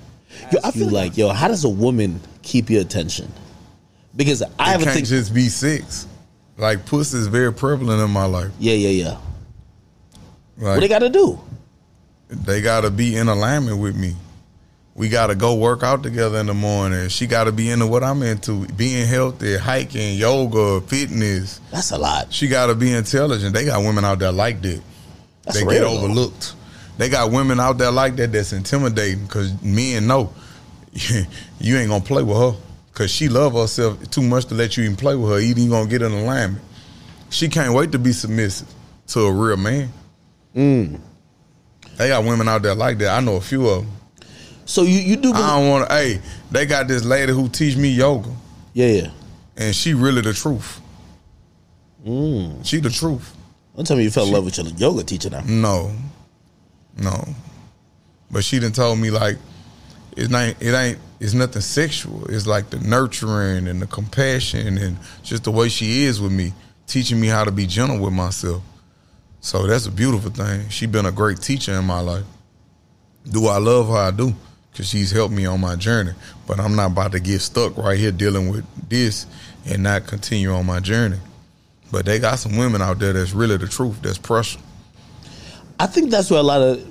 Yo, 0.52 0.60
I 0.64 0.72
feel 0.72 0.90
like 0.90 1.18
yo, 1.18 1.30
how 1.30 1.48
does 1.48 1.64
a 1.64 1.70
woman 1.70 2.20
keep 2.42 2.70
your 2.70 2.82
attention? 2.82 3.32
Because 4.16 4.42
I 4.58 4.76
It 4.76 4.84
can't 4.84 5.06
just 5.06 5.34
be 5.34 5.50
sex. 5.50 6.08
Like 6.58 6.86
pussy 6.86 7.18
is 7.18 7.28
very 7.28 7.54
prevalent 7.54 8.02
in 8.02 8.10
my 8.10 8.26
life. 8.26 8.52
Yeah, 8.60 8.74
yeah, 8.74 8.90
yeah. 8.90 9.18
Like 10.58 10.76
What 10.76 10.80
they 10.80 10.88
got 10.88 11.00
to 11.00 11.10
do? 11.10 11.40
They 12.30 12.62
gotta 12.62 12.90
be 12.90 13.16
in 13.16 13.28
alignment 13.28 13.80
with 13.80 13.96
me. 13.96 14.16
We 14.96 15.10
gotta 15.10 15.36
go 15.36 15.54
work 15.56 15.84
out 15.84 16.02
together 16.02 16.40
in 16.40 16.48
the 16.48 16.54
morning. 16.54 17.10
She 17.10 17.28
gotta 17.28 17.52
be 17.52 17.70
into 17.70 17.86
what 17.86 18.04
I'm 18.04 18.24
into, 18.24 18.66
being 18.70 19.06
healthy, 19.06 19.58
hiking, 19.58 20.18
yoga, 20.18 20.82
fitness. 20.82 21.62
That's 21.72 21.92
a 21.92 21.98
lot. 21.98 22.34
She 22.34 22.48
gotta 22.48 22.74
be 22.76 22.92
intelligent. 22.92 23.54
They 23.54 23.66
got 23.66 23.82
women 23.82 24.04
out 24.04 24.20
there 24.20 24.32
like 24.32 24.62
that. 24.64 24.82
That's 25.44 25.60
they 25.60 25.64
real, 25.66 25.74
get 25.74 25.80
though. 25.82 25.98
overlooked. 25.98 26.56
They 26.98 27.10
got 27.10 27.32
women 27.32 27.60
out 27.60 27.78
there 27.78 27.92
like 27.92 28.16
that 28.16 28.32
that's 28.32 28.54
intimidating 28.54 29.24
because 29.26 29.62
men 29.62 30.08
know 30.08 30.34
you 31.60 31.78
ain't 31.78 31.90
gonna 31.90 32.04
play 32.04 32.24
with 32.24 32.38
her 32.38 32.54
because 32.92 33.12
she 33.12 33.30
love 33.30 33.54
herself 33.54 34.10
too 34.10 34.24
much 34.24 34.46
to 34.46 34.56
let 34.56 34.76
you 34.76 34.84
even 34.86 34.96
play 34.98 35.16
with 35.16 35.32
her. 35.32 35.40
Either 35.40 35.60
you 35.60 35.70
gonna 35.70 35.88
get 35.88 36.02
in 36.02 36.12
alignment. 36.12 36.64
She 37.30 37.50
can't 37.50 37.74
wait 37.74 37.92
to 37.92 38.00
be 38.00 38.14
submissive 38.14 38.68
to 39.08 39.20
a 39.22 39.32
real 39.32 39.58
man. 39.58 39.94
Mm. 40.56 41.00
They 41.98 42.10
got 42.10 42.24
women 42.24 42.48
out 42.48 42.62
there 42.62 42.76
like 42.76 43.00
that. 43.00 43.10
I 43.10 43.20
know 43.20 43.36
a 43.36 43.42
few 43.42 43.68
of 43.68 43.84
them. 43.84 43.92
So 44.66 44.84
you 44.84 45.00
you 45.00 45.16
do? 45.16 45.30
I 45.30 45.32
Believe, 45.32 45.48
don't 45.48 45.70
want 45.70 45.90
to. 45.90 45.96
Hey, 45.96 46.22
they 46.52 46.66
got 46.66 46.88
this 46.88 47.04
lady 47.04 47.32
who 47.32 47.50
teach 47.50 47.76
me 47.78 47.90
yoga, 47.90 48.30
yeah, 48.74 48.88
yeah. 48.88 49.12
and 49.56 49.76
she 49.76 49.94
really 49.94 50.22
the 50.22 50.34
truth. 50.34 50.82
Mm. 52.06 52.66
She 52.66 52.80
the 52.80 52.90
truth. 52.90 53.34
Don't 53.76 53.86
tell 53.86 53.98
me 53.98 54.04
you 54.04 54.12
fell 54.12 54.26
in 54.26 54.34
love 54.34 54.46
with 54.46 54.58
your 54.58 54.68
yoga 54.68 55.04
teacher 55.04 55.30
now. 55.30 55.42
No, 55.46 55.92
no. 56.98 57.24
But 58.30 58.44
she 58.44 58.60
done 58.60 58.74
told 58.74 59.00
me 59.00 59.10
like 59.10 59.38
it 60.18 60.32
ain't 60.34 60.62
it 60.62 60.74
ain't 60.74 61.00
it's 61.20 61.34
nothing 61.34 61.62
sexual. 61.62 62.26
It's 62.28 62.46
like 62.46 62.70
the 62.70 62.80
nurturing 62.80 63.68
and 63.68 63.82
the 63.82 63.88
compassion 63.88 64.78
and 64.78 64.98
just 65.24 65.46
the 65.46 65.52
way 65.52 65.70
she 65.70 66.04
is 66.04 66.20
with 66.20 66.32
me, 66.32 66.54
teaching 66.88 67.20
me 67.20 67.28
how 67.28 67.44
to 67.44 67.52
be 67.52 67.66
gentle 67.66 68.00
with 68.00 68.14
myself. 68.14 68.62
So 69.40 69.66
that's 69.68 69.86
a 69.86 69.92
beautiful 69.92 70.32
thing. 70.32 70.68
She 70.70 70.86
been 70.88 71.06
a 71.06 71.12
great 71.12 71.42
teacher 71.42 71.74
in 71.74 71.86
my 71.86 72.00
life. 72.00 72.26
Do 73.30 73.48
I 73.48 73.58
love 73.58 73.88
her? 73.90 73.96
I 73.96 74.12
do, 74.12 74.34
cause 74.76 74.88
she's 74.88 75.12
helped 75.12 75.34
me 75.34 75.46
on 75.46 75.60
my 75.62 75.76
journey. 75.76 76.12
But 76.48 76.60
I'm 76.60 76.76
not 76.76 76.92
about 76.92 77.12
to 77.14 77.20
get 77.20 77.40
stuck 77.40 77.78
right 77.78 77.98
here 77.98 78.12
dealing 78.12 78.50
with 78.50 78.66
this 78.90 79.26
and 79.66 79.84
not 79.84 80.08
continue 80.08 80.52
on 80.52 80.66
my 80.66 80.80
journey. 80.80 81.18
But 81.92 82.06
they 82.06 82.20
got 82.20 82.40
some 82.40 82.58
women 82.58 82.82
out 82.82 83.00
there 83.00 83.14
that's 83.14 83.34
really 83.34 83.58
the 83.58 83.68
truth. 83.68 84.02
That's 84.02 84.18
pressure. 84.18 84.60
I 85.80 85.88
think 85.88 86.10
that's 86.10 86.30
what 86.30 86.40
a 86.40 86.44
lot 86.44 86.62
of 86.62 86.86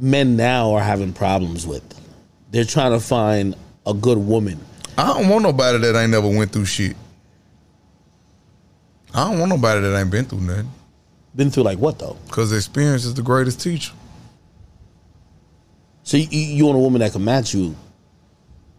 men 0.00 0.36
now 0.36 0.72
are 0.72 0.82
having 0.82 1.12
problems 1.12 1.66
with. 1.66 1.82
They're 2.50 2.64
trying 2.64 2.92
to 2.92 3.00
find 3.00 3.54
a 3.86 3.94
good 3.94 4.18
woman. 4.18 4.58
I 4.96 5.06
don't 5.06 5.28
want 5.28 5.42
nobody 5.42 5.78
that 5.78 5.96
ain't 5.96 6.10
never 6.10 6.28
went 6.28 6.52
through 6.52 6.64
shit. 6.64 6.96
I 9.14 9.24
don't 9.24 9.38
want 9.38 9.50
nobody 9.50 9.80
that 9.82 9.98
ain't 9.98 10.10
been 10.10 10.24
through 10.24 10.40
nothing. 10.40 10.70
Been 11.34 11.50
through 11.50 11.62
like 11.64 11.78
what 11.78 11.98
though? 11.98 12.16
Cause 12.30 12.52
experience 12.52 13.04
is 13.04 13.14
the 13.14 13.22
greatest 13.22 13.60
teacher. 13.60 13.92
So 16.02 16.16
you, 16.16 16.26
you 16.30 16.64
want 16.66 16.76
a 16.76 16.80
woman 16.80 17.00
that 17.00 17.12
can 17.12 17.24
match 17.24 17.54
you, 17.54 17.76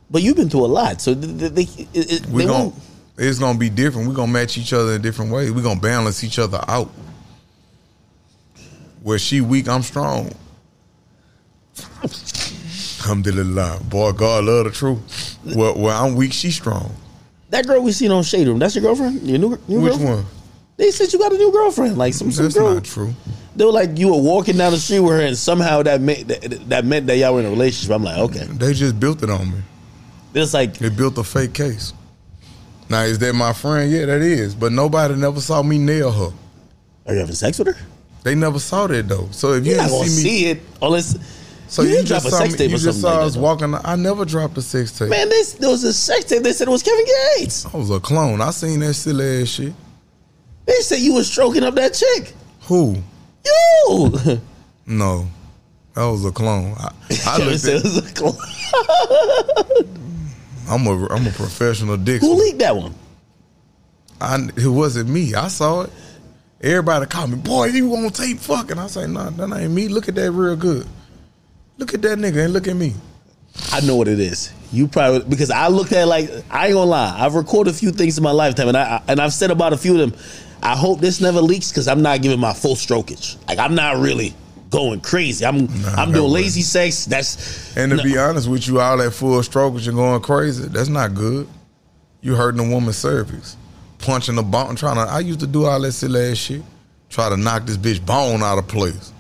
but 0.10 0.22
you've 0.22 0.36
been 0.36 0.49
through 0.49 0.66
a 0.66 0.68
lot. 0.68 0.99
So 1.02 1.14
they, 1.14 1.47
they, 1.47 1.62
it- 1.93 2.26
We 2.28 2.43
they 2.43 2.47
gon' 2.49 2.60
won't- 2.66 2.76
it's 3.18 3.39
gonna 3.39 3.58
be 3.60 3.70
different. 3.70 4.08
We're 4.08 4.16
gonna 4.16 4.32
match 4.32 4.58
each 4.58 4.74
other 4.74 4.93
in 4.95 5.02
different 5.02 5.32
ways. 5.32 5.52
We're 5.52 5.62
gonna 5.64 5.80
balance 5.80 6.24
each 6.24 6.39
other 6.39 6.60
out. 6.68 6.89
Where 9.04 9.20
she 9.20 9.41
weak, 9.41 9.68
I'm 9.70 9.84
strong. 9.84 10.32
Alhamdulillah. 12.99 13.80
Boy, 13.89 14.12
God 14.12 14.43
love 14.45 14.66
the 14.66 14.72
truth. 14.72 15.38
Where, 15.56 15.74
where 15.74 15.93
I'm 15.93 16.16
weak, 16.16 16.34
she 16.34 16.52
strong. 16.52 16.93
that 17.49 17.66
girl 17.68 17.82
we 17.82 17.91
seen 17.91 18.12
on 18.12 18.24
Shade 18.24 18.47
Room. 18.47 18.60
That's 18.60 18.76
your 18.76 18.82
girlfriend. 18.84 19.22
Your 19.24 19.38
new, 19.39 19.60
new 19.68 19.82
Which 19.82 19.91
girlfriend? 19.93 20.16
one? 20.18 20.26
They 20.82 20.90
said 20.90 21.14
you 21.14 21.20
got 21.20 21.32
a 21.32 21.38
new 21.38 21.52
girlfriend. 21.52 21.96
Like 21.96 22.16
some 22.16 22.32
some 22.32 22.46
That's 22.46 22.56
girl. 22.58 22.74
not 22.74 22.84
true. 22.84 23.14
They 23.56 23.66
were 23.66 23.72
like 23.72 24.00
you 24.00 24.08
were 24.08 24.20
walking 24.20 24.58
down 24.58 24.72
the 24.72 24.80
street 24.80 25.02
with 25.02 25.12
her, 25.14 25.22
and 25.22 25.38
somehow 25.38 25.84
that 25.84 26.02
meant 26.02 26.28
that, 26.28 26.42
that 26.70 26.86
meant 26.86 27.06
that 27.06 27.18
y'all 27.18 27.36
were 27.36 27.40
in 27.42 27.46
a 27.46 27.52
relationship. 27.52 27.94
I'm 27.96 28.04
like, 28.04 28.18
okay. 28.18 28.46
They 28.46 28.74
just 28.74 29.00
built 29.00 29.22
it 29.22 29.30
on 29.30 29.52
me. 29.52 29.60
It's 30.34 30.56
like 30.56 30.74
They 30.80 30.90
built 30.90 31.20
a 31.20 31.24
fake 31.24 31.54
case. 31.54 31.94
Now, 32.90 33.04
is 33.04 33.20
that 33.20 33.34
my 33.36 33.54
friend? 33.54 33.92
Yeah, 33.92 34.08
that 34.08 34.22
is. 34.24 34.56
But 34.56 34.72
nobody 34.72 35.14
never 35.16 35.40
saw 35.40 35.62
me 35.62 35.78
nail 35.78 36.12
her. 36.12 36.36
Are 37.06 37.14
you 37.14 37.20
having 37.20 37.36
sex 37.36 37.60
with 37.60 37.68
her? 37.76 37.86
They 38.24 38.34
never 38.34 38.58
saw 38.58 38.88
that 38.88 39.08
though. 39.08 39.28
So 39.30 39.54
if 39.54 39.64
you 39.64 39.74
You're 39.74 39.82
not 39.84 39.90
didn't 39.90 40.00
gonna 40.00 40.10
see 40.10 40.24
me, 40.24 40.30
see 40.30 40.46
it 40.48 40.62
unless 40.82 41.16
so 41.68 41.84
you, 41.84 41.90
you, 41.90 41.96
didn't 41.98 42.08
drop 42.08 42.24
just 42.24 42.26
a 42.26 42.32
saw 42.32 42.38
sex 42.40 42.54
me, 42.54 42.58
tape 42.58 42.70
you 42.72 42.76
or 42.78 42.80
just 42.80 43.02
something 43.02 43.02
saw 43.02 43.18
like 43.20 43.28
us 43.28 43.34
that. 43.36 43.40
though. 43.40 43.46
walking. 43.46 43.76
I 43.86 43.96
never 43.98 44.26
dropped 44.26 44.58
a 44.58 44.64
sex 44.64 44.98
tape. 44.98 45.10
Man, 45.10 45.30
this 45.30 45.54
there 45.54 45.70
was 45.70 45.84
a 45.84 45.94
sex 45.94 46.24
tape. 46.26 46.42
They 46.42 46.54
said 46.54 46.68
it 46.68 46.72
was 46.72 46.82
Kevin 46.82 47.06
Gates. 47.38 47.68
I 47.72 47.78
was 47.78 47.92
a 47.92 48.00
clone. 48.00 48.42
I 48.42 48.50
seen 48.50 48.80
that 48.80 48.96
silly 48.96 49.44
ass 49.44 49.48
shit. 49.50 49.74
They 50.72 50.82
said 50.84 51.00
you 51.00 51.14
was 51.16 51.30
stroking 51.30 51.64
up 51.64 51.76
that 51.76 51.94
chick. 51.94 52.34
Who? 52.64 52.98
You. 53.46 54.42
No, 54.88 55.28
that 55.94 56.04
was 56.04 56.26
a 56.26 56.32
clone. 56.32 56.74
I, 56.78 56.92
I 57.10 57.38
Kevin 57.38 57.48
looked 57.48 57.60
said 57.62 57.76
at, 57.76 57.82
it 57.82 57.84
was 57.84 57.98
a 57.98 58.08
cl- 58.10 58.38
I'm 60.70 60.88
a 60.88 61.08
I'm 61.08 61.28
a 61.28 61.30
professional 61.30 61.96
dick. 61.98 62.20
Who 62.20 62.34
leaked 62.34 62.60
that 62.60 62.76
one? 62.76 62.94
I, 64.20 64.50
it 64.58 64.68
wasn't 64.68 65.10
me. 65.10 65.34
I 65.34 65.48
saw 65.48 65.82
it. 65.84 65.92
Everybody 66.60 67.06
called 67.06 67.30
me, 67.30 67.38
boy, 67.38 67.68
you 67.68 67.96
on 67.96 68.10
tape 68.10 68.40
fucking. 68.40 68.78
I 68.80 68.88
say, 68.88 69.08
nah, 69.08 69.30
that 69.30 69.58
ain't 69.58 69.72
me. 69.72 69.88
Look 69.88 70.10
at 70.10 70.16
that 70.16 70.32
real 70.32 70.56
good. 70.58 70.86
Look 71.78 71.94
at 71.94 72.02
that 72.02 72.18
nigga 72.18 72.44
and 72.46 72.54
look 72.54 72.68
at 72.68 72.76
me. 72.76 72.96
I 73.72 73.80
know 73.82 73.96
what 73.96 74.08
it 74.10 74.20
is. 74.20 74.52
You 74.74 74.88
probably 74.88 75.22
because 75.30 75.52
I 75.52 75.68
looked 75.70 75.92
at 75.94 76.04
it 76.04 76.08
like 76.08 76.30
I 76.50 76.66
ain't 76.68 76.74
gonna 76.74 76.90
lie. 76.90 77.16
I've 77.18 77.36
recorded 77.36 77.74
a 77.74 77.78
few 77.78 77.92
things 77.92 78.18
in 78.18 78.24
my 78.24 78.32
lifetime, 78.32 78.68
and 78.68 78.78
I 78.78 79.02
and 79.08 79.22
I've 79.22 79.34
said 79.34 79.52
about 79.52 79.74
a 79.74 79.78
few 79.78 79.94
of 80.02 80.12
them. 80.12 80.20
I 80.64 80.76
hope 80.76 80.99
this 80.99 81.20
never 81.22 81.41
leaks 81.41 81.70
because 81.72 81.88
I'm 81.88 82.01
not 82.01 82.22
giving 82.22 82.39
my 82.39 82.53
full 82.53 82.76
strokage. 82.76 83.38
Like 83.47 83.59
I'm 83.59 83.76
not 83.76 83.97
really 83.97 84.34
going 84.70 85.01
crazy. 85.01 85.45
I'm 85.45 85.68
I'm 85.97 86.12
doing 86.12 86.32
way. 86.32 86.41
lazy 86.43 86.62
sex. 86.62 87.05
That's 87.05 87.76
And 87.76 87.91
to 87.91 87.97
no. 87.97 88.03
be 88.03 88.18
honest 88.18 88.47
with 88.47 88.68
you, 88.68 88.80
all 88.80 88.97
that 88.97 89.12
full 89.12 89.39
strokage 89.41 89.88
and 89.88 89.95
going 89.97 90.22
crazy, 90.22 90.68
that's 90.68 90.89
not 90.89 91.14
good. 91.14 91.47
You 92.22 92.36
hurting 92.36 92.59
a 92.66 92.70
woman's 92.70 92.97
cervix. 92.97 93.57
Punching 93.99 94.36
the 94.36 94.43
bone, 94.43 94.76
trying 94.76 94.95
to 94.95 95.01
I 95.12 95.20
used 95.20 95.39
to 95.41 95.47
do 95.47 95.66
all 95.66 95.80
that 95.82 95.91
silly 95.91 96.32
ass 96.32 96.38
shit. 96.38 96.62
Try 97.09 97.30
to 97.30 97.38
knock 97.38 97.66
this 97.66 97.78
bitch 97.78 98.03
bone 98.05 98.41
out 98.41 98.57
of 98.57 98.68
place. 98.68 99.12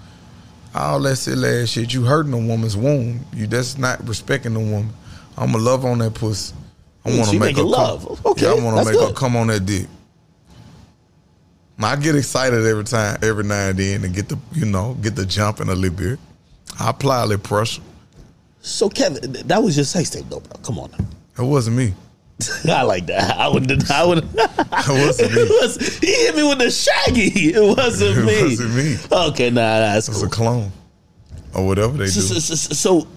All 0.73 0.99
that 1.01 1.17
silly 1.17 1.49
ass 1.63 1.69
shit. 1.69 1.93
You 1.93 2.03
hurting 2.03 2.33
a 2.33 2.37
woman's 2.37 2.77
womb. 2.77 3.25
You 3.33 3.47
that's 3.47 3.77
not 3.77 4.07
respecting 4.07 4.53
the 4.53 4.59
woman. 4.59 4.91
I'ma 5.37 5.57
love 5.59 5.85
on 5.85 5.97
that 5.99 6.13
pussy. 6.13 6.53
I 7.03 7.09
Mm, 7.09 7.19
wanna 7.19 7.31
make 7.31 7.39
her 7.39 7.39
making 7.39 7.55
come. 7.63 7.65
love. 7.71 8.25
Okay, 8.27 8.45
yeah, 8.45 8.51
I 8.51 8.63
wanna 8.63 8.75
that's 8.83 8.91
make 8.97 8.99
her 9.07 9.13
come 9.13 9.35
on 9.35 9.47
that 9.47 9.65
dick. 9.65 9.87
I 11.79 11.95
get 11.95 12.15
excited 12.15 12.65
every 12.65 12.83
time, 12.83 13.17
every 13.23 13.43
now 13.43 13.69
and 13.69 13.77
then, 13.79 14.03
and 14.03 14.13
get 14.13 14.29
the 14.29 14.37
you 14.53 14.65
know 14.65 14.93
get 15.01 15.15
the 15.15 15.25
jumping 15.25 15.69
a 15.69 15.75
little 15.75 15.97
bit. 15.97 16.19
I 16.79 16.89
apply 16.91 17.23
a 17.23 17.25
little 17.25 17.43
pressure. 17.43 17.81
so 18.61 18.89
Kevin. 18.89 19.31
That 19.47 19.61
was 19.63 19.75
your 19.75 19.85
sex 19.85 20.09
tape, 20.09 20.25
though, 20.29 20.39
bro. 20.41 20.59
Come 20.63 20.79
on. 20.79 20.91
It 21.37 21.41
wasn't 21.41 21.77
me. 21.77 21.93
I 22.67 22.83
like 22.83 23.05
that. 23.07 23.37
I 23.37 23.47
wouldn't. 23.47 23.89
I 23.91 24.05
would. 24.05 24.27
It 24.83 25.05
wasn't 25.05 25.33
me. 25.35 25.41
It 25.41 25.61
was, 25.61 25.99
he 25.99 26.07
hit 26.07 26.35
me 26.35 26.43
with 26.43 26.57
the 26.59 26.71
shaggy. 26.71 27.53
It 27.53 27.61
wasn't 27.77 28.17
It 28.19 28.25
me. 28.25 28.41
wasn't 28.43 28.75
me. 28.75 28.97
Okay, 29.29 29.49
nah, 29.49 29.61
nah 29.61 29.79
that's 29.93 30.07
It 30.07 30.25
a 30.25 30.29
clone, 30.29 30.71
or 31.53 31.65
whatever 31.67 31.97
they 31.97 32.05
do. 32.05 32.09
So, 32.11 32.35
so, 32.39 32.55
so, 32.55 32.73
so, 32.73 33.07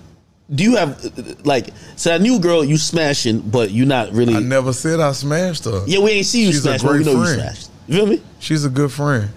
do 0.54 0.62
you 0.64 0.76
have 0.76 1.46
like 1.46 1.68
so 1.96 2.10
that 2.10 2.20
new 2.20 2.38
girl 2.38 2.64
you 2.64 2.76
smashing, 2.76 3.40
but 3.40 3.70
you 3.70 3.86
not 3.86 4.12
really? 4.12 4.34
I 4.34 4.40
never 4.40 4.72
said 4.72 5.00
I 5.00 5.12
smashed 5.12 5.64
her. 5.64 5.84
yeah, 5.86 6.00
we 6.00 6.10
ain't 6.10 6.26
see 6.26 6.40
you 6.42 6.46
She's 6.52 6.66
a 6.66 6.78
smash, 6.78 6.82
we 6.82 6.88
great 6.88 7.06
know 7.06 7.12
you 7.12 7.24
friend. 7.24 7.40
smashed. 7.40 7.70
You 7.86 7.94
feel 7.96 8.06
me? 8.06 8.22
She's 8.44 8.66
a 8.66 8.68
good 8.68 8.92
friend. 8.92 9.30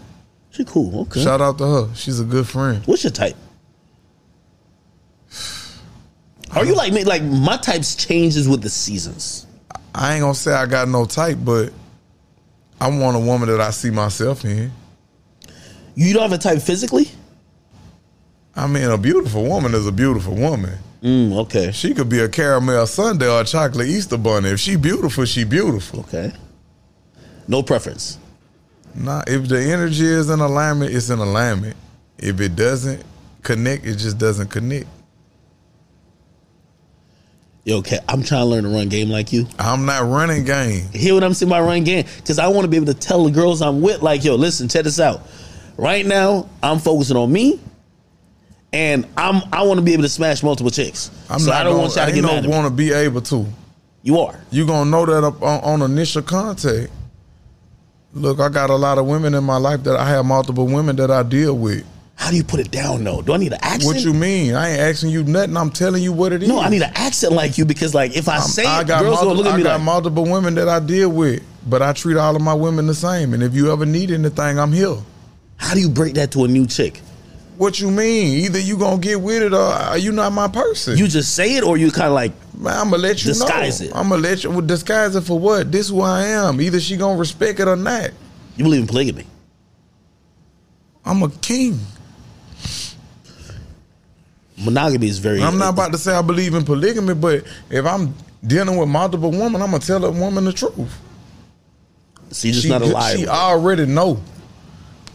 She 0.52 0.66
cool. 0.66 1.04
Okay. 1.04 1.24
Shout 1.24 1.40
out 1.40 1.58
to 1.60 1.66
her. 1.66 1.96
She's 1.96 2.20
a 2.20 2.26
good 2.26 2.46
friend. 2.46 2.86
What's 2.86 3.06
your 3.06 3.12
type? 3.12 3.38
Are 6.52 6.66
you 6.66 6.76
like 6.76 6.92
me? 6.92 7.06
Like 7.06 7.24
my 7.24 7.56
types 7.56 7.96
changes 7.96 8.50
with 8.50 8.62
the 8.62 8.70
seasons. 8.70 9.48
I 9.96 10.16
ain't 10.16 10.24
gonna 10.24 10.36
say 10.36 10.52
I 10.52 10.66
got 10.66 10.90
no 10.90 11.06
type, 11.06 11.38
but 11.42 11.72
I 12.82 12.90
want 12.90 13.16
a 13.16 13.20
woman 13.22 13.48
that 13.48 13.62
I 13.62 13.70
see 13.70 13.92
myself 13.92 14.44
in. 14.44 14.74
You 15.96 16.14
don't 16.14 16.24
have 16.24 16.34
a 16.34 16.38
type 16.38 16.62
physically. 16.62 17.10
I 18.58 18.68
mean, 18.68 18.92
a 18.92 18.98
beautiful 18.98 19.46
woman 19.46 19.74
is 19.74 19.88
a 19.88 19.92
beautiful 19.94 20.36
woman. 20.36 20.80
Mm, 21.02 21.34
okay. 21.46 21.72
She 21.72 21.94
could 21.94 22.10
be 22.10 22.20
a 22.20 22.28
caramel 22.28 22.86
sundae 22.88 23.30
or 23.30 23.42
a 23.42 23.46
chocolate 23.46 23.88
Easter 23.88 24.18
bunny. 24.18 24.50
If 24.50 24.60
she 24.60 24.76
beautiful, 24.76 25.24
she 25.24 25.46
beautiful. 25.46 26.02
Okay. 26.02 26.34
No 27.48 27.64
preference. 27.64 28.18
Nah, 28.98 29.24
if 29.28 29.48
the 29.48 29.60
energy 29.62 30.06
is 30.06 30.30
in 30.30 30.40
alignment, 30.40 30.94
it's 30.94 31.10
in 31.10 31.20
alignment. 31.20 31.78
If 32.18 32.42
it 32.42 32.56
doesn't 32.56 33.04
connect, 33.44 33.86
it 33.86 33.98
just 33.98 34.18
doesn't 34.18 34.50
connect. 34.50 34.88
Yo, 37.64 37.78
okay. 37.78 38.00
I'm 38.10 38.24
trying 38.24 38.42
to 38.42 38.46
learn 38.46 38.64
to 38.64 38.70
run 38.70 38.90
game 38.90 39.10
like 39.10 39.32
you. 39.32 39.46
I'm 39.60 39.86
not 39.86 40.10
running 40.10 40.46
game. 40.46 40.88
Hear 40.94 41.14
what 41.14 41.24
I'm 41.24 41.34
saying 41.34 41.50
by 41.50 41.62
run 41.62 41.84
game? 41.84 42.06
Because 42.16 42.40
I 42.40 42.48
want 42.48 42.64
to 42.64 42.70
be 42.70 42.78
able 42.78 42.88
to 42.88 42.94
tell 42.94 43.24
the 43.26 43.30
girls 43.30 43.62
I'm 43.62 43.82
with, 43.82 44.02
like, 44.02 44.24
yo, 44.24 44.36
listen, 44.36 44.68
check 44.68 44.84
this 44.84 45.00
out. 45.00 45.22
Right 45.78 46.06
now, 46.06 46.50
I'm 46.64 46.80
focusing 46.80 47.18
on 47.18 47.32
me, 47.32 47.60
and 48.74 49.06
I'm 49.16 49.44
I 49.54 49.62
want 49.62 49.80
to 49.80 49.86
be 49.86 49.94
able 49.94 50.04
to 50.04 50.10
smash 50.10 50.42
multiple 50.42 50.72
chicks. 50.72 51.12
I'm 51.30 51.40
so 51.40 51.52
not 51.52 51.62
I 51.62 51.64
don't 51.64 51.74
gonna, 51.74 51.82
want 51.84 51.96
y'all 51.96 52.06
to 52.08 52.12
get 52.14 52.24
mad 52.24 52.32
no 52.32 52.38
at 52.38 52.44
me. 52.46 52.50
want 52.50 52.68
to 52.68 52.74
be 52.74 52.92
able 52.94 53.22
to. 53.22 53.46
You 54.02 54.20
are. 54.20 54.40
You 54.50 54.66
gonna 54.66 54.90
know 54.90 55.06
that 55.06 55.24
up 55.24 55.44
on, 55.44 55.82
on 55.82 55.92
initial 55.92 56.24
contact. 56.24 56.90
Look, 58.14 58.40
I 58.40 58.50
got 58.50 58.70
a 58.70 58.76
lot 58.76 58.98
of 58.98 59.06
women 59.06 59.34
in 59.34 59.44
my 59.44 59.58
life 59.58 59.84
that 59.84 59.96
I 59.96 60.08
have 60.10 60.26
multiple 60.26 60.66
women 60.66 60.96
that 60.96 61.12
I 61.12 61.24
deal 61.24 61.58
with. 61.58 61.86
How 62.16 62.32
do 62.32 62.38
you 62.38 62.44
put 62.44 62.60
it 62.60 62.72
down 62.72 63.04
though? 63.04 63.22
Do 63.22 63.34
I 63.34 63.38
need 63.38 63.54
an 63.54 63.60
accent? 63.62 63.86
What 63.96 64.04
you 64.04 64.12
mean? 64.14 64.56
I 64.56 64.70
ain't 64.72 64.80
asking 64.80 65.12
you 65.12 65.24
nothing. 65.24 65.56
I'm 65.56 65.70
telling 65.70 66.02
you 66.02 66.12
what 66.12 66.34
it 66.34 66.42
is. 66.42 66.50
no, 66.50 66.60
I 66.60 66.70
need 66.70 66.82
an 66.82 66.92
accent 66.96 67.34
like 67.34 67.60
you 67.60 67.66
because 67.66 67.94
like 67.94 68.18
if 68.18 68.28
I 68.28 68.40
say 68.40 68.66
I 68.66 68.82
it, 68.82 68.88
got, 68.88 69.04
girls 69.04 69.20
gonna 69.20 69.34
look 69.34 69.46
at 69.46 69.54
I 69.54 69.58
me 69.58 69.64
got 69.64 69.74
like, 69.74 69.84
multiple 69.84 70.24
women 70.24 70.56
that 70.56 70.68
I 70.68 70.80
deal 70.80 71.10
with, 71.10 71.44
but 71.68 71.84
I 71.84 71.94
treat 71.94 72.18
all 72.18 72.36
of 72.36 72.42
my 72.42 72.56
women 72.56 72.88
the 72.88 72.96
same. 72.96 73.36
And 73.36 73.44
if 73.44 73.54
you 73.54 73.72
ever 73.72 73.86
need 73.86 74.10
anything, 74.10 74.58
I'm 74.58 74.72
here. 74.74 74.98
how 75.58 75.76
do 75.76 75.80
you 75.80 75.90
break 75.90 76.16
that 76.16 76.32
to 76.32 76.44
a 76.46 76.48
new 76.48 76.66
chick? 76.66 77.02
What 77.58 77.80
you 77.80 77.90
mean? 77.90 78.46
Either 78.46 78.60
you 78.60 78.78
gonna 78.78 79.00
get 79.00 79.20
with 79.20 79.42
it 79.42 79.54
or 79.54 79.98
you 79.98 80.12
not 80.12 80.32
my 80.32 80.48
person. 80.48 80.96
You 80.98 81.08
just 81.08 81.34
say 81.36 81.56
it 81.56 81.64
or 81.64 81.76
you 81.76 81.90
kind 81.92 82.08
of 82.08 82.14
like, 82.14 82.32
I'm 82.58 82.92
gonna 82.92 82.98
let 82.98 83.24
you 83.24 83.34
Disguise 83.34 83.82
know. 83.82 83.88
it. 83.88 83.94
I'm 83.96 84.10
gonna 84.10 84.22
let 84.22 84.44
you 84.44 84.52
well, 84.52 84.62
disguise 84.62 85.16
it 85.16 85.22
for 85.22 85.40
what? 85.40 85.72
This 85.72 85.90
who 85.90 86.02
I 86.02 86.24
am. 86.26 86.62
Either 86.62 86.80
she 86.80 86.98
gonna 86.98 87.18
respect 87.20 87.60
it 87.60 87.68
or 87.68 87.76
not. 87.76 88.12
you 88.58 88.64
believe 88.64 88.82
in 88.82 88.88
polygamy. 88.88 89.26
I'm 91.04 91.24
a 91.24 91.30
king. 91.30 91.80
Monogamy 94.58 95.08
is 95.08 95.20
very. 95.20 95.42
I'm 95.42 95.58
not 95.58 95.74
about 95.74 95.92
to 95.94 95.98
say 95.98 96.14
I 96.14 96.22
believe 96.22 96.54
in 96.54 96.64
polygamy, 96.64 97.14
but 97.16 97.44
if 97.70 97.86
I'm 97.86 98.14
dealing 98.46 98.78
with 98.78 98.90
multiple 98.90 99.32
women, 99.32 99.62
I'm 99.62 99.72
gonna 99.72 99.80
tell 99.80 100.04
a 100.06 100.12
woman 100.12 100.46
the 100.46 100.54
truth. 100.54 101.00
She's 102.32 102.54
just 102.56 102.64
she, 102.64 102.70
not 102.70 102.82
a 102.82 102.86
liar. 102.86 103.18
She 103.18 103.28
already 103.28 103.86
know. 103.86 104.22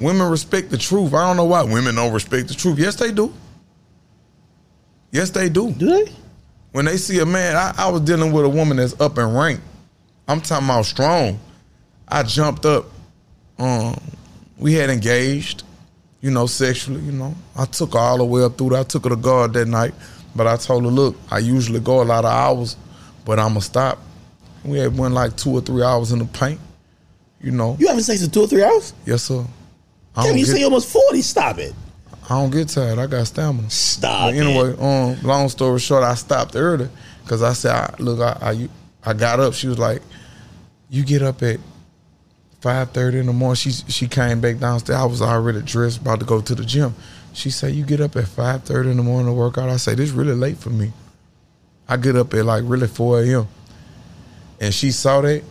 Women 0.00 0.28
respect 0.30 0.70
the 0.70 0.78
truth. 0.78 1.14
I 1.14 1.26
don't 1.26 1.36
know 1.36 1.44
why 1.44 1.62
women 1.62 1.94
don't 1.94 2.12
respect 2.12 2.48
the 2.48 2.54
truth. 2.54 2.78
Yes, 2.78 2.96
they 2.96 3.12
do. 3.12 3.32
Yes, 5.10 5.30
they 5.30 5.48
do. 5.48 5.70
Do 5.72 5.86
they? 5.86 6.12
When 6.72 6.86
they 6.86 6.96
see 6.96 7.18
a 7.20 7.26
man, 7.26 7.54
I, 7.56 7.74
I 7.76 7.88
was 7.90 8.00
dealing 8.00 8.32
with 8.32 8.44
a 8.44 8.48
woman 8.48 8.78
that's 8.78 8.98
up 9.00 9.18
in 9.18 9.32
rank. 9.34 9.60
I'm 10.26 10.40
talking 10.40 10.66
about 10.66 10.86
strong. 10.86 11.38
I 12.08 12.22
jumped 12.22 12.64
up. 12.64 12.86
Um, 13.58 13.96
we 14.56 14.72
had 14.74 14.88
engaged, 14.90 15.64
you 16.20 16.30
know, 16.30 16.46
sexually. 16.46 17.00
You 17.02 17.12
know, 17.12 17.34
I 17.56 17.66
took 17.66 17.92
her 17.92 17.98
all 17.98 18.18
the 18.18 18.24
way 18.24 18.42
up 18.42 18.56
through. 18.56 18.70
That. 18.70 18.80
I 18.80 18.82
took 18.84 19.04
her 19.04 19.10
to 19.10 19.16
guard 19.16 19.52
that 19.52 19.68
night, 19.68 19.92
but 20.34 20.46
I 20.46 20.56
told 20.56 20.84
her, 20.84 20.90
look, 20.90 21.16
I 21.30 21.38
usually 21.38 21.80
go 21.80 22.02
a 22.02 22.04
lot 22.04 22.24
of 22.24 22.32
hours, 22.32 22.76
but 23.24 23.38
I'ma 23.38 23.60
stop. 23.60 23.98
We 24.64 24.78
had 24.78 24.96
went 24.96 25.12
like 25.14 25.36
two 25.36 25.50
or 25.50 25.60
three 25.60 25.82
hours 25.82 26.12
in 26.12 26.20
the 26.20 26.24
paint. 26.24 26.60
You 27.40 27.50
know, 27.50 27.76
You 27.78 27.88
having 27.88 28.02
sex 28.02 28.22
in 28.22 28.30
two 28.30 28.42
or 28.42 28.46
three 28.46 28.62
hours? 28.62 28.94
yes 29.04 29.24
sir. 29.24 29.44
Damn, 30.14 30.36
you 30.36 30.44
get- 30.46 30.56
say 30.56 30.62
almost 30.64 30.88
40. 30.88 31.22
Stop 31.22 31.58
it. 31.58 31.74
I 32.28 32.34
don't 32.40 32.50
get 32.50 32.68
tired. 32.68 32.98
I 32.98 33.06
got 33.06 33.26
stamina. 33.26 33.68
Stop 33.68 34.30
But 34.30 34.34
anyway, 34.36 34.74
um, 34.78 35.20
long 35.22 35.48
story 35.48 35.80
short, 35.80 36.04
I 36.04 36.14
stopped 36.14 36.54
early 36.54 36.88
because 37.24 37.42
I 37.42 37.52
said, 37.52 37.72
I, 37.72 37.94
"Look, 37.98 38.20
I, 38.20 38.36
I 38.40 38.68
I 39.10 39.12
got 39.12 39.40
up." 39.40 39.54
She 39.54 39.66
was 39.66 39.78
like, 39.78 40.02
"You 40.88 41.04
get 41.04 41.22
up 41.22 41.42
at 41.42 41.58
five 42.60 42.90
thirty 42.92 43.18
in 43.18 43.26
the 43.26 43.32
morning." 43.32 43.56
She 43.56 43.72
she 43.72 44.06
came 44.06 44.40
back 44.40 44.58
downstairs. 44.60 44.98
I 45.00 45.04
was 45.04 45.20
already 45.20 45.62
dressed, 45.62 46.00
about 46.00 46.20
to 46.20 46.26
go 46.26 46.40
to 46.40 46.54
the 46.54 46.64
gym. 46.64 46.94
She 47.32 47.50
said, 47.50 47.74
"You 47.74 47.84
get 47.84 48.00
up 48.00 48.14
at 48.16 48.28
five 48.28 48.62
thirty 48.62 48.90
in 48.90 48.98
the 48.98 49.02
morning 49.02 49.26
to 49.26 49.32
work 49.32 49.58
out." 49.58 49.68
I 49.68 49.76
said, 49.76 49.96
"This 49.98 50.10
really 50.10 50.34
late 50.34 50.56
for 50.58 50.70
me." 50.70 50.92
I 51.88 51.96
get 51.96 52.16
up 52.16 52.32
at 52.34 52.44
like 52.44 52.62
really 52.64 52.86
four 52.86 53.20
a.m. 53.20 53.48
And 54.60 54.72
she 54.72 54.92
saw 54.92 55.20
that. 55.22 55.42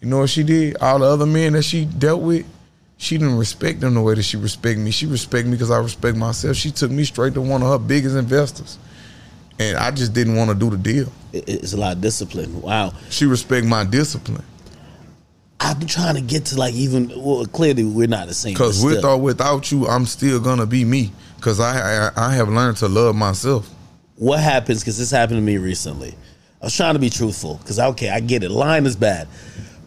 You 0.00 0.08
know 0.08 0.18
what 0.18 0.30
she 0.30 0.42
did? 0.42 0.76
All 0.76 0.98
the 0.98 1.06
other 1.06 1.26
men 1.26 1.54
that 1.54 1.62
she 1.62 1.86
dealt 1.86 2.20
with, 2.20 2.44
she 2.98 3.18
didn't 3.18 3.38
respect 3.38 3.80
them 3.80 3.94
the 3.94 4.00
way 4.02 4.14
that 4.14 4.22
she 4.22 4.36
respect 4.36 4.78
me. 4.78 4.90
She 4.90 5.06
respect 5.06 5.46
me 5.46 5.52
because 5.52 5.70
I 5.70 5.78
respect 5.78 6.16
myself. 6.16 6.56
She 6.56 6.70
took 6.70 6.90
me 6.90 7.04
straight 7.04 7.34
to 7.34 7.40
one 7.40 7.62
of 7.62 7.68
her 7.68 7.78
biggest 7.78 8.16
investors. 8.16 8.78
And 9.58 9.76
I 9.78 9.90
just 9.90 10.12
didn't 10.12 10.36
want 10.36 10.50
to 10.50 10.54
do 10.54 10.70
the 10.70 10.76
deal. 10.76 11.12
It's 11.32 11.72
a 11.72 11.76
lot 11.76 11.92
of 11.96 12.00
discipline. 12.02 12.60
Wow. 12.60 12.92
She 13.10 13.24
respect 13.26 13.66
my 13.66 13.84
discipline. 13.84 14.44
I've 15.58 15.78
been 15.78 15.88
trying 15.88 16.14
to 16.16 16.20
get 16.20 16.46
to 16.46 16.58
like 16.58 16.74
even, 16.74 17.10
well, 17.16 17.46
clearly 17.46 17.84
we're 17.84 18.06
not 18.06 18.28
the 18.28 18.34
same. 18.34 18.52
Because 18.52 18.84
with 18.84 18.98
still. 18.98 19.10
or 19.12 19.16
without 19.18 19.72
you, 19.72 19.86
I'm 19.86 20.04
still 20.04 20.40
gonna 20.40 20.66
be 20.66 20.84
me. 20.84 21.12
Because 21.36 21.60
I, 21.60 22.08
I 22.08 22.10
I 22.16 22.34
have 22.34 22.48
learned 22.48 22.76
to 22.78 22.88
love 22.88 23.14
myself. 23.14 23.70
what 24.16 24.40
happens 24.40 24.80
because 24.80 24.98
this 24.98 25.10
happened 25.10 25.36
to 25.36 25.42
me 25.42 25.58
recently 25.58 26.14
i 26.62 26.64
was 26.64 26.74
trying 26.74 26.94
to 26.94 26.98
be 26.98 27.10
truthful 27.10 27.56
because 27.56 27.78
okay 27.78 28.08
i 28.08 28.18
get 28.18 28.42
it 28.42 28.50
lying 28.50 28.86
is 28.86 28.96
bad 28.96 29.28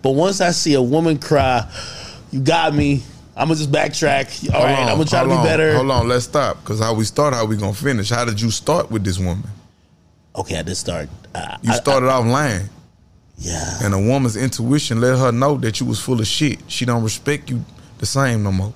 but 0.03 0.11
once 0.11 0.39
i 0.39 0.51
see 0.51 0.75
a 0.75 0.81
woman 0.81 1.17
cry 1.17 1.67
you 2.31 2.39
got 2.41 2.73
me 2.75 3.01
i'm 3.35 3.47
gonna 3.47 3.55
just 3.55 3.71
backtrack 3.71 4.53
all 4.53 4.63
right 4.63 4.73
on, 4.79 4.89
i'm 4.89 4.97
gonna 4.97 5.05
try 5.09 5.21
to 5.23 5.27
be 5.29 5.33
on, 5.33 5.43
better 5.45 5.73
Hold 5.75 5.91
on, 5.91 6.07
let's 6.07 6.25
stop. 6.25 6.61
Because 6.61 6.79
how 6.79 6.93
we 6.93 7.03
start, 7.05 7.33
how 7.33 7.45
we 7.45 7.55
gonna 7.57 7.73
finish? 7.73 8.09
How 8.09 8.25
did 8.25 8.39
you 8.41 8.51
start 8.51 8.91
with 8.91 9.03
this 9.03 9.17
woman? 9.19 9.43
okay 10.35 10.57
i 10.59 10.61
did 10.61 10.75
start 10.75 11.09
uh, 11.35 11.57
You 11.61 11.71
I- 11.73 11.75
started 11.75 12.07
off 12.09 12.25
lying. 12.25 12.67
yeah 13.37 13.79
And 13.83 13.93
a 13.93 13.99
woman's 13.99 14.35
intuition 14.35 14.99
let 15.01 15.17
her 15.17 15.31
know 15.31 15.57
that 15.57 15.79
you 15.79 15.85
was 15.85 15.99
full 15.99 16.19
of 16.19 16.27
shit. 16.27 16.59
She 16.67 16.85
don't 16.85 17.03
respect 17.03 17.49
you 17.49 17.63
the 17.99 18.05
same 18.05 18.43
no 18.43 18.51
more. 18.51 18.73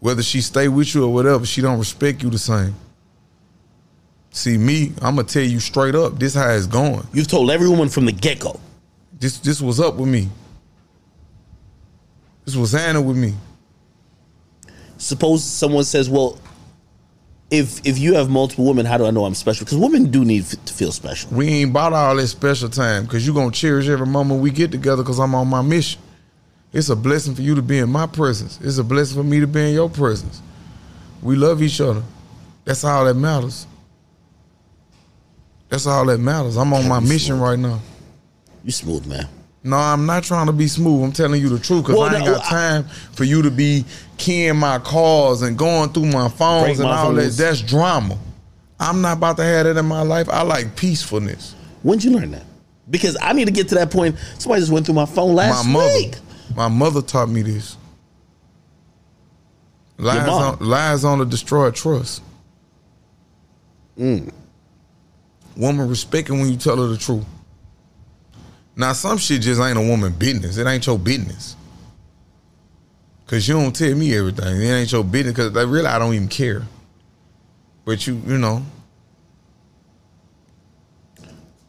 Whether 0.00 0.22
she 0.22 0.40
stay 0.40 0.68
with 0.68 0.94
you 0.94 1.04
or 1.04 1.12
whatever, 1.12 1.44
she 1.44 1.60
don't 1.60 1.78
respect 1.78 2.22
you 2.22 2.30
the 2.30 2.38
same. 2.38 2.74
See 4.32 4.56
me, 4.56 4.92
I'm 5.02 5.16
gonna 5.16 5.24
tell 5.24 5.42
you 5.42 5.58
straight 5.60 5.94
up, 5.94 6.18
this 6.18 6.34
how 6.34 6.48
it's 6.50 6.66
going. 6.66 7.06
you've 7.12 7.26
told 7.28 7.50
every 7.50 7.68
woman 7.68 7.88
from 7.88 8.04
the 8.06 8.12
get-go 8.12 8.58
This 9.18 9.38
this 9.38 9.60
was 9.60 9.80
up 9.80 9.96
with 9.96 10.08
me. 10.08 10.28
This 12.50 12.56
was 12.56 12.74
Anna 12.74 13.00
with 13.00 13.16
me. 13.16 13.34
suppose 14.98 15.44
someone 15.44 15.84
says 15.84 16.10
well 16.10 16.36
if 17.48 17.86
if 17.86 17.96
you 17.96 18.14
have 18.14 18.28
multiple 18.28 18.64
women 18.64 18.84
how 18.84 18.98
do 18.98 19.06
i 19.06 19.10
know 19.12 19.24
i'm 19.24 19.36
special 19.36 19.64
because 19.64 19.78
women 19.78 20.10
do 20.10 20.24
need 20.24 20.42
f- 20.42 20.64
to 20.64 20.72
feel 20.74 20.90
special 20.90 21.30
We 21.30 21.46
ain't 21.46 21.72
bought 21.72 21.92
all 21.92 22.16
this 22.16 22.32
special 22.32 22.68
time 22.68 23.04
because 23.04 23.24
you 23.24 23.32
gonna 23.32 23.52
cherish 23.52 23.88
every 23.88 24.06
moment 24.06 24.40
we 24.42 24.50
get 24.50 24.72
together 24.72 25.04
because 25.04 25.20
I'm 25.20 25.32
on 25.36 25.46
my 25.46 25.62
mission. 25.62 26.00
It's 26.72 26.88
a 26.88 26.96
blessing 26.96 27.36
for 27.36 27.42
you 27.42 27.54
to 27.54 27.62
be 27.62 27.78
in 27.78 27.88
my 27.88 28.06
presence. 28.08 28.58
It's 28.60 28.78
a 28.78 28.84
blessing 28.84 29.16
for 29.16 29.22
me 29.24 29.38
to 29.38 29.46
be 29.46 29.68
in 29.68 29.74
your 29.74 29.88
presence. 29.88 30.42
We 31.22 31.36
love 31.36 31.62
each 31.62 31.80
other. 31.80 32.02
That's 32.64 32.82
all 32.82 33.04
that 33.04 33.14
matters. 33.14 33.68
That's 35.68 35.86
all 35.86 36.04
that 36.06 36.18
matters. 36.18 36.56
I'm 36.56 36.72
on 36.72 36.88
my 36.88 36.98
mission 36.98 37.38
right 37.40 37.58
now. 37.58 37.78
you 38.64 38.72
smooth 38.72 39.06
man 39.06 39.28
No, 39.62 39.76
I'm 39.76 40.06
not 40.06 40.24
trying 40.24 40.46
to 40.46 40.52
be 40.52 40.68
smooth. 40.68 41.04
I'm 41.04 41.12
telling 41.12 41.40
you 41.40 41.50
the 41.50 41.58
truth 41.58 41.82
because 41.82 41.98
Well, 41.98 42.08
I 42.08 42.16
ain't 42.16 42.24
no, 42.24 42.34
got 42.36 42.44
time 42.44 42.84
for 43.12 43.24
you 43.24 43.42
to 43.42 43.50
be 43.50 43.84
keying 44.16 44.56
my 44.56 44.78
calls 44.78 45.42
and 45.42 45.56
going 45.58 45.90
through 45.90 46.06
my 46.06 46.28
phones 46.28 46.80
and 46.80 46.88
my 46.88 46.96
all 46.96 47.12
that. 47.12 47.32
That's 47.32 47.60
drama. 47.60 48.18
I'm 48.78 49.02
not 49.02 49.18
about 49.18 49.36
to 49.36 49.44
have 49.44 49.66
that 49.66 49.76
in 49.76 49.84
my 49.84 50.02
life. 50.02 50.28
I 50.30 50.42
like 50.42 50.76
peacefulness. 50.76 51.54
when'd 51.82 52.02
you 52.02 52.10
learn 52.12 52.30
that 52.30 52.44
because 52.88 53.16
i 53.22 53.32
need 53.32 53.44
to 53.44 53.52
get 53.52 53.68
to 53.68 53.74
that 53.76 53.90
point 53.90 54.16
somebody 54.38 54.60
just 54.60 54.72
went 54.72 54.84
through 54.84 54.94
my 54.94 55.06
phone 55.06 55.34
last 55.34 55.64
my 55.64 55.72
mother, 55.74 55.94
week 55.94 56.14
my 56.56 56.68
mother 56.68 57.02
taught 57.02 57.28
me 57.28 57.42
this. 57.42 57.76
Lies 59.98 60.28
on 60.28 60.58
lies 60.60 61.04
on 61.04 61.18
to 61.18 61.24
destroy 61.24 61.70
trust. 61.70 62.22
Mm. 63.98 64.32
Woman 65.56 65.88
respecting 65.88 66.40
when 66.40 66.48
you 66.48 66.56
tell 66.56 66.76
her 66.76 66.86
the 66.86 66.96
truth. 66.96 67.26
Now 68.80 68.94
some 68.94 69.18
shit 69.18 69.42
just 69.42 69.60
ain't 69.60 69.76
a 69.76 69.82
woman 69.82 70.12
business. 70.12 70.56
It 70.56 70.66
ain't 70.66 70.86
your 70.86 70.98
business. 70.98 71.54
Cause 73.26 73.46
you 73.46 73.52
don't 73.52 73.76
tell 73.76 73.94
me 73.94 74.16
everything. 74.16 74.62
It 74.62 74.70
ain't 74.70 74.90
your 74.90 75.04
business. 75.04 75.36
Cause 75.36 75.52
they 75.52 75.66
really 75.66 75.86
I 75.86 75.98
don't 75.98 76.14
even 76.14 76.28
care. 76.28 76.62
But 77.84 78.06
you 78.06 78.14
you 78.26 78.38
know. 78.38 78.64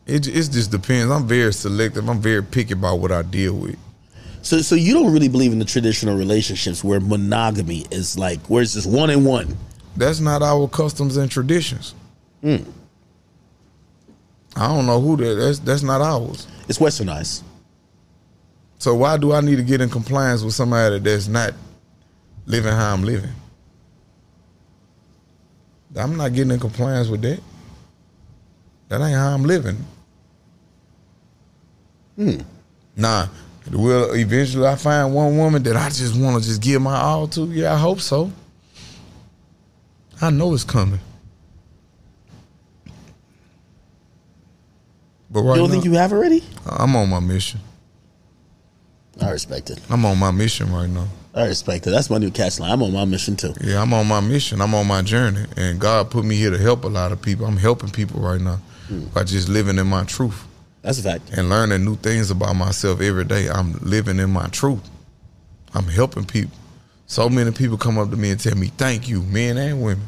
It, 0.05 0.25
it 0.25 0.31
just 0.51 0.71
depends. 0.71 1.11
I'm 1.11 1.27
very 1.27 1.51
selective. 1.51 2.07
I'm 2.07 2.21
very 2.21 2.43
picky 2.43 2.73
about 2.73 2.99
what 2.99 3.11
I 3.11 3.23
deal 3.23 3.55
with. 3.55 3.77
So, 4.41 4.61
so 4.61 4.75
you 4.75 4.93
don't 4.93 5.11
really 5.11 5.27
believe 5.27 5.51
in 5.51 5.59
the 5.59 5.65
traditional 5.65 6.17
relationships 6.17 6.81
where 6.81 6.99
monogamy 6.99 7.85
is 7.91 8.17
like, 8.17 8.39
where 8.47 8.63
it's 8.63 8.73
just 8.73 8.89
one 8.89 9.09
and 9.09 9.25
one. 9.25 9.55
That's 9.97 10.19
not 10.21 10.41
our 10.41 10.67
customs 10.67 11.17
and 11.17 11.29
traditions. 11.29 11.93
Hmm. 12.41 12.63
I 14.55 14.67
don't 14.67 14.85
know 14.85 14.99
who 14.99 15.17
that. 15.17 15.35
That's 15.35 15.59
that's 15.59 15.83
not 15.83 16.01
ours. 16.01 16.47
It's 16.67 16.79
westernized. 16.79 17.43
So 18.79 18.95
why 18.95 19.17
do 19.17 19.31
I 19.31 19.41
need 19.41 19.57
to 19.57 19.63
get 19.63 19.79
in 19.81 19.89
compliance 19.89 20.41
with 20.41 20.53
somebody 20.53 20.99
that's 20.99 21.27
not 21.27 21.53
living 22.45 22.73
how 22.73 22.93
I'm 22.93 23.03
living? 23.03 23.33
I'm 25.95 26.15
not 26.15 26.33
getting 26.33 26.51
in 26.51 26.59
compliance 26.59 27.07
with 27.07 27.21
that. 27.21 27.39
That 28.89 29.01
ain't 29.01 29.15
how 29.15 29.33
I'm 29.33 29.43
living. 29.43 29.77
Hmm. 32.15 32.41
Nah. 32.95 33.27
Will 33.71 34.13
eventually 34.13 34.65
I 34.65 34.75
find 34.75 35.13
one 35.13 35.37
woman 35.37 35.63
that 35.63 35.75
I 35.75 35.89
just 35.89 36.15
want 36.15 36.41
to 36.41 36.47
just 36.47 36.61
give 36.61 36.81
my 36.81 36.99
all 36.99 37.27
to? 37.29 37.41
Yeah, 37.41 37.73
I 37.73 37.77
hope 37.77 37.99
so. 37.99 38.31
I 40.21 40.29
know 40.29 40.53
it's 40.53 40.63
coming. 40.63 40.99
But 45.31 45.41
right 45.43 45.55
you 45.55 45.61
don't 45.61 45.69
now, 45.69 45.73
think 45.73 45.85
you 45.85 45.93
have 45.93 46.11
already? 46.11 46.43
I'm 46.65 46.95
on 46.95 47.09
my 47.09 47.19
mission. 47.19 47.61
I 49.21 49.29
respect 49.31 49.69
it. 49.69 49.79
I'm 49.89 50.03
on 50.05 50.17
my 50.17 50.31
mission 50.31 50.71
right 50.73 50.89
now. 50.89 51.07
I 51.33 51.45
respect 51.45 51.87
it. 51.87 51.91
That's 51.91 52.09
my 52.09 52.17
new 52.17 52.31
catch 52.31 52.59
line. 52.59 52.71
I'm 52.71 52.83
on 52.83 52.91
my 52.91 53.05
mission 53.05 53.37
too. 53.37 53.53
Yeah, 53.61 53.81
I'm 53.81 53.93
on 53.93 54.07
my 54.07 54.19
mission. 54.19 54.61
I'm 54.61 54.73
on 54.75 54.87
my 54.87 55.01
journey, 55.01 55.45
and 55.55 55.79
God 55.79 56.11
put 56.11 56.25
me 56.25 56.35
here 56.35 56.49
to 56.51 56.57
help 56.57 56.83
a 56.83 56.89
lot 56.89 57.11
of 57.13 57.21
people. 57.21 57.45
I'm 57.45 57.57
helping 57.57 57.89
people 57.89 58.19
right 58.19 58.41
now 58.41 58.57
hmm. 58.87 59.05
by 59.05 59.23
just 59.23 59.47
living 59.47 59.77
in 59.77 59.87
my 59.87 60.03
truth 60.03 60.45
That's 60.81 60.99
a 60.99 61.03
fact. 61.03 61.31
and 61.37 61.49
learning 61.49 61.85
new 61.85 61.95
things 61.95 62.31
about 62.31 62.55
myself 62.55 62.99
every 62.99 63.23
day. 63.23 63.47
I'm 63.47 63.73
living 63.81 64.19
in 64.19 64.29
my 64.31 64.47
truth. 64.47 64.89
I'm 65.73 65.85
helping 65.87 66.25
people. 66.25 66.57
So 67.05 67.29
many 67.29 67.51
people 67.51 67.77
come 67.77 67.97
up 67.97 68.09
to 68.09 68.17
me 68.17 68.31
and 68.31 68.39
tell 68.39 68.55
me, 68.57 68.71
"Thank 68.77 69.07
you, 69.07 69.21
men 69.21 69.57
and 69.57 69.81
women." 69.81 70.07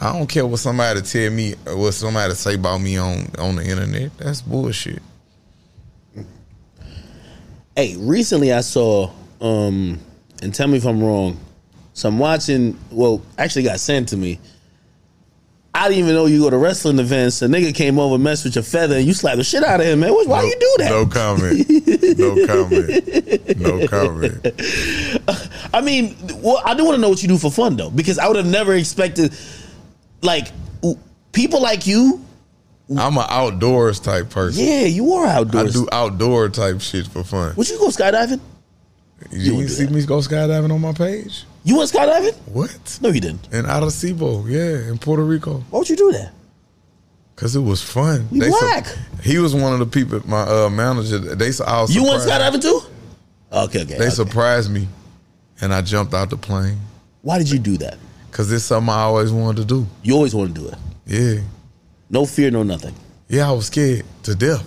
I 0.00 0.12
don't 0.12 0.26
care 0.26 0.46
what 0.46 0.58
somebody 0.60 1.02
tell 1.02 1.30
me, 1.30 1.54
or 1.66 1.76
what 1.76 1.92
somebody 1.92 2.34
say 2.34 2.54
about 2.54 2.78
me 2.80 2.96
on 2.96 3.26
on 3.38 3.56
the 3.56 3.68
internet. 3.68 4.16
That's 4.18 4.40
bullshit. 4.42 5.02
Hey, 7.76 7.96
recently 7.98 8.52
I 8.52 8.62
saw, 8.62 9.10
um, 9.40 9.98
and 10.42 10.54
tell 10.54 10.68
me 10.68 10.78
if 10.78 10.86
I'm 10.86 11.02
wrong. 11.02 11.38
So 11.92 12.08
I'm 12.08 12.18
watching. 12.18 12.78
Well, 12.90 13.22
actually, 13.36 13.64
got 13.64 13.80
sent 13.80 14.08
to 14.10 14.16
me. 14.16 14.40
I 15.72 15.88
didn't 15.88 16.04
even 16.04 16.14
know 16.14 16.26
you 16.26 16.40
go 16.40 16.50
to 16.50 16.58
wrestling 16.58 16.98
events. 16.98 17.42
A 17.42 17.46
nigga 17.46 17.74
came 17.74 17.98
over, 17.98 18.18
messed 18.18 18.44
with 18.44 18.56
your 18.56 18.64
feather, 18.64 18.96
and 18.96 19.06
you 19.06 19.14
slapped 19.14 19.36
the 19.36 19.44
shit 19.44 19.62
out 19.62 19.80
of 19.80 19.86
him, 19.86 20.00
man. 20.00 20.10
Why 20.10 20.40
no, 20.40 20.44
you 20.44 20.54
do 20.58 20.74
that? 20.78 20.90
No 20.90 21.06
comment. 21.06 22.18
no 22.18 22.46
comment. 22.46 23.60
No 23.60 23.86
comment. 23.86 25.70
I 25.72 25.80
mean, 25.80 26.16
well, 26.42 26.60
I 26.64 26.74
do 26.74 26.84
want 26.84 26.96
to 26.96 27.00
know 27.00 27.08
what 27.08 27.22
you 27.22 27.28
do 27.28 27.38
for 27.38 27.52
fun 27.52 27.76
though, 27.76 27.90
because 27.90 28.18
I 28.18 28.26
would 28.26 28.36
have 28.36 28.46
never 28.46 28.74
expected, 28.74 29.32
like, 30.22 30.48
people 31.32 31.60
like 31.62 31.86
you 31.86 32.24
I'm 32.98 33.16
an 33.16 33.26
outdoors 33.28 34.00
type 34.00 34.30
person. 34.30 34.64
Yeah, 34.64 34.82
you 34.82 35.12
are 35.12 35.26
outdoors. 35.26 35.76
I 35.76 35.78
do 35.78 35.88
outdoor 35.92 36.48
type 36.48 36.80
shit 36.80 37.06
for 37.06 37.22
fun. 37.22 37.54
Would 37.56 37.68
you 37.68 37.78
go 37.78 37.88
skydiving? 37.88 38.40
You, 39.30 39.52
didn't 39.52 39.68
see 39.68 39.84
that. 39.84 39.92
me 39.92 40.04
go 40.04 40.18
skydiving 40.18 40.72
on 40.72 40.80
my 40.80 40.92
page? 40.92 41.44
You 41.62 41.76
went 41.76 41.90
skydiving? 41.90 42.34
What? 42.48 42.98
No, 43.00 43.10
you 43.10 43.20
didn't. 43.20 43.46
In 43.52 43.64
Arecibo, 43.64 44.48
yeah, 44.48 44.90
in 44.90 44.98
Puerto 44.98 45.22
Rico. 45.22 45.62
Why 45.70 45.78
would 45.78 45.88
you 45.88 45.96
do 45.96 46.10
that? 46.12 46.32
Cause 47.36 47.56
it 47.56 47.60
was 47.60 47.82
fun. 47.82 48.28
We 48.30 48.40
su- 48.40 48.50
black. 48.50 48.86
he 49.22 49.38
was 49.38 49.54
one 49.54 49.72
of 49.72 49.78
the 49.78 49.86
people. 49.86 50.20
My 50.28 50.42
uh, 50.42 50.68
manager. 50.68 51.18
They 51.18 51.52
su- 51.52 51.64
I 51.64 51.80
was 51.80 51.94
You 51.94 52.02
went 52.02 52.22
skydiving 52.22 52.60
too? 52.60 52.80
Okay, 53.52 53.82
okay. 53.82 53.84
They 53.84 53.94
okay. 53.94 54.10
surprised 54.10 54.70
me, 54.70 54.88
and 55.60 55.72
I 55.72 55.80
jumped 55.80 56.12
out 56.12 56.28
the 56.28 56.36
plane. 56.36 56.78
Why 57.22 57.38
did 57.38 57.50
you 57.50 57.58
do 57.58 57.78
that? 57.78 57.96
Cause 58.32 58.50
it's 58.52 58.64
something 58.64 58.90
I 58.92 59.02
always 59.02 59.32
wanted 59.32 59.62
to 59.62 59.64
do. 59.66 59.86
You 60.02 60.14
always 60.14 60.34
want 60.34 60.54
to 60.54 60.60
do 60.60 60.68
it. 60.68 60.74
Yeah, 61.06 61.40
No 62.08 62.24
fear, 62.26 62.50
no 62.50 62.62
nothing. 62.62 62.94
yeah. 63.28 63.48
I 63.48 63.52
was 63.52 63.66
scared 63.66 64.04
to 64.22 64.34
death. 64.34 64.64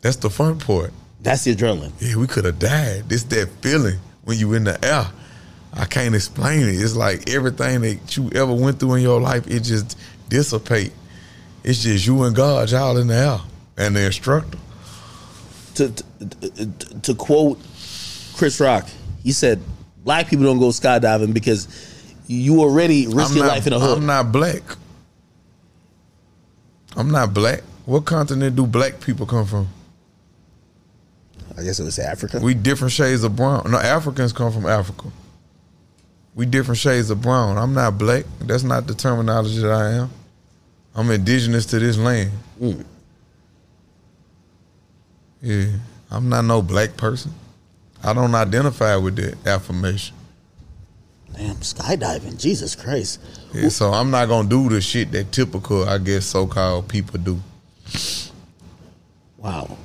That's 0.00 0.16
the 0.16 0.28
fun 0.30 0.58
part. 0.58 0.92
That's 1.20 1.44
the 1.44 1.54
adrenaline. 1.54 1.92
Yeah, 2.00 2.16
we 2.16 2.26
could 2.26 2.44
have 2.44 2.58
died. 2.58 3.08
This 3.08 3.22
that 3.24 3.48
feeling 3.60 3.98
when 4.24 4.38
you 4.38 4.52
in 4.54 4.64
the 4.64 4.84
air. 4.84 5.06
I 5.74 5.84
can't 5.86 6.14
explain 6.14 6.68
it. 6.68 6.74
It's 6.74 6.96
like 6.96 7.30
everything 7.30 7.80
that 7.82 8.16
you 8.16 8.30
ever 8.34 8.52
went 8.52 8.78
through 8.80 8.94
in 8.96 9.02
your 9.02 9.20
life, 9.20 9.46
it 9.46 9.60
just 9.60 9.96
dissipate. 10.28 10.92
It's 11.64 11.82
just 11.82 12.06
you 12.06 12.24
and 12.24 12.34
God, 12.36 12.70
y'all 12.70 12.96
in 12.98 13.06
the 13.06 13.14
air, 13.14 13.38
and 13.78 13.96
the 13.96 14.04
instructor. 14.04 14.58
To, 15.76 15.88
to, 15.90 17.00
to 17.02 17.14
quote 17.14 17.58
Chris 18.34 18.60
Rock, 18.60 18.86
he 19.22 19.32
said, 19.32 19.62
"Black 20.04 20.28
people 20.28 20.44
don't 20.44 20.58
go 20.58 20.68
skydiving 20.68 21.34
because 21.34 21.68
you 22.26 22.60
already 22.60 23.06
risk 23.06 23.34
your 23.34 23.46
life 23.46 23.66
in 23.66 23.72
a 23.72 23.78
hood." 23.78 23.98
I'm 23.98 24.06
not 24.06 24.32
black. 24.32 24.62
I'm 26.96 27.10
not 27.10 27.32
black. 27.32 27.62
What 27.86 28.04
continent 28.04 28.54
do 28.56 28.66
black 28.66 29.00
people 29.00 29.26
come 29.26 29.46
from? 29.46 29.68
I 31.56 31.62
guess 31.62 31.80
it 31.80 31.84
was 31.84 31.98
Africa. 31.98 32.40
We 32.40 32.54
different 32.54 32.92
shades 32.92 33.24
of 33.24 33.36
brown. 33.36 33.70
No, 33.70 33.78
Africans 33.78 34.32
come 34.32 34.52
from 34.52 34.66
Africa. 34.66 35.08
We 36.34 36.46
different 36.46 36.78
shades 36.78 37.10
of 37.10 37.20
brown. 37.20 37.58
I'm 37.58 37.74
not 37.74 37.98
black. 37.98 38.24
That's 38.40 38.62
not 38.62 38.86
the 38.86 38.94
terminology 38.94 39.58
that 39.60 39.70
I 39.70 39.90
am. 39.92 40.10
I'm 40.94 41.10
indigenous 41.10 41.66
to 41.66 41.78
this 41.78 41.98
land. 41.98 42.30
Mm. 42.60 42.84
Yeah, 45.42 45.66
I'm 46.10 46.28
not 46.28 46.44
no 46.44 46.62
black 46.62 46.96
person. 46.96 47.32
I 48.02 48.12
don't 48.12 48.34
identify 48.34 48.96
with 48.96 49.16
that 49.16 49.46
affirmation. 49.46 50.16
Damn, 51.34 51.56
skydiving. 51.56 52.38
Jesus 52.40 52.74
Christ. 52.74 53.20
Yeah, 53.54 53.68
so 53.68 53.92
I'm 53.92 54.10
not 54.10 54.26
gonna 54.28 54.48
do 54.48 54.68
the 54.68 54.80
shit 54.80 55.12
that 55.12 55.32
typical, 55.32 55.88
I 55.88 55.98
guess, 55.98 56.26
so-called 56.26 56.88
people 56.88 57.18
do. 57.18 57.40
Wow. 59.38 59.76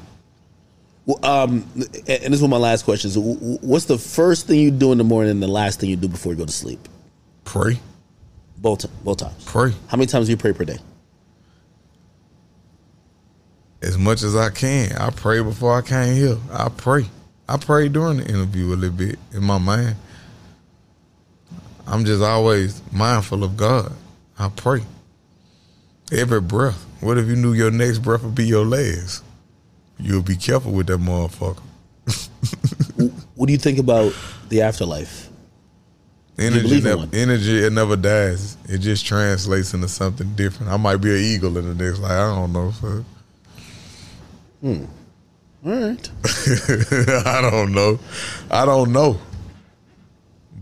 Well, 1.05 1.23
um, 1.23 1.63
and 1.75 2.33
this 2.33 2.41
is 2.41 2.47
my 2.47 2.57
last 2.57 2.83
question. 2.83 3.09
So, 3.11 3.21
wh- 3.21 3.37
wh- 3.37 3.63
what's 3.63 3.85
the 3.85 3.97
first 3.97 4.45
thing 4.47 4.59
you 4.59 4.71
do 4.71 4.91
in 4.91 4.97
the 4.97 5.05
morning 5.05 5.31
and 5.31 5.41
the 5.41 5.47
last 5.47 5.79
thing 5.79 5.89
you 5.89 5.95
do 5.95 6.09
before 6.09 6.33
you 6.33 6.37
go 6.37 6.45
to 6.45 6.51
sleep? 6.51 6.85
Pray, 7.45 7.79
Both, 8.57 8.85
both 9.05 9.17
times. 9.19 9.45
pray 9.45 9.71
How 9.87 9.95
many 9.95 10.07
times 10.07 10.25
do 10.25 10.31
you 10.31 10.37
pray 10.37 10.51
per 10.51 10.65
day? 10.65 10.79
as 13.81 13.97
much 13.97 14.23
as 14.23 14.35
I 14.35 14.49
can. 14.49 14.91
I 14.97 15.11
pray 15.11 15.41
before 15.41 15.77
I 15.77 15.81
came 15.81 16.13
here. 16.15 16.37
I 16.51 16.67
pray. 16.69 17.05
I 17.49 17.57
pray 17.57 17.87
during 17.89 18.17
the 18.17 18.27
interview 18.27 18.73
a 18.73 18.75
little 18.75 18.97
bit 18.97 19.17
in 19.33 19.43
my 19.43 19.57
mind. 19.57 19.95
I'm 21.85 22.03
just 22.03 22.21
always 22.21 22.81
mindful 22.91 23.43
of 23.43 23.55
God. 23.55 23.93
I 24.37 24.49
pray. 24.49 24.83
Every 26.11 26.41
breath. 26.41 26.85
What 26.99 27.17
if 27.17 27.27
you 27.27 27.35
knew 27.35 27.53
your 27.53 27.71
next 27.71 27.99
breath 27.99 28.23
would 28.23 28.35
be 28.35 28.45
your 28.45 28.65
last? 28.65 29.23
You'll 29.97 30.21
be 30.21 30.35
careful 30.35 30.71
with 30.71 30.87
that 30.87 30.99
motherfucker. 30.99 31.61
What 33.35 33.45
do 33.45 33.53
you 33.53 33.59
think 33.59 33.77
about 33.77 34.15
the 34.49 34.63
afterlife? 34.63 35.29
Energy 36.39 36.81
never, 36.81 37.07
energy 37.13 37.63
it 37.63 37.71
never 37.71 37.95
dies. 37.95 38.57
It 38.67 38.79
just 38.79 39.05
translates 39.05 39.75
into 39.75 39.87
something 39.87 40.33
different. 40.33 40.71
I 40.71 40.77
might 40.77 40.97
be 40.97 41.11
an 41.11 41.17
eagle 41.17 41.55
in 41.57 41.77
the 41.77 41.85
next 41.85 41.99
life. 41.99 42.11
I 42.11 42.35
don't 42.35 42.51
know. 42.51 42.71
So. 42.71 43.05
Hmm. 44.61 44.85
All 45.67 45.73
right. 45.73 46.09
I 47.25 47.41
don't 47.41 47.73
know. 47.73 47.99
I 48.49 48.63
don't 48.63 48.93
know. 48.93 49.19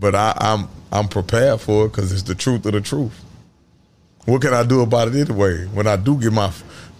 But 0.00 0.16
I, 0.16 0.36
I'm 0.36 0.68
I'm 0.90 1.06
prepared 1.06 1.60
for 1.60 1.86
it 1.86 1.90
because 1.90 2.10
it's 2.10 2.24
the 2.24 2.34
truth 2.34 2.66
of 2.66 2.72
the 2.72 2.80
truth. 2.80 3.24
What 4.24 4.42
can 4.42 4.52
I 4.52 4.64
do 4.64 4.80
about 4.80 5.06
it 5.06 5.14
anyway? 5.14 5.66
When 5.66 5.86
I 5.86 5.94
do 5.94 6.18
get 6.20 6.32
my 6.32 6.52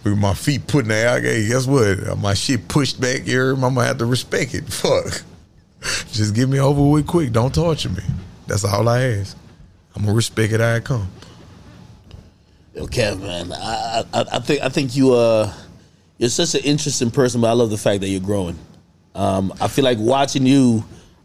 with 0.05 0.17
my 0.17 0.33
feet 0.33 0.67
put 0.67 0.85
in 0.85 0.87
the 0.87 0.95
air, 0.95 1.19
hey, 1.19 1.49
guess 1.49 1.67
what? 1.67 2.17
My 2.17 2.33
shit 2.33 2.69
pushed 2.69 3.01
back 3.01 3.23
here. 3.23 3.51
I'm 3.51 3.59
gonna 3.59 3.83
have 3.83 3.97
to 3.97 4.05
respect 4.05 4.53
it. 4.55 4.63
Fuck. 4.71 5.23
Just 6.13 6.33
get 6.33 6.47
me 6.47 6.61
over 6.61 6.81
with 6.89 7.07
quick. 7.07 7.33
Don't 7.33 7.53
torture 7.53 7.89
me. 7.89 8.03
That's 8.47 8.63
all 8.63 8.87
I 8.87 9.01
ask. 9.01 9.35
I'm 9.97 10.03
gonna 10.03 10.15
respect 10.15 10.53
it 10.53 10.61
how 10.61 10.75
it 10.75 10.85
come. 10.85 11.09
Okay, 12.73 13.13
man. 13.15 13.51
I, 13.51 14.05
I, 14.13 14.25
I 14.31 14.39
think 14.39 14.61
I 14.61 14.69
think 14.69 14.95
you 14.95 15.13
uh 15.13 15.51
you're 16.17 16.29
such 16.29 16.55
an 16.55 16.61
interesting 16.61 17.11
person, 17.11 17.41
but 17.41 17.47
I 17.49 17.53
love 17.53 17.69
the 17.69 17.77
fact 17.77 18.01
that 18.01 18.07
you're 18.07 18.21
growing. 18.21 18.57
Um, 19.15 19.53
I 19.59 19.67
feel 19.67 19.83
like 19.83 19.97
watching 19.99 20.45
you, 20.45 20.83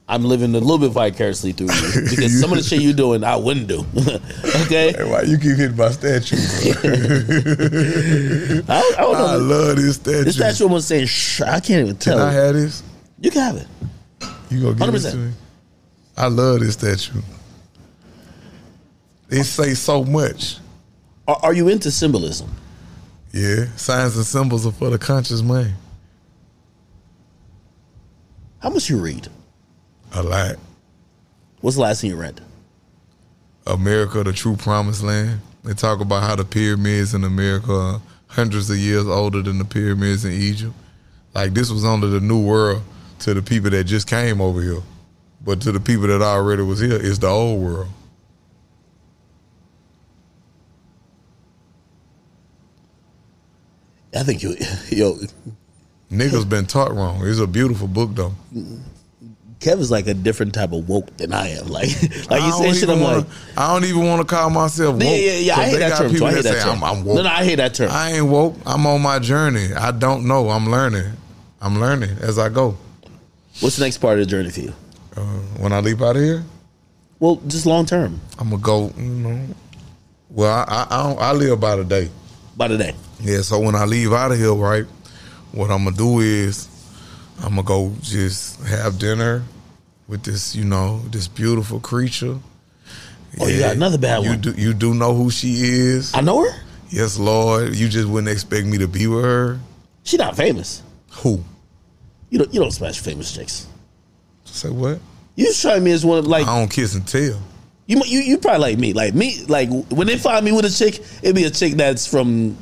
I'm 0.09 0.25
living 0.25 0.55
a 0.55 0.59
little 0.59 0.79
bit 0.79 0.91
vicariously 0.91 1.53
through 1.53 1.73
you 1.73 2.01
because 2.11 2.39
some 2.41 2.51
of 2.53 2.59
the 2.59 2.65
shit 2.65 2.81
you're 2.83 2.93
doing, 2.93 3.25
I 3.25 3.37
wouldn't 3.37 3.69
do. 3.69 3.81
okay, 4.65 4.93
Hey, 4.93 5.05
why 5.05 5.23
you 5.23 5.39
keep 5.39 5.57
hitting 5.57 5.77
my 5.77 5.91
statue? 5.91 6.37
I, 8.69 8.95
I 8.99 9.01
don't 9.01 9.17
I 9.17 9.35
love 9.37 9.77
this 9.77 9.97
statue. 9.97 10.25
This 10.25 10.37
statue 10.37 10.65
almost 10.65 10.89
saying, 10.89 11.07
Shh, 11.07 11.43
I 11.43 11.61
can't 11.61 11.87
even 11.87 11.97
tell." 11.97 12.19
Can. 12.19 12.29
I 12.29 12.33
have 12.33 12.55
this? 12.55 12.83
you 13.21 13.31
can 13.31 13.41
have 13.41 13.57
it. 13.57 13.67
You 14.51 14.63
gonna 14.63 14.93
give 14.93 14.95
it 14.95 15.09
100%. 15.09 15.11
to 15.13 15.17
me? 15.17 15.33
I 16.17 16.27
love 16.27 16.61
this 16.61 16.75
statue. 16.75 17.21
It 19.31 19.45
say 19.45 19.73
so 19.75 20.05
much. 20.05 20.59
Are, 21.27 21.39
are 21.43 21.55
you 21.55 21.69
into 21.69 21.91
symbolism? 21.91 22.51
Yeah, 23.33 23.65
signs 23.77 24.15
and 24.17 24.27
symbols 24.27 24.67
are 24.67 24.73
for 24.73 24.91
the 24.91 24.99
conscious 24.99 25.41
mind. 25.41 25.73
How 28.59 28.69
much 28.69 28.91
you 28.91 29.01
read? 29.01 29.27
A 30.13 30.23
lot. 30.23 30.57
What's 31.63 31.77
the 31.77 31.83
last 31.83 32.03
thing 32.03 32.11
you 32.11 32.17
read? 32.17 32.41
America, 33.67 34.23
the 34.23 34.33
true 34.33 34.57
promised 34.57 35.03
land. 35.03 35.41
They 35.65 35.73
talk 35.73 36.01
about 36.01 36.25
how 36.25 36.37
the 36.37 36.45
pyramids 36.45 37.15
in 37.15 37.25
America 37.25 37.73
are 37.73 38.03
hundreds 38.27 38.69
of 38.69 38.77
years 38.77 39.07
older 39.07 39.41
than 39.41 39.59
the 39.59 39.65
pyramids 39.65 40.25
in 40.25 40.33
Egypt. 40.33 40.75
Like 41.35 41.55
this 41.55 41.71
was 41.71 41.85
under 41.85 42.09
the 42.09 42.21
new 42.21 42.45
world 42.45 42.83
to 43.21 43.33
the 43.33 43.43
people 43.43 43.71
that 43.71 43.85
just 43.85 44.09
came 44.09 44.41
over 44.41 44.61
here. 44.61 44.83
But 45.45 45.63
to 45.63 45.73
the 45.73 45.81
people 45.81 46.07
that 46.09 46.21
already 46.21 46.63
was 46.63 46.81
here, 46.81 46.99
it's 47.01 47.19
the 47.19 47.29
old 47.29 47.63
world. 47.63 47.89
I 54.15 54.23
think 54.23 54.43
you, 54.43 54.57
yo, 54.91 55.17
Niggas 56.11 56.47
been 56.49 56.67
taught 56.67 56.93
wrong. 56.95 57.27
It's 57.27 57.39
a 57.39 57.47
beautiful 57.47 57.89
book 57.89 58.11
though. 58.15 58.33
Kevin's 59.61 59.91
like 59.91 60.07
a 60.09 60.15
different 60.15 60.53
type 60.55 60.73
of 60.73 60.89
woke 60.89 61.17
than 61.17 61.33
I 61.33 61.51
am. 61.51 61.69
Like, 61.73 61.89
like 62.29 62.43
I 62.43 62.45
you 62.47 62.51
don't 62.53 62.63
say 62.63 62.73
shit, 62.73 62.83
even 62.83 62.97
I'm 62.97 63.01
wanna- 63.01 63.17
like, 63.19 63.27
I 63.57 63.73
don't 63.73 63.85
even 63.85 64.05
want 64.07 64.21
to 64.21 64.35
call 64.35 64.51
myself 64.51 64.95
woke. 64.95 65.03
yeah, 65.05 65.11
yeah, 65.15 65.33
yeah. 65.39 65.57
I 65.57 65.65
hate 65.69 65.79
that 65.79 65.99
term. 65.99 66.15
too. 66.15 66.25
I 66.27 66.31
hate 66.31 66.43
that 66.43 66.53
that 66.53 66.63
say, 66.63 66.69
term. 66.69 66.83
I'm, 66.85 66.99
I'm 66.99 67.05
woke. 67.05 67.17
No, 67.17 67.23
no, 67.23 67.29
I 67.31 67.45
hate 67.45 67.55
that 67.57 67.73
term. 67.75 67.89
I 67.93 68.13
ain't 68.13 68.27
woke. 68.27 68.57
I'm 68.67 68.87
on 68.87 69.01
my 69.01 69.19
journey. 69.19 69.73
I 69.73 69.91
don't 69.93 70.27
know. 70.27 70.51
I'm 70.51 70.69
learning. 70.69 71.13
I'm 71.61 71.81
learning 71.81 72.11
as 72.21 72.39
I 72.39 72.49
go. 72.49 72.77
What's 73.61 73.77
the 73.77 73.85
next 73.85 73.99
part 73.99 74.19
of 74.19 74.27
the 74.27 74.27
journey 74.31 74.51
for 74.51 74.61
you? 74.61 74.75
Uh, 75.17 75.21
when 75.61 75.73
I 75.73 75.81
leave 75.81 76.03
out 76.03 76.17
of 76.17 76.23
here, 76.23 76.43
Well, 77.21 77.37
just 77.47 77.65
long 77.67 77.87
term, 77.87 78.21
I'm 78.39 78.51
gonna 78.51 78.61
go. 78.63 78.93
You 78.97 79.03
know, 79.05 79.47
well, 80.31 80.53
I 80.53 80.65
I, 80.69 80.87
I, 80.91 81.03
don't, 81.09 81.19
I 81.21 81.33
live 81.33 81.61
by 81.61 81.77
the 81.77 81.85
day. 81.85 82.11
by 82.57 82.69
the 82.69 82.79
day. 82.79 82.95
Yeah. 83.23 83.41
So 83.43 83.59
when 83.61 83.75
I 83.75 83.85
leave 83.85 84.13
out 84.13 84.33
of 84.33 84.39
here, 84.39 84.53
right, 84.53 84.85
what 85.53 85.71
I'm 85.71 85.85
gonna 85.85 85.97
do 85.97 86.21
is 86.21 86.69
I'm 87.43 87.51
gonna 87.51 87.63
go 87.63 87.93
just 88.01 88.61
have 88.63 88.99
dinner 88.99 89.43
with 90.09 90.25
this, 90.25 90.55
you 90.55 90.65
know, 90.65 91.01
this 91.11 91.29
beautiful 91.29 91.81
creature. 91.81 92.39
Oh, 93.41 93.47
you 93.47 93.61
got 93.61 93.77
another 93.77 93.99
bad 93.99 94.23
you 94.25 94.31
one. 94.31 94.41
Do, 94.41 94.53
you 94.53 94.75
do 94.75 94.95
know 94.95 95.15
who 95.15 95.31
she 95.31 95.55
is? 95.55 96.15
I 96.15 96.21
know 96.21 96.45
her. 96.45 96.55
yes, 96.91 97.19
Lord. 97.19 97.75
You 97.75 97.89
just 97.89 98.09
wouldn't 98.09 98.31
expect 98.31 98.67
me 98.67 98.77
to 98.79 98.89
be 98.89 99.07
with 99.07 99.25
her. 99.25 99.59
She 100.03 100.19
not 100.19 100.37
famous. 100.37 100.83
Who? 101.13 101.43
You 102.29 102.39
don't 102.41 102.53
you 102.53 102.61
don't 102.61 102.71
smash 102.71 102.99
famous 103.01 103.33
chicks. 103.33 103.67
Say 104.45 104.71
what? 104.71 105.01
You 105.35 105.53
try 105.55 105.79
me 105.81 105.93
as 105.93 106.05
one 106.05 106.19
of 106.19 106.27
like 106.27 106.47
I 106.47 106.59
don't 106.59 106.71
kiss 106.71 106.95
and 106.95 107.07
tell. 107.07 107.41
you 107.87 108.03
you 108.05 108.21
you 108.21 108.39
probably 108.39 108.61
like 108.61 108.79
me 108.79 108.93
like 108.93 109.15
me 109.15 109.45
like 109.47 109.71
when 109.91 110.07
they 110.07 110.19
find 110.19 110.45
me 110.45 110.53
with 110.53 110.65
a 110.65 110.71
chick 110.71 111.03
it'd 111.23 111.35
be 111.35 111.45
a 111.45 111.51
chick 111.51 111.75
that's 111.75 112.07
from 112.07 112.57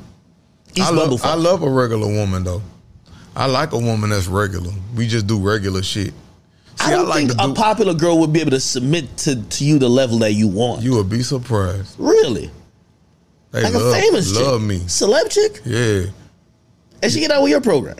I 0.82 0.90
love, 0.90 1.24
I 1.24 1.34
love 1.34 1.62
a 1.62 1.70
regular 1.70 2.06
woman 2.08 2.44
though. 2.44 2.62
I 3.36 3.46
like 3.46 3.72
a 3.72 3.78
woman 3.78 4.10
that's 4.10 4.26
regular. 4.26 4.72
We 4.96 5.06
just 5.06 5.26
do 5.26 5.38
regular 5.38 5.82
shit. 5.82 6.12
See, 6.76 6.86
I 6.86 6.90
don't 6.90 7.08
like 7.08 7.28
think 7.28 7.40
a 7.40 7.46
do. 7.48 7.54
popular 7.54 7.94
girl 7.94 8.18
would 8.20 8.32
be 8.32 8.40
able 8.40 8.50
to 8.52 8.60
submit 8.60 9.16
to, 9.18 9.40
to 9.42 9.64
you 9.64 9.78
the 9.78 9.88
level 9.88 10.18
that 10.20 10.32
you 10.32 10.48
want. 10.48 10.82
you 10.82 10.96
would 10.96 11.08
be 11.10 11.22
surprised. 11.22 11.94
really? 11.98 12.50
They 13.52 13.62
like 13.64 13.74
love, 13.74 13.92
a 13.94 14.00
famous 14.00 14.32
love 14.34 14.60
chick, 14.60 14.68
me. 14.68 14.78
celeb 14.80 15.28
chick, 15.30 15.60
Yeah. 15.64 16.10
and 17.02 17.10
she 17.12 17.18
get 17.20 17.30
out 17.32 17.42
with 17.42 17.50
your 17.50 17.60
program. 17.60 17.96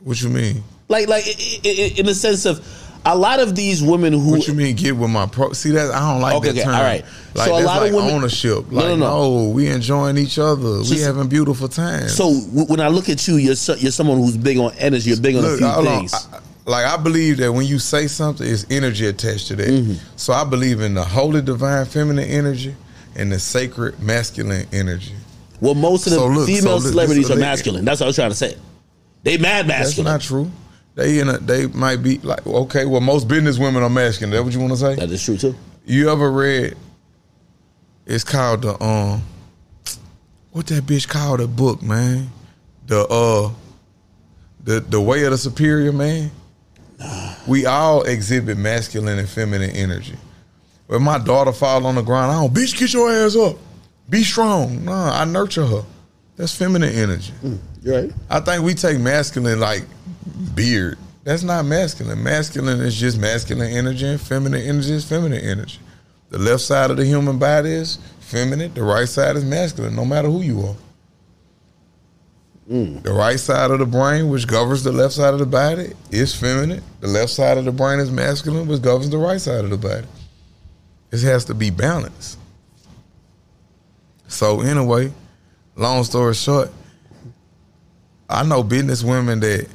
What 0.00 0.20
you 0.22 0.28
mean? 0.28 0.62
Like, 0.88 1.08
like 1.08 1.24
i- 1.26 1.60
i- 1.64 1.68
i- 1.68 1.94
in 1.98 2.04
the 2.06 2.14
sense 2.14 2.44
of 2.44 2.60
a 3.06 3.16
lot 3.16 3.38
of 3.40 3.54
these 3.54 3.82
women 3.82 4.12
who 4.12 4.30
What 4.32 4.46
you 4.48 4.54
mean 4.54 4.74
get 4.76 4.96
with 4.96 5.10
my 5.10 5.26
pro? 5.26 5.52
See 5.52 5.70
that 5.72 5.90
I 5.92 6.12
don't 6.12 6.20
like 6.22 6.34
Okay, 6.36 6.48
that 6.52 6.54
okay, 6.56 6.64
term. 6.64 6.74
all 6.74 6.82
right. 6.82 7.04
Like 7.34 7.48
So 7.48 7.58
a 7.58 7.60
lot 7.60 7.82
of 7.82 7.92
like 7.92 7.92
women- 7.92 8.14
ownership. 8.14 8.70
No, 8.70 8.76
Like 8.78 8.86
no, 8.88 8.96
no, 8.96 9.44
no. 9.44 9.48
we 9.50 9.68
enjoying 9.68 10.16
each 10.16 10.38
other. 10.38 10.80
we 10.88 11.00
having 11.00 11.28
beautiful 11.28 11.68
times. 11.68 12.14
So 12.14 12.32
when 12.32 12.80
I 12.80 12.88
look 12.88 13.08
at 13.08 13.26
you, 13.28 13.36
you're 13.36 13.56
so, 13.56 13.74
you're 13.74 13.92
someone 13.92 14.18
who's 14.18 14.36
big 14.36 14.58
on 14.58 14.72
energy. 14.78 15.10
You're 15.10 15.20
big 15.20 15.36
on 15.36 15.44
a 15.44 15.56
few 15.56 15.82
things. 15.84 16.14
I- 16.14 16.40
like 16.66 16.86
I 16.86 16.96
believe 16.96 17.36
that 17.38 17.52
when 17.52 17.66
you 17.66 17.78
say 17.78 18.06
something, 18.06 18.46
it's 18.48 18.64
energy 18.70 19.06
attached 19.06 19.48
to 19.48 19.56
that. 19.56 19.68
Mm-hmm. 19.68 19.94
So 20.16 20.32
I 20.32 20.44
believe 20.44 20.80
in 20.80 20.94
the 20.94 21.04
holy 21.04 21.42
divine 21.42 21.84
feminine 21.84 22.24
energy 22.26 22.74
and 23.16 23.30
the 23.30 23.38
sacred 23.38 24.00
masculine 24.02 24.66
energy. 24.72 25.12
well, 25.60 25.74
most 25.74 26.06
of 26.06 26.14
the 26.14 26.18
So 26.20 26.26
look, 26.26 26.46
female 26.46 26.62
so 26.62 26.74
look, 26.76 26.82
celebrities 26.92 27.30
are 27.30 27.36
masculine. 27.36 27.84
That's 27.84 28.00
what 28.00 28.06
I 28.06 28.08
was 28.08 28.16
trying 28.16 28.30
to 28.30 28.34
say. 28.36 28.56
They 29.24 29.36
mad 29.36 29.66
masculine. 29.66 30.10
That's 30.10 30.30
not 30.30 30.36
true. 30.36 30.50
They 30.94 31.18
in 31.18 31.28
a, 31.28 31.38
they 31.38 31.66
might 31.66 32.02
be 32.02 32.18
like 32.18 32.46
okay. 32.46 32.84
Well, 32.86 33.00
most 33.00 33.26
business 33.26 33.58
women 33.58 33.82
are 33.82 33.90
masculine. 33.90 34.30
That 34.30 34.44
what 34.44 34.52
you 34.52 34.60
want 34.60 34.72
to 34.72 34.78
say? 34.78 34.94
that 34.94 35.10
is 35.10 35.22
true 35.22 35.36
too. 35.36 35.54
You 35.84 36.08
ever 36.10 36.30
read? 36.30 36.76
It's 38.06 38.24
called 38.24 38.62
the 38.62 38.82
um, 38.82 39.22
what 40.52 40.66
that 40.68 40.84
bitch 40.84 41.08
called 41.08 41.40
the 41.40 41.48
book, 41.48 41.82
man? 41.82 42.30
The 42.86 43.06
uh, 43.06 43.50
the 44.62 44.80
the 44.80 45.00
way 45.00 45.24
of 45.24 45.32
the 45.32 45.38
superior 45.38 45.92
man. 45.92 46.30
We 47.46 47.66
all 47.66 48.02
exhibit 48.04 48.56
masculine 48.56 49.18
and 49.18 49.28
feminine 49.28 49.70
energy. 49.70 50.16
When 50.86 51.02
my 51.02 51.18
daughter 51.18 51.52
fall 51.52 51.86
on 51.86 51.96
the 51.96 52.02
ground, 52.02 52.30
I 52.30 52.40
don't 52.40 52.54
bitch 52.54 52.78
get 52.78 52.92
your 52.92 53.10
ass 53.10 53.36
up, 53.36 53.56
be 54.08 54.22
strong. 54.22 54.84
Nah, 54.84 55.20
I 55.20 55.24
nurture 55.24 55.66
her. 55.66 55.84
That's 56.36 56.54
feminine 56.54 56.94
energy. 56.94 57.32
You're 57.82 58.02
right. 58.02 58.12
I 58.30 58.40
think 58.40 58.64
we 58.64 58.74
take 58.74 58.98
masculine 58.98 59.60
like 59.60 59.84
beard. 60.54 60.98
That's 61.24 61.42
not 61.42 61.64
masculine. 61.64 62.22
Masculine 62.22 62.80
is 62.80 62.94
just 62.94 63.18
masculine 63.18 63.70
energy, 63.70 64.06
and 64.06 64.20
feminine 64.20 64.60
energy 64.60 64.92
is 64.92 65.08
feminine 65.08 65.40
energy. 65.40 65.78
The 66.30 66.38
left 66.38 66.62
side 66.62 66.90
of 66.90 66.96
the 66.96 67.04
human 67.04 67.38
body 67.38 67.70
is 67.70 67.98
feminine. 68.20 68.74
The 68.74 68.82
right 68.82 69.08
side 69.08 69.36
is 69.36 69.44
masculine. 69.44 69.94
No 69.94 70.04
matter 70.04 70.28
who 70.28 70.42
you 70.42 70.60
are. 70.60 70.76
Mm. 72.70 73.02
The 73.02 73.12
right 73.12 73.38
side 73.38 73.70
of 73.70 73.78
the 73.78 73.86
brain, 73.86 74.30
which 74.30 74.46
governs 74.46 74.82
the 74.82 74.92
left 74.92 75.14
side 75.14 75.34
of 75.34 75.40
the 75.40 75.46
body, 75.46 75.92
is 76.10 76.34
feminine. 76.34 76.82
The 77.00 77.08
left 77.08 77.30
side 77.30 77.58
of 77.58 77.64
the 77.64 77.72
brain 77.72 78.00
is 78.00 78.10
masculine, 78.10 78.66
which 78.66 78.82
governs 78.82 79.10
the 79.10 79.18
right 79.18 79.40
side 79.40 79.64
of 79.64 79.70
the 79.70 79.76
body. 79.76 80.06
It 81.12 81.20
has 81.22 81.44
to 81.46 81.54
be 81.54 81.70
balanced. 81.70 82.38
So 84.26 84.62
anyway, 84.62 85.12
long 85.76 86.02
story 86.04 86.34
short, 86.34 86.70
I 88.28 88.42
know 88.42 88.62
business 88.62 89.04
women 89.04 89.40
that 89.40 89.68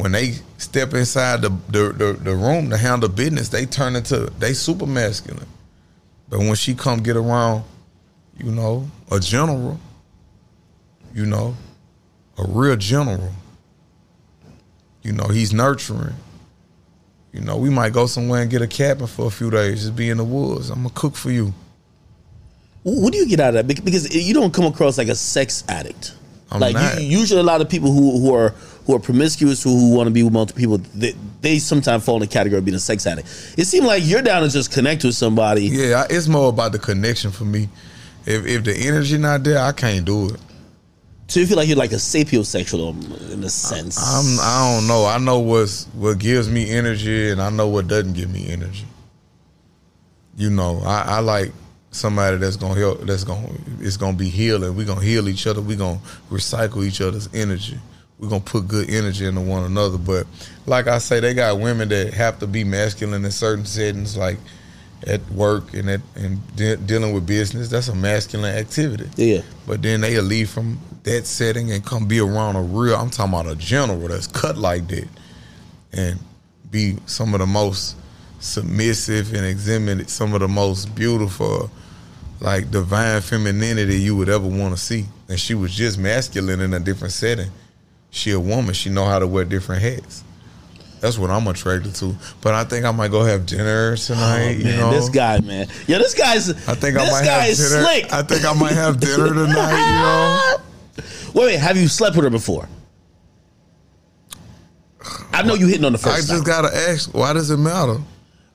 when 0.00 0.12
they 0.12 0.32
step 0.56 0.94
inside 0.94 1.42
the, 1.42 1.50
the, 1.68 1.92
the, 1.92 2.12
the 2.14 2.34
room 2.34 2.70
to 2.70 2.76
handle 2.76 3.08
business, 3.08 3.50
they 3.50 3.66
turn 3.66 3.96
into 3.96 4.30
they 4.38 4.54
super 4.54 4.86
masculine. 4.86 5.46
But 6.28 6.38
when 6.38 6.54
she 6.54 6.74
come 6.74 7.02
get 7.02 7.16
around, 7.16 7.64
you 8.38 8.50
know, 8.50 8.88
a 9.10 9.20
general, 9.20 9.78
you 11.12 11.26
know, 11.26 11.54
a 12.38 12.44
real 12.46 12.76
general, 12.76 13.30
you 15.02 15.12
know, 15.12 15.24
he's 15.24 15.52
nurturing. 15.52 16.14
You 17.32 17.42
know, 17.42 17.56
we 17.56 17.68
might 17.68 17.92
go 17.92 18.06
somewhere 18.06 18.42
and 18.42 18.50
get 18.50 18.62
a 18.62 18.66
cabin 18.66 19.06
for 19.06 19.26
a 19.26 19.30
few 19.30 19.50
days, 19.50 19.82
just 19.82 19.96
be 19.96 20.08
in 20.08 20.16
the 20.16 20.24
woods. 20.24 20.70
I'm 20.70 20.82
gonna 20.82 20.94
cook 20.94 21.14
for 21.14 21.30
you. 21.30 21.52
What 22.82 23.12
do 23.12 23.18
you 23.18 23.28
get 23.28 23.40
out 23.40 23.54
of 23.54 23.66
that? 23.66 23.84
Because 23.84 24.14
you 24.14 24.32
don't 24.32 24.54
come 24.54 24.64
across 24.64 24.96
like 24.96 25.08
a 25.08 25.14
sex 25.14 25.62
addict. 25.68 26.14
I'm 26.50 26.60
like 26.60 26.74
not. 26.74 27.00
You, 27.00 27.18
usually, 27.18 27.40
a 27.40 27.44
lot 27.44 27.60
of 27.60 27.68
people 27.68 27.92
who 27.92 28.18
who 28.18 28.34
are 28.34 28.54
who 28.90 28.96
are 28.96 29.00
promiscuous, 29.00 29.62
who, 29.62 29.70
who 29.78 29.94
want 29.96 30.08
to 30.08 30.10
be 30.12 30.22
with 30.22 30.32
multiple 30.32 30.58
people, 30.60 30.78
they, 30.94 31.14
they 31.40 31.58
sometimes 31.58 32.04
fall 32.04 32.16
in 32.16 32.20
the 32.22 32.26
category 32.26 32.58
of 32.58 32.64
being 32.64 32.74
a 32.74 32.80
sex 32.80 33.06
addict. 33.06 33.28
It 33.56 33.64
seemed 33.66 33.86
like 33.86 34.02
you're 34.04 34.22
down 34.22 34.42
to 34.42 34.48
just 34.48 34.72
connect 34.72 35.04
with 35.04 35.14
somebody. 35.14 35.62
Yeah, 35.66 36.04
I- 36.08 36.12
it's 36.12 36.26
more 36.28 36.48
about 36.48 36.72
the 36.72 36.78
connection 36.78 37.30
for 37.30 37.44
me. 37.44 37.68
If 38.26 38.44
if 38.46 38.64
the 38.64 38.76
energy 38.76 39.16
not 39.16 39.44
there, 39.44 39.58
I 39.58 39.72
can't 39.72 40.04
do 40.04 40.28
it. 40.28 40.40
So 41.28 41.40
you 41.40 41.46
feel 41.46 41.56
like 41.56 41.68
you're 41.68 41.76
like 41.76 41.92
a 41.92 41.96
sapiosexual 41.96 42.90
um, 42.90 43.32
in 43.32 43.42
a 43.44 43.48
sense. 43.48 43.96
I'm 43.98 44.38
I 44.40 44.76
don't 44.78 44.86
know. 44.88 45.06
I 45.06 45.18
know 45.18 45.38
what's 45.38 45.84
what 45.94 46.18
gives 46.18 46.48
me 46.48 46.68
energy 46.70 47.30
and 47.30 47.40
I 47.40 47.48
know 47.50 47.68
what 47.68 47.86
doesn't 47.88 48.12
give 48.14 48.30
me 48.30 48.50
energy. 48.50 48.84
You 50.36 50.50
know, 50.50 50.80
I, 50.84 51.02
I 51.02 51.18
like 51.20 51.52
somebody 51.92 52.36
that's 52.36 52.56
gonna 52.56 52.78
help 52.78 53.00
that's 53.02 53.24
gonna 53.24 53.48
it's 53.80 53.96
gonna 53.96 54.16
be 54.16 54.28
healing. 54.28 54.76
We're 54.76 54.86
gonna 54.86 55.00
heal 55.02 55.28
each 55.28 55.46
other, 55.46 55.60
we're 55.62 55.78
gonna 55.78 56.00
recycle 56.30 56.84
each 56.84 57.00
other's 57.00 57.28
energy. 57.32 57.78
We're 58.20 58.28
gonna 58.28 58.40
put 58.42 58.68
good 58.68 58.90
energy 58.90 59.24
into 59.24 59.40
one 59.40 59.64
another. 59.64 59.98
But 59.98 60.26
like 60.66 60.86
I 60.86 60.98
say, 60.98 61.20
they 61.20 61.32
got 61.34 61.58
women 61.58 61.88
that 61.88 62.12
have 62.14 62.38
to 62.40 62.46
be 62.46 62.64
masculine 62.64 63.24
in 63.24 63.30
certain 63.30 63.64
settings, 63.64 64.16
like 64.16 64.38
at 65.06 65.26
work 65.30 65.72
and 65.72 65.88
at 65.88 66.00
and 66.14 66.38
de- 66.54 66.76
dealing 66.76 67.14
with 67.14 67.26
business. 67.26 67.70
That's 67.70 67.88
a 67.88 67.94
masculine 67.94 68.54
activity. 68.54 69.08
yeah. 69.16 69.40
But 69.66 69.80
then 69.82 70.02
they'll 70.02 70.22
leave 70.22 70.50
from 70.50 70.78
that 71.04 71.26
setting 71.26 71.72
and 71.72 71.84
come 71.84 72.06
be 72.06 72.20
around 72.20 72.56
a 72.56 72.62
real, 72.62 72.94
I'm 72.94 73.08
talking 73.08 73.32
about 73.32 73.46
a 73.46 73.56
general 73.56 74.08
that's 74.08 74.26
cut 74.26 74.58
like 74.58 74.86
that 74.88 75.08
and 75.92 76.18
be 76.70 76.98
some 77.06 77.32
of 77.34 77.40
the 77.40 77.46
most 77.46 77.96
submissive 78.38 79.32
and 79.32 79.44
exhibit 79.46 80.10
some 80.10 80.34
of 80.34 80.40
the 80.40 80.48
most 80.48 80.94
beautiful, 80.94 81.70
like 82.40 82.70
divine 82.70 83.20
femininity 83.22 83.96
you 83.98 84.14
would 84.16 84.28
ever 84.28 84.46
want 84.46 84.76
to 84.76 84.80
see. 84.80 85.06
And 85.28 85.40
she 85.40 85.54
was 85.54 85.74
just 85.74 85.98
masculine 85.98 86.60
in 86.60 86.74
a 86.74 86.80
different 86.80 87.12
setting. 87.14 87.50
She 88.10 88.32
a 88.32 88.40
woman, 88.40 88.74
she 88.74 88.90
know 88.90 89.04
how 89.04 89.18
to 89.18 89.26
wear 89.26 89.44
different 89.44 89.82
hats. 89.82 90.24
That's 91.00 91.16
what 91.16 91.30
I'm 91.30 91.46
attracted 91.46 91.94
to. 91.96 92.14
But 92.42 92.54
I 92.54 92.64
think 92.64 92.84
I 92.84 92.90
might 92.90 93.10
go 93.10 93.24
have 93.24 93.46
dinner 93.46 93.92
Oh, 93.92 93.96
tonight. 93.96 94.58
man, 94.58 94.60
you 94.60 94.76
know, 94.76 94.90
this 94.90 95.08
guy, 95.08 95.40
man. 95.40 95.66
Yeah, 95.86 95.98
this 95.98 96.12
guy's. 96.14 96.50
I 96.68 96.74
think 96.74 96.98
I 96.98 97.10
might 97.10 97.24
have 97.24 97.44
dinner. 97.56 97.82
slick. 97.84 98.12
I 98.12 98.22
think 98.22 98.44
I 98.44 98.52
might 98.52 98.72
have 98.72 99.00
dinner 99.00 99.28
tonight. 99.28 99.70
You 99.70 100.02
know. 100.02 100.56
Wait, 101.34 101.44
wait. 101.46 101.56
Have 101.60 101.76
you 101.76 101.86
slept 101.88 102.16
with 102.16 102.24
her 102.24 102.30
before? 102.30 102.68
I 105.32 105.42
know 105.42 105.54
you 105.54 105.68
hitting 105.68 105.84
on 105.84 105.92
the 105.92 105.98
first. 105.98 106.16
I 106.16 106.20
just 106.34 106.44
time 106.44 106.62
gotta 106.62 106.76
ask, 106.90 107.14
why 107.14 107.32
does 107.32 107.50
it 107.50 107.56
matter? 107.56 107.96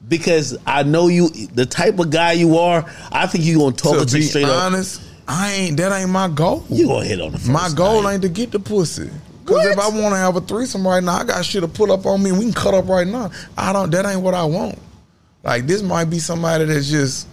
because 0.07 0.55
I 0.67 0.83
know 0.83 1.07
you, 1.07 1.29
the 1.29 1.65
type 1.65 1.97
of 1.97 2.11
guy 2.11 2.33
you 2.33 2.57
are. 2.59 2.85
I 3.11 3.25
think 3.25 3.43
you 3.43 3.57
gonna 3.57 3.75
talk 3.75 3.97
to 3.97 4.05
to 4.05 4.13
be 4.13 4.21
straight 4.21 4.45
up. 4.45 4.61
honest, 4.63 5.01
I 5.27 5.51
ain't 5.53 5.77
that 5.77 5.91
ain't 5.99 6.11
my 6.11 6.27
goal. 6.27 6.63
You 6.69 6.85
gonna 6.87 7.05
hit 7.05 7.19
on 7.21 7.31
the 7.31 7.39
first. 7.39 7.49
my 7.49 7.69
goal 7.75 8.03
night. 8.03 8.13
ain't 8.13 8.21
to 8.21 8.29
get 8.29 8.51
the 8.51 8.59
pussy. 8.59 9.09
Cause 9.45 9.65
if 9.65 9.77
I 9.77 9.87
want 9.89 10.13
to 10.13 10.17
have 10.17 10.35
a 10.35 10.41
threesome 10.41 10.87
right 10.87 11.03
now, 11.03 11.17
I 11.17 11.23
got 11.23 11.45
shit 11.45 11.61
to 11.61 11.67
pull 11.67 11.91
up 11.91 12.05
on 12.05 12.23
me 12.23 12.31
and 12.31 12.39
we 12.39 12.45
can 12.45 12.53
cut 12.53 12.73
up 12.73 12.87
right 12.87 13.07
now. 13.07 13.29
I 13.57 13.71
don't. 13.73 13.91
That 13.91 14.05
ain't 14.05 14.21
what 14.21 14.33
I 14.33 14.43
want. 14.45 14.79
Like 15.43 15.67
this 15.67 15.81
might 15.83 16.05
be 16.05 16.17
somebody 16.19 16.65
that's 16.65 16.89
just, 16.89 17.27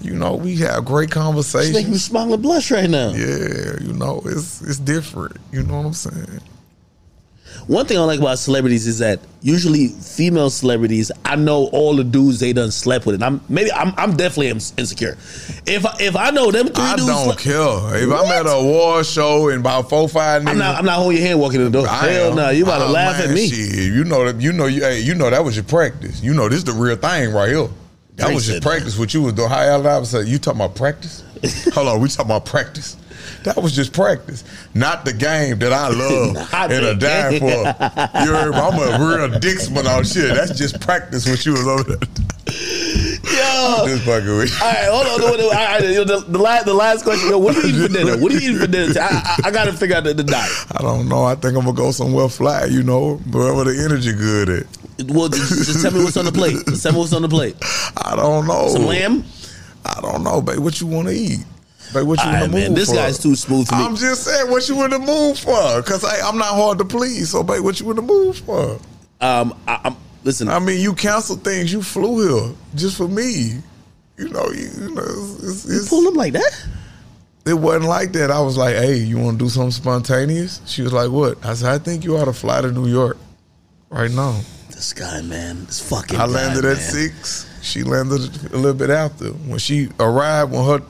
you 0.00 0.14
know, 0.14 0.34
we 0.34 0.56
have 0.56 0.84
great 0.84 1.10
She 1.12 1.18
make 1.18 1.18
me 1.18 1.22
conversations. 1.24 2.04
smile 2.04 2.32
and 2.34 2.42
blush 2.42 2.70
right 2.72 2.90
now. 2.90 3.10
Yeah, 3.10 3.78
you 3.80 3.92
know, 3.92 4.20
it's 4.24 4.60
it's 4.62 4.78
different. 4.80 5.36
You 5.52 5.62
know 5.62 5.78
what 5.78 5.86
I'm 5.86 5.92
saying? 5.92 6.40
One 7.66 7.84
thing 7.86 7.98
I 7.98 8.02
like 8.02 8.18
about 8.18 8.38
celebrities 8.38 8.86
is 8.86 8.98
that 8.98 9.20
usually 9.42 9.88
female 9.88 10.50
celebrities, 10.50 11.12
I 11.24 11.36
know 11.36 11.66
all 11.66 11.96
the 11.96 12.04
dudes 12.04 12.40
they 12.40 12.52
done 12.52 12.70
slept 12.70 13.04
with, 13.04 13.16
and 13.16 13.24
I'm 13.24 13.40
maybe 13.48 13.70
I'm, 13.72 13.92
I'm 13.96 14.16
definitely 14.16 14.48
insecure. 14.48 15.16
If 15.66 15.84
I, 15.84 15.96
if 16.00 16.16
I 16.16 16.30
know 16.30 16.50
them 16.50 16.68
three 16.68 16.84
I 16.84 16.96
dudes, 16.96 17.08
I 17.10 17.24
don't 17.26 17.38
care. 17.38 18.02
If 18.02 18.10
I'm 18.10 18.32
at 18.32 18.46
a 18.46 18.62
war 18.62 19.04
show 19.04 19.48
and 19.48 19.60
about 19.60 19.90
four 19.90 20.08
five 20.08 20.42
niggas, 20.42 20.48
I'm 20.48 20.58
not 20.58 20.76
I'm 20.76 20.84
not 20.84 20.96
holding 20.96 21.18
your 21.18 21.26
hand 21.26 21.40
walking 21.40 21.60
in 21.60 21.70
the 21.70 21.78
door. 21.78 21.88
I 21.88 22.08
Hell 22.08 22.34
no, 22.34 22.50
you 22.50 22.64
about 22.64 22.86
to 22.86 22.92
laugh 22.92 23.18
man, 23.18 23.28
at 23.28 23.34
me. 23.34 23.48
Shit, 23.48 23.92
you 23.92 24.04
know 24.04 24.24
that 24.30 24.40
you 24.40 24.52
know 24.52 24.66
you 24.66 24.80
hey, 24.80 25.00
you 25.00 25.14
know 25.14 25.28
that 25.30 25.44
was 25.44 25.56
your 25.56 25.64
practice. 25.64 26.22
You 26.22 26.34
know 26.34 26.48
this 26.48 26.58
is 26.58 26.64
the 26.64 26.72
real 26.72 26.96
thing 26.96 27.32
right 27.32 27.50
here. 27.50 27.68
That 28.18 28.24
Drake 28.24 28.34
was 28.34 28.46
just 28.46 28.56
said 28.56 28.62
practice. 28.62 28.98
What 28.98 29.14
you 29.14 29.22
was 29.22 29.34
doing? 29.34 29.48
How 29.48 29.78
was 30.00 30.10
saying, 30.10 30.26
you 30.26 30.38
talking 30.38 30.60
about 30.60 30.74
practice? 30.74 31.22
Hold 31.74 31.86
on, 31.86 32.00
we 32.00 32.08
talking 32.08 32.26
about 32.26 32.46
practice. 32.46 32.96
That 33.44 33.56
was 33.62 33.74
just 33.74 33.92
practice, 33.92 34.44
not 34.74 35.04
the 35.04 35.12
game 35.12 35.58
that 35.60 35.72
I 35.72 35.88
love 35.90 36.36
and 36.70 36.84
a 36.84 36.94
die 36.94 37.38
for. 37.38 37.46
You 37.46 38.32
heard 38.32 38.52
me? 38.52 38.58
I'm 38.58 38.74
a 38.74 38.98
real 39.06 39.28
dicksman 39.40 39.86
on 39.86 40.04
shit. 40.04 40.34
That's 40.34 40.56
just 40.58 40.80
practice. 40.80 41.26
when 41.26 41.36
you 41.42 41.52
was 41.52 41.66
over 41.66 41.82
there. 41.84 42.08
Yo, 43.28 43.84
This 43.86 44.04
fucking 44.04 44.26
you. 44.26 44.32
all 44.34 44.40
right, 44.40 44.88
hold 44.88 45.22
on. 45.22 45.40
All 45.40 45.50
right, 45.50 45.82
yo, 45.82 46.04
the, 46.04 46.24
the 46.28 46.38
last 46.38 46.64
the 46.64 46.74
last 46.74 47.02
question. 47.04 47.28
Yo, 47.28 47.38
what 47.38 47.56
are 47.56 47.60
you 47.60 47.68
eating 47.68 47.82
for 47.82 47.92
dinner? 47.92 48.16
What 48.18 48.32
are 48.32 48.34
you 48.38 48.40
eating 48.50 48.58
for 48.60 48.66
dinner? 48.66 48.92
I, 49.00 49.36
I, 49.44 49.48
I 49.48 49.50
got 49.50 49.64
to 49.66 49.72
figure 49.72 49.96
out 49.96 50.04
the, 50.04 50.14
the 50.14 50.24
diet. 50.24 50.50
I 50.72 50.80
don't 50.82 51.08
know. 51.08 51.24
I 51.24 51.34
think 51.34 51.56
I'm 51.56 51.64
gonna 51.64 51.74
go 51.76 51.90
somewhere 51.90 52.28
fly. 52.28 52.64
You 52.64 52.82
know, 52.82 53.16
wherever 53.30 53.64
the 53.64 53.78
energy 53.84 54.12
good 54.12 54.48
at. 54.48 54.66
Well, 55.10 55.28
just, 55.28 55.66
just 55.66 55.82
tell 55.82 55.92
me 55.92 56.02
what's 56.02 56.16
on 56.16 56.24
the 56.24 56.32
plate. 56.32 56.56
Just 56.66 56.82
tell 56.82 56.92
me 56.92 56.98
what's 56.98 57.12
on 57.12 57.22
the 57.22 57.28
plate. 57.28 57.56
I 57.96 58.16
don't 58.16 58.46
know. 58.46 58.68
Some 58.68 58.86
lamb. 58.86 59.24
I 59.84 60.00
don't 60.00 60.24
know, 60.24 60.40
babe. 60.40 60.58
What 60.58 60.80
you 60.80 60.86
want 60.86 61.08
to 61.08 61.14
eat? 61.14 61.40
Babe, 61.92 62.06
what 62.06 62.18
you 62.18 62.24
All 62.28 62.34
in 62.34 62.34
right, 62.34 62.40
the 62.42 62.48
mood 62.48 62.62
man. 62.68 62.74
This 62.74 62.90
for? 62.90 62.96
guy's 62.96 63.18
too 63.18 63.34
smooth 63.34 63.68
for 63.68 63.76
me. 63.76 63.82
I'm 63.84 63.96
just 63.96 64.24
saying, 64.24 64.50
what 64.50 64.68
you 64.68 64.84
in 64.84 64.90
the 64.90 64.98
mood 64.98 65.38
for? 65.38 65.82
Cause 65.82 66.04
I, 66.04 66.20
I'm 66.28 66.36
not 66.38 66.54
hard 66.54 66.78
to 66.78 66.84
please. 66.84 67.30
So, 67.30 67.42
babe, 67.42 67.62
what 67.62 67.80
you 67.80 67.88
in 67.90 67.96
the 67.96 68.02
mood 68.02 68.36
for? 68.36 68.78
um, 69.20 69.54
I, 69.66 69.80
I'm 69.84 69.96
listen. 70.24 70.48
I 70.48 70.58
mean, 70.58 70.80
you 70.80 70.94
canceled 70.94 71.42
things. 71.44 71.72
You 71.72 71.82
flew 71.82 72.44
here 72.46 72.54
just 72.74 72.96
for 72.96 73.08
me. 73.08 73.60
You 74.16 74.28
know, 74.30 74.48
you, 74.50 74.68
you 74.80 74.94
know, 74.94 75.02
it's, 75.02 75.42
it's, 75.44 75.64
it's, 75.70 75.88
pull 75.88 76.06
him 76.06 76.14
like 76.14 76.32
that. 76.34 76.66
it 77.46 77.54
wasn't 77.54 77.84
like 77.84 78.12
that. 78.12 78.30
I 78.30 78.40
was 78.40 78.56
like, 78.56 78.74
"Hey, 78.74 78.96
you 78.96 79.16
want 79.18 79.38
to 79.38 79.44
do 79.44 79.48
something 79.48 79.70
spontaneous?" 79.70 80.60
She 80.66 80.82
was 80.82 80.92
like, 80.92 81.10
"What?" 81.10 81.44
I 81.46 81.54
said, 81.54 81.70
"I 81.72 81.78
think 81.78 82.04
you 82.04 82.16
ought 82.16 82.24
to 82.26 82.32
fly 82.32 82.60
to 82.60 82.70
New 82.72 82.86
York 82.88 83.16
right 83.90 84.10
now." 84.10 84.40
This 84.70 84.92
guy, 84.92 85.22
man, 85.22 85.64
this 85.66 85.80
fucking. 85.88 86.16
I 86.18 86.26
guy, 86.26 86.32
landed 86.32 86.64
at 86.64 86.76
man. 86.76 86.90
six. 86.90 87.46
She 87.62 87.82
landed 87.82 88.20
a 88.52 88.56
little 88.56 88.74
bit 88.74 88.90
after. 88.90 89.26
When 89.30 89.58
she 89.58 89.88
arrived, 90.00 90.52
when 90.52 90.64
her 90.64 90.82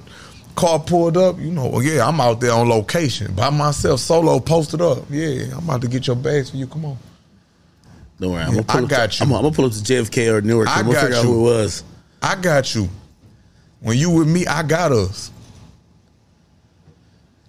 car 0.59 0.81
pulled 0.81 1.17
up, 1.17 1.39
you 1.39 1.53
know, 1.53 1.69
well, 1.69 1.83
yeah, 1.83 2.05
I'm 2.07 2.21
out 2.21 2.41
there 2.41 2.51
on 2.53 2.69
location 2.69 3.33
by 3.35 3.49
myself, 3.51 4.01
solo, 4.01 4.41
posted 4.41 4.81
up. 4.81 5.05
Yeah, 5.09 5.53
I'm 5.57 5.65
about 5.65 5.83
to 5.83 5.89
get 5.89 6.07
your 6.09 6.17
bags 6.17 6.51
for 6.51 6.57
you. 6.57 6.67
Come 6.67 6.85
on. 6.85 6.99
Don't 8.19 8.33
worry, 8.33 8.43
I'm 8.43 8.49
Yeah, 8.49 8.55
gonna 8.63 8.65
pull 8.65 8.81
I 8.81 8.83
up 8.85 8.89
got 8.91 9.13
to, 9.13 9.19
you. 9.25 9.31
I'm, 9.31 9.37
I'm 9.37 9.43
gonna 9.43 9.55
pull 9.55 9.67
up 9.67 9.73
to 9.73 9.79
JFK 9.79 10.33
or 10.33 10.41
Newark. 10.41 10.67
I 10.69 10.81
I'm 10.81 10.87
gonna 10.87 10.95
got 10.95 11.03
figure 11.05 11.17
out 11.19 11.25
you. 11.25 11.33
who 11.33 11.39
it 11.39 11.43
was. 11.63 11.85
I 12.21 12.35
got 12.35 12.75
you. 12.75 12.89
When 13.81 13.97
you 13.97 14.11
with 14.11 14.29
me, 14.29 14.45
I 14.47 14.65
got 14.65 14.91
us. 14.91 15.31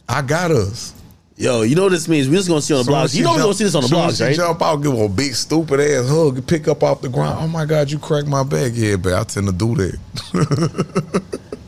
I 0.08 0.22
got 0.22 0.52
us. 0.52 0.94
Yo, 1.36 1.64
you 1.64 1.76
know 1.76 1.84
what 1.84 1.92
this 1.94 2.08
means? 2.08 2.28
We're 2.30 2.36
just 2.36 2.48
gonna 2.50 2.62
see 2.62 2.76
on 2.76 2.86
the 2.86 2.92
as 2.96 3.12
blogs. 3.14 3.18
You 3.18 3.24
know 3.24 3.34
we're 3.34 3.40
gonna 3.40 3.54
see 3.56 3.64
this 3.64 3.74
on 3.74 3.82
the 3.82 3.88
as 3.88 4.20
blogs, 4.20 4.24
right? 4.24 4.36
Jump 4.36 4.62
out, 4.62 4.76
give 4.78 4.94
a 4.94 5.10
big 5.10 5.34
stupid 5.34 5.80
ass 5.80 6.08
hug, 6.08 6.46
pick 6.46 6.68
up 6.68 6.84
off 6.84 7.02
the 7.02 7.10
ground. 7.10 7.40
Oh 7.42 7.48
my 7.48 7.66
God, 7.66 7.90
you 7.90 7.98
cracked 7.98 8.28
my 8.28 8.44
back. 8.44 8.74
Yeah, 8.76 8.98
but 8.98 9.14
I 9.14 9.24
tend 9.24 9.48
to 9.48 9.54
do 9.54 9.74
that. 9.76 9.98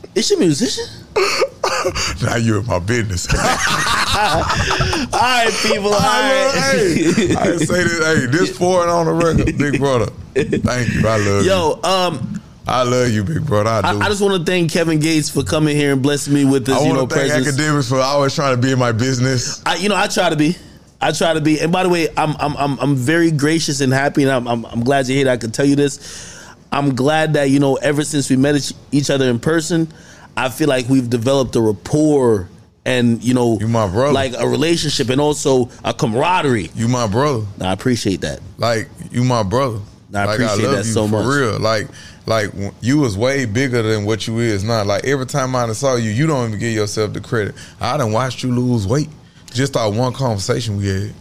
Is 0.15 0.27
she 0.27 0.35
a 0.35 0.37
musician? 0.37 0.85
Now 2.23 2.35
you're 2.35 2.59
in 2.59 2.65
my 2.67 2.79
business. 2.79 3.27
All 3.33 3.39
right, 5.11 5.51
people. 5.63 5.87
All 5.87 5.99
I 5.99 6.51
right. 6.53 6.75
hey, 6.75 7.35
I 7.35 7.57
say 7.57 7.83
this. 7.83 8.05
Hey, 8.05 8.25
this 8.27 8.49
it 8.51 8.61
on 8.61 9.05
the 9.05 9.13
record, 9.13 9.57
big 9.57 9.79
brother. 9.79 10.07
Thank 10.33 10.93
you. 10.93 11.07
I 11.07 11.17
love 11.17 11.43
you. 11.43 11.49
Yo, 11.49 11.79
um, 11.83 12.41
I 12.67 12.83
love 12.83 13.09
you, 13.09 13.23
big 13.23 13.45
brother. 13.45 13.69
I 13.69 13.79
I, 13.79 13.93
do. 13.93 13.99
I 14.01 14.09
just 14.09 14.21
want 14.21 14.37
to 14.37 14.51
thank 14.51 14.71
Kevin 14.71 14.99
Gates 14.99 15.29
for 15.29 15.43
coming 15.43 15.75
here 15.75 15.93
and 15.93 16.01
blessing 16.01 16.33
me 16.33 16.45
with 16.45 16.65
this, 16.65 16.77
I 16.77 16.85
you 16.85 16.93
know, 16.93 16.99
want 16.99 17.09
to 17.09 17.15
thank 17.15 17.31
presence. 17.31 17.57
Akademiks 17.57 17.89
for 17.89 17.99
always 17.99 18.35
trying 18.35 18.55
to 18.55 18.61
be 18.61 18.71
in 18.71 18.79
my 18.79 18.91
business. 18.91 19.61
I, 19.65 19.75
you 19.75 19.89
know, 19.89 19.95
I 19.95 20.07
try 20.07 20.29
to 20.29 20.35
be. 20.35 20.55
I 21.01 21.11
try 21.11 21.33
to 21.33 21.41
be. 21.41 21.59
And 21.59 21.71
by 21.71 21.83
the 21.83 21.89
way, 21.89 22.09
I'm 22.15 22.35
I'm 22.39 22.55
I'm, 22.57 22.79
I'm 22.79 22.95
very 22.95 23.31
gracious 23.31 23.81
and 23.81 23.91
happy, 23.91 24.23
and 24.23 24.31
I'm, 24.31 24.47
I'm 24.47 24.65
I'm 24.65 24.83
glad 24.83 25.07
you're 25.07 25.17
here. 25.17 25.29
I 25.29 25.37
can 25.37 25.51
tell 25.51 25.65
you 25.65 25.75
this. 25.75 26.37
I'm 26.71 26.95
glad 26.95 27.33
that 27.33 27.49
you 27.49 27.59
know, 27.59 27.75
ever 27.77 28.03
since 28.03 28.29
we 28.29 28.37
met 28.37 28.71
each 28.91 29.09
other 29.09 29.25
in 29.29 29.39
person, 29.39 29.91
I 30.37 30.49
feel 30.49 30.67
like 30.69 30.87
we've 30.89 31.09
developed 31.09 31.55
a 31.55 31.61
rapport 31.61 32.49
and 32.85 33.23
you 33.23 33.33
know, 33.33 33.59
You 33.59 33.67
my 33.67 33.87
brother. 33.87 34.13
like 34.13 34.33
a 34.37 34.47
relationship 34.47 35.09
and 35.09 35.21
also 35.21 35.69
a 35.83 35.93
camaraderie. 35.93 36.71
You 36.75 36.87
my 36.87 37.07
brother. 37.07 37.45
I 37.59 37.73
appreciate 37.73 38.21
that. 38.21 38.39
Like 38.57 38.89
you 39.11 39.23
my 39.23 39.43
brother. 39.43 39.79
I 40.13 40.25
like, 40.25 40.39
appreciate 40.39 40.65
love 40.65 40.75
that 40.77 40.85
you 40.85 40.91
so 40.91 41.05
for 41.07 41.23
much. 41.23 41.25
real. 41.27 41.59
Like 41.59 41.87
like 42.25 42.51
you 42.81 42.99
was 42.99 43.17
way 43.17 43.45
bigger 43.45 43.81
than 43.81 44.05
what 44.05 44.27
you 44.27 44.39
is 44.39 44.63
now. 44.63 44.83
Like 44.83 45.05
every 45.05 45.25
time 45.25 45.55
I 45.55 45.71
saw 45.73 45.95
you, 45.95 46.09
you 46.09 46.27
don't 46.27 46.47
even 46.49 46.59
give 46.59 46.73
yourself 46.73 47.13
the 47.13 47.21
credit. 47.21 47.55
I 47.79 47.97
done 47.97 48.11
watched 48.11 48.43
you 48.43 48.51
lose 48.53 48.87
weight. 48.87 49.09
Just 49.53 49.75
our 49.75 49.91
one 49.91 50.13
conversation 50.13 50.77
we 50.77 50.87
had. 50.87 51.13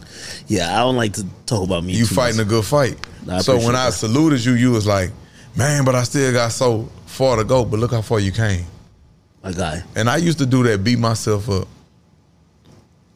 Yeah, 0.47 0.73
I 0.75 0.79
don't 0.79 0.95
like 0.95 1.13
to 1.13 1.25
talk 1.45 1.63
about 1.63 1.83
me. 1.83 1.93
You 1.93 2.05
fighting 2.05 2.37
much. 2.37 2.45
a 2.45 2.49
good 2.49 2.65
fight. 2.65 2.97
I 3.29 3.39
so 3.39 3.53
when 3.53 3.61
appreciate 3.75 3.79
I 3.79 3.89
saluted 3.91 4.45
you, 4.45 4.53
you 4.53 4.71
was 4.71 4.87
like, 4.87 5.11
man, 5.55 5.83
but 5.85 5.95
I 5.95 6.03
still 6.03 6.31
got 6.31 6.51
so 6.51 6.89
far 7.05 7.37
to 7.37 7.43
go. 7.43 7.65
But 7.65 7.79
look 7.79 7.91
how 7.91 8.01
far 8.01 8.19
you 8.19 8.31
came. 8.31 8.65
My 9.43 9.51
guy. 9.51 9.83
And 9.95 10.09
I 10.09 10.17
used 10.17 10.39
to 10.39 10.45
do 10.45 10.63
that, 10.63 10.83
beat 10.83 10.99
myself 10.99 11.49
up. 11.49 11.67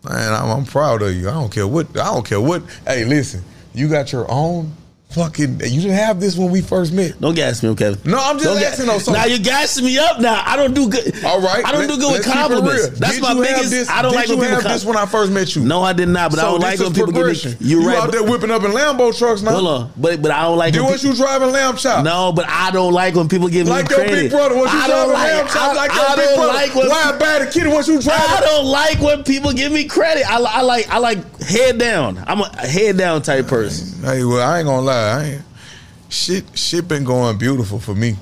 Man, 0.03 0.34
I'm, 0.34 0.49
I'm 0.49 0.65
proud 0.65 1.02
of 1.02 1.15
you. 1.15 1.30
I 1.30 1.34
don't 1.34 1.52
care 1.52 1.68
what. 1.68 1.89
I 1.91 2.06
don't 2.06 2.26
care 2.26 2.41
what. 2.41 2.64
Hey, 2.85 3.06
listen, 3.06 3.43
you 3.73 3.88
got 3.88 4.11
your 4.11 4.30
own 4.30 4.72
fucking. 5.15 5.61
You 5.61 5.81
didn't 5.81 5.91
have 5.97 6.19
this 6.19 6.37
when 6.37 6.51
we 6.51 6.61
first 6.61 6.93
met. 6.93 7.19
Don't 7.19 7.33
gas 7.35 7.63
me, 7.63 7.69
okay? 7.69 7.95
No, 8.05 8.17
I'm 8.21 8.37
just 8.37 8.45
Don't 8.49 8.61
asking 8.61 8.85
though. 8.87 8.99
So, 8.99 9.13
now 9.13 9.25
you're 9.25 9.39
gassing 9.39 9.85
me 9.85 9.97
up. 9.97 10.19
Now 10.19 10.41
I 10.45 10.55
don't 10.57 10.73
do 10.73 10.89
good. 10.89 11.23
all 11.25 11.41
right, 11.41 11.65
I 11.65 11.71
don't 11.71 11.81
let- 11.81 11.89
do 11.89 11.97
good 11.97 12.11
with 12.11 12.25
let's 12.25 12.27
keep 12.27 12.35
it 12.35 12.39
compliments. 12.39 12.99
That's 12.99 13.13
Did 13.15 13.21
my 13.23 13.33
biggest. 13.33 13.69
This, 13.71 13.89
I 13.89 14.01
don't 14.01 14.13
like 14.13 14.27
you 14.27 14.37
when 14.37 14.49
people. 14.49 14.61
have 14.61 14.71
this 14.71 14.85
when 14.85 14.97
I 14.97 15.05
first 15.05 15.31
met 15.31 15.55
you. 15.55 15.63
no, 15.63 15.81
I 15.81 15.93
did 15.93 16.09
not. 16.09 16.31
But 16.31 16.39
I 16.39 16.43
don't 16.43 16.59
like 16.59 16.79
when 16.79 16.93
people 16.93 17.11
give 17.13 17.25
me. 17.27 17.55
You're 17.59 17.81
you 17.81 17.87
right. 17.87 17.97
out 17.97 18.11
there 18.11 18.23
whipping 18.23 18.51
up 18.51 18.63
in 18.63 18.71
Lambo 18.71 19.17
trucks 19.17 19.41
now. 19.41 19.51
Hold 19.51 19.67
on, 19.67 19.91
but 19.97 20.21
but 20.21 20.31
I 20.31 20.43
don't 20.43 20.57
like. 20.57 20.73
Did 20.73 20.81
what 20.83 20.99
pe- 21.01 21.07
you 21.07 21.15
driving 21.15 21.51
lamb 21.51 21.77
chop? 21.77 22.03
No, 22.03 22.31
but 22.31 22.45
I 22.49 22.71
don't 22.71 22.93
like 22.93 23.15
when 23.15 23.27
people 23.29 23.47
give 23.47 23.67
Like 23.67 23.89
me 23.89 23.95
your 23.95 24.05
credit. 24.05 24.21
big 24.23 24.31
brother, 24.31 24.55
what 24.55 24.71
you 24.71 24.79
I 24.79 24.87
driving 24.87 25.13
like. 25.13 25.31
lamb 25.33 25.47
chop 25.47 25.55
I, 25.71 25.73
like 25.73 25.91
I 25.91 25.95
your 26.07 26.15
big 26.17 26.25
don't 26.25 26.35
brother. 26.35 26.53
like. 26.53 26.75
Why 26.75 27.11
a 27.15 27.19
bad 27.19 27.53
kid 27.53 27.67
what 27.67 27.87
you 27.87 27.97
I 27.97 28.01
driving? 28.01 28.45
don't 28.47 28.65
like 28.65 28.99
when 29.01 29.23
people 29.23 29.53
give 29.53 29.71
me 29.71 29.85
credit. 29.85 30.29
I, 30.29 30.39
li- 30.39 30.47
I 30.49 30.61
like 30.61 30.89
I 30.89 30.97
like 30.99 31.39
head 31.41 31.77
down. 31.77 32.21
I'm 32.27 32.41
a 32.41 32.55
head 32.67 32.97
down 32.97 33.21
type 33.21 33.47
person. 33.47 34.01
Hey, 34.03 34.23
well, 34.23 34.41
I 34.47 34.59
ain't 34.59 34.67
gonna 34.67 34.81
lie. 34.81 35.05
I 35.06 35.23
ain't, 35.23 35.41
shit, 36.10 36.45
shit 36.57 36.88
been 36.88 37.03
going 37.03 37.38
beautiful 37.38 37.80
for 37.80 37.95
me, 37.95 38.15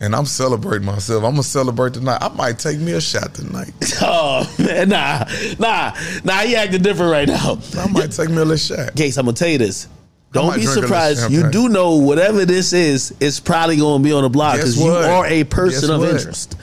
and 0.00 0.14
I'm 0.14 0.26
celebrating 0.26 0.86
myself. 0.86 1.24
I'm 1.24 1.32
gonna 1.32 1.42
celebrate 1.42 1.94
tonight. 1.94 2.18
I 2.20 2.28
might 2.28 2.58
take 2.58 2.78
me 2.78 2.92
a 2.92 3.00
shot 3.00 3.34
tonight. 3.34 3.72
Oh 4.02 4.50
man, 4.58 4.88
nah, 4.88 5.24
nah, 5.58 5.94
nah. 6.24 6.40
You 6.40 6.56
acting 6.56 6.82
different 6.82 7.12
right 7.12 7.28
now. 7.28 7.58
I 7.78 7.86
might 7.88 8.10
take 8.12 8.30
me 8.30 8.36
a 8.36 8.44
little 8.44 8.56
shot. 8.56 8.96
Case, 8.96 9.18
I'm 9.18 9.26
gonna 9.26 9.36
tell 9.36 9.48
you 9.48 9.58
this. 9.58 9.88
Don't 10.32 10.54
be 10.54 10.62
drink 10.62 10.64
a 10.64 10.80
little 10.80 10.82
surprised. 10.82 11.30
You 11.30 11.50
do 11.50 11.68
know 11.68 11.96
whatever 11.96 12.44
this 12.44 12.72
is, 12.72 13.14
it's 13.20 13.40
probably 13.40 13.76
gonna 13.76 14.02
be 14.02 14.12
on 14.12 14.22
the 14.22 14.28
block 14.30 14.56
because 14.56 14.78
you 14.78 14.90
are 14.90 15.26
a 15.26 15.44
person 15.44 15.88
Guess 15.88 15.90
of 15.90 16.00
what? 16.00 16.10
interest. 16.14 16.56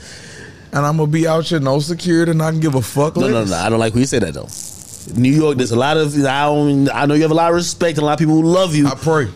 And 0.72 0.84
I'm 0.84 0.96
gonna 0.96 1.10
be 1.10 1.26
out 1.28 1.44
here, 1.46 1.60
no 1.60 1.78
security, 1.78 2.32
and 2.32 2.42
I 2.42 2.50
can 2.50 2.60
give 2.60 2.74
a 2.74 2.82
fuck. 2.82 3.16
No, 3.16 3.28
no, 3.28 3.44
no. 3.44 3.54
I 3.56 3.68
don't 3.70 3.78
like 3.78 3.94
when 3.94 4.00
you 4.00 4.06
say 4.06 4.18
that 4.18 4.34
though. 4.34 4.48
New 5.16 5.32
York, 5.32 5.56
there's 5.56 5.70
a 5.72 5.76
lot 5.78 5.96
of 5.96 6.14
I 6.24 6.44
don't, 6.44 6.88
I 6.90 7.06
know 7.06 7.14
you 7.14 7.22
have 7.22 7.30
a 7.30 7.34
lot 7.34 7.50
of 7.50 7.54
respect 7.56 7.98
and 7.98 8.02
a 8.02 8.06
lot 8.06 8.14
of 8.14 8.18
people 8.18 8.34
who 8.34 8.42
love 8.42 8.74
you, 8.74 8.86
I 8.88 8.94
pray. 8.94 9.28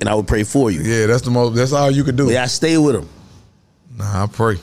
and 0.00 0.08
I 0.08 0.14
would 0.14 0.26
pray 0.26 0.44
for 0.44 0.70
you. 0.70 0.80
Yeah, 0.80 1.06
that's 1.06 1.22
the 1.22 1.30
most. 1.30 1.54
That's 1.56 1.72
all 1.72 1.90
you 1.90 2.04
could 2.04 2.16
do. 2.16 2.30
Yeah, 2.30 2.42
I 2.42 2.46
stay 2.46 2.76
with 2.78 2.94
them. 2.96 3.08
Nah, 3.96 4.24
I 4.24 4.26
pray. 4.26 4.56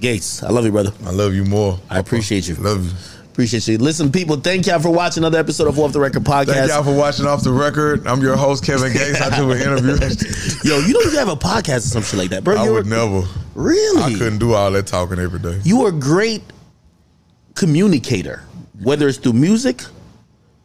Gates, 0.00 0.42
I 0.42 0.50
love 0.50 0.64
you, 0.64 0.72
brother. 0.72 0.92
I 1.06 1.10
love 1.10 1.34
you 1.34 1.44
more. 1.44 1.78
I 1.90 1.98
appreciate 1.98 2.46
you. 2.48 2.54
Love 2.56 2.84
you. 2.84 2.90
Appreciate 3.32 3.66
you. 3.68 3.76
Listen, 3.78 4.10
people, 4.12 4.36
thank 4.36 4.66
y'all 4.66 4.78
for 4.80 4.90
watching 4.90 5.22
another 5.22 5.38
episode 5.38 5.68
of 5.68 5.78
Off 5.78 5.92
the 5.92 6.00
Record 6.00 6.24
Podcast. 6.24 6.46
Thank 6.54 6.70
y'all 6.70 6.82
for 6.84 6.94
watching 6.96 7.26
Off 7.26 7.42
the 7.42 7.52
Record. 7.52 8.06
I'm 8.06 8.22
your 8.22 8.36
host, 8.36 8.64
Kevin 8.64 8.92
Gates. 8.92 9.20
I 9.20 9.36
do 9.36 9.50
an 9.50 9.58
interview. 9.60 9.92
Yo, 10.64 10.78
you 10.78 10.94
know 10.94 11.00
you 11.00 11.18
have 11.18 11.28
a 11.28 11.36
podcast 11.36 11.76
or 11.76 11.80
some 11.80 12.02
shit 12.02 12.18
like 12.18 12.30
that, 12.30 12.44
bro. 12.44 12.56
I 12.56 12.64
You're- 12.64 12.74
would 12.76 12.86
never. 12.86 13.22
Really? 13.54 14.14
I 14.14 14.16
couldn't 14.16 14.38
do 14.38 14.54
all 14.54 14.70
that 14.70 14.86
talking 14.86 15.18
every 15.18 15.38
day. 15.40 15.60
You 15.64 15.82
are 15.84 15.88
a 15.88 15.92
great 15.92 16.42
communicator, 17.54 18.42
whether 18.82 19.08
it's 19.08 19.18
through 19.18 19.34
music, 19.34 19.82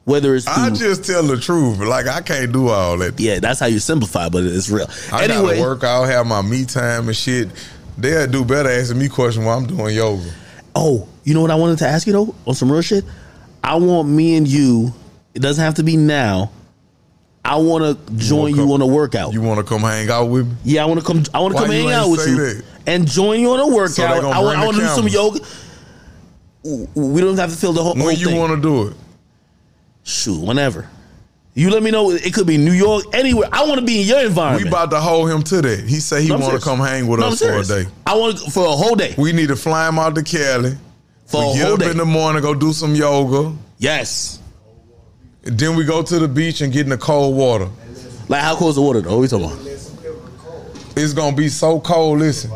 whether 0.06 0.36
it's 0.36 0.46
through 0.46 0.64
I 0.64 0.70
just 0.72 1.06
tell 1.06 1.24
the 1.24 1.38
truth. 1.40 1.80
Like 1.80 2.08
I 2.08 2.22
can't 2.22 2.52
do 2.52 2.70
all 2.70 2.98
that. 2.98 3.20
yeah, 3.20 3.40
that's 3.40 3.60
how 3.60 3.68
you 3.68 3.80
simplify, 3.80 4.30
but 4.30 4.44
it's 4.44 4.70
real. 4.70 4.88
I 5.12 5.26
anyway, 5.26 5.58
gotta 5.58 5.62
work 5.62 5.84
out, 5.84 6.04
have 6.06 6.26
my 6.28 6.42
me 6.42 6.66
time 6.66 7.08
and 7.08 7.16
shit. 7.16 7.50
They'll 7.98 8.28
do 8.28 8.46
better 8.46 8.70
asking 8.70 9.00
me 9.00 9.10
questions 9.10 9.46
while 9.46 9.58
I'm 9.58 9.68
doing 9.68 9.96
yoga. 9.96 10.30
oh, 10.76 11.08
you 11.24 11.34
know 11.34 11.42
what 11.42 11.52
I 11.52 11.56
wanted 11.56 11.78
to 11.80 11.88
ask 11.88 12.08
you 12.08 12.14
though 12.14 12.36
on 12.48 12.54
some 12.56 12.72
real 12.72 12.82
shit. 12.82 13.04
I 13.64 13.76
want 13.76 14.10
me 14.10 14.36
and 14.38 14.48
you. 14.48 14.94
It 15.34 15.40
doesn't 15.42 15.64
have 15.64 15.76
to 15.76 15.84
be 15.84 15.98
now. 15.98 16.52
I 17.44 17.56
want 17.58 17.84
to 18.08 18.14
join 18.16 18.52
you 18.52 18.58
come- 18.64 18.72
on 18.72 18.82
a 18.82 18.88
workout. 18.88 19.34
You 19.34 19.42
want 19.42 19.60
to 19.60 19.64
come 19.64 19.82
hang 19.82 20.10
out 20.10 20.26
with 20.26 20.48
me? 20.48 20.56
yeah, 20.64 20.84
I 20.84 20.86
want 20.86 21.00
to 21.00 21.06
come. 21.06 21.24
I 21.34 21.40
want 21.40 21.56
to 21.56 21.60
come 21.62 21.72
hang 21.72 21.92
out 21.92 22.10
with 22.10 22.28
you 22.28 22.36
that? 22.36 22.64
and 22.88 23.08
join 23.08 23.40
you 23.40 23.52
on 23.52 23.60
a 23.60 23.68
workout. 23.68 24.24
want, 24.24 24.36
I 24.36 24.66
want 24.66 24.78
to 24.78 24.82
do 24.82 24.88
some 24.88 25.08
yoga. 25.08 25.40
We 26.64 27.22
don't 27.22 27.38
have 27.38 27.52
to 27.52 27.58
fill 27.58 27.74
the 27.74 27.82
whole, 27.84 27.94
When 27.94 28.04
whole 28.04 28.12
you 28.14 28.36
want 28.36 28.56
to 28.56 28.62
do 28.62 28.88
it? 28.90 28.98
Shoot, 30.04 30.40
whenever. 30.46 30.88
You 31.54 31.70
let 31.70 31.84
me 31.84 31.92
know. 31.92 32.12
It 32.12 32.34
could 32.34 32.48
be 32.48 32.58
New 32.58 32.72
York, 32.72 33.06
anywhere. 33.14 33.50
I 33.52 33.66
want 33.66 33.80
to 33.80 33.86
be 33.86 34.02
in 34.02 34.08
your 34.08 34.22
environment. 34.22 34.64
We 34.64 34.70
about 34.70 34.90
to 34.92 35.00
hold 35.02 35.30
him 35.30 35.44
to 35.44 35.62
that. 35.62 35.80
He 35.88 36.00
said 36.00 36.22
he 36.22 36.30
No, 36.30 36.38
want 36.38 36.54
to 36.54 36.62
come 36.62 36.80
hang 36.80 37.08
with 37.08 37.20
No, 37.20 37.28
us 37.28 37.40
for 37.42 37.52
a 37.58 37.64
day. 37.64 37.90
I 38.06 38.16
want 38.16 38.40
for 38.40 38.66
a 38.66 38.72
whole 38.72 38.96
day. 38.96 39.14
We 39.18 39.34
need 39.34 39.48
to 39.50 39.56
fly 39.56 39.88
him 39.88 40.00
out 40.00 40.16
to 40.16 40.24
Cali. 40.24 40.78
For 41.26 41.42
we 41.42 41.50
a 41.52 41.54
get 41.56 41.64
whole 41.66 41.74
up 41.74 41.80
day. 41.80 41.92
in 41.92 41.98
the 41.98 42.06
morning, 42.06 42.42
go 42.42 42.54
do 42.54 42.72
some 42.74 42.96
yoga. 42.96 43.56
yes. 43.78 44.40
Then 45.44 45.76
we 45.76 45.84
go 45.86 46.04
to 46.04 46.20
the 46.20 46.28
beach 46.28 46.62
and 46.62 46.72
get 46.72 46.82
in 46.84 46.90
the 46.90 46.98
cold 47.00 47.36
water. 47.36 47.68
Like 48.30 48.42
how 48.44 48.56
cold's 48.56 48.76
the 48.76 48.82
water 48.84 49.02
though? 49.02 49.18
What 49.18 49.22
we 49.22 49.28
talking 49.28 49.48
about? 49.48 49.66
It's 50.96 51.14
gonna 51.14 51.36
be 51.36 51.50
so 51.50 51.80
cold. 51.80 52.20
Listen, 52.20 52.52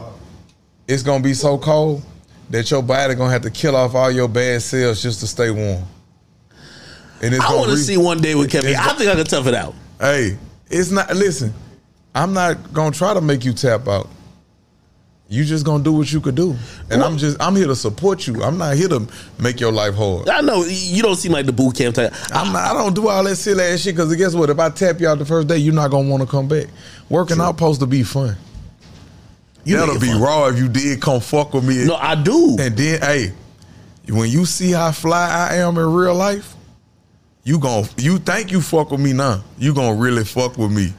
it's 0.88 1.02
gonna 1.02 1.24
be 1.24 1.34
so 1.34 1.58
cold 1.58 2.04
that 2.50 2.70
your 2.72 2.84
body 2.84 3.16
gonna 3.16 3.32
have 3.32 3.42
to 3.44 3.52
kill 3.52 3.76
off 3.76 3.96
all 3.96 4.12
your 4.12 4.28
bad 4.28 4.62
cells 4.62 5.02
just 5.02 5.20
to 5.22 5.28
stay 5.28 5.52
warm. 5.52 5.84
And 7.22 7.34
it's 7.34 7.44
I 7.44 7.54
want 7.56 7.70
to 7.70 7.76
re- 7.76 7.82
see 7.82 7.98
one 7.98 8.20
day 8.22 8.36
with 8.36 8.52
Kevin. 8.52 8.76
I 8.76 8.94
think 8.94 9.10
I 9.10 9.16
can 9.16 9.26
tough 9.26 9.48
it 9.48 9.54
out. 9.54 9.74
Hey, 10.00 10.38
it's 10.70 10.92
not. 10.92 11.14
Listen, 11.16 11.54
I'm 12.14 12.34
not 12.34 12.74
gonna 12.74 12.92
try 12.92 13.14
to 13.14 13.22
make 13.22 13.46
you 13.46 13.54
tap 13.54 13.88
out. 13.88 14.10
You 15.28 15.44
just 15.44 15.66
gonna 15.66 15.84
do 15.84 15.92
what 15.92 16.12
you 16.14 16.22
could 16.22 16.36
do, 16.36 16.56
and 16.92 17.02
I'm 17.02 17.18
just 17.18 17.42
I'm 17.42 17.56
here 17.56 17.66
to 17.66 17.76
support 17.76 18.28
you. 18.28 18.44
I'm 18.44 18.60
not 18.60 18.76
here 18.76 18.90
to 18.90 19.08
make 19.40 19.60
your 19.60 19.72
life 19.72 19.96
hard. 19.96 20.30
I 20.30 20.42
know 20.42 20.64
you 20.66 21.02
don't 21.02 21.16
seem 21.16 21.32
like 21.32 21.48
the 21.48 21.52
boot 21.52 21.76
camp 21.76 21.96
type. 21.96 22.14
I'm 22.32 22.54
not, 22.54 22.64
I 22.64 22.74
don't 22.74 22.94
do 22.94 23.08
all 23.08 23.24
that 23.24 23.36
silly 23.38 23.64
ass 23.64 23.82
shit 23.82 23.96
because 23.96 24.16
guess 24.16 24.36
what? 24.36 24.52
If 24.52 24.60
I 24.60 24.70
tap 24.70 25.00
you 25.02 25.08
out 25.08 25.18
the 25.18 25.26
first 25.26 25.48
day, 25.48 25.58
you're 25.58 25.74
not 25.74 25.90
gonna 25.90 26.08
want 26.08 26.22
to 26.22 26.30
come 26.30 26.48
back. 26.48 26.68
Working 27.10 27.42
out 27.42 27.56
supposed 27.56 27.80
to 27.80 27.88
be 27.88 28.04
fun. 28.04 28.38
You 29.66 29.78
That'll 29.78 30.00
be 30.00 30.14
raw 30.14 30.48
if 30.48 30.58
you 30.58 30.70
did 30.70 31.02
come 31.02 31.20
fuck 31.20 31.54
with 31.54 31.68
me. 31.68 31.86
No, 31.86 31.96
I 31.96 32.16
do. 32.16 32.56
And 32.60 32.78
then, 32.78 33.02
hey, 33.02 33.34
when 34.08 34.30
you 34.30 34.46
see 34.46 34.72
how 34.72 34.92
fly 34.92 35.50
I 35.52 35.56
am 35.56 35.78
in 35.78 35.92
real 35.92 36.14
life, 36.14 36.54
you 37.44 37.60
gon' 37.60 37.86
you 37.98 38.20
think 38.20 38.52
you 38.52 38.62
fuck 38.62 38.92
with 38.92 39.00
me 39.02 39.14
now. 39.14 39.44
You 39.58 39.74
gonna 39.74 40.00
really 40.00 40.24
fuck 40.24 40.58
with 40.58 40.72
me. 40.72 40.94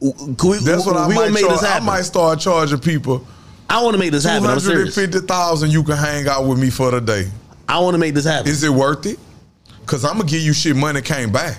We, 0.00 0.10
That's 0.58 0.86
what 0.86 0.96
I 0.96 1.06
we 1.08 1.14
might 1.14 1.30
make 1.30 1.42
charge. 1.44 1.52
this 1.60 1.62
I 1.62 1.68
happen. 1.72 1.86
might 1.86 2.02
start 2.02 2.40
charging 2.40 2.78
people 2.80 3.26
I 3.68 3.80
want 3.82 3.94
to 3.94 3.98
make 3.98 4.10
this 4.10 4.24
happen. 4.24 4.48
I'm 4.48 4.58
250,000 4.58 5.70
you 5.70 5.84
can 5.84 5.96
hang 5.96 6.26
out 6.26 6.44
with 6.44 6.58
me 6.58 6.70
for 6.70 6.90
the 6.90 7.00
day. 7.00 7.30
I 7.68 7.78
want 7.78 7.94
to 7.94 7.98
make 7.98 8.14
this 8.14 8.24
happen. 8.24 8.50
Is 8.50 8.64
it 8.64 8.70
worth 8.70 9.06
it? 9.06 9.18
Cause 9.86 10.04
I'm 10.04 10.16
gonna 10.18 10.28
give 10.28 10.40
you 10.40 10.52
shit 10.52 10.74
money 10.74 11.02
came 11.02 11.30
back. 11.30 11.58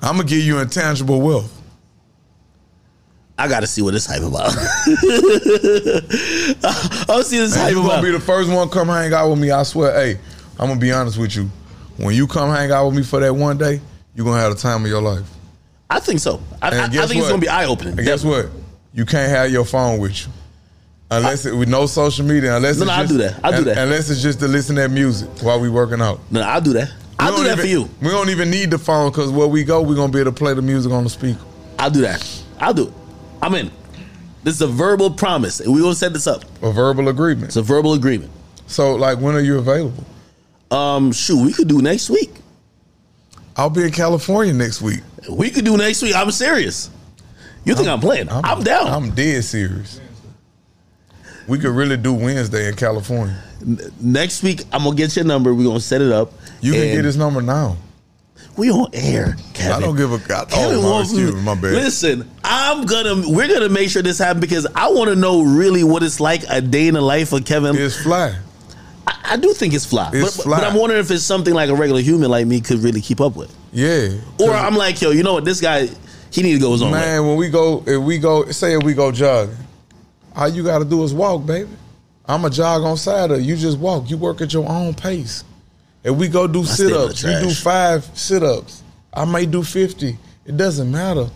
I'm 0.00 0.16
gonna 0.16 0.28
give 0.28 0.38
you 0.42 0.58
intangible 0.58 1.20
wealth. 1.20 1.54
I 3.40 3.46
got 3.48 3.60
to 3.60 3.66
see 3.68 3.82
what 3.82 3.92
this 3.94 4.04
hype 4.06 4.22
about. 4.22 4.50
I'll 7.08 7.22
see 7.22 7.38
this 7.38 7.52
And 7.54 7.62
hype 7.62 7.70
you 7.70 7.76
gonna 7.76 7.88
about. 7.88 8.02
be 8.04 8.10
the 8.10 8.20
first 8.20 8.50
one 8.50 8.68
come 8.68 8.88
hang 8.88 9.12
out 9.12 9.30
with 9.30 9.38
me. 9.38 9.50
I 9.50 9.62
swear, 9.62 9.92
hey, 9.94 10.18
I'm 10.58 10.68
gonna 10.68 10.80
be 10.80 10.92
honest 10.92 11.18
with 11.18 11.34
you. 11.36 11.50
When 11.96 12.14
you 12.14 12.26
come 12.26 12.50
hang 12.50 12.70
out 12.70 12.86
with 12.86 12.96
me 12.96 13.02
for 13.02 13.20
that 13.20 13.34
one 13.34 13.56
day, 13.58 13.80
you're 14.14 14.26
gonna 14.26 14.40
have 14.40 14.54
the 14.54 14.60
time 14.60 14.82
of 14.84 14.90
your 14.90 15.02
life. 15.02 15.24
I 15.90 16.00
think 16.00 16.20
so. 16.20 16.40
I, 16.60 16.68
I, 16.68 16.84
I 16.84 16.88
think 17.06 17.20
it's 17.20 17.28
gonna 17.28 17.38
be 17.38 17.48
eye 17.48 17.64
opening. 17.66 17.96
Guess 17.96 18.24
what? 18.24 18.48
You 18.92 19.04
can't 19.06 19.30
have 19.30 19.50
your 19.50 19.64
phone 19.64 19.98
with 20.00 20.20
you. 20.26 20.32
Unless 21.10 21.46
it 21.46 21.54
with 21.54 21.68
no 21.68 21.86
social 21.86 22.26
media, 22.26 22.56
unless 22.56 22.76
No, 22.78 22.82
it's 22.82 22.88
no, 22.90 22.94
I'll 22.94 23.06
do 23.06 23.16
that. 23.18 23.40
I'll 23.42 23.52
do 23.56 23.64
that. 23.64 23.78
Unless 23.78 24.10
it's 24.10 24.20
just 24.20 24.40
to 24.40 24.48
listen 24.48 24.76
to 24.76 24.82
that 24.82 24.90
music 24.90 25.28
while 25.42 25.58
we 25.58 25.70
working 25.70 26.02
out. 26.02 26.20
No, 26.30 26.42
I'll 26.42 26.60
do 26.60 26.74
that. 26.74 26.92
I'll 27.18 27.34
do 27.36 27.44
that 27.44 27.58
for 27.58 27.66
you. 27.66 27.88
We 28.02 28.08
don't 28.10 28.28
even 28.28 28.50
need 28.50 28.70
the 28.70 28.78
phone 28.78 29.10
because 29.10 29.30
where 29.30 29.46
we 29.48 29.64
go, 29.64 29.80
we're 29.80 29.94
gonna 29.94 30.12
be 30.12 30.20
able 30.20 30.32
to 30.32 30.36
play 30.36 30.52
the 30.54 30.60
music 30.62 30.92
on 30.92 31.04
the 31.04 31.10
speaker. 31.10 31.40
I'll 31.78 31.90
do 31.90 32.00
that. 32.02 32.42
I'll 32.60 32.74
do 32.74 32.88
it. 32.88 32.92
I'm 33.42 33.54
in. 33.54 33.70
This 34.44 34.54
is 34.54 34.62
a 34.62 34.66
verbal 34.66 35.10
promise, 35.10 35.60
and 35.60 35.72
we're 35.72 35.82
gonna 35.82 35.94
set 35.94 36.12
this 36.12 36.26
up. 36.26 36.44
A 36.62 36.72
verbal 36.72 37.08
agreement. 37.08 37.46
It's 37.46 37.56
a 37.56 37.62
verbal 37.62 37.94
agreement. 37.94 38.30
So, 38.66 38.94
like, 38.94 39.18
when 39.18 39.34
are 39.34 39.40
you 39.40 39.58
available? 39.58 40.04
Um, 40.70 41.12
shoot, 41.12 41.42
we 41.44 41.52
could 41.52 41.68
do 41.68 41.80
next 41.80 42.10
week. 42.10 42.30
I'll 43.56 43.70
be 43.70 43.82
in 43.82 43.90
California 43.90 44.54
next 44.54 44.80
week. 44.80 45.00
We 45.28 45.50
could 45.50 45.64
do 45.64 45.76
next 45.76 46.02
week. 46.02 46.14
I'm 46.14 46.30
serious. 46.30 46.90
You 47.64 47.74
think 47.74 47.88
I'm, 47.88 48.00
playing? 48.00 48.28
I'm, 48.30 48.62
down. 48.62 48.86
I'm 48.86 49.10
dead 49.10 49.44
serious. 49.44 50.00
We 51.46 51.58
could 51.58 51.72
really 51.72 51.96
do 51.96 52.14
Wednesday 52.14 52.68
in 52.68 52.76
California. 52.76 53.36
next 54.00 54.42
week, 54.42 54.64
I'm 54.72 54.84
gonna 54.84 54.96
get 54.96 55.16
your 55.16 55.24
number. 55.24 55.52
We're 55.52 55.64
gonna 55.64 55.80
set 55.80 56.00
it 56.00 56.12
up. 56.12 56.32
You 56.60 56.72
can 56.72 56.94
get 56.94 57.04
his 57.04 57.16
number 57.16 57.42
now. 57.42 57.76
We 58.58 58.70
on 58.72 58.88
air, 58.92 59.36
Kevin. 59.54 59.72
I 59.72 59.80
don't 59.80 59.96
give 59.96 60.12
a 60.12 60.18
god. 60.18 60.50
Kevin 60.50 60.78
Oh, 60.78 60.82
my, 60.82 60.88
wants 60.90 61.10
excuse 61.12 61.34
me, 61.34 61.40
my 61.42 61.54
bad. 61.54 61.72
Listen, 61.74 62.28
I'm 62.42 62.84
gonna 62.86 63.22
we're 63.28 63.46
gonna 63.48 63.68
make 63.68 63.88
sure 63.88 64.02
this 64.02 64.18
happens 64.18 64.40
because 64.40 64.66
I 64.74 64.88
want 64.88 65.10
to 65.10 65.16
know 65.16 65.42
really 65.42 65.84
what 65.84 66.02
it's 66.02 66.18
like 66.18 66.42
a 66.50 66.60
day 66.60 66.88
in 66.88 66.94
the 66.94 67.00
life 67.00 67.32
of 67.32 67.44
Kevin. 67.44 67.76
It's 67.76 68.02
fly. 68.02 68.36
I, 69.06 69.14
I 69.32 69.36
do 69.36 69.52
think 69.54 69.74
it's 69.74 69.86
fly, 69.86 70.10
It's 70.12 70.36
but, 70.36 70.42
fly. 70.42 70.58
but 70.58 70.66
I'm 70.66 70.74
wondering 70.76 71.00
if 71.00 71.10
it's 71.10 71.22
something 71.24 71.54
like 71.54 71.70
a 71.70 71.74
regular 71.74 72.00
human 72.02 72.30
like 72.30 72.46
me 72.46 72.60
could 72.60 72.80
really 72.80 73.00
keep 73.00 73.20
up 73.20 73.36
with, 73.36 73.54
Yeah. 73.72 74.08
or 74.40 74.50
I'm 74.50 74.74
like, 74.74 75.00
yo, 75.00 75.12
you 75.12 75.22
know 75.22 75.34
what, 75.34 75.44
this 75.44 75.60
guy 75.60 75.88
he 76.30 76.42
need 76.42 76.54
to 76.54 76.58
go 76.58 76.72
his 76.72 76.82
own 76.82 76.90
way. 76.92 76.98
Man, 77.00 77.26
when 77.26 77.36
we 77.36 77.48
go, 77.48 77.82
if 77.86 78.02
we 78.02 78.18
go, 78.18 78.44
say 78.50 78.74
if 78.76 78.82
we 78.82 78.92
go 78.92 79.10
jogging, 79.12 79.56
all 80.36 80.48
you 80.48 80.62
got 80.62 80.80
to 80.80 80.84
do 80.84 81.02
is 81.04 81.14
walk, 81.14 81.46
baby. 81.46 81.70
I'm 82.26 82.44
a 82.44 82.50
jog 82.50 82.82
on 82.82 82.96
Saturday. 82.98 83.42
You 83.44 83.56
just 83.56 83.78
walk. 83.78 84.10
You 84.10 84.18
work 84.18 84.42
at 84.42 84.52
your 84.52 84.68
own 84.68 84.92
pace. 84.92 85.42
If 86.04 86.16
we 86.16 86.28
go 86.28 86.46
do 86.46 86.64
sit 86.64 86.92
ups, 86.92 87.22
you 87.22 87.30
do 87.40 87.50
five 87.50 88.04
sit 88.16 88.42
ups. 88.42 88.82
I 89.12 89.24
may 89.24 89.46
do 89.46 89.62
50. 89.62 90.16
It 90.46 90.56
doesn't 90.56 90.90
matter. 90.90 91.28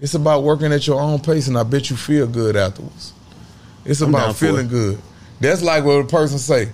It's 0.00 0.14
about 0.14 0.42
working 0.42 0.72
at 0.72 0.86
your 0.86 1.00
own 1.00 1.20
pace, 1.20 1.48
and 1.48 1.56
I 1.58 1.62
bet 1.62 1.90
you 1.90 1.96
feel 1.96 2.26
good 2.26 2.56
afterwards. 2.56 3.12
It's 3.84 4.00
I'm 4.00 4.10
about 4.10 4.36
feeling 4.36 4.66
it. 4.66 4.70
good. 4.70 4.98
That's 5.40 5.62
like 5.62 5.84
what 5.84 6.00
a 6.00 6.04
person 6.04 6.38
say, 6.38 6.68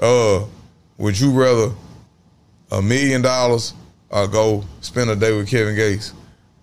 uh, 0.00 0.44
would 0.96 1.18
you 1.18 1.30
rather 1.30 1.74
a 2.70 2.82
million 2.82 3.22
dollars 3.22 3.74
or 4.10 4.26
go 4.26 4.64
spend 4.80 5.10
a 5.10 5.16
day 5.16 5.36
with 5.36 5.48
Kevin 5.48 5.76
Gates? 5.76 6.12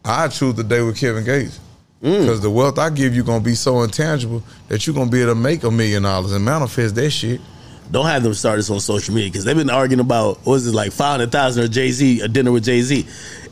I 0.04 0.28
choose 0.28 0.56
the 0.56 0.64
day 0.64 0.82
with 0.82 0.98
Kevin 0.98 1.24
Gates. 1.24 1.60
Mm. 2.04 2.22
Because 2.22 2.42
the 2.42 2.50
wealth 2.50 2.78
I 2.78 2.90
give 2.90 3.16
you 3.16 3.24
gonna 3.24 3.44
be 3.44 3.56
so 3.56 3.82
intangible 3.82 4.44
that 4.68 4.86
you're 4.86 4.96
gonna 4.96 5.10
be 5.10 5.22
able 5.22 5.34
to 5.34 5.40
make 5.40 5.64
a 5.64 5.72
million 5.72 6.04
dollars 6.04 6.34
and 6.34 6.44
manifest 6.44 6.96
that 6.96 7.10
shit. 7.10 7.42
Don't 7.92 8.06
have 8.08 8.24
them 8.24 8.34
start 8.34 8.58
this 8.58 8.70
on 8.70 8.80
social 8.80 9.14
media 9.14 9.30
because 9.30 9.46
they've 9.46 9.56
been 9.56 9.70
arguing 9.70 10.00
about 10.00 10.38
what 10.40 10.54
was 10.54 10.68
it 10.68 10.74
like 10.74 10.92
five 10.92 11.12
hundred 11.20 11.32
thousand 11.32 11.64
or 11.64 11.68
Jay 11.68 11.92
Z 11.92 12.22
a 12.22 12.28
dinner 12.28 12.52
with 12.52 12.64
Jay 12.66 12.82
Z, 12.82 13.06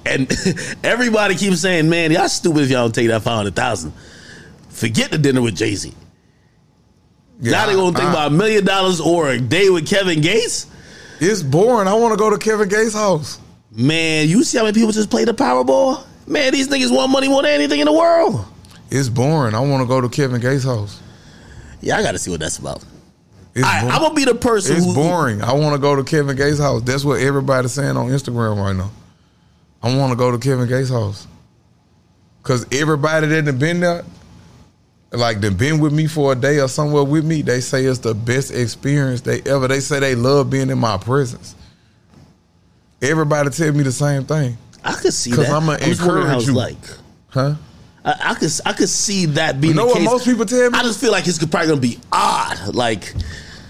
and 0.05 0.31
everybody 0.83 1.35
keeps 1.35 1.59
saying, 1.61 1.89
"Man, 1.89 2.11
y'all 2.11 2.27
stupid 2.27 2.63
if 2.63 2.69
y'all 2.69 2.85
don't 2.85 2.95
take 2.95 3.07
that 3.09 3.21
five 3.21 3.35
hundred 3.37 3.55
thousand. 3.55 3.93
Forget 4.69 5.11
the 5.11 5.17
dinner 5.19 5.41
with 5.41 5.55
Jay 5.55 5.75
Z. 5.75 5.93
now 7.41 7.65
they 7.67 7.73
gonna 7.73 7.95
think 7.95 8.07
I- 8.09 8.11
about 8.11 8.27
a 8.31 8.35
million 8.35 8.65
dollars 8.65 8.99
or 8.99 9.29
a 9.29 9.39
day 9.39 9.69
with 9.69 9.87
Kevin 9.87 10.21
Gates. 10.21 10.67
It's 11.19 11.43
boring. 11.43 11.87
I 11.87 11.93
wanna 11.93 12.17
go 12.17 12.29
to 12.29 12.37
Kevin 12.37 12.67
Gates' 12.69 12.93
house. 12.93 13.39
Man, 13.71 14.27
you 14.27 14.43
see 14.43 14.57
how 14.57 14.63
many 14.65 14.73
people 14.75 14.91
just 14.91 15.09
play 15.09 15.25
the 15.25 15.33
Powerball? 15.33 16.03
Man, 16.27 16.51
these 16.53 16.67
niggas 16.67 16.91
want 16.95 17.11
money 17.11 17.27
more 17.27 17.41
than 17.43 17.51
anything 17.51 17.79
in 17.79 17.85
the 17.85 17.93
world. 17.93 18.45
It's 18.89 19.09
boring. 19.09 19.55
I 19.55 19.59
wanna 19.59 19.85
go 19.85 20.01
to 20.01 20.09
Kevin 20.09 20.41
Gates' 20.41 20.63
house. 20.63 20.99
Yeah, 21.81 21.97
I 21.97 22.01
got 22.03 22.13
to 22.13 22.19
see 22.19 22.31
what 22.31 22.39
that's 22.39 22.57
about. 22.59 22.83
I. 23.57 23.87
I'm 23.87 24.01
gonna 24.01 24.15
be 24.15 24.25
the 24.25 24.35
person 24.35 24.77
it's 24.77 24.85
who 24.85 24.93
boring. 24.93 25.41
I 25.41 25.53
wanna 25.53 25.77
go 25.77 25.95
to 25.95 26.03
Kevin 26.03 26.35
Gates' 26.35 26.59
house. 26.59 26.81
That's 26.81 27.05
what 27.05 27.21
everybody's 27.21 27.73
saying 27.73 27.95
on 27.97 28.07
Instagram 28.07 28.57
right 28.57 28.75
now. 28.75 28.91
I 29.81 29.95
wanna 29.95 30.15
go 30.15 30.31
to 30.31 30.37
Kevin 30.37 30.67
Gates' 30.67 30.89
house. 30.89 31.27
Cause 32.41 32.65
everybody 32.73 33.27
that 33.27 33.45
done 33.45 33.57
been 33.57 33.79
there, 33.79 34.03
like 35.11 35.39
done 35.39 35.55
been 35.55 35.79
with 35.79 35.93
me 35.93 36.07
for 36.07 36.33
a 36.33 36.35
day 36.35 36.59
or 36.59 36.67
somewhere 36.67 37.03
with 37.03 37.23
me, 37.25 37.41
they 37.41 37.61
say 37.61 37.85
it's 37.85 37.99
the 37.99 38.13
best 38.13 38.51
experience 38.51 39.21
they 39.21 39.41
ever. 39.43 39.67
They 39.67 39.79
say 39.79 39.99
they 39.99 40.15
love 40.15 40.49
being 40.49 40.69
in 40.69 40.77
my 40.77 40.97
presence. 40.97 41.55
Everybody 43.01 43.49
tell 43.49 43.71
me 43.71 43.83
the 43.83 43.91
same 43.91 44.25
thing, 44.25 44.57
I 44.83 44.93
could 44.93 45.13
see 45.13 45.31
that. 45.31 45.49
I'ma 45.49 45.73
I'm 45.73 45.79
wondering 45.79 45.91
encourage 45.91 46.47
you. 46.47 46.53
like. 46.53 46.77
huh? 47.29 47.55
I, 48.05 48.15
I 48.31 48.33
could 48.35 48.51
I 48.65 48.73
could 48.73 48.89
see 48.89 49.25
that 49.27 49.61
being 49.61 49.73
You 49.73 49.77
know 49.77 49.83
the 49.87 49.89
what 49.93 49.97
case. 49.99 50.05
most 50.05 50.25
people 50.25 50.45
tell 50.45 50.69
me? 50.69 50.77
I 50.77 50.83
just 50.83 50.99
feel 50.99 51.11
like 51.11 51.27
it's 51.27 51.37
probably 51.45 51.67
gonna 51.69 51.81
be 51.81 51.99
odd. 52.11 52.73
Like 52.75 53.13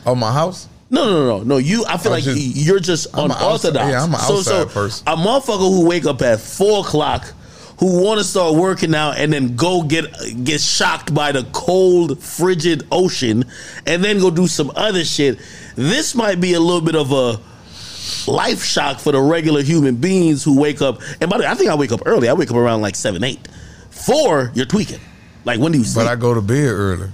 Oh, 0.05 0.15
my 0.15 0.31
house. 0.33 0.67
no 0.89 1.05
no 1.05 1.25
no 1.39 1.43
no. 1.43 1.57
You 1.57 1.85
I 1.85 1.97
feel 1.97 2.11
I'm 2.11 2.17
like 2.17 2.23
just- 2.23 2.37
you're 2.39 2.79
just 2.79 3.07
I'm 3.13 3.31
unorthodox. 3.31 3.89
yeah, 3.91 4.03
I'm 4.03 4.13
a 4.13 4.19
so 4.19 4.41
so 4.41 4.65
person. 4.65 5.07
a 5.07 5.15
motherfucker 5.15 5.59
who 5.59 5.85
wake 5.87 6.05
up 6.05 6.21
at 6.21 6.39
four 6.39 6.81
o'clock. 6.85 7.31
Who 7.79 8.01
want 8.03 8.19
to 8.19 8.23
start 8.23 8.55
working 8.55 8.93
out 8.95 9.17
and 9.17 9.33
then 9.33 9.55
go 9.55 9.81
get 9.81 10.05
get 10.45 10.61
shocked 10.61 11.13
by 11.13 11.31
the 11.33 11.43
cold, 11.51 12.21
frigid 12.23 12.87
ocean, 12.91 13.43
and 13.85 14.01
then 14.03 14.19
go 14.19 14.29
do 14.29 14.47
some 14.47 14.71
other 14.75 15.03
shit. 15.03 15.39
This 15.75 16.15
might 16.15 16.39
be 16.39 16.53
a 16.53 16.59
little 16.59 16.81
bit 16.81 16.95
of 16.95 17.11
a 17.11 17.39
life 18.31 18.63
shock 18.63 18.99
for 18.99 19.11
the 19.11 19.19
regular 19.19 19.63
human 19.63 19.95
beings 19.95 20.43
who 20.43 20.57
wake 20.59 20.81
up. 20.81 21.01
And 21.19 21.29
by 21.29 21.37
the 21.37 21.43
way, 21.43 21.49
I 21.49 21.55
think 21.55 21.69
I 21.71 21.75
wake 21.75 21.91
up 21.91 22.01
early. 22.05 22.29
I 22.29 22.33
wake 22.33 22.51
up 22.51 22.55
around 22.57 22.81
like 22.81 22.95
seven, 22.95 23.23
eight. 23.23 23.39
Four, 23.93 24.51
you're 24.53 24.65
tweaking. 24.65 24.99
Like 25.45 25.59
when 25.59 25.71
do 25.71 25.77
you 25.77 25.83
sleep? 25.83 26.05
But 26.05 26.11
I 26.11 26.15
go 26.15 26.33
to 26.33 26.41
bed 26.41 26.67
early. 26.71 27.09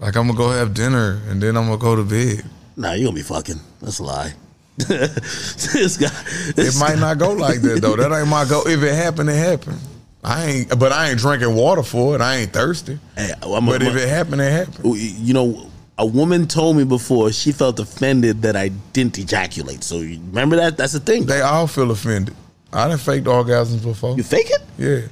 Like 0.00 0.16
I'm 0.16 0.26
gonna 0.26 0.36
go 0.38 0.50
have 0.50 0.74
dinner 0.74 1.20
and 1.28 1.40
then 1.42 1.56
I'm 1.56 1.66
gonna 1.66 1.78
go 1.78 1.96
to 1.96 2.02
bed. 2.04 2.44
Nah, 2.76 2.92
you 2.92 3.04
gonna 3.04 3.14
be 3.14 3.22
fucking. 3.22 3.60
That's 3.80 3.98
a 4.00 4.04
lie. 4.04 4.32
this 4.76 5.96
guy. 5.96 6.08
It 6.48 6.56
This 6.56 6.78
might 6.80 6.98
not 6.98 7.18
go 7.18 7.32
like 7.32 7.60
that 7.62 7.80
though. 7.80 7.96
That 7.96 8.12
ain't 8.12 8.28
my 8.28 8.44
go. 8.44 8.62
If 8.66 8.82
it 8.82 8.94
happened, 8.94 9.30
it 9.30 9.36
happened. 9.36 9.78
I 10.24 10.44
ain't, 10.46 10.78
but 10.78 10.90
I 10.90 11.10
ain't 11.10 11.18
drinking 11.20 11.54
water 11.54 11.82
for 11.82 12.14
it. 12.14 12.20
I 12.20 12.36
ain't 12.36 12.52
thirsty. 12.52 12.98
Hey, 13.16 13.32
I'm, 13.42 13.66
But 13.66 13.82
I'm- 13.82 13.94
if 13.96 14.02
it 14.02 14.08
happened, 14.08 14.40
it 14.40 14.50
happened. 14.50 14.96
you 14.96 15.34
know, 15.34 15.70
a 15.98 16.06
woman 16.06 16.46
told 16.48 16.76
me 16.76 16.84
before 16.84 17.30
she 17.30 17.52
felt 17.52 17.78
offended 17.78 18.42
that 18.42 18.56
I 18.56 18.68
didn't 18.92 19.18
ejaculate. 19.18 19.84
So 19.84 19.98
remember 20.00 20.56
that? 20.56 20.76
That's 20.76 20.94
the 20.94 21.00
thing. 21.00 21.26
They 21.26 21.42
all 21.42 21.66
feel 21.66 21.90
offended. 21.90 22.34
I 22.72 22.88
done 22.88 22.98
faked 22.98 23.26
orgasms 23.26 23.82
before. 23.84 24.16
You 24.16 24.24
fake 24.24 24.50
it? 24.50 24.62
Yeah. 24.78 25.06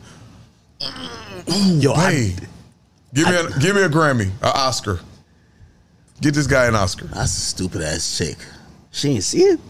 Yo, 1.47 1.95
Hey, 1.95 2.35
I, 2.35 3.15
give 3.15 3.29
me 3.29 3.35
a 3.37 3.59
give 3.59 3.77
me 3.77 3.83
a 3.83 3.89
Grammy, 3.89 4.31
a 4.43 4.49
Oscar. 4.57 5.01
Get 6.21 6.35
this 6.35 6.47
guy 6.47 6.67
an 6.67 6.75
Oscar. 6.75 7.07
that's 7.07 7.37
a 7.37 7.41
stupid 7.41 7.83
ass 7.83 8.17
chick. 8.19 8.37
She 8.91 9.11
ain't 9.11 9.25
see 9.25 9.43
it. 9.43 9.61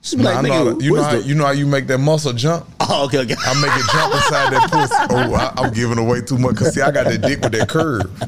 She 0.00 0.16
be 0.16 0.22
Nah, 0.22 0.30
like, 0.30 0.38
I 0.38 0.42
know 0.42 0.52
how- 0.74 0.78
you 0.80 0.94
know 0.94 1.02
how 1.02 1.12
the- 1.16 1.22
you 1.22 1.34
know 1.34 1.44
how 1.46 1.50
you 1.52 1.66
make 1.66 1.86
that 1.88 1.98
muscle 1.98 2.32
jump. 2.32 2.66
Oh, 2.90 3.04
okay, 3.04 3.18
okay. 3.18 3.34
I 3.38 3.54
make 3.60 3.70
it 3.76 3.84
jump 3.92 4.14
inside 4.14 4.52
that 4.54 4.70
pussy. 4.70 4.94
Oh, 5.10 5.34
I, 5.34 5.52
I'm 5.60 5.72
giving 5.74 5.98
away 5.98 6.22
too 6.22 6.38
much. 6.38 6.56
Cause 6.56 6.72
see, 6.74 6.80
I 6.80 6.90
got 6.90 7.04
that 7.04 7.20
dick 7.20 7.40
with 7.42 7.52
that 7.52 7.68
curve, 7.68 8.18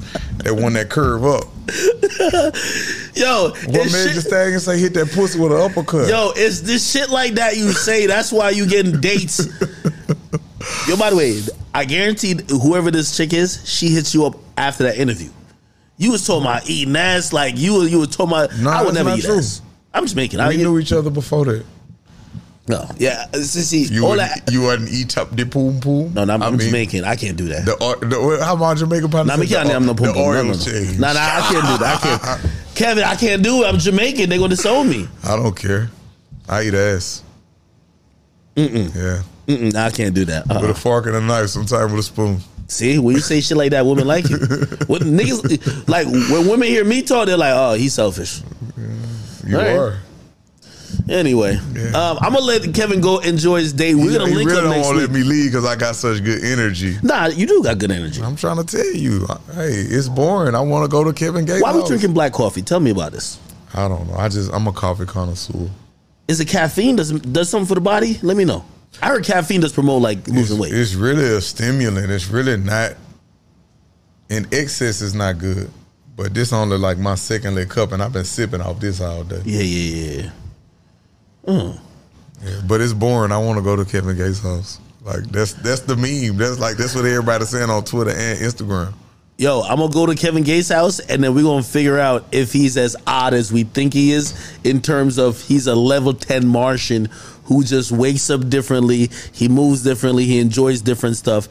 that 0.44 0.54
one 0.54 0.74
that 0.74 0.90
curve 0.90 1.24
up. 1.24 1.44
Yo, 3.16 3.50
What 3.68 3.72
man 3.72 3.88
shit- 3.88 4.14
just 4.14 4.26
Stallion 4.26 4.60
say 4.60 4.78
hit 4.78 4.92
that 4.94 5.10
pussy 5.12 5.38
with 5.40 5.52
an 5.52 5.60
uppercut? 5.62 6.08
Yo, 6.10 6.32
it's 6.36 6.60
this 6.60 6.88
shit 6.90 7.08
like 7.08 7.34
that 7.34 7.56
you 7.56 7.72
say. 7.72 8.06
That's 8.06 8.30
why 8.32 8.50
you 8.50 8.66
getting 8.66 9.00
dates. 9.00 9.46
Yo, 10.88 10.96
by 10.96 11.10
the 11.10 11.16
way, 11.16 11.40
I 11.74 11.84
guarantee 11.84 12.34
whoever 12.48 12.90
this 12.90 13.16
chick 13.16 13.32
is, 13.32 13.62
she 13.68 13.88
hits 13.88 14.12
you 14.14 14.26
up 14.26 14.34
after 14.56 14.84
that 14.84 14.98
interview. 14.98 15.30
You 15.96 16.12
was 16.12 16.26
talking 16.26 16.42
about 16.46 16.68
eating 16.68 16.96
ass, 16.96 17.32
like 17.32 17.56
you 17.58 17.74
were- 17.78 17.86
you 17.86 17.98
were 18.00 18.06
talking 18.06 18.32
about. 18.32 18.56
Nah, 18.58 18.78
I 18.78 18.82
would 18.82 18.94
never 18.94 19.14
eat 19.16 19.24
true. 19.24 19.38
ass. 19.38 19.62
I'm 19.92 20.04
just 20.04 20.16
making. 20.16 20.40
I 20.40 20.48
we 20.48 20.56
knew 20.56 20.78
each 20.78 20.92
other 20.92 21.10
before 21.10 21.44
that. 21.46 21.64
no, 22.68 22.88
yeah. 22.98 23.26
See, 23.32 23.84
You 23.84 24.06
all 24.06 24.16
that. 24.16 24.48
you 24.52 24.62
wouldn't 24.62 24.90
eat 24.90 25.18
up 25.18 25.34
the 25.34 25.44
poom 25.44 25.80
poom. 25.80 26.12
No, 26.14 26.24
no, 26.24 26.34
I'm, 26.34 26.42
I 26.42 26.50
mean, 26.50 26.60
Jamaican. 26.60 27.04
I 27.04 27.16
can't 27.16 27.36
do 27.36 27.48
that. 27.48 27.64
The, 27.64 27.74
or- 27.82 27.96
the 27.96 28.44
how 28.44 28.54
about 28.54 28.76
Jamaican? 28.78 29.10
Nah, 29.10 29.36
me 29.36 29.46
can't. 29.46 29.68
I'm 29.70 29.84
no 29.86 29.92
The 29.94 30.04
pum. 30.04 30.14
No, 30.14 30.32
no, 30.32 30.42
no. 30.42 30.98
Nah, 30.98 31.12
nah, 31.12 31.20
I 31.20 31.48
can't 31.50 31.66
do 31.66 31.78
that. 31.84 32.00
I 32.04 32.38
can't. 32.38 32.52
Kevin, 32.74 33.04
I 33.04 33.14
can't 33.16 33.42
do 33.42 33.62
it. 33.64 33.66
I'm 33.66 33.78
Jamaican. 33.78 34.28
They're 34.30 34.38
gonna 34.38 34.50
disown 34.50 34.88
me. 34.88 35.08
I 35.24 35.36
don't 35.36 35.54
care. 35.56 35.90
I 36.48 36.62
eat 36.64 36.74
ass. 36.74 37.22
Mm-mm. 38.56 38.94
Yeah, 38.94 39.22
Mm-mm, 39.58 39.74
I 39.74 39.90
can't 39.90 40.14
do 40.14 40.24
that. 40.26 40.50
Uh-uh. 40.50 40.60
with 40.60 40.70
a 40.70 40.74
fork 40.74 41.06
and 41.06 41.16
a 41.16 41.20
knife, 41.20 41.48
sometimes 41.48 41.90
with 41.92 42.00
a 42.00 42.02
spoon. 42.02 42.40
See, 42.68 42.98
when 42.98 43.16
you 43.16 43.20
say 43.20 43.40
shit 43.40 43.56
like 43.56 43.72
that, 43.72 43.84
women 43.84 44.06
like 44.06 44.28
you. 44.30 44.36
When 44.86 45.02
niggas 45.02 45.88
like 45.88 46.06
when 46.06 46.48
women 46.48 46.68
hear 46.68 46.84
me 46.84 47.02
talk, 47.02 47.26
they're 47.26 47.36
like, 47.36 47.52
"Oh, 47.54 47.74
he's 47.74 47.94
selfish." 47.94 48.42
You 49.46 49.56
right. 49.58 49.76
are. 49.76 49.98
Anyway, 51.08 51.56
um, 51.56 52.18
I'm 52.20 52.32
gonna 52.32 52.40
let 52.40 52.72
Kevin 52.74 53.00
go 53.00 53.18
enjoy 53.18 53.60
his 53.60 53.72
day. 53.72 53.94
We're 53.94 54.12
gonna 54.16 54.30
you 54.30 54.36
link 54.36 54.50
really 54.50 54.58
up 54.58 54.64
don't 54.64 54.70
next 54.76 54.86
want 54.86 54.98
to 54.98 55.02
week. 55.02 55.10
let 55.10 55.18
me 55.18 55.24
leave 55.24 55.50
because 55.50 55.64
I 55.64 55.74
got 55.76 55.96
such 55.96 56.22
good 56.22 56.44
energy. 56.44 56.96
Nah, 57.02 57.26
you 57.26 57.46
do 57.46 57.62
got 57.62 57.78
good 57.78 57.90
energy. 57.90 58.22
I'm 58.22 58.36
trying 58.36 58.58
to 58.58 58.64
tell 58.64 58.94
you, 58.94 59.26
hey, 59.54 59.70
it's 59.70 60.08
boring. 60.08 60.54
I 60.54 60.60
want 60.60 60.84
to 60.84 60.88
go 60.88 61.02
to 61.02 61.12
Kevin 61.12 61.44
Gates. 61.44 61.62
Why 61.62 61.72
we 61.72 61.80
house. 61.80 61.88
drinking 61.88 62.12
black 62.12 62.32
coffee? 62.32 62.62
Tell 62.62 62.80
me 62.80 62.90
about 62.90 63.12
this. 63.12 63.38
I 63.74 63.88
don't 63.88 64.06
know. 64.08 64.14
I 64.14 64.28
just 64.28 64.52
I'm 64.52 64.66
a 64.66 64.72
coffee 64.72 65.06
connoisseur. 65.06 65.68
Is 66.28 66.38
it 66.40 66.46
caffeine? 66.48 66.96
Does 66.96 67.10
does 67.12 67.48
something 67.48 67.66
for 67.66 67.74
the 67.74 67.80
body? 67.80 68.18
Let 68.22 68.36
me 68.36 68.44
know. 68.44 68.64
I 69.02 69.08
heard 69.08 69.24
caffeine 69.24 69.60
does 69.60 69.72
promote 69.72 70.02
like 70.02 70.18
It's, 70.18 70.28
losing 70.28 70.58
weight. 70.58 70.72
it's 70.74 70.94
really 70.94 71.24
a 71.24 71.40
stimulant. 71.40 72.10
It's 72.10 72.28
really 72.28 72.56
not. 72.56 72.92
In 74.28 74.46
excess 74.52 75.00
is 75.00 75.14
not 75.14 75.38
good. 75.38 75.70
But 76.16 76.34
this 76.34 76.52
only 76.52 76.76
like 76.76 76.98
my 76.98 77.14
second 77.14 77.54
lit 77.54 77.70
cup, 77.70 77.92
and 77.92 78.02
I've 78.02 78.12
been 78.12 78.24
sipping 78.26 78.60
off 78.60 78.78
this 78.78 79.00
all 79.00 79.24
day. 79.24 79.40
Yeah, 79.44 79.62
yeah, 79.62 80.22
yeah. 80.22 80.30
Mm. 81.46 81.80
Yeah, 82.44 82.60
but 82.66 82.80
it's 82.80 82.92
boring. 82.92 83.32
I 83.32 83.38
want 83.38 83.58
to 83.58 83.64
go 83.64 83.74
to 83.76 83.84
Kevin 83.84 84.16
Gates' 84.16 84.40
house. 84.40 84.80
Like 85.02 85.22
that's 85.30 85.54
that's 85.54 85.80
the 85.80 85.96
meme. 85.96 86.36
That's 86.36 86.58
like 86.58 86.76
that's 86.76 86.94
what 86.94 87.06
everybody's 87.06 87.48
saying 87.48 87.70
on 87.70 87.84
Twitter 87.84 88.10
and 88.10 88.38
Instagram. 88.38 88.92
Yo, 89.38 89.62
I'm 89.62 89.78
gonna 89.78 89.90
go 89.90 90.04
to 90.04 90.14
Kevin 90.14 90.42
Gates' 90.42 90.68
house 90.68 91.00
and 91.00 91.24
then 91.24 91.34
we're 91.34 91.42
gonna 91.44 91.62
figure 91.62 91.98
out 91.98 92.26
if 92.32 92.52
he's 92.52 92.76
as 92.76 92.94
odd 93.06 93.32
as 93.32 93.50
we 93.50 93.64
think 93.64 93.94
he 93.94 94.12
is 94.12 94.34
in 94.64 94.82
terms 94.82 95.18
of 95.18 95.40
he's 95.40 95.66
a 95.66 95.74
level 95.74 96.12
10 96.12 96.46
Martian 96.46 97.08
who 97.50 97.64
just 97.64 97.90
wakes 97.90 98.30
up 98.30 98.48
differently, 98.48 99.10
he 99.32 99.48
moves 99.48 99.82
differently, 99.82 100.24
he 100.24 100.38
enjoys 100.38 100.80
different 100.80 101.16
stuff. 101.16 101.48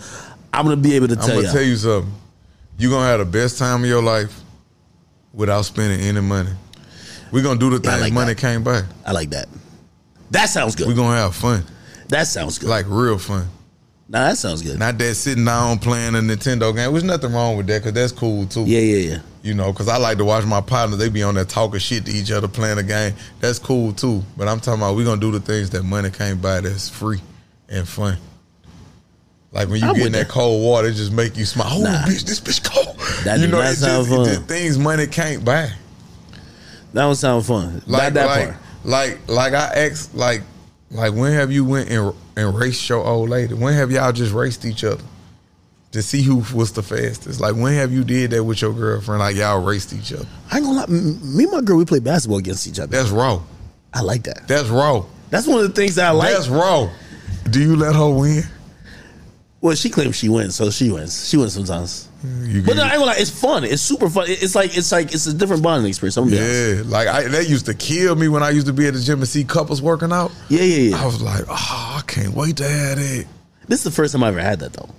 I'm 0.54 0.64
gonna 0.64 0.78
be 0.78 0.96
able 0.96 1.10
to 1.10 1.18
tell 1.18 1.28
you. 1.28 1.34
I'm 1.34 1.42
gonna 1.42 1.54
tell 1.54 1.62
you 1.62 1.76
something. 1.76 2.14
You're 2.78 2.92
gonna 2.92 3.06
have 3.06 3.20
the 3.20 3.26
best 3.26 3.58
time 3.60 3.84
of 3.84 3.90
your 3.90 4.02
life 4.02 4.34
without 5.34 5.64
spending 5.64 6.00
any 6.00 6.22
money. 6.22 6.52
We're 7.34 7.44
gonna 7.44 7.60
do 7.60 7.70
the 7.78 7.82
Yeah, 7.84 7.90
I 7.90 7.94
things 7.96 8.02
like 8.04 8.14
money 8.14 8.34
that. 8.34 8.40
can't 8.40 8.64
buy. 8.64 8.84
I 9.06 9.12
like 9.12 9.32
that. 9.32 9.50
That 10.32 10.46
sounds 10.46 10.74
good. 10.76 10.88
We're 10.88 10.96
gonna 10.96 11.18
have 11.18 11.36
fun. 11.36 11.66
that 12.08 12.28
sounds 12.28 12.58
good. 12.60 12.70
Like 12.70 12.86
real 12.88 13.18
fun. 13.18 13.50
Nah, 14.10 14.28
that 14.30 14.38
sounds 14.38 14.62
good. 14.62 14.78
Not 14.80 14.98
that 14.98 15.16
sitting 15.16 15.46
down 15.46 15.80
playing 15.80 16.16
a 16.16 16.20
Nintendo 16.20 16.76
game. 16.76 16.92
There's 16.92 17.04
nothing 17.04 17.32
wrong 17.34 17.56
with 17.58 17.68
that 17.68 17.80
because 17.80 17.94
that's 17.94 18.12
cool 18.12 18.46
too. 18.48 18.66
yeah, 18.66 18.80
yeah, 18.80 19.10
yeah. 19.12 19.20
You 19.42 19.54
know, 19.54 19.72
because 19.72 19.88
I 19.88 19.96
like 19.98 20.18
to 20.18 20.26
watch 20.26 20.46
my 20.46 20.60
partners. 20.60 21.00
They 21.00 21.08
be 21.08 21.24
on 21.24 21.36
there 21.36 21.46
talking 21.46 21.80
shit 21.80 22.06
to 22.08 22.12
each 22.12 22.30
other, 22.30 22.50
playing 22.50 22.78
a 22.78 22.84
game. 22.84 23.14
That's 23.40 23.58
cool 23.58 23.94
too. 23.94 24.22
But 24.36 24.50
I'm 24.50 24.60
talking 24.60 24.82
about 24.82 24.96
we 24.98 25.06
gonna 25.06 25.22
do 25.22 25.32
the 25.32 25.40
things 25.40 25.70
that 25.70 25.84
money 25.84 26.10
can't 26.10 26.42
buy. 26.42 26.60
That's 26.60 26.90
free 26.90 27.22
and 27.70 27.88
fun. 27.88 28.18
Like 29.54 29.70
when 29.70 29.82
you 29.82 29.88
I'm 29.88 29.96
get 29.96 30.08
in 30.08 30.12
that 30.12 30.28
that. 30.28 30.30
cold 30.30 30.62
water, 30.64 30.90
it 30.90 30.94
just 30.94 31.14
make 31.14 31.38
you 31.38 31.46
smile. 31.46 31.68
Oh, 31.72 31.82
Nah. 31.84 32.04
bitch, 32.04 32.24
this 32.26 32.40
bitch 32.42 32.64
cold. 32.70 32.98
That 33.24 33.40
you 33.40 33.48
know, 33.48 33.62
it's 33.62 33.80
just, 33.82 34.10
fun. 34.10 34.26
just 34.26 34.44
things 34.44 34.78
money 34.78 35.08
can't 35.08 35.44
buy. 35.46 35.72
That 36.94 37.02
don't 37.04 37.16
sound 37.16 37.46
fun. 37.46 37.82
Like 37.88 38.04
Not 38.04 38.14
that 38.16 38.26
like, 38.28 38.50
part. 38.52 38.58
like 38.84 39.20
like 39.30 39.54
I 39.54 39.86
asked 39.88 40.14
like 40.16 40.42
like 40.92 41.14
when 41.14 41.34
have 41.34 41.52
you 41.52 41.66
went 41.66 41.90
and 41.90 42.14
and 42.36 42.56
raced 42.56 42.88
your 42.90 43.06
old 43.06 43.30
lady? 43.30 43.54
When 43.54 43.74
have 43.74 43.92
y'all 43.92 44.12
just 44.12 44.34
raced 44.34 44.66
each 44.66 44.84
other 44.84 45.04
to 45.92 46.02
see 46.02 46.22
who 46.22 46.44
was 46.56 46.72
the 46.74 46.84
fastest? 46.84 47.40
Like 47.40 47.56
when 47.56 47.74
have 47.74 47.92
you 47.92 48.04
did 48.04 48.32
that 48.32 48.44
with 48.44 48.62
your 48.62 48.74
girlfriend? 48.74 49.20
Like 49.20 49.36
y'all 49.36 49.62
raced 49.62 49.94
each 49.94 50.14
other. 50.14 50.28
I 50.52 50.58
ain't 50.58 50.66
gonna 50.66 50.80
lie. 50.80 50.88
Me 50.88 51.44
and 51.44 51.52
my 51.52 51.62
girl, 51.62 51.78
we 51.78 51.86
play 51.86 52.00
basketball 52.00 52.40
against 52.40 52.68
each 52.68 52.80
other. 52.80 52.92
That's 52.96 53.10
raw. 53.10 53.42
I 53.94 54.02
like 54.02 54.24
that. 54.24 54.48
That's 54.48 54.70
raw. 54.70 55.06
That's 55.30 55.48
one 55.48 55.60
of 55.64 55.68
the 55.68 55.74
things 55.74 55.96
that 55.96 56.08
I 56.08 56.12
like. 56.12 56.34
That's 56.34 56.48
raw. 56.48 56.90
Do 57.50 57.62
you 57.62 57.76
let 57.76 57.96
her 57.96 58.10
win? 58.10 58.44
Well, 59.62 59.76
she 59.76 59.90
claims 59.90 60.16
she 60.16 60.30
wins, 60.30 60.56
so 60.56 60.70
she 60.72 60.90
wins. 60.90 61.28
She 61.28 61.36
wins 61.36 61.54
sometimes. 61.54 62.08
You 62.44 62.62
But 62.64 62.76
no, 62.78 62.84
I 62.84 62.86
get- 62.86 62.94
ain't 62.94 63.00
gonna 63.02 63.06
lie, 63.12 63.18
it's 63.18 63.30
fun. 63.30 63.64
It's 63.66 63.82
super 63.82 64.10
fun. 64.10 64.26
It's 64.30 64.56
like 64.56 64.78
it's 64.78 64.92
like 64.92 65.14
it's 65.14 65.28
a 65.28 65.34
different 65.34 65.62
bonding 65.64 65.90
experience. 65.90 66.16
I'm 66.18 66.30
yeah, 66.30 66.82
like 66.86 67.08
I, 67.10 67.24
that 67.28 67.50
used 67.50 67.66
to 67.66 67.74
kill 67.74 68.16
me 68.16 68.30
when 68.30 68.42
I 68.42 68.52
used 68.52 68.68
to 68.68 68.74
be 68.74 68.88
at 68.88 68.94
the 68.94 69.02
gym 69.02 69.20
and 69.20 69.28
see 69.28 69.44
couples 69.44 69.82
working 69.82 70.14
out. 70.14 70.32
Yeah, 70.48 70.62
yeah, 70.64 70.90
yeah. 70.92 71.02
I 71.02 71.06
was 71.06 71.22
like, 71.22 71.44
oh, 71.50 71.96
I 71.98 72.02
can't 72.08 72.34
wait 72.34 72.56
to 72.58 72.64
have 72.68 72.98
that. 72.98 73.26
This 73.68 73.80
is 73.80 73.84
the 73.84 73.92
first 73.92 74.14
time 74.14 74.24
I 74.24 74.30
ever 74.30 74.40
had 74.42 74.60
that 74.60 74.72
though, 74.74 74.90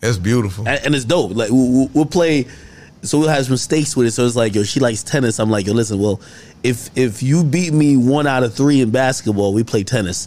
That's 0.00 0.18
beautiful. 0.18 0.68
and, 0.68 0.84
and 0.84 0.94
it's 0.96 1.04
dope. 1.04 1.34
Like 1.34 1.50
we'll, 1.50 1.70
we'll- 1.70 1.90
we'll 1.94 2.06
play, 2.06 2.46
so 3.02 3.18
we'll 3.20 3.28
have 3.28 3.46
some 3.46 3.56
stakes 3.56 3.96
with 3.96 4.08
it. 4.08 4.10
So 4.12 4.26
it's 4.26 4.34
like, 4.36 4.54
yo, 4.54 4.64
she 4.64 4.80
likes 4.80 5.02
tennis. 5.04 5.38
I'm 5.38 5.50
like, 5.50 5.66
yo, 5.66 5.72
listen, 5.74 6.00
well, 6.00 6.20
if 6.64 6.90
if 6.96 7.22
you 7.22 7.44
beat 7.44 7.72
me 7.72 7.96
one 7.96 8.26
out 8.26 8.42
of 8.42 8.52
three 8.54 8.80
in 8.80 8.90
basketball, 8.90 9.54
we 9.54 9.62
play 9.64 9.84
tennis, 9.84 10.26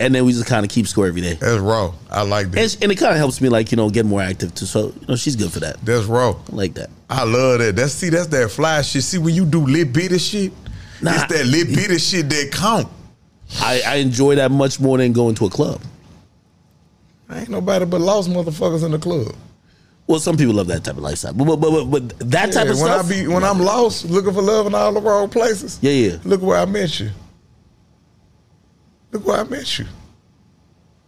and 0.00 0.14
then 0.14 0.24
we 0.24 0.32
just 0.32 0.46
kind 0.46 0.64
of 0.64 0.70
keep 0.70 0.86
score 0.86 1.06
every 1.06 1.20
day. 1.20 1.34
That's 1.34 1.58
raw. 1.58 1.92
I 2.10 2.22
like 2.22 2.50
that. 2.52 2.60
And, 2.74 2.82
and 2.84 2.92
it 2.92 2.96
kind 2.96 3.12
of 3.12 3.18
helps 3.18 3.40
me, 3.40 3.48
like 3.48 3.70
you 3.70 3.76
know, 3.76 3.90
get 3.90 4.06
more 4.06 4.20
active 4.22 4.54
too. 4.54 4.66
So 4.66 4.86
you 5.00 5.06
know, 5.08 5.16
she's 5.16 5.36
good 5.36 5.52
for 5.52 5.60
that. 5.60 5.76
That's 5.84 6.06
raw. 6.06 6.30
I 6.52 6.54
like 6.54 6.74
that. 6.74 6.90
I 7.10 7.24
love 7.24 7.58
that. 7.60 7.76
That's 7.76 7.92
see, 7.92 8.08
that's 8.10 8.26
that 8.28 8.50
fly 8.50 8.82
shit. 8.82 9.02
See, 9.02 9.18
when 9.18 9.34
you 9.34 9.44
do 9.44 9.64
lit 9.66 9.92
bitty 9.92 10.18
shit, 10.18 10.52
Nah. 11.00 11.12
it's 11.14 11.32
that 11.32 11.46
lit 11.46 11.68
bitty 11.68 11.98
shit 11.98 12.28
that 12.28 12.50
count. 12.52 12.88
I, 13.60 13.80
I 13.86 13.94
enjoy 13.96 14.34
that 14.34 14.50
much 14.50 14.78
more 14.78 14.98
than 14.98 15.12
going 15.12 15.34
to 15.36 15.46
a 15.46 15.50
club. 15.50 15.80
I 17.30 17.40
Ain't 17.40 17.48
nobody 17.50 17.84
but 17.84 18.00
lost 18.00 18.28
motherfuckers 18.30 18.84
in 18.84 18.90
the 18.92 18.98
club. 18.98 19.34
Well, 20.06 20.18
some 20.18 20.36
people 20.38 20.54
love 20.54 20.66
that 20.68 20.84
type 20.84 20.96
of 20.96 21.02
lifestyle, 21.02 21.34
but 21.34 21.44
but 21.56 21.70
but, 21.70 21.84
but 21.84 22.30
that 22.30 22.52
type 22.52 22.66
Yeah, 22.66 22.72
of 22.72 22.78
when 22.80 22.86
stuff. 22.90 23.06
I 23.06 23.08
be 23.08 23.26
when 23.26 23.44
I'm 23.44 23.58
lost, 23.60 24.06
looking 24.06 24.32
for 24.32 24.40
love 24.42 24.66
in 24.66 24.74
all 24.74 24.92
the 24.92 25.00
wrong 25.02 25.28
places. 25.28 25.78
Yeah, 25.82 25.92
yeah. 25.92 26.16
Look 26.24 26.40
where 26.40 26.56
I 26.58 26.64
met 26.64 26.98
you. 26.98 27.10
Look 29.12 29.26
where 29.26 29.38
I 29.40 29.44
met 29.44 29.78
you. 29.78 29.86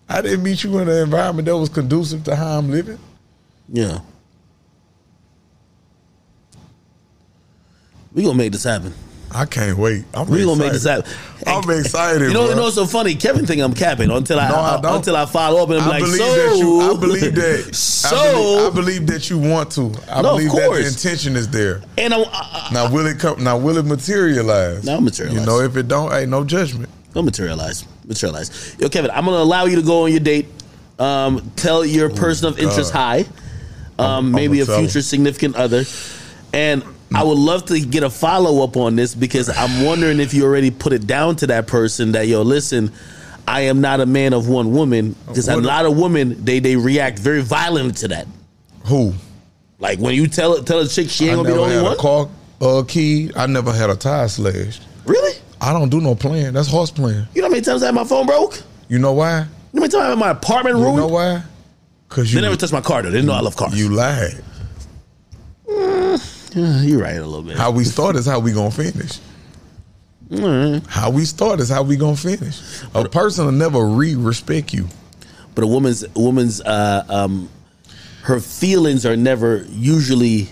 I 0.08 0.22
didn't 0.22 0.42
meet 0.42 0.64
you 0.64 0.78
in 0.78 0.88
an 0.88 0.96
environment 1.02 1.46
that 1.46 1.56
was 1.56 1.68
conducive 1.68 2.24
to 2.24 2.34
how 2.34 2.58
I'm 2.58 2.70
living. 2.70 2.98
Yeah. 3.68 4.00
We 8.12 8.22
gonna 8.24 8.34
make 8.34 8.52
this 8.52 8.64
happen. 8.64 8.92
I 9.32 9.44
can't 9.44 9.78
wait. 9.78 10.04
I'm 10.12 10.28
We 10.28 10.44
gonna 10.44 10.58
make 10.60 10.72
this 10.72 10.82
happen. 10.84 11.08
I'm 11.46 11.70
excited. 11.70 12.22
You 12.22 12.34
know, 12.34 12.40
bro. 12.40 12.48
you 12.50 12.56
know 12.56 12.62
what's 12.62 12.74
so 12.74 12.86
funny? 12.86 13.14
Kevin 13.14 13.46
think 13.46 13.62
I'm 13.62 13.72
capping 13.72 14.10
until 14.10 14.40
I, 14.40 14.48
No, 14.48 14.56
I 14.56 14.96
until 14.96 15.14
I 15.14 15.26
follow 15.26 15.62
up 15.62 15.70
and 15.70 15.78
I'm 15.78 15.84
I 15.84 15.90
like, 15.90 16.02
believe 16.02 16.18
so 16.18 16.34
that 16.34 16.56
you. 16.58 16.80
I 16.80 17.00
believe 17.00 17.34
that. 17.36 17.74
so 17.76 18.16
I 18.16 18.20
believe, 18.20 18.66
I 18.66 18.74
believe 18.74 19.06
that 19.06 19.30
you 19.30 19.38
want 19.38 19.70
to. 19.72 19.92
I 20.10 20.22
No, 20.22 20.32
believe 20.36 20.50
that 20.50 20.70
the 20.72 20.86
intention 20.88 21.36
is 21.36 21.48
there. 21.48 21.80
and 21.96 22.12
I'm, 22.12 22.24
I, 22.32 22.70
Now 22.72 22.90
will 22.92 23.06
it 23.06 23.20
come? 23.20 23.44
Now 23.44 23.56
will 23.56 23.76
it 23.78 23.86
materialize? 23.86 24.84
Now 24.84 24.98
materialize. 24.98 25.38
You 25.38 25.46
know, 25.46 25.60
if 25.60 25.76
it 25.76 25.86
don't, 25.86 26.10
hey, 26.10 26.26
no 26.26 26.42
judgment. 26.42 26.90
Don't 27.14 27.24
materialize. 27.24 27.84
Materialize. 28.06 28.76
Yo, 28.78 28.88
Kevin, 28.88 29.10
I'm 29.10 29.24
gonna 29.24 29.38
allow 29.38 29.64
you 29.66 29.76
to 29.76 29.82
go 29.82 30.04
on 30.04 30.10
your 30.10 30.20
date. 30.20 30.46
Um, 30.98 31.50
tell 31.56 31.84
your 31.84 32.10
person 32.10 32.48
of 32.48 32.58
interest 32.58 32.92
hi. 32.92 33.24
Um, 33.98 34.32
maybe 34.32 34.60
a 34.60 34.66
tell 34.66 34.78
future 34.78 35.02
significant 35.02 35.56
other. 35.56 35.84
And 36.52 36.82
I 37.14 37.24
would 37.24 37.38
love 37.38 37.66
to 37.66 37.80
get 37.80 38.02
a 38.02 38.10
follow 38.10 38.62
up 38.64 38.76
on 38.76 38.96
this 38.96 39.14
because 39.14 39.48
I'm 39.48 39.84
wondering 39.84 40.20
if 40.20 40.32
you 40.34 40.44
already 40.44 40.70
put 40.70 40.92
it 40.92 41.06
down 41.06 41.36
to 41.36 41.46
that 41.48 41.66
person 41.66 42.12
that 42.12 42.26
yo, 42.28 42.42
listen, 42.42 42.92
I 43.48 43.62
am 43.62 43.80
not 43.80 44.00
a 44.00 44.06
man 44.06 44.32
of 44.32 44.48
one 44.48 44.72
woman. 44.72 45.16
Because 45.26 45.48
a 45.48 45.54
What- 45.56 45.64
lot 45.64 45.86
of 45.86 45.96
women 45.96 46.44
they 46.44 46.60
they 46.60 46.76
react 46.76 47.18
very 47.18 47.42
violently 47.42 47.92
to 47.94 48.08
that. 48.08 48.26
Who? 48.86 49.14
Like 49.80 49.98
when 49.98 50.14
you 50.14 50.26
tell 50.28 50.62
tell 50.62 50.78
a 50.80 50.86
chick 50.86 51.08
she 51.10 51.24
ain't 51.28 51.32
I 51.32 51.36
gonna 51.36 51.48
be 51.48 51.54
the 51.54 51.60
never 51.60 51.64
only 51.64 51.74
had 51.76 51.82
one. 51.84 51.92
a 51.92 51.96
car 51.96 52.28
uh, 52.60 52.82
key. 52.86 53.30
I 53.34 53.46
never 53.46 53.72
had 53.72 53.88
a 53.90 53.96
tire 53.96 54.28
slashed. 54.28 54.82
Really? 55.06 55.39
I 55.60 55.72
don't 55.72 55.88
do 55.90 56.00
no 56.00 56.14
playing. 56.14 56.52
That's 56.54 56.68
horse 56.68 56.90
playing. 56.90 57.26
You 57.34 57.42
know 57.42 57.48
how 57.48 57.50
many 57.52 57.62
times 57.62 57.82
I 57.82 57.86
had 57.86 57.94
my 57.94 58.04
phone 58.04 58.26
broke? 58.26 58.56
You 58.88 58.96
You 58.96 58.98
know 58.98 59.12
why? 59.12 59.40
know 59.40 59.44
how 59.44 59.80
many 59.80 59.88
times 59.88 59.94
I 60.04 60.08
had 60.10 60.18
my 60.18 60.30
apartment 60.30 60.76
ruined? 60.76 60.94
You 60.94 61.00
know 61.02 61.06
why? 61.08 61.42
Cause 62.08 62.32
you 62.32 62.40
They 62.40 62.46
never 62.46 62.56
touched 62.56 62.72
my 62.72 62.80
car 62.80 63.02
though. 63.02 63.10
They 63.10 63.18
didn't 63.18 63.26
know 63.28 63.34
I 63.34 63.40
love 63.40 63.56
cars. 63.56 63.78
you 63.78 63.88
lied. 63.90 64.42
Yeah, 65.68 66.82
you're 66.82 67.00
right 67.00 67.14
a 67.16 67.24
little 67.24 67.42
bit. 67.42 67.56
How 67.56 67.70
we 67.70 67.84
start 67.84 68.16
is 68.16 68.26
how 68.26 68.40
we 68.40 68.52
gonna 68.52 68.70
finish. 68.72 69.18
How 70.88 71.10
we 71.10 71.24
start 71.24 71.60
is 71.60 71.68
how 71.68 71.82
we 71.84 71.96
gonna 71.96 72.16
finish. 72.16 72.60
A 72.94 73.08
person 73.08 73.44
will 73.44 73.52
never 73.52 73.86
re-respect 73.86 74.72
you. 74.72 74.88
but 75.54 75.62
a 75.64 75.66
woman's 75.66 76.02
a 76.02 76.08
woman's 76.16 76.60
uh, 76.62 77.04
um, 77.08 77.48
her 78.22 78.40
feelings 78.40 79.06
are 79.06 79.16
never 79.16 79.64
usually, 79.70 80.48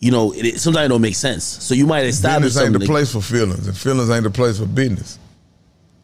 you 0.00 0.10
know, 0.10 0.32
it, 0.32 0.44
it- 0.44 0.60
sometimes 0.60 0.86
it 0.86 0.88
don't 0.88 1.00
make 1.00 1.14
sense. 1.14 1.44
So 1.44 1.74
you 1.74 1.86
might 1.86 2.04
establish 2.06 2.48
Business 2.54 2.62
ain't 2.62 2.72
something. 2.74 2.80
the 2.80 2.86
place 2.92 3.12
for 3.12 3.20
feelings, 3.20 3.66
and 3.68 3.76
feelings 3.76 4.10
ain't 4.10 4.24
the 4.24 4.30
place 4.30 4.58
for 4.58 4.66
business. 4.66 5.18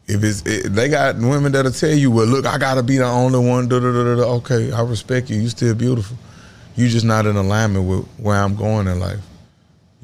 If 0.08 0.22
it's 0.22 0.42
it, 0.46 0.68
they 0.72 0.88
got 0.88 1.16
women 1.16 1.50
that'll 1.50 1.72
tell 1.72 1.90
you, 1.90 2.12
well, 2.12 2.26
look, 2.26 2.46
I 2.46 2.58
gotta 2.58 2.82
be 2.84 2.96
the 2.98 3.04
only 3.06 3.40
one. 3.40 3.66
Da, 3.68 3.80
da, 3.80 3.90
da, 3.92 4.04
da, 4.04 4.14
da. 4.16 4.22
Okay, 4.36 4.70
I 4.70 4.82
respect 4.82 5.30
you. 5.30 5.36
You 5.40 5.48
still 5.48 5.74
beautiful. 5.74 6.16
You 6.76 6.88
just 6.88 7.04
not 7.04 7.26
in 7.26 7.34
alignment 7.36 7.88
with 7.88 8.06
where 8.18 8.36
I'm 8.36 8.54
going 8.54 8.86
in 8.86 9.00
life. 9.00 9.18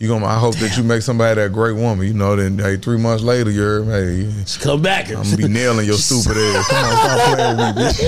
You 0.03 0.09
gonna? 0.09 0.27
I 0.27 0.37
hope 0.37 0.57
that 0.57 0.77
you 0.77 0.83
make 0.83 1.01
somebody 1.01 1.41
that 1.41 1.53
great 1.53 1.77
woman. 1.77 2.05
You 2.05 2.13
know, 2.13 2.35
then 2.35 2.59
hey, 2.59 2.77
three 2.77 2.99
months 2.99 3.23
later, 3.23 3.53
you're 3.53 3.85
hey, 3.85 4.29
Come 4.59 4.83
back. 4.83 5.09
I'm 5.11 5.23
gonna 5.23 5.37
be 5.37 5.47
nailing 5.47 5.87
your 5.87 5.95
stupid 5.95 6.37
ass. 6.37 6.67
Come 6.67 6.85
on, 6.85 6.97
stop 6.97 7.21
playing 7.37 7.57
with 7.57 7.77
me, 7.77 7.83
bitch. 7.85 8.01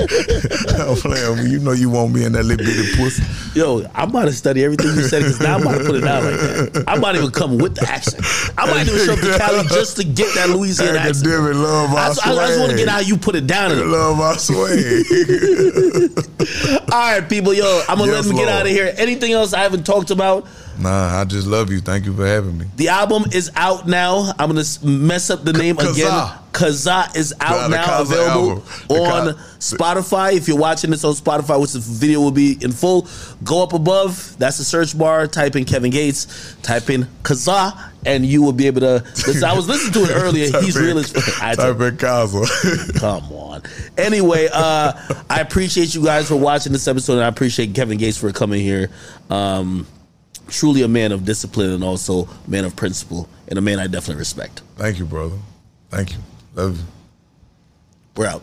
Stop 0.70 0.98
playing 0.98 1.30
with 1.30 1.38
me. 1.44 1.50
You 1.52 1.60
know 1.60 1.70
you 1.70 1.90
want 1.90 2.12
me 2.12 2.24
in 2.24 2.32
that 2.32 2.46
little 2.46 2.66
bitty 2.66 2.96
pussy. 2.96 3.22
Yo, 3.56 3.86
I'm 3.94 4.10
about 4.10 4.24
to 4.24 4.32
study 4.32 4.64
everything 4.64 4.88
you 4.88 5.02
said 5.02 5.20
because 5.20 5.38
now 5.38 5.54
I'm 5.54 5.62
about 5.62 5.78
to 5.78 5.84
put 5.84 5.94
it 5.94 6.02
out 6.02 6.24
like 6.24 6.40
that. 6.40 6.82
I 6.88 6.98
might 6.98 7.14
even 7.14 7.30
come 7.30 7.58
with 7.58 7.76
the 7.76 7.88
accent. 7.88 8.24
I 8.58 8.66
might 8.68 8.88
even 8.88 9.06
show 9.06 9.12
up 9.12 9.20
to 9.20 9.38
Cali 9.38 9.62
just 9.68 9.96
to 9.98 10.02
get 10.02 10.34
that 10.34 10.50
Louisiana 10.50 10.98
accent. 10.98 11.28
Academic 11.28 11.54
love 11.54 11.90
I 11.90 11.94
our 11.94 12.08
just, 12.08 12.26
I 12.26 12.34
just 12.34 12.58
want 12.58 12.72
to 12.72 12.76
get 12.76 12.88
how 12.88 12.98
you 12.98 13.16
put 13.16 13.36
it 13.36 13.46
down. 13.46 13.70
Love 13.70 14.18
our 14.18 14.36
swag. 14.36 14.74
All 16.92 16.98
right, 16.98 17.28
people, 17.28 17.54
yo, 17.54 17.84
I'm 17.88 17.98
gonna 17.98 18.10
Yes, 18.10 18.26
let 18.26 18.34
them 18.34 18.36
get 18.36 18.48
out 18.48 18.66
of 18.66 18.72
here. 18.72 18.92
Anything 18.96 19.30
else 19.30 19.52
I 19.52 19.60
haven't 19.60 19.86
talked 19.86 20.10
about? 20.10 20.48
Nah, 20.78 21.20
I 21.20 21.24
just 21.24 21.46
love 21.46 21.70
you. 21.70 21.80
Thank 21.80 22.04
you 22.06 22.14
for 22.14 22.26
having 22.26 22.58
me. 22.58 22.66
The 22.76 22.88
album 22.88 23.24
is 23.32 23.50
out 23.54 23.86
now. 23.88 24.32
I'm 24.38 24.48
gonna 24.50 24.64
mess 24.82 25.30
up 25.30 25.44
the 25.44 25.52
name 25.52 25.76
Khaza. 25.76 25.92
again. 25.92 26.38
Khaza 26.52 27.16
is 27.16 27.34
out 27.40 27.68
the 27.68 27.76
now, 27.76 28.02
available 28.02 28.62
on 28.88 29.34
Spotify. 29.58 30.34
If 30.36 30.46
you're 30.46 30.56
watching 30.56 30.90
this 30.90 31.02
on 31.02 31.14
Spotify, 31.14 31.60
which 31.60 31.72
the 31.72 31.80
video 31.80 32.20
will 32.20 32.30
be 32.30 32.56
in 32.60 32.70
full, 32.70 33.08
go 33.42 33.62
up 33.62 33.72
above. 33.72 34.36
That's 34.38 34.58
the 34.58 34.64
search 34.64 34.96
bar. 34.96 35.26
Type 35.26 35.56
in 35.56 35.64
Kevin 35.64 35.90
Gates. 35.90 36.54
Type 36.62 36.90
in 36.90 37.08
Khaza, 37.24 37.90
and 38.06 38.24
you 38.24 38.40
will 38.42 38.52
be 38.52 38.68
able 38.68 38.82
to. 38.82 39.02
Listen, 39.26 39.42
I 39.44 39.54
was 39.54 39.66
listening 39.68 40.04
to 40.04 40.12
it 40.12 40.14
earlier. 40.22 40.60
He's 40.60 40.76
in- 40.76 40.84
real 40.84 40.98
as 40.98 41.10
fuck. 41.10 41.24
Type 41.56 41.80
in 41.80 41.96
Khaza. 41.96 42.94
Come 43.00 43.32
on. 43.32 43.62
Anyway, 43.98 44.48
uh, 44.52 44.92
I 45.28 45.40
appreciate 45.40 45.92
you 45.94 46.04
guys 46.04 46.28
for 46.28 46.36
watching 46.36 46.72
this 46.72 46.86
episode, 46.86 47.14
and 47.14 47.22
I 47.24 47.28
appreciate 47.28 47.74
Kevin 47.74 47.98
Gates 47.98 48.16
for 48.16 48.30
coming 48.32 48.60
here. 48.60 48.90
Um, 49.28 49.88
truly 50.48 50.82
a 50.82 50.88
man 50.88 51.12
of 51.12 51.24
discipline 51.24 51.70
and 51.70 51.84
also 51.84 52.24
a 52.24 52.50
man 52.50 52.64
of 52.64 52.76
principle, 52.76 53.28
and 53.48 53.58
a 53.58 53.62
man 53.62 53.78
I 53.78 53.86
definitely 53.86 54.18
respect. 54.18 54.62
Thank 54.76 54.98
you, 54.98 55.04
brother. 55.04 55.36
Thank 55.90 56.12
you. 56.12 56.18
Love 56.54 56.78
you. 56.78 56.84
We're 58.16 58.26
out. 58.26 58.42